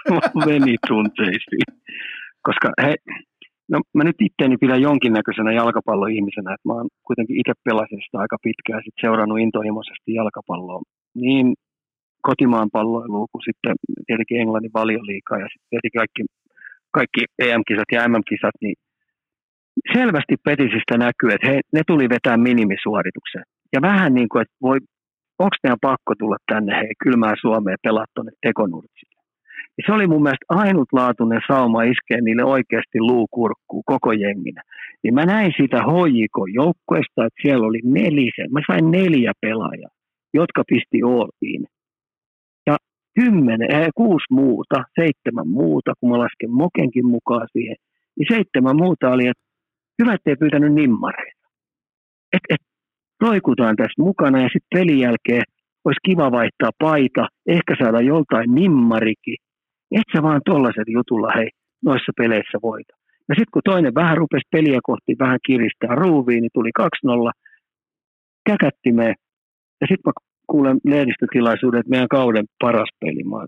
meni 0.46 0.76
tunteisiin? 0.88 1.80
Koska 2.42 2.72
he, 2.82 2.94
no 3.72 3.76
mä 3.94 4.04
nyt 4.04 4.16
itteeni 4.20 4.56
pidän 4.56 4.82
jonkinnäköisenä 4.88 5.52
jalkapalloihmisenä, 5.52 6.54
että 6.54 6.68
mä 6.68 6.74
oon 6.74 6.88
kuitenkin 7.06 7.36
itse 7.40 7.52
pelasin 7.64 8.00
sitä 8.04 8.18
aika 8.18 8.36
pitkään, 8.46 8.82
sit 8.84 8.96
seurannut 9.00 9.38
intohimoisesti 9.38 10.14
jalkapalloa. 10.20 10.82
Niin 11.14 11.46
kotimaan 12.28 12.68
palloiluun 12.72 13.28
kuin 13.32 13.46
sitten 13.48 13.74
tietenkin 14.06 14.40
Englannin 14.40 14.76
valioliikaa 14.80 15.38
ja 15.38 15.48
sitten 15.52 15.70
tietenkin 15.70 16.00
kaikki, 16.00 16.22
kaikki 16.98 17.22
EM-kisat 17.44 17.90
ja 17.92 18.08
MM-kisat, 18.08 18.56
niin 18.64 18.76
selvästi 19.96 20.34
Petisistä 20.44 20.94
näkyy, 21.06 21.30
että 21.32 21.48
he, 21.50 21.60
ne 21.72 21.82
tuli 21.86 22.06
vetää 22.14 22.36
minimisuorituksen. 22.36 23.44
Ja 23.74 23.78
vähän 23.82 24.14
niin 24.14 24.28
kuin, 24.28 24.42
että 24.42 24.56
voi, 24.62 24.78
onko 25.38 25.56
meidän 25.62 25.86
pakko 25.88 26.12
tulla 26.18 26.36
tänne 26.52 26.72
hei, 26.80 26.92
kylmää 27.04 27.34
Suomeen 27.40 27.78
pelaa 27.82 28.06
tuonne 28.14 28.32
tekonurtsille. 28.46 29.13
Ja 29.78 29.82
se 29.86 29.92
oli 29.92 30.06
mun 30.06 30.22
mielestä 30.22 30.44
ainutlaatuinen 30.48 31.40
sauma 31.46 31.82
iskeä 31.82 32.20
niille 32.20 32.44
oikeasti 32.44 33.00
luukurkkuun 33.00 33.82
koko 33.86 34.12
jenginä. 34.12 34.62
Niin 35.02 35.14
mä 35.14 35.26
näin 35.26 35.52
sitä 35.60 35.76
HJK-joukkueesta, 35.76 37.26
että 37.26 37.42
siellä 37.42 37.66
oli 37.66 37.80
nelisen. 37.84 38.52
Mä 38.52 38.60
sain 38.66 38.90
neljä 38.90 39.32
pelaajaa, 39.40 39.90
jotka 40.34 40.62
pisti 40.68 40.98
all 41.02 41.28
kymmenen, 43.14 43.74
äh, 43.74 43.88
kuusi 43.94 44.24
muuta, 44.30 44.84
seitsemän 45.00 45.48
muuta, 45.48 45.92
kun 46.00 46.10
mä 46.10 46.18
lasken 46.18 46.50
Mokenkin 46.50 47.06
mukaan 47.06 47.48
siihen, 47.52 47.76
niin 48.16 48.26
seitsemän 48.30 48.76
muuta 48.76 49.10
oli, 49.10 49.26
että 49.26 49.44
hyvä, 50.02 50.14
ettei 50.14 50.36
pyytänyt 50.36 50.74
nimmareita. 50.74 51.44
Et, 52.32 52.42
et, 52.50 52.60
roikutaan 53.20 53.76
tässä 53.76 54.02
mukana 54.02 54.38
ja 54.42 54.48
sitten 54.52 54.74
pelin 54.74 54.98
jälkeen 54.98 55.42
olisi 55.84 56.06
kiva 56.06 56.32
vaihtaa 56.32 56.70
paita, 56.78 57.28
ehkä 57.46 57.74
saada 57.78 58.00
joltain 58.00 58.54
nimmarikin. 58.54 59.36
Et 59.90 60.08
sä 60.16 60.22
vaan 60.22 60.40
tollaset 60.44 60.88
jutulla 60.88 61.32
hei, 61.36 61.48
noissa 61.84 62.12
peleissä 62.16 62.58
voita. 62.62 62.94
Ja 63.28 63.34
sitten 63.34 63.52
kun 63.52 63.62
toinen 63.64 63.94
vähän 63.94 64.16
rupesi 64.16 64.48
peliä 64.50 64.80
kohti 64.82 65.16
vähän 65.18 65.38
kiristää 65.46 65.94
ruuviin, 65.94 66.40
niin 66.42 66.54
tuli 66.54 66.70
2-0, 66.80 67.30
käkätti 68.50 68.92
me. 68.92 69.14
Ja 69.80 69.86
sitten 69.86 70.06
mä 70.06 70.12
kuulen 70.46 70.78
lehdistötilaisuuden, 70.84 71.80
että 71.80 71.90
meidän 71.90 72.08
kauden 72.08 72.44
paras 72.60 72.88
peli. 73.00 73.22
Mä 73.24 73.46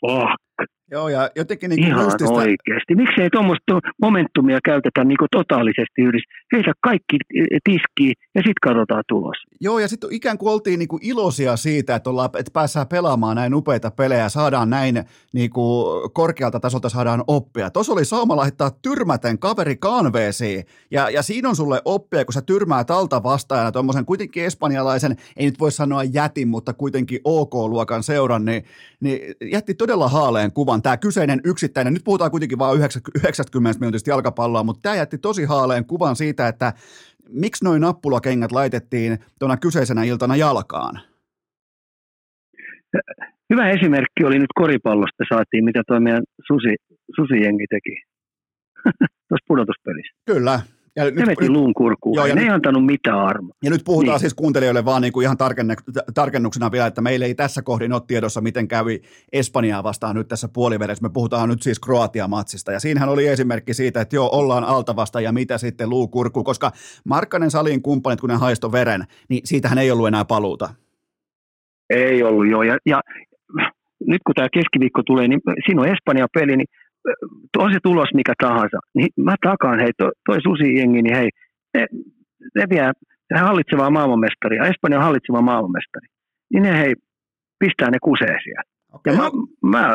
fuck? 0.00 0.49
Joo, 0.92 1.08
ja 1.08 1.30
jotenkin 1.36 1.70
niin 1.70 1.86
Ihan 1.86 2.04
justista... 2.04 2.34
oikeasti. 2.34 2.94
Miksei 2.94 3.30
tuommoista 3.30 3.80
momentumia 4.02 4.58
käytetä 4.64 5.04
niin 5.04 5.18
kuin 5.18 5.28
totaalisesti 5.30 6.02
yhdessä? 6.02 6.30
Heitä 6.52 6.72
kaikki 6.82 7.16
tiskiin 7.64 8.14
ja 8.34 8.40
sitten 8.40 8.62
katsotaan 8.62 9.04
tulos. 9.08 9.36
Joo, 9.60 9.78
ja 9.78 9.88
sitten 9.88 10.12
ikään 10.12 10.38
kuin 10.38 10.52
oltiin 10.52 10.78
niin 10.78 10.88
kuin 10.88 11.06
iloisia 11.06 11.56
siitä, 11.56 11.94
että, 11.94 12.10
ollaan, 12.10 12.30
että 12.38 12.50
päässään 12.52 12.86
pelaamaan 12.86 13.36
näin 13.36 13.54
upeita 13.54 13.90
pelejä, 13.90 14.28
saadaan 14.28 14.70
näin 14.70 15.04
niin 15.32 15.50
kuin 15.50 16.10
korkealta 16.12 16.60
tasolta 16.60 16.88
saadaan 16.88 17.24
oppia. 17.26 17.70
Tuossa 17.70 17.92
oli 17.92 18.04
sauma 18.04 18.36
laittaa 18.36 18.70
tyrmäten 18.82 19.38
kaveri 19.38 19.76
kanveesiin, 19.76 20.64
ja, 20.90 21.10
ja 21.10 21.22
siinä 21.22 21.48
on 21.48 21.56
sulle 21.56 21.82
oppia, 21.84 22.24
kun 22.24 22.32
sä 22.32 22.42
tyrmäät 22.42 22.90
alta 22.90 23.22
vastaajana 23.22 23.72
tuommoisen 23.72 24.04
kuitenkin 24.04 24.44
espanjalaisen, 24.44 25.16
ei 25.36 25.46
nyt 25.46 25.60
voi 25.60 25.72
sanoa 25.72 26.04
jätin, 26.04 26.48
mutta 26.48 26.72
kuitenkin 26.72 27.20
OK-luokan 27.24 28.02
seuran, 28.02 28.44
niin, 28.44 28.64
niin 29.00 29.34
jätti 29.50 29.74
todella 29.74 30.08
haaleen 30.08 30.49
kuvan 30.54 30.74
on 30.74 30.82
tämä 30.82 30.96
kyseinen 30.96 31.40
yksittäinen, 31.44 31.92
nyt 31.92 32.04
puhutaan 32.04 32.30
kuitenkin 32.30 32.58
vain 32.58 32.80
90 33.16 33.80
minuutista 33.80 34.10
jalkapalloa, 34.10 34.64
mutta 34.64 34.82
tämä 34.82 34.96
jätti 34.96 35.18
tosi 35.18 35.44
haaleen 35.44 35.86
kuvan 35.86 36.16
siitä, 36.16 36.48
että 36.48 36.72
miksi 37.28 37.64
noin 37.64 37.80
nappulakengät 37.80 38.52
laitettiin 38.52 39.18
tuona 39.38 39.56
kyseisenä 39.56 40.04
iltana 40.04 40.36
jalkaan? 40.36 41.00
Hyvä 43.50 43.70
esimerkki 43.70 44.24
oli 44.24 44.38
nyt 44.38 44.54
koripallosta 44.54 45.24
saatiin, 45.28 45.64
mitä 45.64 45.82
tuo 45.86 46.00
meidän 46.00 46.22
susi, 46.46 46.76
susijengi 47.16 47.64
teki 47.70 48.02
tuossa 49.28 49.44
pudotuspelissä. 49.48 50.12
Kyllä, 50.26 50.60
ja 50.96 51.04
nyt, 51.04 51.26
veti 51.26 51.48
luun 51.48 51.74
kurkuun. 51.74 52.16
Joo, 52.16 52.26
ja 52.26 52.34
ne 52.34 52.40
nyt, 52.40 52.48
ei 52.48 52.54
antanut 52.54 52.86
mitään 52.86 53.18
armoa. 53.18 53.54
Ja 53.62 53.70
nyt 53.70 53.82
puhutaan 53.84 54.14
niin. 54.14 54.20
siis 54.20 54.34
kuuntelijoille 54.34 54.84
vaan 54.84 55.02
niin 55.02 55.12
kuin 55.12 55.24
ihan 55.24 55.36
tarkennuksena 56.14 56.72
vielä, 56.72 56.86
että 56.86 57.00
meillä 57.00 57.26
ei 57.26 57.34
tässä 57.34 57.62
kohdin 57.62 57.92
ole 57.92 58.02
tiedossa, 58.06 58.40
miten 58.40 58.68
kävi 58.68 59.02
Espanjaa 59.32 59.82
vastaan 59.82 60.16
nyt 60.16 60.28
tässä 60.28 60.48
puolivedessä. 60.48 61.02
Me 61.02 61.10
puhutaan 61.12 61.48
nyt 61.48 61.62
siis 61.62 61.80
Kroatia-matsista. 61.80 62.72
Ja 62.72 62.80
siinähän 62.80 63.08
oli 63.08 63.26
esimerkki 63.26 63.74
siitä, 63.74 64.00
että 64.00 64.16
joo, 64.16 64.30
ollaan 64.32 64.64
alta 64.64 64.96
vasta 64.96 65.20
ja 65.20 65.32
mitä 65.32 65.58
sitten 65.58 65.90
luu 65.90 66.08
kurkuu, 66.08 66.44
koska 66.44 66.72
Markkanen 67.04 67.50
salin 67.50 67.82
kumppanit, 67.82 68.20
kun 68.20 68.30
ne 68.30 68.36
haisto 68.36 68.72
veren, 68.72 69.04
niin 69.28 69.40
siitähän 69.44 69.78
ei 69.78 69.90
ollut 69.90 70.08
enää 70.08 70.24
paluuta. 70.24 70.68
Ei 71.90 72.22
ollut, 72.22 72.50
joo. 72.50 72.62
Ja, 72.62 72.78
ja 72.86 73.00
nyt 74.06 74.22
kun 74.26 74.34
tämä 74.34 74.48
keskiviikko 74.52 75.02
tulee, 75.06 75.28
niin 75.28 75.40
siinä 75.66 75.82
on 75.82 75.88
Espanja-peli, 75.88 76.56
niin 76.56 76.66
on 77.56 77.72
se 77.72 77.78
tulos 77.82 78.08
mikä 78.14 78.32
tahansa, 78.38 78.78
niin 78.94 79.08
mä 79.16 79.34
takaan, 79.42 79.80
hei, 79.80 79.92
toi, 79.98 80.10
toi 80.26 80.38
Susi-jengi, 80.42 81.02
niin 81.02 81.16
hei, 81.16 81.28
ne, 81.74 81.86
ne 82.54 82.64
vie 82.70 82.92
hallitsevaa 83.34 83.90
maailmanmestaria, 83.90 84.64
Espanjan 84.64 85.02
hallitseva 85.02 85.42
maailmanmestari, 85.42 86.06
niin 86.52 86.62
ne 86.62 86.78
hei, 86.78 86.94
pistää 87.58 87.90
ne 87.90 87.98
kuseen 88.02 88.38
siellä. 88.44 88.62
Okay. 88.92 89.14
Ja 89.14 89.20
mä, 89.20 89.30
mä 89.78 89.94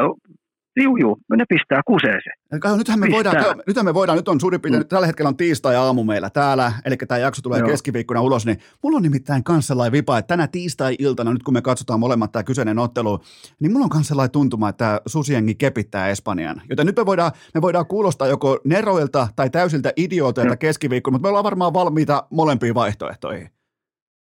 Juu, 0.84 0.98
juu, 0.98 1.18
ne 1.38 1.46
pistää 1.50 1.82
kuseeseen. 1.86 2.35
Nythän 2.52 3.00
me, 3.00 3.08
voidaan, 3.12 3.36
nythän 3.68 3.86
me 3.86 3.94
voidaan, 3.94 4.18
nyt 4.18 4.28
on 4.28 4.40
suurin 4.40 4.62
piirtein, 4.62 4.84
mm. 4.84 4.88
tällä 4.88 5.08
hetkellä 5.08 5.30
on 5.30 5.38
tiistai-aamu 5.38 6.04
meillä 6.04 6.30
täällä, 6.30 6.72
eli 6.86 6.98
tämä 6.98 7.18
jakso 7.18 7.42
tulee 7.42 7.60
Joo. 7.60 7.70
keskiviikkona 7.70 8.22
ulos, 8.22 8.46
niin 8.46 8.58
mulla 8.84 8.98
on 8.98 9.04
nimittäin 9.04 9.44
kanssa 9.44 9.68
sellainen 9.68 9.92
vipa, 9.92 10.18
että 10.18 10.28
tänä 10.28 10.48
tiistai-iltana, 10.48 11.34
nyt 11.34 11.44
kun 11.44 11.54
me 11.54 11.62
katsotaan 11.62 12.00
molemmat 12.00 12.32
tämä 12.32 12.44
kyseinen 12.44 12.80
ottelu, 12.80 13.20
niin 13.60 13.72
mulla 13.72 13.84
on 13.84 13.90
kanssa 13.90 14.08
sellainen 14.08 14.32
tuntuma, 14.32 14.70
että 14.70 15.02
susiengi 15.06 15.56
kepittää 15.56 16.10
Espanjan. 16.10 16.62
Joten 16.70 16.86
nyt 16.86 16.98
me 16.98 17.06
voidaan, 17.06 17.32
me 17.54 17.62
voidaan 17.62 17.86
kuulostaa 17.86 18.28
joko 18.28 18.60
neroilta 18.66 19.28
tai 19.36 19.50
täysiltä 19.50 19.94
idiooteilta 19.96 20.58
keskiviikkona, 20.58 21.16
mutta 21.16 21.26
me 21.26 21.30
ollaan 21.30 21.44
varmaan 21.44 21.74
valmiita 21.74 22.24
molempiin 22.30 22.76
vaihtoehtoihin. 22.76 23.50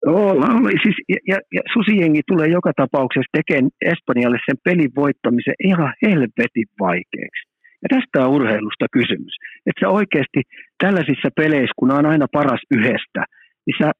Ollaan, 0.06 0.64
siis, 0.84 0.96
ja, 1.10 1.18
ja, 1.28 1.38
ja 1.54 1.62
susijengi 1.74 2.22
tulee 2.28 2.48
joka 2.48 2.72
tapauksessa 2.76 3.38
tekemään 3.38 3.70
Espanjalle 3.82 4.38
sen 4.46 4.58
pelin 4.64 4.92
voittamisen 4.96 5.56
ihan 5.64 5.94
helvetin 6.02 6.68
vaikeaksi. 6.80 7.57
Ja 7.84 7.88
tästä 7.96 8.28
on 8.28 8.34
urheilusta 8.36 8.86
kysymys. 8.92 9.36
Että 9.66 9.80
sä 9.82 9.90
oikeasti 9.90 10.42
tällaisissa 10.84 11.30
peleissä, 11.36 11.74
kun 11.80 11.92
on 11.92 12.06
aina 12.06 12.28
paras 12.32 12.62
yhdestä, 12.72 13.22
niin 13.66 13.76
sä 13.82 13.92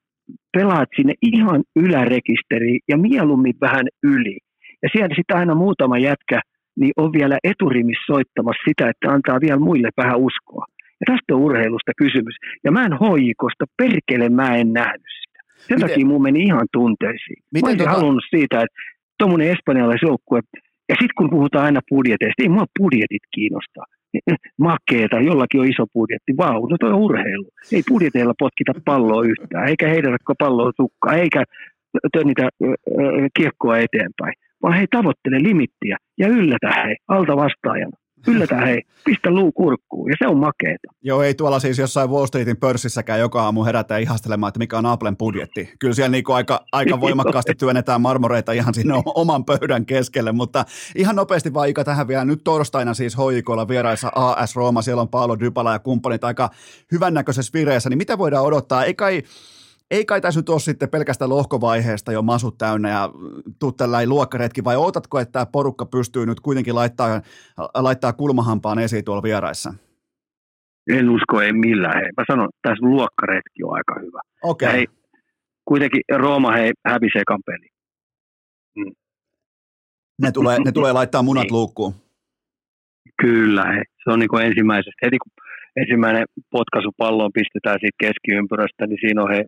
pelaat 0.58 0.90
sinne 0.96 1.14
ihan 1.22 1.64
ylärekisteriin 1.76 2.80
ja 2.88 2.98
mieluummin 2.98 3.54
vähän 3.62 3.86
yli. 4.04 4.38
Ja 4.84 4.90
siellä 4.92 5.16
sitten 5.16 5.38
aina 5.38 5.56
muutama 5.56 5.98
jätkä 5.98 6.40
niin 6.80 6.94
on 6.98 7.14
vielä 7.14 7.38
eturimis 7.44 7.98
soittamassa 8.06 8.68
sitä, 8.70 8.90
että 8.90 9.12
antaa 9.12 9.42
vielä 9.42 9.60
muille 9.60 9.90
vähän 9.98 10.18
uskoa. 10.18 10.66
Ja 11.00 11.06
tästä 11.06 11.36
on 11.36 11.42
urheilusta 11.42 11.92
kysymys. 11.98 12.36
Ja 12.64 12.72
mä 12.72 12.86
en 12.86 12.94
hoikosta, 12.94 13.66
perkele 13.78 14.30
mä 14.30 14.56
en 14.56 14.74
nähnyt 14.74 15.18
sen 15.68 15.76
Miten? 15.76 15.90
takia 15.90 16.06
mun 16.06 16.22
meni 16.22 16.44
ihan 16.44 16.68
tunteisiin. 16.74 17.44
Miten 17.54 17.62
mä 17.62 17.68
olisin 17.68 17.86
tota... 17.86 17.92
halunnut 17.92 18.24
siitä, 18.30 18.56
että 18.62 18.78
tuommoinen 19.20 19.52
espanjalaisjoukkue, 19.52 20.40
ja 20.90 20.96
sitten 20.96 21.18
kun 21.18 21.30
puhutaan 21.30 21.66
aina 21.66 21.82
budjeteista, 21.90 22.44
ei 22.44 22.50
mua 22.50 22.66
budjetit 22.80 23.24
kiinnostaa. 23.36 23.86
Makeeta, 24.60 25.20
jollakin 25.20 25.60
on 25.62 25.68
iso 25.68 25.86
budjetti, 25.94 26.38
vau, 26.38 26.66
no 26.66 26.78
toi 26.80 26.92
on 26.92 27.00
urheilu. 27.00 27.50
Ei 27.72 27.82
budjeteilla 27.90 28.34
potkita 28.40 28.74
palloa 28.86 29.24
yhtään, 29.24 29.68
eikä 29.68 29.88
heidän 29.88 30.18
palloa 30.40 30.72
tukkaa, 30.78 31.14
eikä 31.14 31.44
niitä 32.24 32.50
kiekkoa 33.38 33.78
eteenpäin, 33.78 34.34
vaan 34.62 34.74
he 34.74 34.86
tavoittele 34.92 35.44
limittiä 35.44 35.98
ja 36.18 36.28
yllätä 36.28 36.70
he 36.76 36.96
alta 37.08 37.36
vastaajana. 37.36 37.98
Yllätä 38.28 38.56
hei, 38.56 38.84
pistä 39.06 39.32
luu 39.32 39.52
kurkkuun 39.52 40.10
ja 40.10 40.16
se 40.20 40.28
on 40.28 40.38
makeeta. 40.38 40.88
Joo, 41.02 41.22
ei 41.22 41.34
tuolla 41.34 41.60
siis 41.60 41.78
jossain 41.78 42.10
Wall 42.10 42.26
Streetin 42.26 42.58
pörssissäkään 42.58 43.20
joka 43.20 43.44
aamu 43.44 43.64
herätä 43.64 43.98
ihastelemaan, 43.98 44.48
että 44.48 44.60
mikä 44.60 44.78
on 44.78 44.86
Applen 44.86 45.18
budjetti. 45.18 45.74
Kyllä 45.80 45.94
siellä 45.94 46.12
niinku 46.12 46.32
aika, 46.32 46.66
aika 46.72 47.00
voimakkaasti 47.06 47.56
työnnetään 47.56 48.02
marmoreita 48.02 48.52
ihan 48.52 48.74
sinne 48.74 48.94
oman 49.06 49.46
pöydän 49.46 49.86
keskelle, 49.86 50.32
mutta 50.32 50.66
ihan 50.96 51.16
nopeasti 51.16 51.54
vaan 51.54 51.70
Ika 51.70 51.84
tähän 51.84 52.08
vielä. 52.08 52.26
Nyt 52.26 52.44
torstaina 52.44 52.94
siis 52.94 53.18
hoikoilla 53.18 53.68
vieraissa 53.68 54.12
AS 54.16 54.56
Rooma, 54.56 54.82
siellä 54.82 55.02
on 55.02 55.10
Paolo 55.10 55.40
Dybala 55.40 55.74
ja 55.74 55.80
kumppanit 55.80 56.24
aika 56.24 56.50
hyvännäköisessä 56.92 57.54
vireessä, 57.54 57.90
niin 57.90 57.98
mitä 57.98 58.18
voidaan 58.18 58.46
odottaa? 58.46 58.84
Ei 58.84 58.94
kai 58.94 59.24
ei 59.92 60.06
kai 60.06 60.22
tässä 60.22 60.40
nyt 60.40 60.50
ole 60.50 60.60
sitten 60.60 60.90
pelkästään 60.90 61.30
lohkovaiheesta 61.30 62.12
jo 62.12 62.22
masut 62.22 62.58
täynnä 62.58 62.90
ja 62.90 63.10
tuu 63.60 63.72
tällainen 63.72 64.10
luokkaretki, 64.10 64.64
vai 64.64 64.76
ootatko, 64.76 65.20
että 65.20 65.32
tämä 65.32 65.46
porukka 65.46 65.86
pystyy 65.86 66.26
nyt 66.26 66.40
kuitenkin 66.40 66.76
laittaa, 66.76 67.22
laittaa 67.74 68.14
kulmahampaan 68.14 68.80
esiin 68.80 69.06
tuolla 69.06 69.24
vieraissa? 69.24 69.74
En 70.92 71.10
usko, 71.10 71.42
ei 71.42 71.54
millään. 71.54 71.94
Hei. 72.02 72.10
Mä 72.18 72.24
sanon, 72.32 72.46
että 72.50 72.70
tässä 72.70 72.86
luokkaretki 72.86 73.64
on 73.64 73.74
aika 73.74 73.96
hyvä. 74.00 74.22
Okay. 74.44 74.72
Hei, 74.72 74.88
kuitenkin 75.66 76.02
Rooma 76.16 76.52
hei, 76.52 76.72
hävisi 76.88 77.20
ekan 77.20 77.40
peli. 77.46 77.68
Mm. 78.78 78.92
Ne 80.22 80.32
tulee, 80.32 80.58
ne 80.66 80.72
tulee 80.72 80.94
laittaa 80.94 81.22
munat 81.24 81.44
Niin. 81.44 81.54
luukkuun. 81.54 81.94
Kyllä, 83.22 83.64
he. 83.66 83.84
se 84.04 84.12
on 84.12 84.20
niin 84.20 84.30
kuin 84.30 84.46
ensimmäisestä. 84.46 85.06
Heti 85.06 85.18
kun 85.18 85.32
ensimmäinen 85.82 86.26
potkaisu 86.52 86.92
palloon 86.98 87.38
pistetään 87.40 87.78
siitä 87.80 88.02
keskiympyrästä, 88.04 88.88
niin 88.88 89.02
siinä 89.04 89.24
on 89.24 89.32
he, 89.36 89.46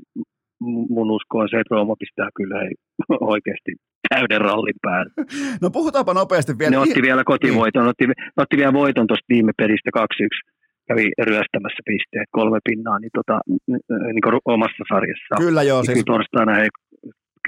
mun 0.96 1.12
usko 1.12 1.38
on 1.38 1.50
se, 1.50 1.58
että 1.60 1.76
Rooma 1.76 1.96
pistää 2.00 2.30
kyllä 2.38 2.58
he 2.64 2.70
oikeasti 3.34 3.72
täyden 4.10 4.42
rallin 4.42 4.80
päälle. 4.82 5.12
No 5.62 5.70
puhutaanpa 5.70 6.14
nopeasti 6.14 6.54
vielä. 6.60 6.72
Ne 6.72 6.78
otti 6.78 7.02
vielä 7.02 7.24
kotivoiton, 7.24 7.88
otti, 7.88 8.08
ne 8.08 8.14
otti 8.38 8.58
vielä 8.58 8.74
voiton 8.74 9.08
tuosta 9.08 9.26
viime 9.30 9.52
pelistä 9.58 9.90
2-1. 9.98 10.04
Kävi 10.88 11.06
ryöstämässä 11.30 11.82
pisteet, 11.90 12.30
kolme 12.32 12.60
pinnaa, 12.70 13.00
niin, 13.00 13.14
tota, 13.14 13.40
niin 14.14 14.24
kuin 14.24 14.40
omassa 14.46 14.84
sarjassaan. 14.94 15.42
Kyllä 15.46 15.64
joo, 15.64 15.80
Niin 15.80 15.86
siis 15.86 16.06
kyllä 16.06 16.14
torstaina 16.14 16.54
he 16.54 16.68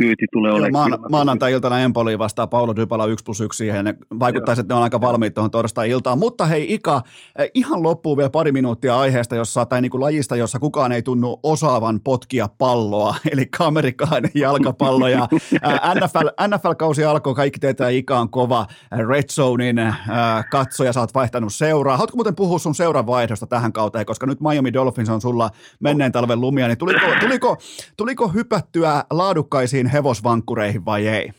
kyyti 0.02 0.26
tulee 0.34 0.50
Joo, 0.50 0.58
olemaan. 0.58 0.90
maan, 0.90 0.92
kylmä. 0.92 1.08
maanantai-iltana 1.10 1.80
Empoliin 1.80 2.20
vastaa 2.20 2.48
Paulo 2.48 2.76
Dybala 2.76 3.06
1 3.06 3.26
plus 3.26 3.42
1 3.42 3.58
siihen. 3.58 3.86
Ne 3.86 3.96
Vaikuttaisi, 4.20 4.62
että 4.62 4.74
ne 4.74 4.78
on 4.78 4.84
aika 4.84 5.02
valmiit 5.02 5.34
tuohon 5.34 5.52
torstai-iltaan. 5.52 6.20
Mutta 6.20 6.46
hei 6.46 6.74
Ika, 6.74 7.02
eh, 7.40 7.52
ihan 7.54 7.84
loppuun 7.84 8.18
vielä 8.18 8.30
pari 8.30 8.52
minuuttia 8.52 9.00
aiheesta, 9.00 9.36
jossa, 9.36 9.66
tai 9.66 9.82
niin 9.82 9.90
kuin 9.92 10.02
lajista, 10.02 10.36
jossa 10.36 10.60
kukaan 10.60 10.92
ei 10.92 11.02
tunnu 11.02 11.40
osaavan 11.44 12.00
potkia 12.00 12.50
palloa, 12.58 13.16
eli 13.32 13.50
amerikkalainen 13.60 14.32
jalkapallo. 14.36 15.08
Ja 15.08 15.28
ää, 15.62 15.96
NFL, 15.96 16.28
NFL-kausi 16.48 17.04
alkoi, 17.04 17.36
kaikki 17.36 17.60
tietää 17.60 17.90
Ika 17.90 18.20
on 18.20 18.30
kova 18.30 18.68
Red 19.10 19.30
Zonein 19.32 19.80
ää, 19.80 20.44
katsoja, 20.52 20.94
sä 20.94 21.00
oot 21.00 21.14
vaihtanut 21.14 21.54
seuraa. 21.54 21.98
Haluatko 21.98 22.18
muuten 22.18 22.36
puhua 22.36 22.60
sun 22.60 22.76
seuran 22.76 23.08
vaihdosta 23.08 23.48
tähän 23.48 23.74
kauteen, 23.74 24.06
koska 24.06 24.26
nyt 24.26 24.42
Miami 24.42 24.74
Dolphins 24.74 25.10
on 25.10 25.22
sulla 25.22 25.50
menneen 25.80 26.12
talven 26.12 26.42
lumia, 26.42 26.68
niin 26.68 26.78
tuliko, 26.78 27.06
tuliko, 27.20 27.58
tuliko 27.98 28.28
hypättyä 28.28 29.04
laadukkaisiin 29.10 29.91
hevosvankkureihin 29.94 30.86
vai 30.86 31.08
ei? 31.08 31.30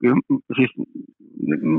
Kyllä, 0.00 0.16
siis, 0.56 0.70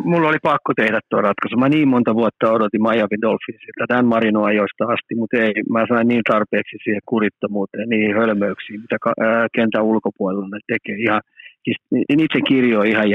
mulla 0.03 0.29
oli 0.29 0.37
pakko 0.43 0.73
tehdä 0.75 0.99
tuo 1.09 1.21
ratkaisu. 1.21 1.57
Mä 1.57 1.69
niin 1.69 1.87
monta 1.87 2.15
vuotta 2.15 2.51
odotin 2.51 2.81
Miami 2.81 3.21
Dolphinsilta 3.21 3.85
Dan 3.89 4.05
Marino 4.05 4.43
ajoista 4.43 4.83
asti, 4.85 5.15
mutta 5.15 5.37
ei, 5.37 5.53
mä 5.69 5.85
sain 5.89 6.07
niin 6.07 6.21
tarpeeksi 6.29 6.77
siihen 6.83 7.01
kurittomuuteen, 7.05 7.89
niihin 7.89 8.15
hölmöyksiin, 8.15 8.81
mitä 8.81 8.97
kentän 9.55 9.83
ulkopuolella 9.83 10.47
ne 10.47 10.59
tekee. 10.67 10.95
Ihan, 10.95 11.21
siis 11.69 11.79
niiden 12.17 12.43
kirjo 12.51 12.79
on 12.79 12.87
ihan 12.93 13.09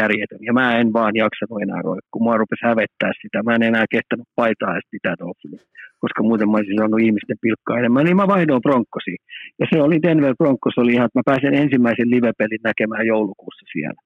järjetön. 0.00 0.40
Ja 0.46 0.52
mä 0.52 0.78
en 0.80 0.92
vaan 0.92 1.14
jaksanut 1.24 1.62
enää 1.62 1.82
roikkua. 1.88 2.24
Mua 2.24 2.36
rupesi 2.42 2.66
hävettää 2.70 3.12
sitä. 3.22 3.42
Mä 3.42 3.54
en 3.54 3.68
enää 3.70 3.86
kestänyt 3.94 4.28
paitaa 4.40 4.72
edes 4.72 4.88
pitää 4.90 5.14
Dolphinia, 5.22 5.64
koska 6.02 6.20
muuten 6.28 6.48
mä 6.50 6.56
olisin 6.56 6.78
saanut 6.78 7.04
ihmisten 7.06 7.42
pilkkaa 7.44 7.78
enemmän. 7.78 8.04
Niin 8.04 8.20
mä 8.22 8.32
vaihdoin 8.34 8.64
Bronccosiin. 8.66 9.20
Ja 9.60 9.66
se 9.70 9.76
oli 9.86 9.98
Denver 10.06 10.34
Broncos, 10.38 10.78
oli 10.78 10.92
ihan, 10.92 11.06
että 11.06 11.18
mä 11.18 11.28
pääsen 11.30 11.54
ensimmäisen 11.62 12.10
livepelin 12.14 12.64
näkemään 12.70 13.06
joulukuussa 13.12 13.66
siellä. 13.72 14.00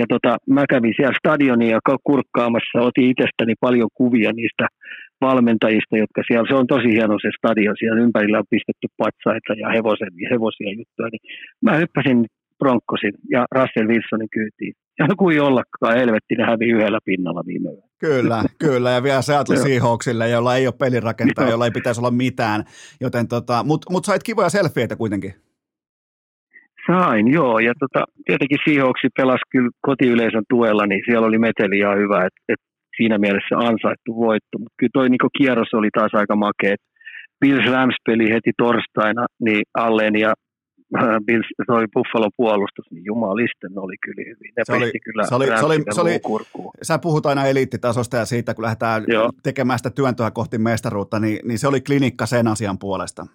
Ja 0.00 0.06
tota, 0.12 0.36
mä 0.56 0.64
kävin 0.72 0.94
siellä 0.96 1.18
stadionia 1.20 1.78
kurkkaamassa, 2.08 2.86
otin 2.88 3.10
itsestäni 3.12 3.54
paljon 3.60 3.90
kuvia 3.94 4.32
niistä 4.32 4.66
valmentajista, 5.20 5.96
jotka 5.96 6.20
siellä, 6.26 6.48
se 6.48 6.54
on 6.54 6.66
tosi 6.66 6.88
hieno 6.96 7.16
se 7.18 7.30
stadion, 7.38 7.76
siellä 7.78 8.02
ympärillä 8.04 8.38
on 8.38 8.52
pistetty 8.54 8.86
patsaita 9.02 9.52
ja 9.62 9.68
hevosen, 9.76 10.12
hevosia 10.32 10.72
juttuja, 10.78 11.08
niin 11.12 11.24
mä 11.64 11.72
hyppäsin 11.76 12.18
Broncosin 12.58 13.12
ja 13.30 13.44
Russell 13.54 13.88
Wilsonin 13.88 14.28
kyytiin. 14.32 14.74
Ja 14.98 15.06
kuin 15.18 15.42
ollakaan, 15.42 15.96
helvetti, 15.96 16.34
ne 16.34 16.44
hävii 16.44 16.70
yhdellä 16.70 16.98
pinnalla 17.04 17.42
viime 17.46 17.70
yönä. 17.70 17.86
Kyllä, 18.00 18.42
kyllä, 18.66 18.90
ja 18.90 19.02
vielä 19.02 19.22
Seattle. 19.22 19.56
Seahawksille, 19.56 20.28
jolla 20.28 20.56
ei 20.56 20.66
ole 20.66 20.74
pelirakentaja, 20.78 21.46
Joo. 21.46 21.50
jolla 21.50 21.64
ei 21.64 21.70
pitäisi 21.70 22.00
olla 22.00 22.10
mitään, 22.10 22.64
joten 23.00 23.28
tota, 23.28 23.64
mutta 23.64 23.92
mut 23.92 24.04
sait 24.04 24.22
kivoja 24.22 24.48
selfieitä 24.48 24.96
kuitenkin. 24.96 25.34
Sain, 26.86 27.32
joo. 27.32 27.58
Ja 27.58 27.72
tota, 27.80 28.04
tietenkin 28.26 28.58
Seahawksi 28.64 29.08
pelasi 29.16 29.42
kyllä 29.50 29.70
kotiyleisön 29.80 30.44
tuella, 30.48 30.86
niin 30.86 31.02
siellä 31.06 31.26
oli 31.26 31.38
meteli 31.38 31.78
ihan 31.78 31.98
hyvä, 31.98 32.26
että 32.26 32.40
et 32.48 32.60
siinä 32.96 33.18
mielessä 33.18 33.56
ansaittu 33.56 34.16
voitto. 34.16 34.58
Mutta 34.58 34.74
kyllä 34.78 34.90
toi 34.92 35.08
niinku 35.08 35.28
kierros 35.38 35.74
oli 35.74 35.88
taas 35.98 36.14
aika 36.14 36.36
makea. 36.36 36.76
Bills 37.40 37.66
Rams 37.72 37.96
peli 38.06 38.30
heti 38.34 38.50
torstaina, 38.58 39.26
niin 39.40 39.62
Allen 39.74 40.16
ja 40.16 40.32
Bills, 41.26 41.46
toi 41.66 41.84
Buffalo 41.94 42.28
puolustus, 42.36 42.86
niin 42.90 43.04
jumalisten 43.04 43.78
oli 43.78 43.94
kyllä 44.04 44.22
hyvin. 44.26 44.52
Ne 44.56 44.62
Se 44.64 44.72
oli- 44.72 44.92
kyllä 45.04 45.24
se 45.26 45.34
oli- 45.34 45.46
se 45.46 45.64
oli- 45.66 45.82
se 45.94 46.00
oli-. 46.00 46.20
Sä 46.82 46.98
puhut 46.98 47.26
aina 47.26 47.46
eliittitasosta 47.46 48.16
ja 48.16 48.24
siitä, 48.24 48.54
kun 48.54 48.64
lähdetään 48.64 49.04
Joo. 49.08 49.30
tekemään 49.42 49.78
sitä 49.78 49.90
työntöä 49.90 50.30
kohti 50.30 50.58
mestaruutta, 50.58 51.20
niin, 51.20 51.38
niin 51.48 51.58
se 51.58 51.68
oli 51.68 51.80
klinikka 51.80 52.26
sen 52.26 52.48
asian 52.48 52.78
puolesta. 52.78 53.26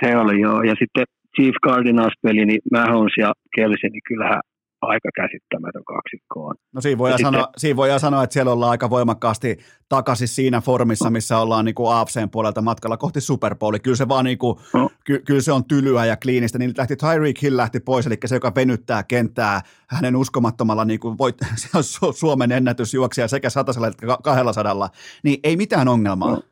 Se 0.00 0.16
oli 0.16 0.40
joo. 0.40 0.62
Ja 0.62 0.74
sitten 0.78 1.04
Chief 1.36 1.54
Cardinals-peli, 1.66 2.46
niin 2.46 2.60
Mahomes 2.72 3.12
ja 3.18 3.32
Kelsey, 3.56 3.90
niin 3.90 4.02
kyllähän 4.08 4.40
aika 4.82 5.08
käsittämätön 5.14 5.84
kaksikko 5.84 6.44
on. 6.46 6.54
No 6.74 6.80
siinä 6.80 6.98
voidaan, 6.98 7.14
Ja 7.14 7.18
sitten- 7.18 7.32
sanoa, 7.40 7.52
siinä 7.56 7.76
voidaan 7.76 8.00
sanoa, 8.00 8.22
että 8.24 8.34
siellä 8.34 8.52
ollaan 8.52 8.70
aika 8.70 8.90
voimakkaasti 8.90 9.56
takaisin 9.88 10.28
siinä 10.28 10.60
formissa, 10.60 11.10
missä 11.10 11.38
ollaan 11.38 11.64
niin 11.64 11.74
kuin 11.74 11.94
AFCn 11.94 12.30
puolelta 12.32 12.62
matkalla 12.62 12.96
kohti 12.96 13.20
Super 13.20 13.54
Bowlia. 13.56 13.78
Kyllä 13.78 13.96
se 13.96 14.08
vaan 14.08 14.24
niin 14.24 14.38
kuin, 14.38 14.58
No. 14.74 14.90
ky, 15.04 15.22
kyllä 15.26 15.40
se 15.40 15.52
on 15.52 15.64
tylyä 15.64 16.04
ja 16.04 16.16
kliinistä. 16.16 16.58
Niin 16.58 16.72
lähti 16.78 16.96
Tyreek 16.96 17.42
Hill 17.42 17.56
lähti 17.56 17.80
pois, 17.80 18.06
eli 18.06 18.14
se, 18.26 18.36
joka 18.36 18.52
venyttää 18.56 19.02
kenttää 19.02 19.60
hänen 19.90 20.16
uskomattomalla 20.16 20.84
niin 20.84 21.00
kuin 21.00 21.18
voit, 21.18 21.36
se 21.62 21.68
on 21.78 21.82
Su- 21.82 22.12
Suomen 22.16 22.52
ennätysjuoksija 22.52 23.28
sekä 23.28 23.50
satasella 23.50 23.86
että 23.88 24.06
ka- 24.06 24.18
200, 24.24 24.90
niin 25.24 25.40
ei 25.44 25.56
mitään 25.56 25.88
ongelmaa. 25.88 26.30
No. 26.30 26.42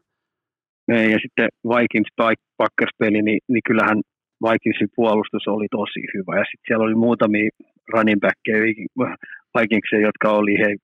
Ei, 0.88 1.12
Ja 1.12 1.18
sitten 1.22 1.48
Vikings 1.68 2.10
Packers-peli, 2.56 3.22
niin, 3.22 3.40
niin 3.48 3.62
kyllähän 3.66 4.00
Vikingsin 4.44 4.88
puolustus 4.96 5.48
oli 5.48 5.66
tosi 5.70 6.00
hyvä. 6.14 6.38
Ja 6.38 6.44
sitten 6.44 6.64
siellä 6.66 6.84
oli 6.84 6.94
muutamia 6.94 7.50
running 7.92 8.20
backkejä 8.20 8.58
Vikingsia, 9.58 10.00
jotka 10.00 10.30
oli 10.30 10.58
hei, 10.58 10.76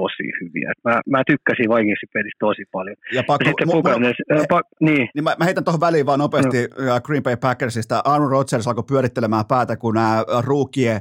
tosi 0.00 0.26
hyviä. 0.40 0.72
Mä, 0.84 0.94
mä 1.12 1.20
tykkäsin 1.30 1.68
Vikingsin 1.70 2.08
pelistä 2.14 2.38
tosi 2.46 2.64
paljon. 2.72 2.96
Ja 3.12 3.18
Ja 3.18 3.22
pakko, 3.26 3.44
sitten 3.48 3.68
mu- 3.68 3.72
mu- 3.72 3.82
Buccaneers, 3.82 4.16
äh, 4.32 4.46
pa, 4.48 4.60
niin, 4.80 5.08
Niin 5.14 5.24
mä, 5.24 5.36
mä 5.38 5.44
heitän 5.44 5.64
tuohon 5.64 5.80
väliin 5.80 6.06
vaan 6.06 6.18
nopeasti 6.18 6.58
no. 6.62 7.00
Green 7.06 7.22
Bay 7.22 7.36
Packersista. 7.36 8.02
Aaron 8.04 8.30
Rodgers 8.30 8.68
alkoi 8.68 8.84
pyörittelemään 8.84 9.46
päätä, 9.46 9.76
kun 9.76 9.94
nämä 9.94 10.24
ruukien 10.44 11.00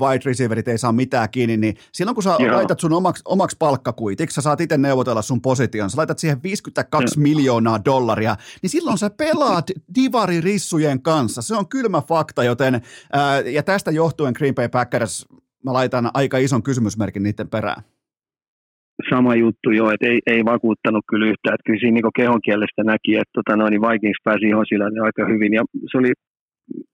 wide 0.00 0.20
receiverit 0.24 0.68
ei 0.68 0.78
saa 0.78 0.92
mitään 0.92 1.30
kiinni, 1.30 1.56
niin 1.56 1.74
silloin 1.92 2.14
kun 2.14 2.22
sä 2.22 2.36
Joo. 2.38 2.56
Laitat 2.56 2.80
sun 2.80 2.92
omaks, 2.92 3.22
omaks 3.24 3.56
palkkakuitiksi, 3.58 4.34
sä 4.34 4.40
saat 4.40 4.60
itse 4.60 4.78
neuvotella 4.78 5.22
sun 5.22 5.40
position, 5.42 5.90
sä 5.90 5.96
laitat 5.96 6.18
siihen 6.18 6.42
52 6.42 7.18
Joo. 7.18 7.22
miljoonaa 7.22 7.84
dollaria, 7.84 8.36
niin 8.62 8.70
silloin 8.70 8.98
sä 8.98 9.10
pelaat 9.10 9.66
divaririssujen 9.94 11.02
kanssa. 11.02 11.42
Se 11.42 11.54
on 11.56 11.68
kylmä 11.68 12.02
fakta, 12.08 12.44
joten 12.44 12.80
ää, 13.12 13.40
ja 13.40 13.62
tästä 13.62 13.90
johtuen 13.90 14.34
Green 14.36 14.54
Bay 14.54 14.68
Packers, 14.68 15.26
mä 15.64 15.72
laitan 15.72 16.10
aika 16.14 16.38
ison 16.38 16.62
kysymysmerkin 16.62 17.22
niiden 17.22 17.48
perään. 17.48 17.82
Sama 19.10 19.34
juttu 19.34 19.70
jo, 19.70 19.90
että 19.90 20.06
ei, 20.06 20.18
ei 20.26 20.44
vakuuttanut 20.44 21.04
kyllä 21.10 21.26
yhtään. 21.26 21.54
Että 21.54 21.66
kyllä 21.66 21.80
siinä 21.80 21.94
niin 21.94 22.18
kehon 22.20 22.40
kielestä 22.44 22.82
näki, 22.84 23.12
että 23.16 23.34
tota, 23.38 23.56
noin, 23.56 23.70
niin 23.70 23.86
Vikings 23.86 24.20
pääsi 24.24 24.44
niin 24.44 25.02
aika 25.08 25.26
hyvin. 25.32 25.52
Ja 25.52 25.62
se 25.90 25.98
oli 25.98 26.12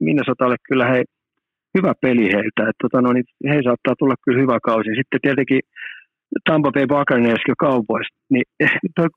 Minnesotalle 0.01 0.56
kyllä 0.68 0.86
hei, 0.93 1.05
hyvä 1.78 1.93
peli 2.02 2.27
heiltä. 2.35 2.62
Että 2.68 2.82
tota, 2.82 3.01
noin, 3.02 3.14
niin 3.14 3.55
he 3.55 3.62
saattaa 3.64 3.94
tulla 3.98 4.14
kyllä 4.24 4.40
hyvä 4.40 4.59
kausi. 4.62 4.90
Sitten 5.01 5.20
tietenkin 5.22 5.60
Tampa 6.47 6.70
Bay 6.72 6.86
Buccaneers 6.86 7.44
ja 7.48 7.55
niin 8.31 8.47
toi, 8.97 9.09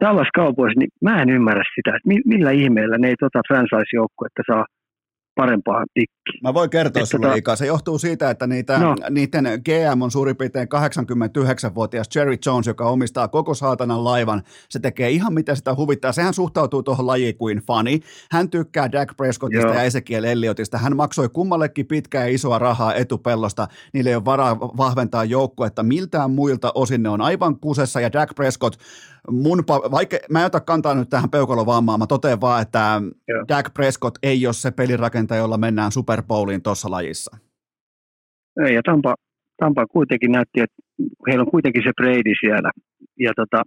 Dallas 0.00 0.28
Cowboys, 0.36 0.74
niin 0.76 0.90
mä 1.02 1.22
en 1.22 1.30
ymmärrä 1.30 1.62
sitä, 1.74 1.96
että 1.96 2.08
mi- 2.08 2.26
millä 2.34 2.50
ihmeellä 2.50 2.98
ne 2.98 3.08
ei 3.08 3.16
tota 3.20 3.40
franchise-joukkuetta 3.48 4.42
saa 4.46 4.64
parempaa 5.36 5.84
tikkiä. 5.94 6.16
Mä 6.42 6.54
voin 6.54 6.70
kertoa 6.70 7.02
Et 7.02 7.08
sulle, 7.08 7.26
tota- 7.32 7.36
Ika. 7.36 7.56
Se 7.56 7.66
johtuu 7.66 7.98
siitä, 7.98 8.30
että 8.30 8.46
niitä, 8.46 8.78
No. 8.78 8.94
niiden 9.10 9.44
GM 9.64 10.02
on 10.02 10.10
suurin 10.10 10.36
piirtein 10.36 10.68
89-vuotias 10.68 12.08
Jerry 12.14 12.36
Jones, 12.46 12.66
joka 12.66 12.84
omistaa 12.84 13.28
koko 13.28 13.54
saatanan 13.54 14.04
laivan. 14.04 14.42
Se 14.68 14.78
tekee 14.78 15.10
ihan 15.10 15.34
mitä 15.34 15.54
sitä 15.54 15.74
huvittaa. 15.74 16.12
Sehän 16.12 16.34
suhtautuu 16.34 16.82
tuohon 16.82 17.06
lajiin 17.06 17.36
kuin 17.36 17.58
fani. 17.58 18.00
Hän 18.30 18.50
tykkää 18.50 18.92
Dak 18.92 19.16
Prescottista 19.16 19.66
Joo. 19.66 19.74
ja 19.76 19.82
Ezekiel 19.82 20.24
Elliotista. 20.24 20.78
Hän 20.78 20.96
maksoi 20.96 21.28
kummallekin 21.28 21.86
pitkää 21.86 22.26
ja 22.28 22.34
isoa 22.34 22.58
rahaa 22.58 22.94
etupellosta. 22.94 23.68
Niille 23.92 24.10
ei 24.10 24.16
ole 24.16 24.24
varaa 24.24 24.60
vahventaa 24.60 25.24
joukkuetta. 25.24 25.82
Miltään 25.82 26.30
muilta 26.30 26.72
osin 26.74 27.02
ne 27.02 27.08
on 27.08 27.20
aivan 27.20 27.60
kusessa 27.60 28.00
ja 28.00 28.12
Dak 28.12 28.34
Prescott 28.34 28.76
mun, 29.30 29.64
vaikka 29.68 30.16
mä 30.30 30.40
en 30.40 30.46
ota 30.46 30.60
kantaa 30.60 30.94
nyt 30.94 31.10
tähän 31.10 31.30
peukalovammaan, 31.30 31.98
mä 31.98 32.06
totean 32.06 32.40
vaan, 32.40 32.62
että 32.62 33.02
Joo. 33.28 33.44
Dak 33.48 33.74
Prescott 33.74 34.18
ei 34.22 34.46
ole 34.46 34.54
se 34.54 34.70
pelirakentaja, 34.70 35.40
jolla 35.40 35.58
mennään 35.58 35.92
Super 35.92 36.22
Bowliin 36.22 36.62
tuossa 36.62 36.90
lajissa. 36.90 37.36
Ei, 38.66 38.74
ja 38.74 38.82
Tampa, 38.82 39.14
Tampa 39.56 39.86
kuitenkin 39.86 40.32
näytti, 40.32 40.60
että 40.60 40.76
heillä 41.28 41.42
on 41.42 41.50
kuitenkin 41.50 41.82
se 41.82 41.92
Brady 41.96 42.32
siellä. 42.40 42.70
Ja 43.18 43.32
tota, 43.36 43.62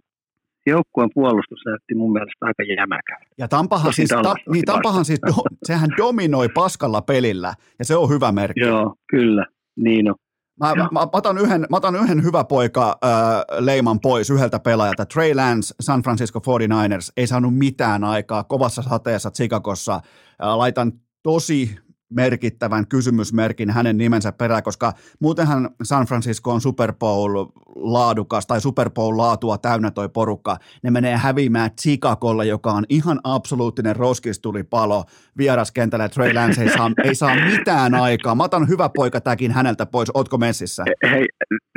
joukkueen 0.66 1.10
puolustus 1.14 1.58
näytti 1.66 1.94
mun 1.94 2.12
mielestä 2.12 2.46
aika 2.46 2.62
jämäkä. 2.62 3.16
Ja 3.38 3.48
Tampahan 3.48 3.92
siis, 3.92 4.08
ta, 4.08 4.34
niin 4.52 4.64
Tampahan 4.64 5.04
siis, 5.04 5.20
do, 5.26 5.32
sehän 5.62 5.90
dominoi 5.96 6.48
paskalla 6.48 7.02
pelillä, 7.02 7.54
ja 7.78 7.84
se 7.84 7.96
on 7.96 8.08
hyvä 8.08 8.32
merkki. 8.32 8.60
Joo, 8.60 8.94
kyllä, 9.10 9.46
niin 9.76 10.10
on. 10.10 10.14
Mä, 10.60 10.74
mä, 10.74 10.88
mä, 10.92 11.08
otan 11.12 11.38
yhden, 11.38 11.66
mä 11.70 11.76
otan 11.76 11.96
yhden 11.96 12.22
hyvä 12.22 12.44
poika 12.44 12.98
äh, 13.04 13.58
leiman 13.58 14.00
pois 14.00 14.30
yhdeltä 14.30 14.58
pelaajalta. 14.58 15.06
Trey 15.06 15.34
Lance, 15.34 15.74
San 15.80 16.02
Francisco 16.02 16.38
49ers, 16.38 17.12
ei 17.16 17.26
saanut 17.26 17.56
mitään 17.56 18.04
aikaa 18.04 18.44
kovassa 18.44 18.82
sateessa 18.82 19.30
Chicagossa. 19.30 19.94
Äh, 19.94 20.56
laitan 20.56 20.92
tosi 21.22 21.76
merkittävän 22.10 22.86
kysymysmerkin 22.86 23.70
hänen 23.70 23.98
nimensä 23.98 24.32
perään, 24.32 24.62
koska 24.62 24.92
muutenhan 25.20 25.70
San 25.82 26.06
Francisco 26.06 26.52
on 26.52 26.60
Super 26.60 26.92
Bowl 26.92 27.46
laadukas 27.76 28.46
tai 28.46 28.60
Super 28.60 28.90
Bowl 28.90 29.16
laatua 29.16 29.58
täynnä 29.58 29.90
toi 29.90 30.08
porukka. 30.08 30.56
Ne 30.82 30.90
menee 30.90 31.16
häviämään 31.16 31.70
Chicagolle, 31.80 32.46
joka 32.46 32.72
on 32.72 32.84
ihan 32.88 33.20
absoluuttinen 33.24 33.96
roskistulipalo 33.96 35.04
vieraskentällä. 35.38 36.08
Trey 36.08 36.34
Lance 36.34 36.62
ei 36.62 36.68
saa, 36.68 36.90
ei 37.04 37.14
saa 37.14 37.34
mitään 37.34 37.94
aikaa. 37.94 38.34
Mä 38.34 38.44
otan 38.44 38.68
hyvä 38.68 38.90
poika 38.96 39.20
täkin 39.20 39.50
häneltä 39.50 39.86
pois. 39.86 40.10
Ootko 40.14 40.38
messissä? 40.38 40.84
Hei, 41.10 41.26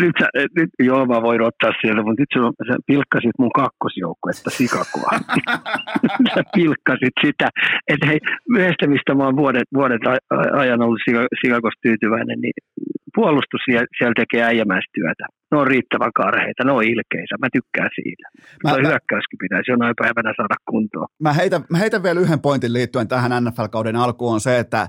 nyt, 0.02 0.16
sä, 0.20 0.28
nyt 0.56 0.70
joo, 0.80 1.06
mä 1.06 1.22
voin 1.22 1.42
ottaa 1.42 1.72
sieltä, 1.82 2.04
mutta 2.04 2.22
nyt 2.22 2.30
sä, 2.34 2.40
sä 2.68 2.78
pilkkasit 2.86 3.32
mun 3.40 3.52
kakkosjoukkuetta 3.52 4.50
Chicagoa. 4.50 5.20
sä 6.36 6.44
pilkkasit 6.56 7.14
sitä. 7.26 7.50
Että 7.88 8.06
hei, 8.08 8.20
yhdestä 8.50 8.88
mistä 8.88 9.16
mä 9.16 9.26
oon 9.26 9.38
vuodet, 9.38 9.68
vuodet 9.74 10.02
ajan 10.62 10.82
ollut 10.82 11.00
Chicagossa 11.40 11.80
tyytyväinen, 11.82 12.40
niin 12.42 12.54
puolustus 13.16 13.62
siellä, 13.66 13.88
siellä 13.98 14.14
tekee 14.16 14.44
äijämäistyötä 14.44 15.26
ne 15.54 15.60
on 15.60 15.68
riittävän 15.68 16.14
karheita, 16.16 16.64
ne 16.64 16.72
on 16.72 16.84
ilkeitä, 16.84 17.38
mä 17.40 17.48
tykkään 17.54 17.90
siitä. 17.96 18.28
Mä, 18.64 18.70
Tuo 18.70 18.82
mä, 18.82 18.88
hyökkäyskin 18.88 19.40
pitäisi 19.40 19.72
jonain 19.72 19.96
päivänä 19.98 20.34
saada 20.38 20.56
kuntoon. 20.70 21.08
Mä 21.20 21.34
heitän, 21.34 21.66
mä 21.70 21.78
heitän 21.78 22.04
vielä 22.04 22.20
yhden 22.20 22.40
pointin 22.40 22.74
liittyen 22.74 23.08
tähän 23.08 23.44
NFL-kauden 23.44 23.96
alkuun 23.96 24.34
on 24.34 24.42
se, 24.42 24.60
että 24.60 24.88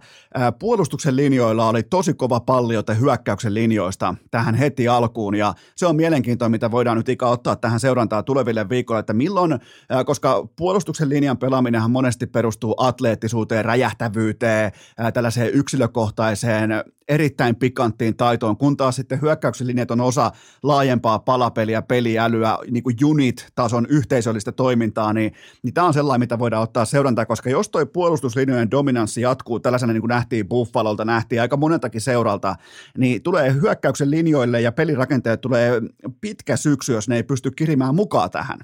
puolustuksen 0.59 1.17
linjoilla 1.17 1.69
oli 1.69 1.83
tosi 1.83 2.15
kova 2.15 2.41
palliote 2.41 2.97
hyökkäyksen 3.01 3.55
linjoista 3.55 4.15
tähän 4.31 4.55
heti 4.55 4.89
alkuun 4.89 5.35
ja 5.35 5.55
se 5.77 5.87
on 5.87 5.97
mielenkiintoa, 5.97 6.49
mitä 6.49 6.71
voidaan 6.71 6.97
nyt 6.97 7.09
ikä 7.09 7.27
ottaa 7.27 7.57
tähän 7.57 7.81
seurantaa 7.81 8.23
tuleville 8.23 8.69
viikoille, 8.69 9.01
että 9.01 9.13
milloin, 9.13 9.59
koska 10.07 10.49
puolustuksen 10.57 11.09
linjan 11.09 11.39
pelaaminenhan 11.39 11.91
monesti 11.91 12.27
perustuu 12.27 12.75
atleettisuuteen, 12.79 13.65
räjähtävyyteen, 13.65 14.73
tällaiseen 15.15 15.51
yksilökohtaiseen 15.55 16.71
erittäin 17.09 17.57
pikanttiin 17.57 18.17
taitoon, 18.17 18.57
kun 18.57 18.77
taas 18.77 18.97
sitten 18.97 19.21
hyökkäyksen 19.23 19.67
linjat 19.67 19.91
on 19.91 20.01
osa 20.01 20.31
laajempaa 20.63 21.19
palapeliä, 21.19 21.83
peliälyä, 21.83 22.59
niin 22.71 22.83
kuin 22.83 22.97
unit-tason 23.05 23.87
yhteisöllistä 23.91 24.53
toimintaa, 24.53 25.13
niin, 25.13 25.33
niin 25.63 25.75
tämä 25.75 25.87
on 25.87 25.95
sellainen, 25.95 26.21
mitä 26.21 26.39
voidaan 26.39 26.63
ottaa 26.63 26.85
seurantaa, 26.85 27.27
koska 27.27 27.51
jos 27.51 27.69
toi 27.69 27.87
puolustuslinjojen 27.87 28.71
dominanssi 28.71 29.21
jatkuu 29.21 29.61
tällaisena, 29.61 29.93
niin 29.93 30.03
kuin 30.03 30.09
nähtiin 30.09 30.49
Buffalolta, 30.49 31.05
nähtiin 31.05 31.41
aika 31.41 31.57
moneltakin 31.57 32.01
seuralta, 32.01 32.55
niin 32.99 33.23
tulee 33.23 33.53
hyökkäyksen 33.53 34.11
linjoille 34.11 34.61
ja 34.61 34.73
pelirakenteet 34.73 35.41
tulee 35.41 35.81
pitkä 36.21 36.57
syksy, 36.57 36.93
jos 36.93 37.09
ne 37.09 37.17
ei 37.17 37.23
pysty 37.23 37.51
kirimään 37.51 37.95
mukaan 37.95 38.31
tähän. 38.31 38.59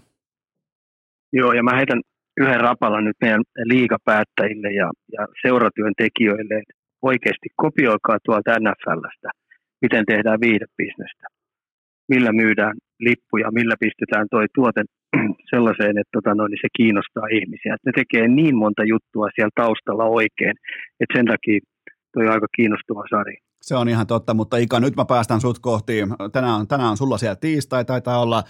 Joo, 1.32 1.52
ja 1.52 1.62
mä 1.62 1.76
heitän 1.76 2.00
yhden 2.40 2.60
rapalla 2.60 3.00
nyt 3.00 3.16
meidän 3.20 3.42
liigapäättäjille 3.64 4.72
ja, 4.72 4.90
ja 5.12 5.26
seuratyön 5.42 5.92
tekijöille, 5.96 6.62
oikeasti 7.02 7.48
kopioikaa 7.56 8.18
tuolta 8.24 8.50
NFLstä, 8.60 9.30
miten 9.82 10.04
tehdään 10.06 10.40
viidebisnestä 10.40 11.26
millä 12.12 12.32
myydään 12.32 12.74
lippuja, 13.06 13.48
millä 13.58 13.76
pistetään 13.84 14.26
toi 14.30 14.46
tuote 14.54 14.82
sellaiseen, 15.52 15.98
että 16.00 16.14
tota 16.16 16.34
noin, 16.34 16.50
niin 16.50 16.64
se 16.64 16.70
kiinnostaa 16.76 17.26
ihmisiä. 17.38 17.74
Et 17.74 17.84
ne 17.86 17.92
tekee 18.00 18.28
niin 18.28 18.56
monta 18.56 18.82
juttua 18.92 19.26
siellä 19.34 19.56
taustalla 19.62 20.04
oikein, 20.20 20.54
että 21.00 21.14
sen 21.16 21.26
takia 21.32 21.58
toi 22.14 22.26
aika 22.28 22.46
kiinnostava 22.56 23.04
sarja. 23.10 23.38
Se 23.62 23.74
on 23.76 23.88
ihan 23.88 24.06
totta, 24.06 24.34
mutta 24.34 24.56
Ika, 24.56 24.80
nyt 24.80 24.96
mä 24.96 25.04
päästän 25.04 25.40
sut 25.40 25.58
kohti. 25.58 25.92
Tänään, 26.32 26.66
tänään 26.68 26.90
on 26.90 26.96
sulla 26.96 27.18
siellä 27.18 27.36
tiistai, 27.36 27.84
taitaa 27.84 28.22
olla 28.22 28.42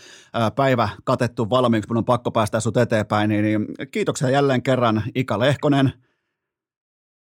päivä 0.56 0.88
katettu 1.04 1.50
valmiiksi, 1.50 1.88
mun 1.88 1.96
on 1.96 2.04
pakko 2.04 2.30
päästä 2.30 2.60
sut 2.60 2.76
eteenpäin. 2.76 3.28
Niin, 3.28 3.42
niin 3.42 3.66
kiitoksia 3.90 4.30
jälleen 4.30 4.62
kerran 4.62 5.02
Ika 5.14 5.38
Lehkonen. 5.38 5.92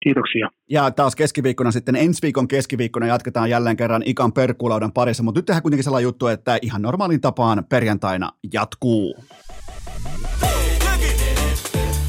Kiitoksia. 0.04 0.50
Ja 0.70 0.92
taas 0.92 1.16
keskiviikkona 1.16 1.72
sitten, 1.72 1.96
ensi 1.96 2.22
viikon 2.22 2.48
keskiviikkona 2.48 3.08
jatketaan 3.08 3.50
jälleen 3.50 3.78
kerran 3.78 4.04
Ikan 4.06 4.34
perkulaudan 4.34 4.92
parissa, 4.92 5.24
mutta 5.24 5.38
nyt 5.38 5.46
tehdään 5.46 5.62
kuitenkin 5.62 5.84
sellainen 5.84 6.04
juttu, 6.04 6.28
että 6.28 6.60
ihan 6.62 6.82
normaalin 6.82 7.22
tapaan 7.22 7.66
perjantaina 7.70 8.32
jatkuu. 8.54 9.16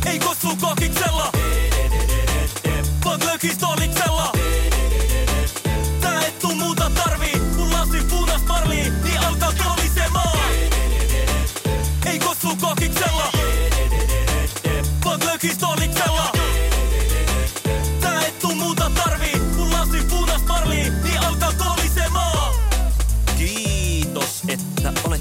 Ei 0.07 0.19
kossu 0.19 0.49
kokiksella, 0.61 1.33
vaan 3.05 3.21
lökistoliksella. 3.27 4.01
Tää 4.05 4.10